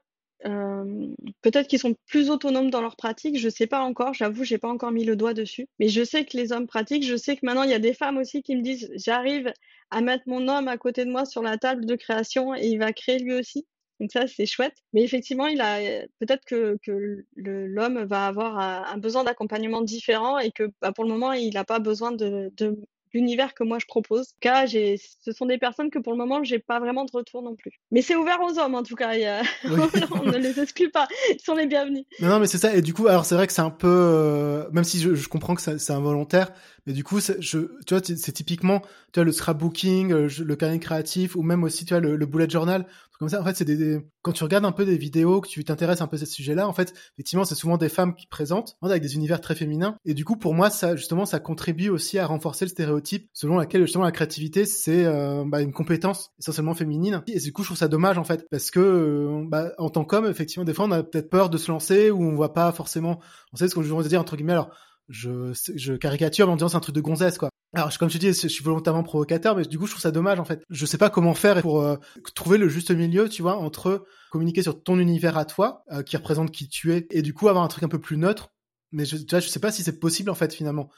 euh, 0.46 1.06
peut-être 1.42 1.68
qu'ils 1.68 1.78
sont 1.78 1.94
plus 2.06 2.30
autonomes 2.30 2.70
dans 2.70 2.80
leur 2.80 2.96
pratique, 2.96 3.38
je 3.38 3.48
sais 3.48 3.66
pas 3.66 3.80
encore, 3.80 4.14
j'avoue, 4.14 4.44
j'ai 4.44 4.58
pas 4.58 4.68
encore 4.68 4.92
mis 4.92 5.04
le 5.04 5.16
doigt 5.16 5.34
dessus. 5.34 5.68
Mais 5.78 5.88
je 5.88 6.02
sais 6.04 6.24
que 6.24 6.36
les 6.36 6.52
hommes 6.52 6.66
pratiquent, 6.66 7.04
je 7.04 7.16
sais 7.16 7.36
que 7.36 7.44
maintenant 7.44 7.64
il 7.64 7.70
y 7.70 7.74
a 7.74 7.78
des 7.78 7.94
femmes 7.94 8.18
aussi 8.18 8.42
qui 8.42 8.56
me 8.56 8.62
disent 8.62 8.90
j'arrive 8.94 9.52
à 9.90 10.00
mettre 10.00 10.24
mon 10.26 10.48
homme 10.48 10.68
à 10.68 10.78
côté 10.78 11.04
de 11.04 11.10
moi 11.10 11.26
sur 11.26 11.42
la 11.42 11.58
table 11.58 11.84
de 11.86 11.94
création 11.96 12.54
et 12.54 12.66
il 12.66 12.78
va 12.78 12.92
créer 12.92 13.18
lui 13.18 13.34
aussi. 13.34 13.66
Donc 14.00 14.12
ça, 14.12 14.26
c'est 14.26 14.46
chouette. 14.46 14.76
Mais 14.94 15.02
effectivement, 15.02 15.46
il 15.46 15.60
a 15.60 15.78
peut-être 16.20 16.44
que, 16.46 16.78
l'homme 17.36 18.04
va 18.04 18.26
avoir 18.26 18.58
un, 18.58 18.96
besoin 18.98 19.24
d'accompagnement 19.24 19.82
différent 19.82 20.38
et 20.38 20.52
que 20.52 20.70
bah, 20.80 20.92
pour 20.92 21.04
le 21.04 21.10
moment, 21.10 21.32
il 21.32 21.52
n'a 21.52 21.64
pas 21.64 21.80
besoin 21.80 22.12
de 22.12 22.50
l'univers 23.12 23.54
que 23.54 23.64
moi 23.64 23.78
je 23.78 23.86
propose. 23.86 24.20
En 24.20 24.24
tout 24.24 24.38
cas, 24.40 24.66
ce 24.66 25.32
sont 25.32 25.46
des 25.46 25.58
personnes 25.58 25.90
que 25.90 25.98
pour 25.98 26.12
le 26.12 26.18
moment, 26.18 26.42
j'ai 26.42 26.58
pas 26.58 26.80
vraiment 26.80 27.04
de 27.04 27.10
retour 27.12 27.42
non 27.42 27.54
plus. 27.56 27.72
Mais 27.90 28.02
c'est 28.02 28.16
ouvert 28.16 28.40
aux 28.42 28.58
hommes 28.58 28.74
en 28.74 28.82
tout 28.82 28.96
cas. 28.96 29.10
on 29.64 30.26
ne 30.26 30.38
les 30.38 30.60
exclut 30.60 30.90
pas. 30.90 31.08
Ils 31.30 31.40
sont 31.40 31.54
les 31.54 31.66
bienvenus. 31.66 32.04
Non, 32.20 32.28
non 32.28 32.40
mais 32.40 32.46
c'est 32.46 32.58
ça. 32.58 32.74
Et 32.74 32.82
du 32.82 32.94
coup, 32.94 33.08
alors 33.08 33.24
c'est 33.24 33.34
vrai 33.34 33.46
que 33.46 33.52
c'est 33.52 33.60
un 33.60 33.70
peu, 33.70 33.88
euh, 33.88 34.70
même 34.72 34.84
si 34.84 35.00
je, 35.00 35.14
je 35.14 35.28
comprends 35.28 35.54
que 35.54 35.62
c'est 35.62 35.92
involontaire, 35.92 36.52
mais 36.86 36.92
du 36.92 37.04
coup, 37.04 37.20
je, 37.20 37.58
tu 37.86 37.94
vois, 37.94 38.00
c'est 38.02 38.32
typiquement, 38.32 38.80
tu 39.12 39.20
vois, 39.20 39.24
le 39.24 39.32
scrapbooking, 39.32 40.12
euh, 40.12 40.28
le 40.44 40.56
carnet 40.56 40.78
créatif, 40.78 41.36
ou 41.36 41.42
même 41.42 41.64
aussi, 41.64 41.84
tu 41.84 41.94
vois, 41.94 42.00
le, 42.00 42.16
le 42.16 42.26
bullet 42.26 42.48
journal. 42.48 42.86
Comme 43.18 43.28
ça, 43.28 43.42
en 43.42 43.44
fait, 43.44 43.54
c'est 43.54 43.66
des, 43.66 44.00
quand 44.22 44.32
tu 44.32 44.44
regardes 44.44 44.64
un 44.64 44.72
peu 44.72 44.86
des 44.86 44.96
vidéos, 44.96 45.42
que 45.42 45.48
tu 45.48 45.62
t'intéresses 45.62 46.00
un 46.00 46.06
peu 46.06 46.16
à 46.16 46.18
ce 46.18 46.24
sujet-là, 46.24 46.66
en 46.66 46.72
fait, 46.72 46.94
effectivement, 47.18 47.44
c'est 47.44 47.54
souvent 47.54 47.76
des 47.76 47.90
femmes 47.90 48.14
qui 48.14 48.26
présentent, 48.26 48.78
avec 48.80 49.02
des 49.02 49.14
univers 49.14 49.42
très 49.42 49.54
féminins. 49.54 49.94
Et 50.06 50.14
du 50.14 50.24
coup, 50.24 50.36
pour 50.36 50.54
moi, 50.54 50.70
ça, 50.70 50.96
justement, 50.96 51.26
ça 51.26 51.38
contribue 51.38 51.90
aussi 51.90 52.18
à 52.18 52.24
renforcer 52.24 52.64
le 52.64 52.70
stéréotype 52.70 53.28
selon 53.34 53.58
laquelle, 53.58 53.82
justement, 53.82 54.04
la 54.04 54.12
créativité, 54.12 54.64
c'est 54.64 55.04
euh, 55.04 55.44
bah, 55.46 55.60
une 55.60 55.74
compétence 55.74 56.30
essentiellement 56.38 56.72
féminine. 56.72 57.22
Et 57.26 57.40
du 57.40 57.52
coup, 57.52 57.62
je 57.62 57.68
trouve 57.68 57.76
ça 57.76 57.88
dommage, 57.88 58.16
en 58.16 58.24
fait, 58.24 58.46
parce 58.50 58.70
que, 58.70 58.80
euh, 58.80 59.44
bah, 59.46 59.72
en 59.76 59.90
tant 59.90 60.06
qu'homme, 60.06 60.24
effectivement, 60.26 60.64
des 60.64 60.72
fois, 60.72 60.86
on 60.86 60.90
a 60.90 61.02
peut-être 61.02 61.28
peur 61.28 61.50
de 61.50 61.58
se 61.58 61.70
lancer 61.70 62.10
ou 62.10 62.24
on 62.24 62.34
voit 62.34 62.54
pas 62.54 62.72
forcément, 62.72 63.20
on 63.52 63.58
sait 63.58 63.68
ce 63.68 63.74
que 63.74 63.82
je 63.82 63.92
veux 63.92 64.02
dire, 64.04 64.22
entre 64.22 64.36
guillemets, 64.36 64.52
alors, 64.52 64.70
je, 65.10 65.52
je 65.74 65.94
caricature 65.94 66.48
en 66.48 66.56
disant 66.56 66.68
c'est 66.68 66.76
un 66.76 66.80
truc 66.80 66.94
de 66.94 67.00
gonzesse 67.00 67.36
quoi. 67.36 67.50
Alors 67.74 67.96
comme 67.98 68.08
te 68.08 68.18
dis, 68.18 68.28
je 68.28 68.48
suis 68.48 68.64
volontairement 68.64 69.02
provocateur, 69.02 69.56
mais 69.56 69.64
du 69.64 69.78
coup 69.78 69.86
je 69.86 69.92
trouve 69.92 70.02
ça 70.02 70.12
dommage 70.12 70.40
en 70.40 70.44
fait. 70.44 70.62
Je 70.70 70.86
sais 70.86 70.98
pas 70.98 71.10
comment 71.10 71.34
faire 71.34 71.60
pour 71.62 71.82
euh, 71.82 71.96
trouver 72.34 72.58
le 72.58 72.68
juste 72.68 72.90
milieu, 72.90 73.28
tu 73.28 73.42
vois, 73.42 73.56
entre 73.56 74.06
communiquer 74.30 74.62
sur 74.62 74.82
ton 74.82 74.98
univers 74.98 75.36
à 75.36 75.44
toi, 75.44 75.84
euh, 75.92 76.02
qui 76.02 76.16
représente 76.16 76.52
qui 76.52 76.68
tu 76.68 76.94
es, 76.94 77.06
et 77.10 77.22
du 77.22 77.34
coup 77.34 77.48
avoir 77.48 77.64
un 77.64 77.68
truc 77.68 77.84
un 77.84 77.88
peu 77.88 78.00
plus 78.00 78.16
neutre. 78.16 78.52
Mais 78.92 79.04
je, 79.04 79.16
tu 79.16 79.26
vois, 79.30 79.40
je 79.40 79.48
sais 79.48 79.60
pas 79.60 79.72
si 79.72 79.82
c'est 79.82 79.98
possible 79.98 80.30
en 80.30 80.34
fait 80.34 80.54
finalement. 80.54 80.90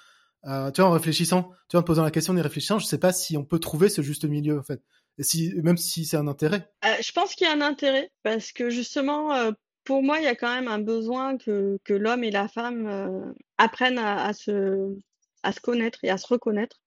Euh, 0.44 0.70
tu 0.70 0.80
vois, 0.80 0.90
en 0.90 0.92
réfléchissant, 0.92 1.50
tu 1.68 1.76
vois, 1.76 1.80
en 1.80 1.84
posant 1.84 2.02
la 2.02 2.10
question, 2.10 2.34
en 2.34 2.42
réfléchissant, 2.42 2.78
je 2.78 2.86
sais 2.86 2.98
pas 2.98 3.12
si 3.12 3.36
on 3.36 3.44
peut 3.44 3.58
trouver 3.58 3.88
ce 3.88 4.02
juste 4.02 4.24
milieu 4.24 4.58
en 4.58 4.62
fait. 4.62 4.82
Et 5.18 5.22
si, 5.22 5.54
même 5.62 5.76
si 5.76 6.04
c'est 6.06 6.16
un 6.16 6.26
intérêt. 6.26 6.70
je 6.82 7.12
pense 7.12 7.34
qu'il 7.34 7.46
y 7.46 7.50
a 7.50 7.52
un 7.52 7.60
intérêt 7.60 8.10
parce 8.22 8.52
que 8.52 8.70
justement, 8.70 9.52
pour 9.84 10.02
moi, 10.02 10.18
il 10.18 10.24
y 10.24 10.28
a 10.28 10.34
quand 10.34 10.52
même 10.54 10.68
un 10.68 10.78
besoin 10.78 11.36
que, 11.36 11.78
l'homme 11.88 12.24
et 12.24 12.30
la 12.30 12.48
femme 12.48 12.86
euh, 12.86 13.32
apprennent 13.58 13.98
à, 13.98 14.32
se, 14.32 14.94
connaître 15.62 15.98
et 16.04 16.10
à 16.10 16.18
se 16.18 16.26
reconnaître. 16.26 16.80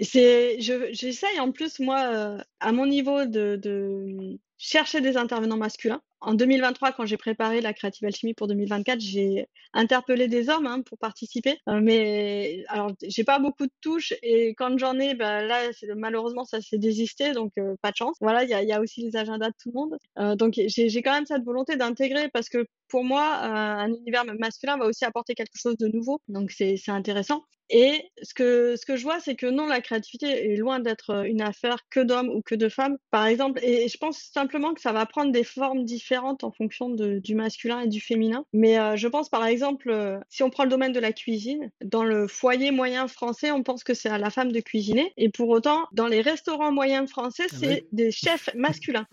C'est, 0.00 0.56
j'essaye 0.60 1.40
en 1.40 1.52
plus, 1.52 1.78
moi, 1.80 2.00
euh, 2.12 2.38
à 2.60 2.72
mon 2.72 2.86
niveau, 2.86 3.24
de 3.24 4.38
chercher 4.58 5.00
des 5.00 5.16
intervenants 5.16 5.56
masculins 5.56 6.02
en 6.24 6.34
2023, 6.34 6.92
quand 6.92 7.06
j'ai 7.06 7.16
préparé 7.16 7.60
la 7.60 7.72
Creative 7.72 8.06
Alchemy 8.06 8.34
pour 8.34 8.48
2024, 8.48 9.00
j'ai 9.00 9.48
interpellé 9.72 10.28
des 10.28 10.48
hommes 10.48 10.66
hein, 10.66 10.82
pour 10.82 10.98
participer. 10.98 11.58
Euh, 11.68 11.80
mais 11.82 12.64
alors, 12.68 12.92
j'ai 13.02 13.24
pas 13.24 13.38
beaucoup 13.38 13.66
de 13.66 13.72
touches 13.80 14.14
et 14.22 14.54
quand 14.54 14.78
j'en 14.78 14.98
ai, 14.98 15.14
bah, 15.14 15.42
là, 15.42 15.70
malheureusement, 15.96 16.44
ça 16.44 16.60
s'est 16.60 16.78
désisté, 16.78 17.32
donc 17.32 17.52
euh, 17.58 17.76
pas 17.82 17.90
de 17.90 17.96
chance. 17.96 18.16
Voilà, 18.20 18.44
il 18.44 18.50
y 18.50 18.54
a, 18.54 18.62
y 18.62 18.72
a, 18.72 18.80
aussi 18.80 19.02
les 19.02 19.16
agendas 19.16 19.48
de 19.48 19.54
tout 19.60 19.70
le 19.72 19.74
monde. 19.74 19.98
Euh, 20.18 20.34
donc, 20.36 20.54
j'ai 20.66 21.02
quand 21.02 21.12
même 21.12 21.26
cette 21.26 21.44
volonté 21.44 21.76
d'intégrer 21.76 22.28
parce 22.28 22.48
que 22.48 22.66
pour 22.88 23.04
moi, 23.04 23.24
un 23.24 23.88
univers 23.88 24.24
masculin 24.38 24.76
va 24.76 24.86
aussi 24.86 25.04
apporter 25.04 25.34
quelque 25.34 25.56
chose 25.56 25.76
de 25.78 25.88
nouveau. 25.88 26.20
Donc, 26.28 26.50
c'est 26.52 26.78
intéressant. 26.88 27.42
Et 27.70 28.10
ce 28.22 28.34
que, 28.34 28.76
ce 28.76 28.84
que 28.84 28.96
je 28.96 29.02
vois, 29.04 29.20
c'est 29.20 29.36
que 29.36 29.46
non, 29.46 29.66
la 29.66 29.80
créativité 29.80 30.52
est 30.52 30.56
loin 30.56 30.80
d'être 30.80 31.24
une 31.26 31.40
affaire 31.40 31.78
que 31.90 32.00
d'hommes 32.00 32.28
ou 32.28 32.42
que 32.42 32.54
de 32.54 32.68
femmes, 32.68 32.98
par 33.10 33.26
exemple. 33.26 33.60
Et 33.62 33.88
je 33.88 33.96
pense 33.96 34.18
simplement 34.18 34.74
que 34.74 34.80
ça 34.80 34.92
va 34.92 35.06
prendre 35.06 35.32
des 35.32 35.44
formes 35.44 35.84
différentes 35.84 36.44
en 36.44 36.52
fonction 36.52 36.90
de, 36.90 37.18
du 37.18 37.34
masculin 37.34 37.80
et 37.80 37.88
du 37.88 38.00
féminin. 38.00 38.44
Mais 38.52 38.78
euh, 38.78 38.96
je 38.96 39.08
pense 39.08 39.28
par 39.28 39.46
exemple, 39.46 39.90
euh, 39.90 40.18
si 40.28 40.42
on 40.42 40.50
prend 40.50 40.64
le 40.64 40.70
domaine 40.70 40.92
de 40.92 41.00
la 41.00 41.12
cuisine, 41.12 41.70
dans 41.82 42.04
le 42.04 42.28
foyer 42.28 42.70
moyen 42.70 43.08
français, 43.08 43.50
on 43.50 43.62
pense 43.62 43.82
que 43.82 43.94
c'est 43.94 44.10
à 44.10 44.18
la 44.18 44.30
femme 44.30 44.52
de 44.52 44.60
cuisiner. 44.60 45.12
Et 45.16 45.30
pour 45.30 45.48
autant, 45.48 45.86
dans 45.92 46.06
les 46.06 46.20
restaurants 46.20 46.72
moyens 46.72 47.08
français, 47.08 47.46
ah 47.50 47.56
c'est 47.58 47.86
des 47.92 48.10
chefs 48.10 48.50
masculins. 48.54 49.06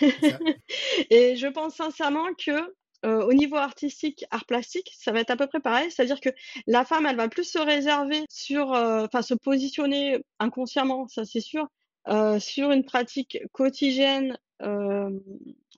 et 1.10 1.36
je 1.36 1.46
pense 1.46 1.76
sincèrement 1.76 2.26
que 2.34 2.74
euh, 3.04 3.22
au 3.22 3.32
niveau 3.32 3.56
artistique, 3.56 4.24
art 4.30 4.46
plastique, 4.46 4.92
ça 4.98 5.12
va 5.12 5.20
être 5.20 5.30
à 5.30 5.36
peu 5.36 5.46
près 5.46 5.60
pareil. 5.60 5.90
C'est-à-dire 5.90 6.20
que 6.20 6.30
la 6.66 6.84
femme, 6.84 7.06
elle 7.06 7.16
va 7.16 7.28
plus 7.28 7.44
se 7.44 7.58
réserver 7.58 8.24
sur, 8.28 8.70
enfin, 8.70 9.22
se 9.22 9.34
positionner 9.34 10.18
inconsciemment, 10.38 11.08
ça 11.08 11.24
c'est 11.24 11.40
sûr, 11.40 11.68
euh, 12.08 12.38
sur 12.40 12.70
une 12.70 12.84
pratique 12.84 13.38
quotidienne 13.52 14.38
euh, 14.62 15.10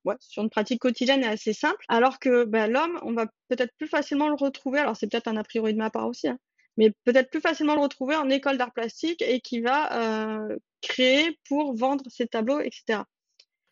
ouais, 0.04 0.14
sur 0.20 0.42
une 0.42 0.50
pratique 0.50 0.80
quotidienne 0.80 1.24
et 1.24 1.26
assez 1.26 1.52
simple. 1.52 1.84
Alors 1.88 2.18
que 2.20 2.44
ben, 2.44 2.70
l'homme, 2.70 2.98
on 3.02 3.12
va 3.12 3.26
peut-être 3.48 3.74
plus 3.76 3.88
facilement 3.88 4.28
le 4.28 4.34
retrouver. 4.34 4.78
Alors 4.78 4.96
c'est 4.96 5.08
peut-être 5.08 5.28
un 5.28 5.36
a 5.36 5.44
priori 5.44 5.72
de 5.72 5.78
ma 5.78 5.90
part 5.90 6.06
aussi, 6.06 6.28
hein, 6.28 6.38
mais 6.76 6.92
peut-être 7.04 7.30
plus 7.30 7.40
facilement 7.40 7.74
le 7.74 7.80
retrouver 7.80 8.14
en 8.16 8.30
école 8.30 8.58
d'art 8.58 8.72
plastique 8.72 9.22
et 9.22 9.40
qui 9.40 9.60
va 9.60 10.44
euh, 10.46 10.56
créer 10.82 11.38
pour 11.48 11.74
vendre 11.76 12.04
ses 12.08 12.28
tableaux, 12.28 12.60
etc. 12.60 13.00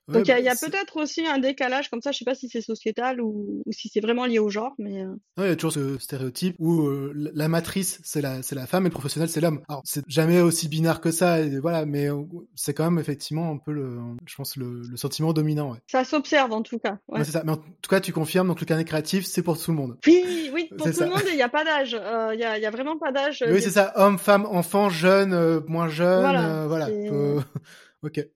Donc 0.08 0.26
il 0.26 0.30
y 0.30 0.48
a, 0.48 0.54
bah, 0.54 0.58
peut-être 0.60 0.96
aussi 0.96 1.26
un 1.26 1.38
décalage 1.38 1.90
comme 1.90 2.00
ça, 2.00 2.12
je 2.12 2.18
sais 2.18 2.24
pas 2.24 2.34
si 2.34 2.48
c'est 2.48 2.62
sociétal 2.62 3.20
ou, 3.20 3.62
si 3.70 3.88
c'est 3.88 4.00
vraiment 4.00 4.24
lié 4.24 4.38
au 4.38 4.48
genre, 4.48 4.74
mais... 4.78 5.02
Euh. 5.02 5.14
il 5.38 5.44
y 5.44 5.48
a 5.48 5.56
toujours 5.56 5.72
ce 5.72 5.98
stéréotype 5.98 6.56
où 6.58 6.86
euh, 6.86 7.12
la 7.14 7.48
matrice 7.48 8.00
c'est 8.02 8.22
la, 8.22 8.42
c'est 8.42 8.54
la 8.54 8.66
femme 8.66 8.86
et 8.86 8.88
le 8.88 8.94
professionnel 8.94 9.28
c'est 9.28 9.40
l'homme. 9.40 9.60
Alors 9.68 9.82
c'est 9.84 10.04
jamais 10.08 10.40
aussi 10.40 10.68
binaire 10.68 11.00
que 11.00 11.10
ça, 11.10 11.40
et 11.40 11.58
voilà, 11.58 11.84
mais 11.84 12.10
euh, 12.10 12.22
c'est 12.54 12.72
quand 12.72 12.84
même 12.84 12.98
effectivement 12.98 13.50
un 13.50 13.58
peu 13.58 13.72
le, 13.72 13.98
je 14.26 14.34
pense, 14.34 14.56
le, 14.56 14.82
le 14.82 14.96
sentiment 14.96 15.34
dominant. 15.34 15.72
Ouais. 15.72 15.78
Ça 15.86 16.04
s'observe 16.04 16.52
en 16.52 16.62
tout 16.62 16.78
cas. 16.78 16.98
Ouais. 17.08 17.22
c'est 17.24 17.32
ça, 17.32 17.42
mais 17.44 17.52
en 17.52 17.56
tout 17.56 17.90
cas 17.90 18.00
tu 18.00 18.12
confirmes, 18.12 18.48
donc 18.48 18.60
le 18.60 18.66
carnet 18.66 18.84
créatif 18.84 19.26
c'est 19.26 19.42
pour 19.42 19.60
tout 19.60 19.70
le 19.72 19.76
monde. 19.76 19.98
Oui, 20.06 20.50
oui, 20.54 20.70
pour 20.76 20.90
tout 20.90 21.00
le 21.00 21.06
monde, 21.06 21.22
il 21.28 21.36
n'y 21.36 21.42
a 21.42 21.50
pas 21.50 21.64
d'âge, 21.64 21.92
il 21.92 22.40
y, 22.40 22.44
a, 22.44 22.58
y 22.58 22.66
a 22.66 22.70
vraiment 22.70 22.96
pas 22.96 23.12
d'âge. 23.12 23.44
Oui, 23.46 23.60
c'est 23.60 23.70
ça, 23.70 23.92
homme, 23.96 24.18
femme, 24.18 24.46
enfant, 24.46 24.88
jeune, 24.88 25.62
moins 25.66 25.88
jeune, 25.88 26.20
voilà. 26.20 26.66
voilà 26.66 26.88
ok. 28.02 28.26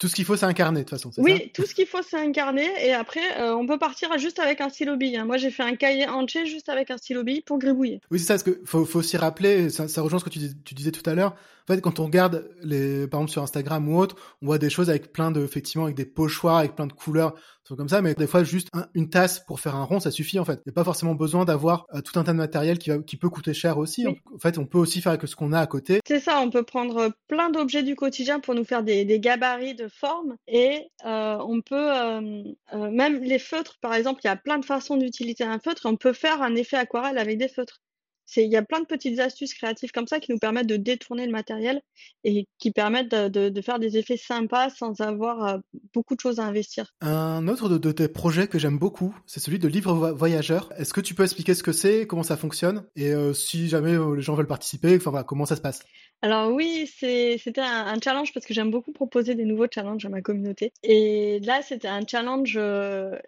Tout 0.00 0.08
ce 0.08 0.14
qu'il 0.14 0.24
faut, 0.24 0.34
c'est 0.34 0.46
incarner, 0.46 0.80
de 0.80 0.88
toute 0.88 0.98
façon. 0.98 1.10
Oui, 1.18 1.52
tout 1.52 1.66
ce 1.66 1.74
qu'il 1.74 1.86
faut, 1.86 2.00
c'est 2.02 2.16
incarner. 2.16 2.66
Et 2.82 2.94
après, 2.94 3.38
euh, 3.38 3.54
on 3.54 3.66
peut 3.66 3.78
partir 3.78 4.16
juste 4.18 4.38
avec 4.38 4.62
un 4.62 4.70
stylo 4.70 4.96
bille. 4.96 5.18
Hein. 5.18 5.26
Moi, 5.26 5.36
j'ai 5.36 5.50
fait 5.50 5.62
un 5.62 5.76
cahier 5.76 6.08
entier 6.08 6.46
juste 6.46 6.70
avec 6.70 6.90
un 6.90 6.96
stylo 6.96 7.22
bille 7.22 7.42
pour 7.42 7.58
gribouiller. 7.58 8.00
Oui, 8.10 8.18
c'est 8.18 8.24
ça. 8.24 8.34
Parce 8.34 8.44
que 8.44 8.62
faut, 8.64 8.86
faut 8.86 9.00
aussi 9.00 9.18
rappeler, 9.18 9.68
ça, 9.68 9.84
rejoint 10.00 10.18
ce 10.18 10.24
que 10.24 10.30
tu, 10.30 10.40
tu 10.64 10.74
disais 10.74 10.90
tout 10.90 11.08
à 11.08 11.14
l'heure. 11.14 11.36
En 11.68 11.74
fait, 11.74 11.80
quand 11.80 12.00
on 12.00 12.06
regarde 12.06 12.48
les, 12.62 13.06
par 13.06 13.20
exemple 13.20 13.32
sur 13.32 13.42
Instagram 13.42 13.88
ou 13.88 13.98
autre, 13.98 14.16
on 14.42 14.46
voit 14.46 14.58
des 14.58 14.70
choses 14.70 14.90
avec 14.90 15.12
plein 15.12 15.30
de, 15.30 15.42
effectivement, 15.42 15.84
avec 15.84 15.96
des 15.96 16.06
pochoirs, 16.06 16.58
avec 16.58 16.74
plein 16.74 16.86
de 16.86 16.92
couleurs, 16.92 17.34
trucs 17.64 17.78
comme 17.78 17.88
ça. 17.88 18.02
Mais 18.02 18.14
des 18.14 18.26
fois, 18.26 18.44
juste 18.44 18.68
une 18.94 19.08
tasse 19.10 19.40
pour 19.40 19.60
faire 19.60 19.76
un 19.76 19.84
rond, 19.84 20.00
ça 20.00 20.10
suffit 20.10 20.38
en 20.38 20.44
fait. 20.44 20.60
Il 20.66 20.68
n'y 20.68 20.72
a 20.72 20.74
pas 20.74 20.84
forcément 20.84 21.14
besoin 21.14 21.44
d'avoir 21.44 21.86
euh, 21.94 22.00
tout 22.00 22.18
un 22.18 22.24
tas 22.24 22.32
de 22.32 22.36
matériel 22.36 22.78
qui, 22.78 22.90
qui 23.04 23.16
peut 23.16 23.28
coûter 23.30 23.54
cher 23.54 23.78
aussi. 23.78 24.06
En 24.06 24.38
fait, 24.38 24.58
on 24.58 24.66
peut 24.66 24.78
aussi 24.78 25.00
faire 25.00 25.12
avec 25.12 25.26
ce 25.28 25.36
qu'on 25.36 25.52
a 25.52 25.60
à 25.60 25.66
côté. 25.66 26.00
C'est 26.06 26.20
ça, 26.20 26.40
on 26.40 26.50
peut 26.50 26.64
prendre 26.64 27.12
plein 27.28 27.50
d'objets 27.50 27.82
du 27.82 27.94
quotidien 27.94 28.40
pour 28.40 28.54
nous 28.54 28.64
faire 28.64 28.82
des, 28.82 29.04
des 29.04 29.20
gabarits 29.20 29.74
de 29.74 29.88
forme 29.88 30.36
et 30.48 30.90
euh, 31.04 31.38
on 31.40 31.60
peut 31.60 31.76
euh, 31.76 32.42
euh, 32.74 32.90
même 32.90 33.22
les 33.22 33.38
feutres, 33.38 33.78
par 33.80 33.94
exemple, 33.94 34.20
il 34.24 34.26
y 34.26 34.30
a 34.30 34.36
plein 34.36 34.58
de 34.58 34.64
façons 34.64 34.96
d'utiliser 34.96 35.44
un 35.44 35.58
feutre. 35.58 35.82
on 35.86 35.96
peut 35.96 36.12
faire 36.12 36.42
un 36.42 36.54
effet 36.54 36.76
aquarelle 36.76 37.18
avec 37.18 37.38
des 37.38 37.48
feutres 37.48 37.80
il 38.36 38.50
y 38.50 38.56
a 38.56 38.62
plein 38.62 38.80
de 38.80 38.86
petites 38.86 39.18
astuces 39.18 39.54
créatives 39.54 39.90
comme 39.92 40.06
ça 40.06 40.20
qui 40.20 40.32
nous 40.32 40.38
permettent 40.38 40.66
de 40.66 40.76
détourner 40.76 41.26
le 41.26 41.32
matériel 41.32 41.80
et 42.24 42.46
qui 42.58 42.70
permettent 42.70 43.10
de, 43.10 43.60
faire 43.60 43.78
des 43.78 43.98
effets 43.98 44.16
sympas 44.16 44.70
sans 44.70 45.00
avoir 45.00 45.44
euh, 45.44 45.58
beaucoup 45.92 46.14
de 46.14 46.20
choses 46.20 46.38
à 46.38 46.44
investir. 46.44 46.94
Un 47.00 47.46
autre 47.48 47.68
de, 47.68 47.92
tes 47.92 48.08
projets 48.08 48.48
que 48.48 48.58
j'aime 48.58 48.78
beaucoup, 48.78 49.14
c'est 49.26 49.40
celui 49.40 49.58
de 49.58 49.68
livre 49.68 50.12
voyageur. 50.12 50.72
Est-ce 50.76 50.92
que 50.92 51.00
tu 51.00 51.14
peux 51.14 51.24
expliquer 51.24 51.54
ce 51.54 51.62
que 51.62 51.72
c'est, 51.72 52.06
comment 52.06 52.22
ça 52.22 52.36
fonctionne 52.36 52.84
et 52.96 53.12
euh, 53.12 53.32
si 53.32 53.68
jamais 53.68 53.94
euh, 53.94 54.14
les 54.14 54.22
gens 54.22 54.34
veulent 54.34 54.46
participer, 54.46 54.96
enfin 54.96 55.22
comment 55.22 55.46
ça 55.46 55.56
se 55.56 55.60
passe? 55.60 55.80
Alors 56.22 56.52
oui, 56.52 56.86
c'était 56.86 57.60
un, 57.60 58.00
challenge 58.02 58.32
parce 58.32 58.46
que 58.46 58.54
j'aime 58.54 58.70
beaucoup 58.70 58.92
proposer 58.92 59.34
des 59.34 59.44
nouveaux 59.44 59.66
challenges 59.72 60.04
à 60.04 60.08
ma 60.08 60.20
communauté. 60.20 60.72
Et 60.82 61.40
là, 61.40 61.62
c'était 61.62 61.88
un 61.88 62.06
challenge 62.06 62.58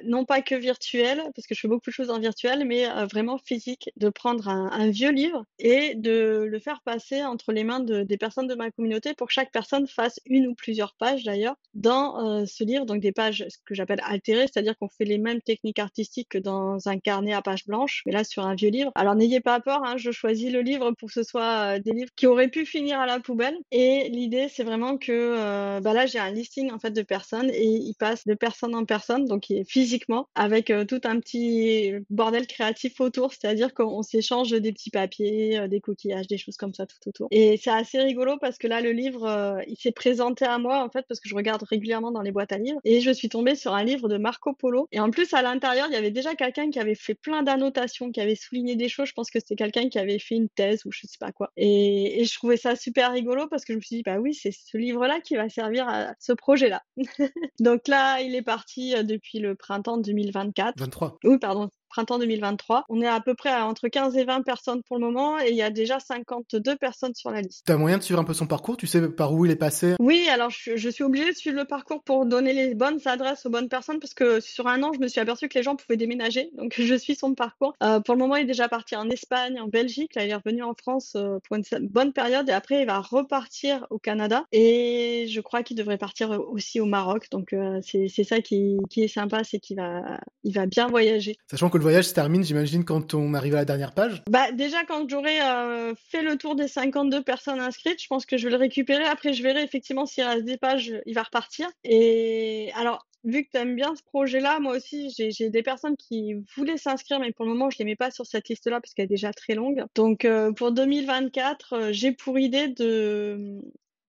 non 0.05 0.25
pas 0.25 0.43
que 0.43 0.55
virtuel, 0.55 1.23
parce 1.35 1.47
que 1.47 1.55
je 1.55 1.61
fais 1.61 1.69
beaucoup 1.69 1.91
de 1.91 1.95
choses 1.95 2.11
en 2.11 2.19
virtuel, 2.19 2.67
mais 2.67 2.87
vraiment 3.11 3.39
physique, 3.39 3.91
de 3.97 4.09
prendre 4.09 4.49
un 4.49 4.91
vieux 4.91 5.11
livre 5.11 5.45
et 5.59 5.95
de 5.95 6.47
le 6.49 6.59
faire 6.59 6.83
passer 6.83 7.25
entre 7.25 7.53
les 7.53 7.65
mains 7.65 7.81
de, 7.81 8.03
des 8.03 8.17
personnes 8.17 8.47
de 8.47 8.55
ma 8.55 8.71
communauté 8.71 9.15
pour 9.15 9.29
que 9.29 9.33
chaque 9.33 9.53
personne 9.53 9.87
fasse 9.87 10.21
une 10.27 10.47
ou 10.47 10.55
plusieurs 10.55 10.95
pages 10.95 11.25
d'ailleurs 11.25 11.57
dans 11.75 12.41
euh, 12.41 12.47
ce 12.47 12.65
livre, 12.65 12.87
donc 12.87 13.01
des 13.01 13.13
pages 13.13 13.45
ce 13.49 13.59
que 13.65 13.75
j'appelle 13.75 14.01
altérées, 14.05 14.47
c'est-à-dire 14.47 14.77
qu'on 14.79 14.89
fait 14.89 15.05
les 15.05 15.19
mêmes 15.19 15.41
techniques 15.41 15.79
artistiques 15.79 16.29
que 16.31 16.39
dans 16.39 16.89
un 16.89 16.99
carnet 16.99 17.33
à 17.33 17.43
page 17.43 17.67
blanche, 17.67 18.03
mais 18.07 18.13
là 18.13 18.25
sur 18.25 18.45
un 18.45 18.55
vieux 18.55 18.71
livre. 18.71 18.93
Alors 18.95 19.15
n'ayez 19.15 19.41
pas 19.41 19.61
peur, 19.61 19.83
hein, 19.85 19.97
je 19.97 20.11
choisis 20.11 20.53
le 20.53 20.61
livre 20.61 20.93
pour 20.93 21.09
que 21.09 21.15
ce 21.15 21.23
soit 21.23 21.77
euh, 21.77 21.79
des 21.79 21.93
livres 21.93 22.11
qui 22.17 22.27
auraient 22.27 22.49
pu 22.49 22.67
finir 22.67 22.82
à 22.91 23.07
la 23.07 23.21
poubelle. 23.21 23.57
Et 23.71 24.09
l'idée 24.09 24.49
c'est 24.49 24.65
vraiment 24.65 24.99
que 24.99 25.13
euh, 25.13 25.81
bah 25.81 25.93
là 25.93 26.07
j'ai 26.07 26.19
un 26.19 26.31
listing 26.31 26.73
en 26.73 26.79
fait 26.79 26.91
de 26.91 27.03
personnes 27.03 27.51
et 27.51 27.65
il 27.65 27.95
passe 27.95 28.27
de 28.27 28.35
personne 28.35 28.75
en 28.75 28.85
personne, 28.85 29.27
donc 29.27 29.47
physiquement 29.67 30.29
avec 30.35 30.73
tout 30.89 31.01
un 31.05 31.21
petit 31.21 31.93
bordel 32.11 32.47
créatif 32.47 33.01
autour, 33.01 33.33
c'est-à-dire 33.33 33.75
qu'on 33.75 34.03
s'échange 34.03 34.51
des 34.51 34.73
petits 34.73 34.91
papier, 34.91 35.59
euh, 35.59 35.69
des 35.69 35.81
coquillages, 35.81 36.27
des 36.27 36.39
choses 36.39 36.57
comme 36.57 36.75
ça 36.75 36.87
tout 36.87 36.97
autour. 37.07 37.29
Et 37.31 37.57
c'est 37.57 37.71
assez 37.71 37.99
rigolo 38.01 38.37
parce 38.41 38.59
que 38.59 38.67
là, 38.67 38.81
le 38.81 38.93
livre, 38.93 39.25
euh, 39.25 39.61
il 39.67 39.77
s'est 39.77 39.93
présenté 39.93 40.45
à 40.45 40.59
moi 40.59 40.85
en 40.85 40.91
fait 40.91 41.05
parce 41.09 41.21
que 41.21 41.29
je 41.29 41.35
regarde 41.35 41.63
régulièrement 41.63 42.13
dans 42.13 42.23
les 42.23 42.33
boîtes 42.33 42.53
à 42.53 42.59
livres 42.59 42.81
et 42.85 43.01
je 43.01 43.11
suis 43.11 43.29
tombée 43.29 43.55
sur 43.55 43.75
un 43.75 43.85
livre 43.85 44.09
de 44.09 44.19
Marco 44.19 44.53
Polo. 44.53 44.89
Et 44.93 45.01
en 45.01 45.11
plus, 45.11 45.33
à 45.35 45.43
l'intérieur, 45.43 45.87
il 45.89 45.95
y 45.95 45.97
avait 45.97 46.11
déjà 46.11 46.35
quelqu'un 46.35 46.71
qui 46.71 46.79
avait 46.79 46.95
fait 46.95 47.15
plein 47.15 47.43
d'annotations, 47.43 48.13
qui 48.13 48.21
avait 48.21 48.35
souligné 48.35 48.77
des 48.77 48.89
choses. 48.89 49.09
Je 49.09 49.15
pense 49.15 49.31
que 49.31 49.41
c'était 49.41 49.57
quelqu'un 49.57 49.89
qui 49.89 49.99
avait 49.99 50.19
fait 50.19 50.37
une 50.37 50.49
thèse 50.49 50.85
ou 50.87 50.93
je 50.93 51.01
sais 51.03 51.19
pas 51.19 51.33
quoi. 51.33 51.51
Et 51.57 52.25
je 52.25 52.35
trouvais 52.35 52.57
ça 52.57 52.72
super 52.77 53.13
rigolo 53.13 53.47
parce 53.49 53.65
que 53.65 53.73
je 53.73 53.79
me 53.79 53.83
suis 53.83 53.97
dit, 53.97 54.03
bah 54.03 54.19
oui, 54.19 54.35
c'est 54.35 54.53
ce 54.53 54.77
livre-là 54.77 55.21
qui 55.21 55.37
va 55.37 55.49
servir 55.49 55.89
à 55.89 56.15
ce 56.19 56.33
projet-là. 56.33 56.83
Donc 57.61 57.89
là, 57.89 58.21
il 58.21 58.35
est 58.35 58.43
parti 58.43 58.95
euh, 58.95 59.03
depuis 59.03 59.39
le 59.39 59.55
printemps 59.55 59.99
2024. 59.99 60.79
23. 60.79 61.19
Oui, 61.25 61.39
pardon, 61.39 61.71
printemps 61.93 62.19
2023. 62.19 62.87
On 62.89 63.03
est 63.03 63.07
à 63.07 63.21
peu 63.21 63.35
près 63.35 63.51
à 63.51 63.67
entre 63.67 63.89
15 63.89 64.17
et 64.17 64.25
20 64.25 64.43
personnes 64.43 64.83
pour 64.83 64.99
le 64.99 65.05
moment 65.05 65.39
et 65.39 65.51
il 65.51 65.57
y 65.57 65.63
a 65.63 65.69
déjà 65.69 66.01
52 66.01 66.77
personnes 66.77 67.15
sur 67.15 67.31
la 67.31 67.43
liste. 67.43 67.65
Tu 67.67 67.73
as 67.73 67.77
moyen 67.77 67.99
de 67.99 68.03
suivre 68.03 68.19
un 68.19 68.25
peu 68.25 68.33
son 68.33 68.47
parcours? 68.47 68.79
Tu 68.79 68.87
sais 68.87 69.11
par 69.11 69.35
où 69.35 69.45
il 69.45 69.53
est 69.53 69.57
passé? 69.57 69.95
Oui, 70.01 70.27
alors 70.31 70.49
je, 70.51 70.89
suis 70.89 71.05
obligée 71.05 71.33
de 71.33 71.37
suivre 71.37 71.57
le 71.57 71.67
parcours 71.67 72.03
pour 72.03 72.25
donner 72.25 72.55
les 72.55 72.75
bonnes 72.75 72.99
adresses 73.05 73.45
aux 73.45 73.51
bonnes 73.51 73.69
personnes 73.69 74.01
parce 74.01 74.15
que 74.15 74.41
sur 74.41 74.69
un 74.69 74.83
an, 74.83 74.93
je 74.95 75.01
me 75.01 75.09
suis 75.09 75.21
aperçue 75.21 75.49
que 75.49 75.59
les 75.59 75.63
gens 75.63 75.77
pouvaient 75.77 75.99
déménager. 75.99 76.51
Donc 76.57 76.75
je 76.79 76.95
suis 76.95 77.15
son 77.15 77.35
parcours. 77.35 77.75
Euh, 77.83 78.01
pour 78.01 78.15
le 78.15 78.21
moment, 78.21 78.37
il 78.37 78.45
est 78.45 78.47
déjà 78.47 78.69
parti 78.69 78.97
en 78.97 79.11
Espagne, 79.11 79.61
en 79.61 79.69
Belgique. 79.69 80.15
Là, 80.15 80.25
il 80.25 80.31
est 80.31 80.35
revenu 80.35 80.63
en 80.63 80.75
France 80.75 81.13
euh, 81.17 81.39
pour 81.47 81.57
une 81.57 81.65
bonne 81.89 82.15
période 82.15 82.49
et 82.49 82.53
après, 82.53 82.81
il 82.81 82.87
va 82.87 83.01
repartir 83.01 83.87
au 83.91 83.99
Canada 83.99 84.45
et 84.53 85.27
je 85.29 85.41
crois 85.43 85.63
qu'il 85.63 85.77
devrait 85.77 85.99
partir 85.99 86.41
aussi 86.51 86.81
au 86.81 86.87
Maroc. 86.87 87.29
Donc 87.31 87.53
euh, 87.53 87.81
c'est 87.83 88.25
ça 88.25 88.41
qui, 88.41 88.79
qui, 88.89 89.03
est 89.03 89.09
sympa, 89.09 89.45
c'est 89.45 89.59
qu'il 89.59 89.77
va, 89.77 90.21
il 90.45 90.55
va 90.55 90.65
bien 90.65 90.87
voyager. 90.87 91.37
Sachant 91.51 91.69
que 91.69 91.82
le 91.83 91.89
voyage 91.89 92.05
se 92.05 92.15
termine, 92.15 92.45
j'imagine, 92.45 92.85
quand 92.85 93.13
on 93.13 93.35
arrive 93.35 93.55
à 93.55 93.59
la 93.59 93.65
dernière 93.65 93.93
page 93.93 94.23
Bah 94.31 94.53
déjà, 94.53 94.85
quand 94.85 95.09
j'aurai 95.09 95.43
euh, 95.43 95.95
fait 96.11 96.23
le 96.23 96.37
tour 96.37 96.55
des 96.55 96.69
52 96.69 97.25
personnes 97.25 97.59
inscrites, 97.59 98.01
je 98.01 98.07
pense 98.07 98.25
que 98.25 98.37
je 98.37 98.45
vais 98.45 98.53
le 98.53 98.57
récupérer. 98.57 99.03
Après, 99.03 99.33
je 99.33 99.43
verrai 99.43 99.65
effectivement 99.65 100.07
s'il 100.07 100.23
reste 100.23 100.45
des 100.45 100.59
pages, 100.59 100.95
il 101.07 101.15
va 101.15 101.25
repartir. 101.25 101.69
Et 101.83 102.71
alors, 102.77 103.05
vu 103.25 103.43
que 103.43 103.51
tu 103.51 103.57
aimes 103.57 103.75
bien 103.75 103.97
ce 103.97 104.03
projet-là, 104.05 104.61
moi 104.61 104.77
aussi, 104.77 105.13
j'ai 105.17 105.51
des 105.51 105.63
personnes 105.65 105.97
qui 105.97 106.35
voulaient 106.55 106.77
s'inscrire, 106.77 107.19
mais 107.19 107.33
pour 107.33 107.47
le 107.47 107.51
moment, 107.51 107.69
je 107.69 107.79
les 107.81 107.85
mets 107.85 107.97
pas 107.97 108.13
sur 108.13 108.27
cette 108.27 108.49
liste-là 108.49 108.81
parce 108.81 108.95
qu'elle 108.95 109.07
est 109.07 109.09
déjà 109.09 109.33
très 109.33 109.57
longue. 109.57 109.85
Donc, 109.97 110.25
euh, 110.25 110.53
pour 110.53 110.71
2024, 110.71 111.73
euh, 111.73 111.89
j'ai 111.91 112.13
pour 112.13 112.39
idée 112.39 112.69
de 112.69 113.61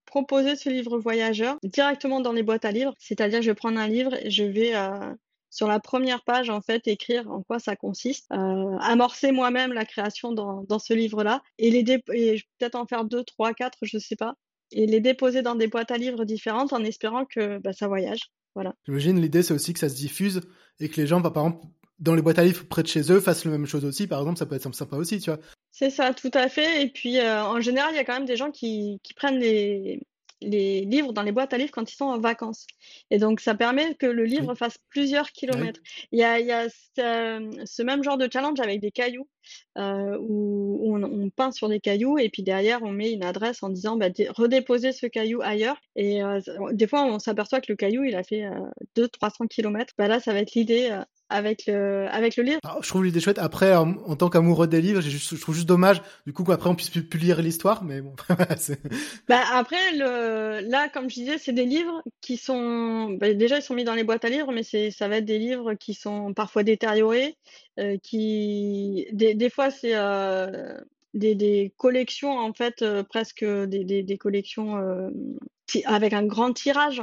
proposer 0.06 0.56
ce 0.56 0.70
livre 0.70 1.00
voyageur 1.00 1.58
directement 1.64 2.20
dans 2.20 2.34
les 2.34 2.44
boîtes 2.44 2.66
à 2.66 2.72
livres. 2.72 2.94
C'est-à-dire 3.00 3.42
je 3.42 3.50
vais 3.50 3.56
prendre 3.56 3.80
un 3.80 3.88
livre 3.88 4.14
et 4.24 4.30
je 4.30 4.44
vais 4.44 4.76
sur 5.54 5.68
la 5.68 5.80
première 5.80 6.24
page, 6.24 6.50
en 6.50 6.62
fait, 6.62 6.88
écrire 6.88 7.30
en 7.30 7.44
quoi 7.44 7.60
ça 7.60 7.76
consiste, 7.76 8.26
euh, 8.32 8.76
amorcer 8.80 9.32
moi-même 9.32 9.72
la 9.72 9.86
création 9.86 10.32
dans, 10.32 10.64
dans 10.64 10.80
ce 10.80 10.96
livre-là 10.96 11.44
et 11.60 11.70
les 11.70 11.84
peut-être 11.84 12.74
en 12.74 12.88
faire 12.88 13.06
deux, 13.06 13.24
trois, 13.24 13.54
quatre, 13.54 13.78
je 13.84 14.00
sais 14.00 14.16
pas, 14.16 14.34
et 14.72 14.88
les 14.88 15.00
déposer 15.00 15.44
dans 15.44 15.54
des 15.54 15.68
boîtes 15.68 15.92
à 15.92 15.98
livres 15.98 16.26
différentes 16.26 16.74
en 16.74 16.84
espérant 16.84 17.26
que 17.26 17.60
bah, 17.60 17.72
ça 17.72 17.88
voyage. 17.88 18.32
Voilà. 18.56 18.74
J'imagine 18.88 19.22
l'idée 19.22 19.44
c'est 19.44 19.54
aussi 19.54 19.74
que 19.74 19.80
ça 19.80 19.90
se 19.90 19.96
diffuse 19.96 20.42
et 20.80 20.90
que 20.90 21.00
les 21.00 21.06
gens, 21.06 21.20
bah, 21.20 21.30
par 21.30 21.46
exemple, 21.46 21.68
dans 22.00 22.16
les 22.16 22.24
boîtes 22.24 22.40
à 22.40 22.44
livres 22.44 22.66
près 22.68 22.82
de 22.82 22.88
chez 22.88 23.12
eux 23.12 23.20
fassent 23.20 23.46
la 23.46 23.52
même 23.52 23.68
chose 23.68 23.86
aussi. 23.86 24.08
Par 24.08 24.22
exemple, 24.22 24.40
ça 24.40 24.48
peut 24.48 24.56
être 24.56 24.74
sympa 24.74 24.96
aussi, 24.96 25.20
tu 25.20 25.30
vois. 25.30 25.40
C'est 25.70 25.92
ça, 25.92 26.16
tout 26.16 26.32
à 26.34 26.50
fait. 26.50 26.82
Et 26.82 26.90
puis, 26.90 27.20
euh, 27.20 27.44
en 27.44 27.62
général, 27.62 27.92
il 27.94 27.98
y 27.98 28.00
a 28.00 28.04
quand 28.04 28.14
même 28.14 28.26
des 28.26 28.38
gens 28.38 28.50
qui, 28.50 29.00
qui 29.04 29.14
prennent 29.14 29.38
les, 29.38 30.02
les 30.44 30.86
livres 30.86 31.14
dans 31.14 31.22
les 31.22 31.32
boîtes 31.32 31.54
à 31.54 31.58
livres 31.58 31.72
quand 31.72 31.92
ils 31.92 31.96
sont 31.96 32.06
en 32.06 32.20
vacances. 32.20 32.68
Et 33.10 33.18
donc, 33.18 33.40
ça 33.40 33.56
permet 33.56 33.96
que 33.96 34.06
le 34.06 34.26
livre 34.26 34.56
fasse 34.56 34.78
plusieurs 34.90 35.32
kilomètres. 35.32 35.80
Il 36.12 36.20
y 36.20 36.24
a, 36.24 36.40
il 36.40 36.46
y 36.46 36.52
a 36.52 36.68
ce, 36.70 37.84
même 37.84 38.04
genre 38.04 38.18
de 38.18 38.30
challenge 38.32 38.60
avec 38.60 38.80
des 38.80 38.92
cailloux 38.92 39.28
euh, 39.78 40.18
où 40.20 40.96
on, 40.96 41.30
peint 41.30 41.52
sur 41.52 41.68
des 41.70 41.80
cailloux 41.80 42.18
et 42.18 42.30
puis 42.30 42.44
derrière, 42.44 42.84
on 42.84 42.92
met 42.92 43.12
une 43.12 43.24
adresse 43.24 43.64
en 43.64 43.70
disant 43.70 43.98
bah, 43.98 44.08
redéposer 44.30 44.92
ce 44.92 45.08
caillou 45.08 45.42
ailleurs. 45.42 45.78
Et 45.96 46.24
euh, 46.24 46.40
des 46.72 46.88
fois, 46.88 47.04
on 47.06 47.20
s'aperçoit 47.20 47.62
que 47.62 47.72
le 47.72 47.76
caillou, 47.76 48.04
il 48.04 48.16
a 48.16 48.24
fait 48.24 48.46
200-300 48.96 49.48
km. 49.48 49.94
Bah, 49.98 50.08
là, 50.08 50.20
ça 50.20 50.34
va 50.34 50.40
être 50.40 50.54
l'idée 50.54 50.90
euh, 50.92 51.04
avec 51.30 51.66
le 51.66 52.08
avec 52.12 52.36
le 52.36 52.44
livre. 52.44 52.60
Ah, 52.64 52.78
je 52.82 52.88
trouve 52.88 53.04
l'idée 53.04 53.20
chouette. 53.20 53.40
Après, 53.40 53.76
en, 53.76 54.16
tant 54.16 54.30
qu'amoureux 54.30 54.68
des 54.68 54.82
livres, 54.82 55.02
je 55.02 55.36
trouve 55.40 55.56
juste 55.56 55.68
dommage 55.68 56.02
du 56.26 56.34
coup 56.34 56.44
qu'après 56.44 56.70
on 56.70 56.76
puisse 56.76 56.90
plus, 56.90 57.20
lire 57.20 57.42
l'histoire, 57.42 57.84
mais 57.84 58.02
bon. 58.02 58.14
bah 59.28 59.42
après, 59.54 59.94
le, 59.94 60.70
là, 60.70 60.90
comme 60.90 61.10
je 61.10 61.16
disais, 61.16 61.38
c'est 61.38 61.54
des 61.54 61.66
livres 61.66 62.04
qui 62.22 62.38
sont 62.38 63.18
bah, 63.20 63.34
déjà 63.34 63.58
ils 63.58 63.62
sont 63.62 63.74
mis 63.74 63.84
dans 63.84 63.96
les 63.96 64.04
boîtes 64.04 64.26
à 64.26 64.30
livres, 64.30 64.52
mais 64.52 64.64
c'est 64.64 64.92
ça 64.92 65.08
va 65.08 65.18
être 65.18 65.26
des 65.26 65.40
livres 65.40 65.74
qui 65.74 65.94
sont 65.94 66.34
parfois 66.34 66.64
détériorés, 66.64 67.36
euh, 67.80 67.98
qui 68.02 69.08
des, 69.12 69.34
des 69.34 69.50
fois 69.50 69.72
c'est 69.72 69.96
euh, 69.96 70.78
des, 71.14 71.36
des, 71.36 71.74
collections 71.78 72.38
en 72.38 72.54
fait 72.54 72.82
euh, 72.82 73.04
presque 73.04 73.46
des, 73.46 73.84
des, 73.84 74.04
des 74.04 74.18
collections 74.18 75.12
avec 75.86 76.14
un 76.14 76.26
grand 76.26 76.54
tirage 76.54 77.02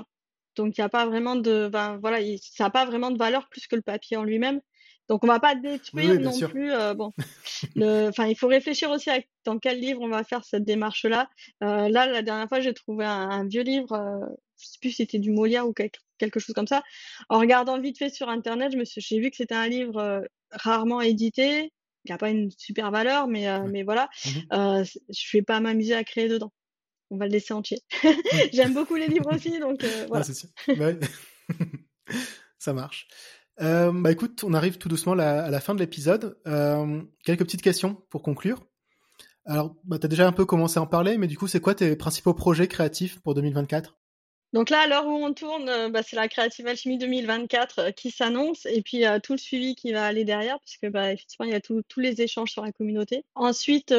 donc, 0.57 0.77
il 0.77 0.81
y 0.81 0.85
a 0.85 0.89
pas 0.89 1.07
vraiment 1.07 1.37
de, 1.37 1.69
ben, 1.69 1.99
voilà, 2.01 2.19
ça 2.41 2.65
n'a 2.65 2.71
pas 2.71 2.85
vraiment 2.85 3.11
de 3.11 3.19
valeur 3.19 3.49
plus 3.49 3.67
que 3.67 3.77
le 3.77 3.83
papier 3.83 4.17
en 4.17 4.25
lui-même. 4.25 4.61
Donc, 5.09 5.25
on 5.25 5.27
va 5.27 5.41
pas 5.41 5.57
détruire 5.57 6.21
non 6.21 6.39
plus. 6.39 6.73
Euh, 6.73 6.95
bon, 6.95 7.13
enfin, 8.09 8.27
il 8.27 8.37
faut 8.37 8.47
réfléchir 8.47 8.91
aussi 8.91 9.11
à 9.11 9.21
dans 9.45 9.59
quel 9.59 9.81
livre 9.81 10.01
on 10.03 10.09
va 10.09 10.23
faire 10.23 10.45
cette 10.45 10.65
démarche-là. 10.65 11.29
Euh, 11.65 11.89
là, 11.89 12.07
la 12.07 12.23
dernière 12.23 12.49
fois, 12.49 12.61
j'ai 12.61 12.75
trouvé 12.75 13.05
un, 13.05 13.45
vieux 13.47 13.63
livre, 13.63 13.93
euh, 13.93 14.27
je 14.59 14.67
sais 14.67 14.79
plus 14.81 14.91
si 14.91 14.97
c'était 14.97 15.19
du 15.19 15.31
Molière 15.31 15.67
ou 15.67 15.73
quelque, 15.73 16.39
chose 16.39 16.55
comme 16.55 16.67
ça. 16.67 16.83
En 17.29 17.41
regardant 17.41 17.81
vite 17.81 17.99
fait 17.99 18.11
sur 18.11 18.29
Internet, 18.29 18.73
je 18.73 18.77
me 18.77 18.85
suis, 18.85 19.01
j'ai 19.01 19.19
vu 19.19 19.31
que 19.31 19.37
c'était 19.37 19.55
un 19.55 19.69
livre 19.69 19.97
euh, 19.99 20.21
rarement 20.53 21.01
édité. 21.01 21.73
Il 22.05 22.13
n'a 22.13 22.19
pas 22.19 22.31
une 22.31 22.51
super 22.57 22.91
valeur, 22.91 23.29
mais, 23.29 23.47
mais 23.69 23.83
voilà, 23.83 24.09
mmh 24.25 24.85
je 25.11 25.37
vais 25.37 25.43
pas 25.43 25.61
m'amuser 25.61 25.95
à 25.95 26.03
créer 26.03 26.29
dedans 26.29 26.51
on 27.11 27.17
va 27.17 27.27
le 27.27 27.33
laisser 27.33 27.53
entier. 27.53 27.83
J'aime 28.53 28.73
beaucoup 28.73 28.95
les 28.95 29.09
livres 29.09 29.35
aussi, 29.35 29.59
donc 29.59 29.85
euh, 29.85 30.07
voilà. 30.09 30.25
c'est 30.25 30.35
sûr. 30.35 30.49
Ça 32.59 32.73
marche. 32.73 33.09
Euh, 33.61 33.93
bah 33.93 34.11
écoute, 34.11 34.43
on 34.45 34.55
arrive 34.55 34.79
tout 34.79 34.89
doucement 34.89 35.13
à 35.13 35.51
la 35.51 35.61
fin 35.61 35.75
de 35.75 35.81
l'épisode. 35.81 36.39
Euh, 36.47 37.03
quelques 37.25 37.45
petites 37.45 37.63
questions 37.63 37.97
pour 38.09 38.23
conclure. 38.23 38.65
Alors, 39.45 39.77
bah, 39.85 39.99
tu 39.99 40.07
as 40.07 40.09
déjà 40.09 40.27
un 40.27 40.33
peu 40.33 40.45
commencé 40.45 40.79
à 40.79 40.83
en 40.83 40.87
parler, 40.87 41.19
mais 41.19 41.27
du 41.27 41.37
coup, 41.37 41.49
c'est 41.49 41.61
quoi 41.61 41.75
tes 41.75 41.97
principaux 41.97 42.35
projets 42.35 42.69
créatifs 42.69 43.21
pour 43.21 43.35
2024 43.35 43.97
donc 44.53 44.69
là, 44.69 44.81
à 44.81 44.89
l'heure 44.89 45.07
où 45.07 45.13
on 45.13 45.33
tourne, 45.33 45.93
bah, 45.93 46.03
c'est 46.03 46.17
la 46.17 46.27
Creative 46.27 46.67
Alchemy 46.67 46.99
2024 46.99 47.93
qui 47.93 48.11
s'annonce 48.11 48.67
et 48.67 48.83
puis 48.83 49.05
tout 49.23 49.35
le 49.35 49.39
suivi 49.39 49.77
qui 49.77 49.93
va 49.93 50.05
aller 50.05 50.25
derrière, 50.25 50.59
puisque 50.59 50.91
bah, 50.91 51.13
effectivement, 51.13 51.47
il 51.47 51.53
y 51.53 51.55
a 51.55 51.61
tous 51.61 51.85
les 51.99 52.21
échanges 52.21 52.51
sur 52.51 52.65
la 52.65 52.73
communauté. 52.73 53.25
Ensuite, 53.37 53.95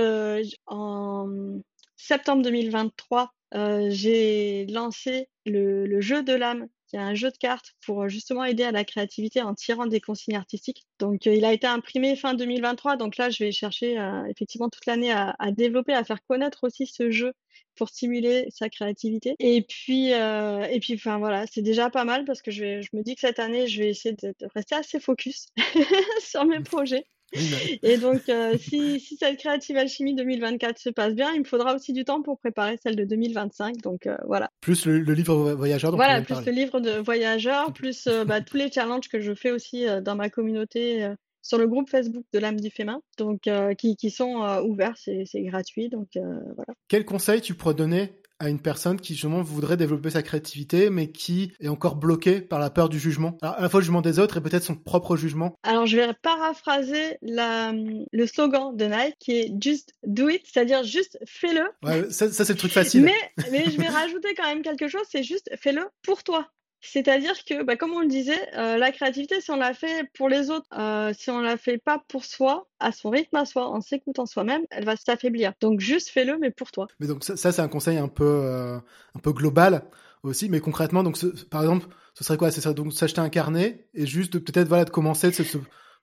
en 0.65 1.61
septembre 2.01 2.43
2023, 2.43 3.33
euh, 3.53 3.87
j'ai 3.89 4.65
lancé 4.67 5.29
le, 5.45 5.85
le 5.85 6.01
jeu 6.01 6.23
de 6.23 6.33
l'âme 6.33 6.67
qui 6.91 6.97
est 6.97 6.99
un 6.99 7.15
jeu 7.15 7.31
de 7.31 7.37
cartes 7.37 7.73
pour 7.85 8.09
justement 8.09 8.43
aider 8.43 8.63
à 8.63 8.71
la 8.71 8.83
créativité 8.83 9.41
en 9.41 9.55
tirant 9.55 9.85
des 9.85 10.01
consignes 10.01 10.35
artistiques. 10.35 10.85
Donc, 10.99 11.25
euh, 11.25 11.33
il 11.33 11.45
a 11.45 11.53
été 11.53 11.65
imprimé 11.65 12.17
fin 12.17 12.33
2023. 12.33 12.97
Donc 12.97 13.15
là, 13.15 13.29
je 13.29 13.45
vais 13.45 13.53
chercher 13.53 13.97
euh, 13.97 14.25
effectivement 14.25 14.67
toute 14.69 14.85
l'année 14.85 15.11
à, 15.11 15.33
à, 15.39 15.51
développer, 15.51 15.93
à 15.93 16.03
faire 16.03 16.21
connaître 16.27 16.65
aussi 16.65 16.85
ce 16.85 17.09
jeu 17.09 17.31
pour 17.77 17.87
stimuler 17.87 18.45
sa 18.49 18.67
créativité. 18.67 19.35
Et 19.39 19.61
puis, 19.61 20.13
euh, 20.13 20.63
et 20.65 20.81
puis, 20.81 20.95
enfin 20.95 21.17
voilà, 21.17 21.45
c'est 21.47 21.61
déjà 21.61 21.89
pas 21.89 22.03
mal 22.03 22.25
parce 22.25 22.41
que 22.41 22.51
je, 22.51 22.61
vais, 22.61 22.81
je 22.81 22.89
me 22.91 23.03
dis 23.03 23.15
que 23.15 23.21
cette 23.21 23.39
année, 23.39 23.67
je 23.67 23.81
vais 23.81 23.89
essayer 23.89 24.13
de, 24.21 24.35
de 24.37 24.47
rester 24.53 24.75
assez 24.75 24.99
focus 24.99 25.47
sur 26.19 26.43
mes 26.43 26.59
projets. 26.59 27.05
Et 27.83 27.97
donc, 27.97 28.21
euh, 28.29 28.57
si, 28.57 28.99
si, 28.99 29.15
cette 29.15 29.39
Creative 29.39 29.77
Alchimie 29.77 30.15
2024 30.15 30.77
se 30.77 30.89
passe 30.89 31.13
bien, 31.13 31.31
il 31.33 31.39
me 31.39 31.45
faudra 31.45 31.75
aussi 31.75 31.93
du 31.93 32.03
temps 32.03 32.21
pour 32.21 32.39
préparer 32.39 32.77
celle 32.81 32.95
de 32.95 33.05
2025. 33.05 33.77
Donc, 33.77 34.07
euh, 34.07 34.17
voilà. 34.25 34.49
Plus 34.59 34.85
le, 34.85 34.99
le 34.99 35.13
livre 35.13 35.53
voyageur. 35.53 35.95
Voilà, 35.95 36.21
plus 36.21 36.45
le 36.45 36.51
livre 36.51 36.79
de 36.79 36.91
voyageur, 36.91 37.71
plus 37.73 38.07
euh, 38.07 38.25
bah, 38.25 38.41
tous 38.41 38.57
les 38.57 38.71
challenges 38.71 39.07
que 39.07 39.21
je 39.21 39.33
fais 39.33 39.51
aussi 39.51 39.85
dans 40.03 40.15
ma 40.15 40.29
communauté 40.29 41.07
sur 41.41 41.57
le 41.57 41.67
groupe 41.67 41.89
Facebook 41.89 42.25
de 42.33 42.39
l'âme 42.39 42.59
du 42.59 42.69
fémin, 42.69 43.01
donc 43.17 43.49
qui, 43.77 43.95
qui, 43.95 44.09
sont 44.09 44.45
ouverts, 44.63 44.95
c'est 44.97 45.41
gratuit. 45.41 45.89
Donc, 45.89 46.09
voilà. 46.13 46.73
Quel 46.87 47.05
conseil 47.05 47.41
tu 47.41 47.53
pourrais 47.55 47.73
donner 47.73 48.20
à 48.41 48.49
une 48.49 48.59
personne 48.59 48.99
qui 48.99 49.13
justement 49.13 49.43
voudrait 49.43 49.77
développer 49.77 50.09
sa 50.09 50.23
créativité, 50.23 50.89
mais 50.89 51.11
qui 51.11 51.53
est 51.59 51.67
encore 51.67 51.95
bloquée 51.95 52.41
par 52.41 52.57
la 52.57 52.71
peur 52.71 52.89
du 52.89 52.97
jugement. 52.97 53.37
Alors, 53.43 53.55
à 53.55 53.61
la 53.61 53.69
fois 53.69 53.81
le 53.81 53.83
jugement 53.83 54.01
des 54.01 54.17
autres 54.17 54.37
et 54.37 54.41
peut-être 54.41 54.63
son 54.63 54.75
propre 54.75 55.15
jugement. 55.15 55.53
Alors 55.61 55.85
je 55.85 55.95
vais 55.95 56.11
paraphraser 56.23 57.17
la, 57.21 57.71
le 57.71 58.25
slogan 58.25 58.75
de 58.75 58.85
Nike 58.85 59.15
qui 59.19 59.31
est 59.33 59.53
Just 59.61 59.93
Do 60.07 60.27
It, 60.27 60.41
c'est-à-dire 60.51 60.83
juste 60.83 61.19
fais-le. 61.27 61.61
Ouais, 61.87 62.09
ça, 62.09 62.31
ça 62.31 62.43
c'est 62.43 62.53
le 62.53 62.59
truc 62.59 62.71
facile. 62.71 63.03
Mais, 63.03 63.13
mais 63.51 63.65
je 63.65 63.77
vais 63.77 63.89
rajouter 63.89 64.33
quand 64.35 64.47
même 64.47 64.63
quelque 64.63 64.87
chose, 64.87 65.03
c'est 65.07 65.23
juste 65.23 65.51
fais-le 65.59 65.83
pour 66.01 66.23
toi. 66.23 66.47
C'est-à-dire 66.81 67.45
que, 67.45 67.63
bah, 67.63 67.75
comme 67.75 67.91
on 67.91 67.99
le 67.99 68.07
disait, 68.07 68.39
euh, 68.57 68.77
la 68.77 68.91
créativité, 68.91 69.39
si 69.39 69.51
on 69.51 69.55
la 69.55 69.73
fait 69.73 70.09
pour 70.15 70.27
les 70.29 70.49
autres, 70.49 70.65
euh, 70.77 71.13
si 71.15 71.29
on 71.29 71.39
la 71.39 71.55
fait 71.55 71.77
pas 71.77 72.03
pour 72.07 72.25
soi, 72.25 72.67
à 72.79 72.91
son 72.91 73.11
rythme 73.11 73.35
à 73.35 73.45
soi, 73.45 73.67
en 73.67 73.81
s'écoutant 73.81 74.25
soi-même, 74.25 74.63
elle 74.71 74.85
va 74.85 74.95
s'affaiblir. 74.95 75.53
Donc 75.61 75.79
juste 75.79 76.09
fais-le, 76.09 76.39
mais 76.39 76.49
pour 76.49 76.71
toi. 76.71 76.87
Mais 76.99 77.05
donc 77.05 77.23
ça, 77.23 77.37
ça 77.37 77.51
c'est 77.51 77.61
un 77.61 77.67
conseil 77.67 77.97
un 77.97 78.07
peu, 78.07 78.25
euh, 78.25 78.77
un 79.15 79.19
peu 79.21 79.31
global 79.31 79.83
aussi. 80.23 80.49
Mais 80.49 80.59
concrètement, 80.59 81.03
donc 81.03 81.17
ce, 81.17 81.27
par 81.27 81.61
exemple, 81.61 81.85
ce 82.15 82.23
serait 82.23 82.37
quoi? 82.37 82.49
C'est 82.49 82.61
ça, 82.61 82.73
donc 82.73 82.93
s'acheter 82.93 83.21
un 83.21 83.29
carnet 83.29 83.87
et 83.93 84.07
juste 84.07 84.39
peut-être 84.39 84.67
voilà 84.67 84.85
de 84.85 84.89
commencer 84.89 85.29
de 85.29 85.35
se, 85.35 85.43
se 85.43 85.57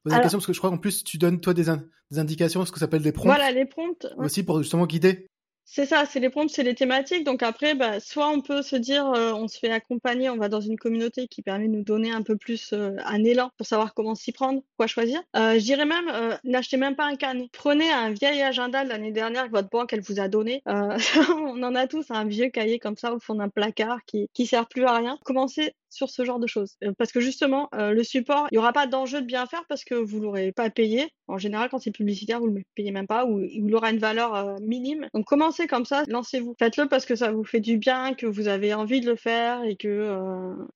poser 0.04 0.16
une 0.16 0.22
question 0.22 0.38
parce 0.38 0.46
que 0.46 0.52
je 0.52 0.58
crois 0.58 0.70
qu'en 0.70 0.78
plus 0.78 1.02
tu 1.02 1.18
donnes 1.18 1.40
toi 1.40 1.54
des, 1.54 1.68
in 1.68 1.82
des 2.10 2.20
indications, 2.20 2.64
ce 2.64 2.72
que 2.72 2.78
s'appelle 2.78 3.02
des 3.02 3.12
prompts. 3.12 3.26
Voilà 3.26 3.50
les 3.50 3.66
prompts. 3.66 4.06
Aussi 4.16 4.44
pour 4.44 4.62
justement 4.62 4.86
guider. 4.86 5.26
C'est 5.70 5.84
ça, 5.84 6.06
c'est 6.06 6.18
les 6.18 6.30
prompts, 6.30 6.48
c'est 6.48 6.62
les 6.62 6.74
thématiques. 6.74 7.24
Donc 7.24 7.42
après, 7.42 7.74
bah, 7.74 8.00
soit 8.00 8.30
on 8.30 8.40
peut 8.40 8.62
se 8.62 8.74
dire, 8.74 9.06
euh, 9.12 9.34
on 9.34 9.48
se 9.48 9.58
fait 9.58 9.70
accompagner, 9.70 10.30
on 10.30 10.38
va 10.38 10.48
dans 10.48 10.62
une 10.62 10.78
communauté 10.78 11.28
qui 11.28 11.42
permet 11.42 11.68
de 11.68 11.72
nous 11.72 11.82
donner 11.82 12.10
un 12.10 12.22
peu 12.22 12.36
plus 12.36 12.72
euh, 12.72 12.96
un 13.04 13.22
élan 13.22 13.50
pour 13.58 13.66
savoir 13.66 13.92
comment 13.92 14.14
s'y 14.14 14.32
prendre, 14.32 14.62
quoi 14.78 14.86
choisir. 14.86 15.20
Euh, 15.36 15.58
je 15.58 15.64
dirais 15.64 15.84
même, 15.84 16.08
euh, 16.08 16.34
n'achetez 16.42 16.78
même 16.78 16.96
pas 16.96 17.04
un 17.04 17.16
carnet. 17.16 17.50
Prenez 17.52 17.92
un 17.92 18.10
vieil 18.10 18.40
agenda 18.40 18.82
de 18.82 18.88
l'année 18.88 19.12
dernière 19.12 19.44
que 19.44 19.50
votre 19.50 19.68
banque 19.68 19.92
elle 19.92 20.00
vous 20.00 20.20
a 20.20 20.28
donné. 20.28 20.62
Euh, 20.68 20.96
on 21.36 21.62
en 21.62 21.74
a 21.74 21.86
tous 21.86 22.10
un 22.10 22.24
vieux 22.24 22.48
cahier 22.48 22.78
comme 22.78 22.96
ça 22.96 23.12
au 23.12 23.20
fond 23.20 23.34
d'un 23.34 23.50
placard 23.50 23.98
qui 24.06 24.30
qui 24.32 24.46
sert 24.46 24.68
plus 24.68 24.86
à 24.86 24.96
rien. 24.96 25.18
Commencez 25.22 25.74
sur 25.90 26.10
ce 26.10 26.24
genre 26.24 26.38
de 26.38 26.46
choses. 26.46 26.76
Euh, 26.84 26.92
parce 26.96 27.12
que 27.12 27.20
justement, 27.20 27.68
euh, 27.74 27.92
le 27.92 28.04
support, 28.04 28.46
il 28.50 28.54
n'y 28.54 28.58
aura 28.58 28.72
pas 28.72 28.86
d'enjeu 28.86 29.20
de 29.20 29.26
bien 29.26 29.46
faire 29.46 29.64
parce 29.68 29.84
que 29.84 29.94
vous 29.94 30.20
l'aurez 30.20 30.52
pas 30.52 30.70
payé. 30.70 31.08
En 31.26 31.38
général, 31.38 31.68
quand 31.70 31.78
c'est 31.78 31.90
publicitaire, 31.90 32.40
vous 32.40 32.46
le 32.46 32.62
payez 32.74 32.90
même 32.90 33.06
pas 33.06 33.26
ou 33.26 33.40
il 33.40 33.74
aura 33.74 33.90
une 33.90 33.98
valeur 33.98 34.34
euh, 34.34 34.54
minime. 34.62 35.06
Donc 35.14 35.26
commencez 35.26 35.66
comme 35.66 35.84
ça, 35.84 36.04
lancez-vous. 36.08 36.54
Faites-le 36.58 36.88
parce 36.88 37.06
que 37.06 37.16
ça 37.16 37.32
vous 37.32 37.44
fait 37.44 37.60
du 37.60 37.78
bien, 37.78 38.14
que 38.14 38.26
vous 38.26 38.48
avez 38.48 38.74
envie 38.74 39.00
de 39.00 39.06
le 39.06 39.16
faire 39.16 39.62
et 39.64 39.76
que 39.76 40.16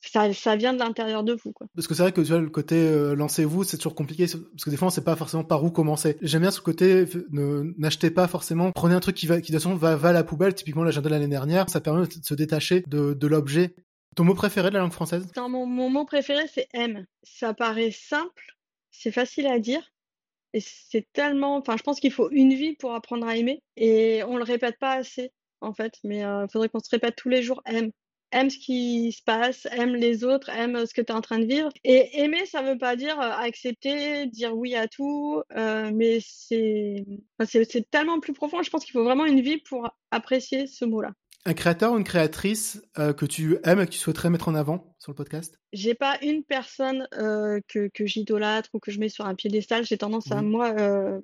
ça, 0.01 0.33
ça 0.33 0.57
vient 0.57 0.73
de 0.73 0.79
l'intérieur 0.79 1.25
de 1.25 1.37
vous. 1.43 1.53
Parce 1.75 1.87
que 1.87 1.95
c'est 1.95 2.03
vrai 2.03 2.13
que 2.13 2.21
le 2.21 2.51
côté 2.51 3.15
lancez-vous, 3.17 3.65
c'est 3.65 3.77
toujours 3.77 3.95
compliqué 3.95 4.27
parce 4.27 4.65
que 4.65 4.71
des 4.71 4.77
fois, 4.77 4.89
on 4.89 4.91
sait 4.91 5.05
pas 5.05 5.17
forcément 5.17 5.45
par 5.45 5.65
où 5.65 5.71
commencer. 5.71 6.19
J'aime 6.23 6.43
bien 6.43 6.51
ce 6.51 6.61
côté, 6.61 7.07
n'achetez 7.79 8.11
pas 8.11 8.29
forcément, 8.29 8.73
prenez 8.73 8.95
un 8.95 9.01
truc 9.01 9.17
qui 9.17 9.27
va, 9.27 9.41
qui 9.41 9.53
de 9.53 9.57
toute 9.57 9.65
façon 9.65 9.75
va, 9.75 10.09
à 10.09 10.13
la 10.13 10.25
poubelle. 10.25 10.55
Typiquement, 10.55 10.85
l'agenda 10.85 11.09
de 11.09 11.15
l'année 11.15 11.29
dernière, 11.29 11.69
ça 11.69 11.81
permet 11.81 12.07
de 12.07 12.13
se 12.23 12.35
détacher 12.35 12.83
de 12.87 13.27
l'objet 13.27 13.75
ton 14.15 14.25
mot 14.25 14.35
préféré 14.35 14.69
de 14.69 14.75
la 14.75 14.81
langue 14.81 14.93
française? 14.93 15.27
Mon, 15.37 15.67
mot 15.67 16.05
préféré, 16.05 16.47
c'est 16.53 16.69
aime. 16.75 17.07
Ça 17.23 17.55
paraît 17.55 17.91
simple, 17.91 18.57
c'est 18.91 19.13
facile 19.13 19.47
à 19.47 19.59
dire. 19.59 19.93
Et 20.55 20.61
c'est 20.61 21.07
tellement. 21.13 21.57
Enfin, 21.57 21.77
je 21.77 21.83
pense 21.83 22.01
qu'il 22.01 22.13
faut 22.13 22.31
une 22.31 22.53
vie 22.55 22.75
pour 22.77 22.95
apprendre 22.95 23.27
à 23.27 23.37
aimer. 23.37 23.63
Et 23.77 24.23
on 24.25 24.37
le 24.37 24.45
répète 24.45 24.79
pas 24.79 24.93
assez, 24.93 25.33
en 25.61 25.73
fait. 25.73 25.95
Mais 26.05 26.19
il 26.19 26.25
euh, 26.25 26.47
faudrait 26.49 26.69
qu'on 26.69 26.81
se 26.81 26.91
répète 26.91 27.17
tous 27.17 27.31
les 27.31 27.43
jours 27.43 27.63
aime. 27.67 27.91
Aime 28.33 28.49
ce 28.49 28.59
qui 28.59 29.13
se 29.13 29.23
passe, 29.23 29.67
aime 29.73 29.95
les 29.95 30.25
autres, 30.25 30.49
aime 30.49 30.87
ce 30.87 30.95
que 30.95 31.03
tu 31.03 31.13
es 31.13 31.15
en 31.15 31.21
train 31.21 31.39
de 31.39 31.45
vivre. 31.45 31.71
Et 31.85 32.23
aimer, 32.23 32.47
ça 32.47 32.63
veut 32.63 32.79
pas 32.79 32.97
dire 32.97 33.21
euh, 33.21 33.31
accepter, 33.31 34.27
dire 34.27 34.57
oui 34.57 34.75
à 34.75 34.89
tout, 34.89 35.43
euh, 35.57 35.91
mais 35.95 36.19
c'est 36.21 37.05
tellement 37.91 38.21
plus 38.21 38.33
profond. 38.33 38.63
Je 38.63 38.71
pense 38.71 38.85
qu'il 38.85 38.93
faut 38.93 39.05
vraiment 39.05 39.27
une 39.27 39.43
vie 39.43 39.59
pour 39.59 39.91
apprécier 40.11 40.67
ce 40.67 40.85
mot-là. 40.87 41.13
Un 41.45 41.55
créateur 41.55 41.93
ou 41.93 41.99
une 41.99 42.05
créatrice 42.05 42.83
euh, 42.99 43.13
que 43.13 43.27
tu 43.27 43.59
aimes 43.65 43.81
et 43.81 43.87
que 43.87 43.91
tu 43.91 43.99
souhaiterais 43.99 44.31
mettre 44.31 44.49
en 44.49 44.55
avant 44.55 44.95
sur 44.99 45.11
le 45.11 45.17
podcast? 45.17 45.59
J'ai 45.73 45.95
pas 45.95 46.17
une 46.23 46.45
personne 46.45 47.09
euh, 47.15 47.61
que, 47.67 47.91
que 47.93 48.07
j'idolâtre 48.07 48.71
ou 48.75 48.79
que 48.79 48.93
je 48.93 49.01
mets 49.01 49.09
sur 49.09 49.27
un 49.27 49.35
piédestal. 49.35 49.85
J'ai 49.85 49.99
tendance 49.99 50.31
mmh. 50.31 50.33
à, 50.33 50.43
moi, 50.43 50.75
euh, 50.79 51.21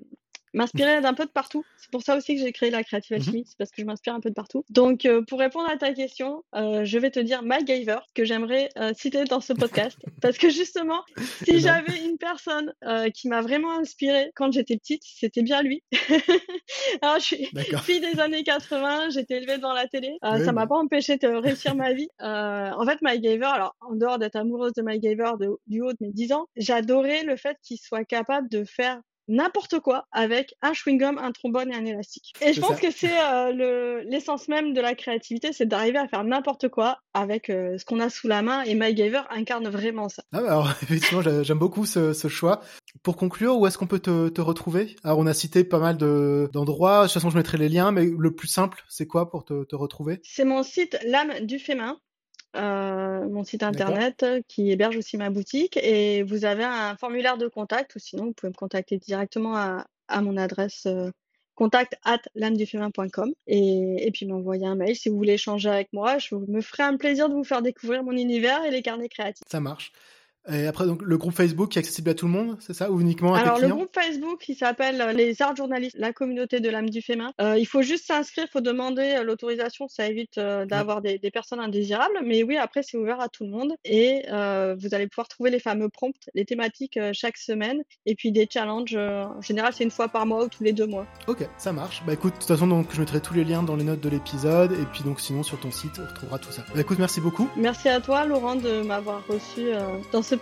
m'inspirer 0.55 1.01
d'un 1.01 1.15
peu 1.15 1.25
de 1.25 1.31
partout. 1.31 1.65
C'est 1.77 1.91
pour 1.91 2.03
ça 2.03 2.17
aussi 2.17 2.37
que 2.37 2.43
j'ai 2.43 2.53
créé 2.53 2.71
la 2.71 2.83
Creative 2.83 3.17
Alchemy, 3.17 3.41
mmh. 3.41 3.45
c'est 3.47 3.59
parce 3.59 3.71
que 3.71 3.83
je 3.83 3.87
m'inspire 3.87 4.15
un 4.15 4.21
peu 4.21 4.31
de 4.31 4.35
partout. 4.35 4.65
Donc, 4.71 5.05
euh, 5.05 5.23
pour 5.23 5.39
répondre 5.39 5.69
à 5.69 5.77
ta 5.77 5.93
question, 5.93 6.45
euh, 6.55 6.85
je 6.85 6.99
vais 6.99 7.11
te 7.11 7.21
dire 7.21 7.43
MacGyver, 7.43 7.99
que 8.15 8.25
j'aimerais 8.25 8.69
euh, 8.79 8.93
citer 8.95 9.25
dans 9.25 9.41
ce 9.41 9.53
podcast. 9.53 9.99
parce 10.23 10.39
que 10.39 10.51
justement, 10.51 11.03
si 11.45 11.61
j'avais 11.61 12.05
une 12.05 12.19
personne 12.19 12.73
euh, 12.85 13.11
qui 13.11 13.29
m'a 13.29 13.41
vraiment 13.41 13.79
inspirée 13.79 14.31
quand 14.35 14.53
j'étais 14.53 14.77
petite, 14.77 15.03
c'était 15.05 15.43
bien 15.43 15.63
lui. 15.63 15.83
alors, 17.03 17.19
je 17.19 17.25
suis 17.25 17.51
fille 17.83 18.01
des 18.01 18.21
années 18.21 18.43
80, 18.43 19.11
j'étais 19.11 19.39
élevée 19.39 19.57
devant 19.57 19.73
la 19.73 19.87
télé. 19.87 20.19
Euh, 20.25 20.39
oui, 20.39 20.45
ça 20.45 20.53
m'a 20.53 20.67
pas 20.67 20.77
empêché 20.77 21.17
de 21.17 21.29
réussir 21.29 21.75
ma 21.75 21.93
vie. 21.93 22.09
Euh, 22.23 22.71
en 22.71 22.85
fait, 22.85 23.01
MacGyver, 23.03 23.45
alors, 23.45 23.75
en 23.81 23.95
dehors 23.95 24.19
d'être 24.19 24.37
amoureuse 24.37 24.73
de 24.75 24.83
MacGyver 24.83 25.33
de, 25.39 25.51
du 25.67 25.83
haut 25.83 25.93
de 25.93 25.99
mes 26.01 26.13
10 26.13 26.33
ans, 26.33 26.47
j'adorais 26.57 27.25
le 27.25 27.37
fait 27.37 27.57
qu'il 27.63 27.79
soit 27.79 28.05
capable 28.05 28.49
de 28.49 28.65
faire 28.65 29.01
n'importe 29.29 29.81
quoi 29.81 30.07
avec 30.13 30.55
un 30.63 30.73
chewing-gum, 30.73 31.19
un 31.19 31.33
trombone 31.33 31.71
et 31.73 31.77
un 31.77 31.85
élastique. 31.85 32.33
Et 32.41 32.53
je 32.53 32.61
pense 32.61 32.77
ça. 32.77 32.81
que 32.81 32.91
c'est 32.91 33.19
euh, 33.21 34.03
l'essence 34.05 34.49
même 34.49 34.73
de 34.73 34.81
la 34.81 34.95
créativité, 34.95 35.53
c'est 35.53 35.67
d'arriver 35.67 35.99
à 35.99 36.09
faire 36.09 36.25
n'importe 36.25 36.69
quoi 36.69 36.99
avec 37.15 37.51
euh, 37.51 37.79
ce 37.79 37.85
qu'on 37.85 38.01
a 38.01 38.11
sous 38.11 38.29
la 38.29 38.43
main. 38.43 38.63
Et 38.63 38.75
MacGyver 38.75 39.23
incarne 39.31 39.69
vraiment 39.69 40.09
ça. 40.09 40.23
Ah, 40.33 40.39
alors 40.39 40.71
effectivement, 40.83 41.23
j'aime 41.23 41.59
beaucoup 41.59 41.87
ce, 41.87 42.13
ce, 42.13 42.29
choix. 42.29 42.61
Pour 43.03 43.17
conclure, 43.17 43.59
où 43.59 43.67
est-ce 43.67 43.79
qu'on 43.79 43.87
peut 43.87 44.01
te, 44.01 44.29
te, 44.29 44.41
retrouver? 44.41 44.97
Alors 45.05 45.19
on 45.19 45.27
a 45.27 45.35
cité 45.35 45.65
pas 45.65 45.79
mal 45.79 45.97
d'endroits. 45.97 46.99
De, 46.99 47.03
de, 47.03 47.07
toute 47.07 47.15
façon, 47.15 47.31
je 47.31 47.37
mettrai 47.37 47.59
les 47.59 47.69
liens, 47.69 47.93
mais 47.93 48.07
le 48.07 48.35
plus 48.35 48.49
simple, 48.49 48.83
c'est 48.89 49.07
quoi 49.07 49.31
pour 49.31 49.45
te, 49.45 49.65
te 49.65 49.77
retrouver? 49.77 50.21
C'est 50.25 50.45
mon 50.45 50.63
site 50.63 50.99
L'âme 51.05 51.33
du 51.43 51.59
fémin 51.59 51.99
euh, 52.57 53.29
mon 53.29 53.45
site 53.45 53.63
internet 53.63 54.25
qui 54.49 54.71
héberge 54.71 54.97
aussi 54.97 55.17
ma 55.17 55.31
boutique 55.31 55.77
et 55.77 56.23
vous 56.23 56.45
avez 56.45 56.65
un 56.65 56.97
formulaire 56.97 57.37
de 57.37 57.47
contact 57.47 57.95
ou 57.95 57.99
sinon 57.99 58.27
vous 58.27 58.33
pouvez 58.33 58.51
me 58.51 58.57
contacter 58.57 58.97
directement 58.97 59.57
à, 59.57 59.87
à 60.09 60.23
mon 60.23 60.37
adresse 60.37 60.87
euh, 60.87 61.11
contact 61.55 61.97
at 62.05 62.21
lamedufémin.com 62.35 63.33
et, 63.49 64.07
et 64.07 64.11
puis 64.13 64.27
m'envoyer 64.27 64.67
un 64.67 64.77
mail 64.77 64.97
si 64.97 65.09
vous 65.09 65.17
voulez 65.17 65.35
échanger 65.35 65.69
avec 65.69 65.93
moi. 65.93 66.19
Je 66.19 66.35
me 66.37 66.61
ferai 66.61 66.85
un 66.85 66.97
plaisir 66.97 67.29
de 67.29 67.35
vous 67.35 67.45
faire 67.45 67.63
découvrir 67.63 68.03
mon 68.03 68.13
univers 68.13 68.65
et 68.65 68.71
les 68.71 68.81
carnets 68.81 69.09
créatifs. 69.09 69.45
Ça 69.51 69.61
marche. 69.61 69.93
Et 70.51 70.67
après, 70.67 70.87
donc, 70.87 71.03
le 71.03 71.19
groupe 71.19 71.35
Facebook 71.35 71.71
qui 71.71 71.79
est 71.79 71.81
accessible 71.81 72.11
à 72.11 72.15
tout 72.15 72.27
le 72.27 72.33
monde, 72.33 72.57
c'est 72.61 72.75
ça 72.75 72.91
Ou 72.91 73.01
uniquement 73.01 73.35
à 73.35 73.41
Alors, 73.41 73.55
tes 73.55 73.63
clients 73.63 73.77
le 73.77 73.83
groupe 73.83 73.95
Facebook, 73.95 74.49
il 74.49 74.57
s'appelle 74.57 75.01
euh, 75.01 75.13
Les 75.13 75.43
Arts 75.43 75.57
Journalistes, 75.57 75.97
la 75.99 76.13
communauté 76.13 76.61
de 76.61 76.69
l'âme 76.69 76.91
du 76.91 77.03
fémin. 77.03 77.33
Euh, 77.41 77.59
il 77.59 77.67
faut 77.67 77.83
juste 77.83 78.07
s'inscrire, 78.07 78.45
il 78.49 78.51
faut 78.51 78.61
demander 78.61 79.17
euh, 79.19 79.23
l'autorisation, 79.23 79.89
ça 79.89 80.07
évite 80.07 80.39
euh, 80.39 80.65
d'avoir 80.67 81.03
ouais. 81.03 81.13
des, 81.13 81.19
des, 81.19 81.31
personnes 81.31 81.61
indésirables. 81.61 82.21
Mais 82.25 82.43
oui, 82.43 82.57
après, 82.57 82.83
c'est 82.83 82.97
ouvert 82.97 83.21
à 83.21 83.29
tout 83.29 83.45
le 83.45 83.51
monde. 83.51 83.75
Et 83.85 84.23
euh, 84.31 84.75
vous 84.79 84.95
allez 84.95 85.07
pouvoir 85.07 85.29
trouver 85.29 85.51
les 85.51 85.61
fameux 85.61 85.89
prompts, 85.89 86.29
les 86.35 86.45
thématiques 86.45 86.99
chaque 87.13 87.37
semaine. 87.37 87.83
Et 88.07 88.15
puis 88.15 88.33
des 88.33 88.49
challenges, 88.51 88.97
en 88.97 89.41
général, 89.41 89.73
c'est 89.75 89.85
une 89.85 89.91
fois 89.91 90.09
par 90.09 90.27
mois 90.27 90.45
ou 90.45 90.49
tous 90.49 90.63
les 90.63 90.73
deux 90.73 90.87
mois. 90.87 91.07
Ok, 91.27 91.47
ça 91.59 91.73
marche. 91.73 92.03
Bah 92.07 92.15
écoute, 92.15 92.35
de 92.35 92.39
toute 92.39 92.49
façon, 92.49 92.67
donc, 92.67 92.89
je 92.93 93.01
mettrai 93.01 93.21
tous 93.21 93.35
les 93.35 93.45
liens 93.45 93.63
dans 93.63 93.77
les 93.77 93.85
notes 93.85 94.01
de 94.01 94.09
l'épisode. 94.09 94.73
Et 94.73 94.85
puis, 94.93 95.03
donc, 95.05 95.21
sinon, 95.21 95.43
sur 95.43 95.61
ton 95.61 95.71
site, 95.71 95.99
on 95.99 96.07
retrouvera 96.07 96.39
tout 96.39 96.53
ça. 96.53 96.65
Bah 96.75 96.81
écoute, 96.81 96.99
merci 96.99 97.21
beaucoup. 97.21 97.49
Merci 97.57 97.89
à 97.89 98.01
toi, 98.01 98.25
Laurent, 98.25 98.57
de 98.57 98.83
m'avoir 98.83 99.27
reçu 99.27 99.69
dans 100.13 100.23
ce 100.23 100.35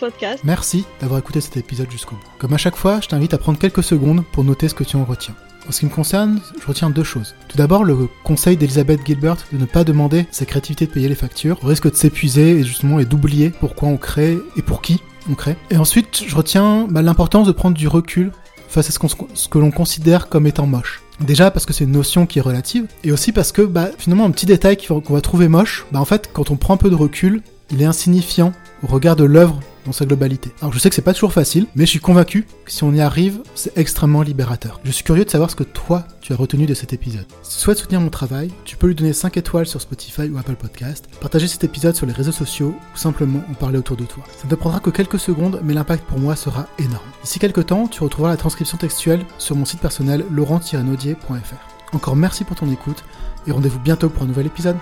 Merci 0.45 0.85
d'avoir 1.01 1.21
écouté 1.21 1.41
cet 1.41 1.57
épisode 1.57 1.91
jusqu'au 1.91 2.17
bout. 2.17 2.27
Comme 2.39 2.53
à 2.53 2.59
chaque 2.59 2.77
fois, 2.77 3.01
je 3.01 3.09
t'invite 3.09 3.35
à 3.35 3.39
prendre 3.39 3.59
quelques 3.59 3.83
secondes 3.83 4.25
pour 4.33 4.45
noter 4.45 4.69
ce 4.69 4.75
que 4.75 4.85
tu 4.85 4.97
en 4.97 5.05
retiens. 5.05 5.35
En 5.69 5.73
ce 5.73 5.81
qui 5.81 5.87
me 5.87 5.91
concerne, 5.91 6.41
je 6.61 6.67
retiens 6.67 6.91
deux 6.91 7.03
choses. 7.03 7.35
Tout 7.49 7.57
d'abord, 7.57 7.83
le 7.83 8.09
conseil 8.23 8.57
d'Elizabeth 8.57 9.05
Gilbert 9.05 9.37
de 9.53 9.59
ne 9.59 9.65
pas 9.65 9.83
demander 9.83 10.27
sa 10.31 10.45
créativité 10.45 10.87
de 10.87 10.93
payer 10.93 11.09
les 11.09 11.17
factures, 11.17 11.59
au 11.65 11.67
risque 11.67 11.91
de 11.91 11.97
s'épuiser 11.97 12.53
et 12.53 12.63
justement 12.63 13.01
et 13.01 13.05
d'oublier 13.05 13.51
pourquoi 13.51 13.89
on 13.89 13.97
crée 13.97 14.39
et 14.57 14.63
pour 14.63 14.81
qui 14.81 15.01
on 15.29 15.35
crée. 15.35 15.57
Et 15.71 15.77
ensuite, 15.77 16.23
je 16.27 16.37
retiens 16.37 16.87
bah, 16.89 17.03
l'importance 17.03 17.49
de 17.49 17.53
prendre 17.53 17.77
du 17.77 17.89
recul 17.89 18.31
face 18.69 18.89
à 18.89 18.93
ce, 18.93 18.99
qu 18.99 19.07
ce 19.35 19.49
que 19.49 19.59
l'on 19.59 19.73
considère 19.73 20.29
comme 20.29 20.47
étant 20.47 20.67
moche. 20.67 21.03
Déjà 21.21 21.51
parce 21.51 21.67
que 21.67 21.73
c'est 21.73 21.85
une 21.85 21.93
notion 21.93 22.27
qui 22.27 22.39
est 22.39 22.43
relative, 22.43 22.87
et 23.03 23.11
aussi 23.11 23.33
parce 23.33 23.51
que 23.51 23.63
bah, 23.63 23.89
finalement 23.99 24.27
un 24.27 24.31
petit 24.31 24.47
détail 24.47 24.77
qu'on 24.77 25.15
va 25.15 25.21
trouver 25.21 25.49
moche, 25.49 25.87
bah 25.91 26.01
en 26.01 26.05
fait 26.05 26.31
quand 26.33 26.51
on 26.51 26.57
prend 26.57 26.75
un 26.75 26.77
peu 26.77 26.91
de 26.91 26.95
recul, 26.95 27.43
il 27.71 27.83
est 27.83 27.87
insignifiant 27.87 28.53
au 28.83 28.87
regard 28.87 29.17
de 29.17 29.25
l'œuvre 29.25 29.59
dans 29.87 29.93
sa 29.93 30.05
globalité. 30.05 30.53
Alors 30.61 30.72
je 30.72 30.78
sais 30.78 30.89
que 30.89 30.95
c'est 30.95 31.03
pas 31.03 31.14
toujours 31.14 31.32
facile, 31.32 31.66
mais 31.74 31.87
je 31.87 31.91
suis 31.91 32.01
convaincu 32.01 32.47
que 32.64 32.72
si 32.72 32.84
on 32.84 32.93
y 32.93 33.01
arrive, 33.01 33.41
c'est 33.55 33.76
extrêmement 33.78 34.22
libérateur. 34.22 34.80
Je 34.84 34.91
suis 34.91 35.05
curieux 35.05 35.24
de 35.24 35.30
savoir 35.30 35.51
ce 35.51 35.57
que 35.57 35.64
toi, 35.64 36.05
tu 36.20 36.32
as 36.32 36.37
retenu 36.37 36.66
de 36.66 36.74
cet 36.74 36.93
épisode. 36.93 37.26
Si 37.43 37.57
tu 37.57 37.64
souhaites 37.64 37.78
soutenir 37.78 38.01
mon 38.01 38.11
travail, 38.11 38.51
tu 38.64 38.76
peux 38.76 38.89
lui 38.89 38.95
donner 38.95 39.12
5 39.12 39.37
étoiles 39.37 39.66
sur 39.66 39.80
Spotify 39.80 40.28
ou 40.28 40.39
Apple 40.39 40.57
Podcast, 40.57 41.07
partager 41.20 41.49
cet 41.49 41.64
épisode 41.64 41.95
sur 41.95 42.07
les 42.07 42.12
réseaux 42.12 42.32
sociaux 42.32 42.74
ou 42.95 42.99
simplement 42.99 43.43
en 43.51 43.55
parler 43.55 43.78
autour 43.78 43.97
de 43.97 44.05
toi. 44.05 44.24
Ça 44.37 44.45
ne 44.45 44.51
te 44.51 44.55
prendra 44.55 44.80
que 44.80 44.91
quelques 44.91 45.18
secondes, 45.18 45.61
mais 45.62 45.74
l'impact 45.74 46.05
pour 46.05 46.18
moi 46.18 46.37
sera 46.37 46.66
énorme. 46.78 47.07
D'ici 47.22 47.39
quelques 47.39 47.66
temps, 47.66 47.87
tu 47.87 48.03
retrouveras 48.03 48.30
la 48.30 48.37
transcription 48.37 48.78
textuelle 48.78 49.24
sur 49.39 49.57
mon 49.57 49.64
site 49.64 49.80
personnel 49.80 50.24
laurent-naudier.fr. 50.30 51.95
Encore 51.95 52.16
merci 52.16 52.45
pour 52.45 52.57
ton 52.57 52.70
écoute 52.70 53.05
et 53.47 53.53
rendez-vous 53.53 53.78
bientôt 53.78 54.09
pour 54.09 54.24
un 54.24 54.26
nouvel 54.26 54.47
épisode. 54.47 54.76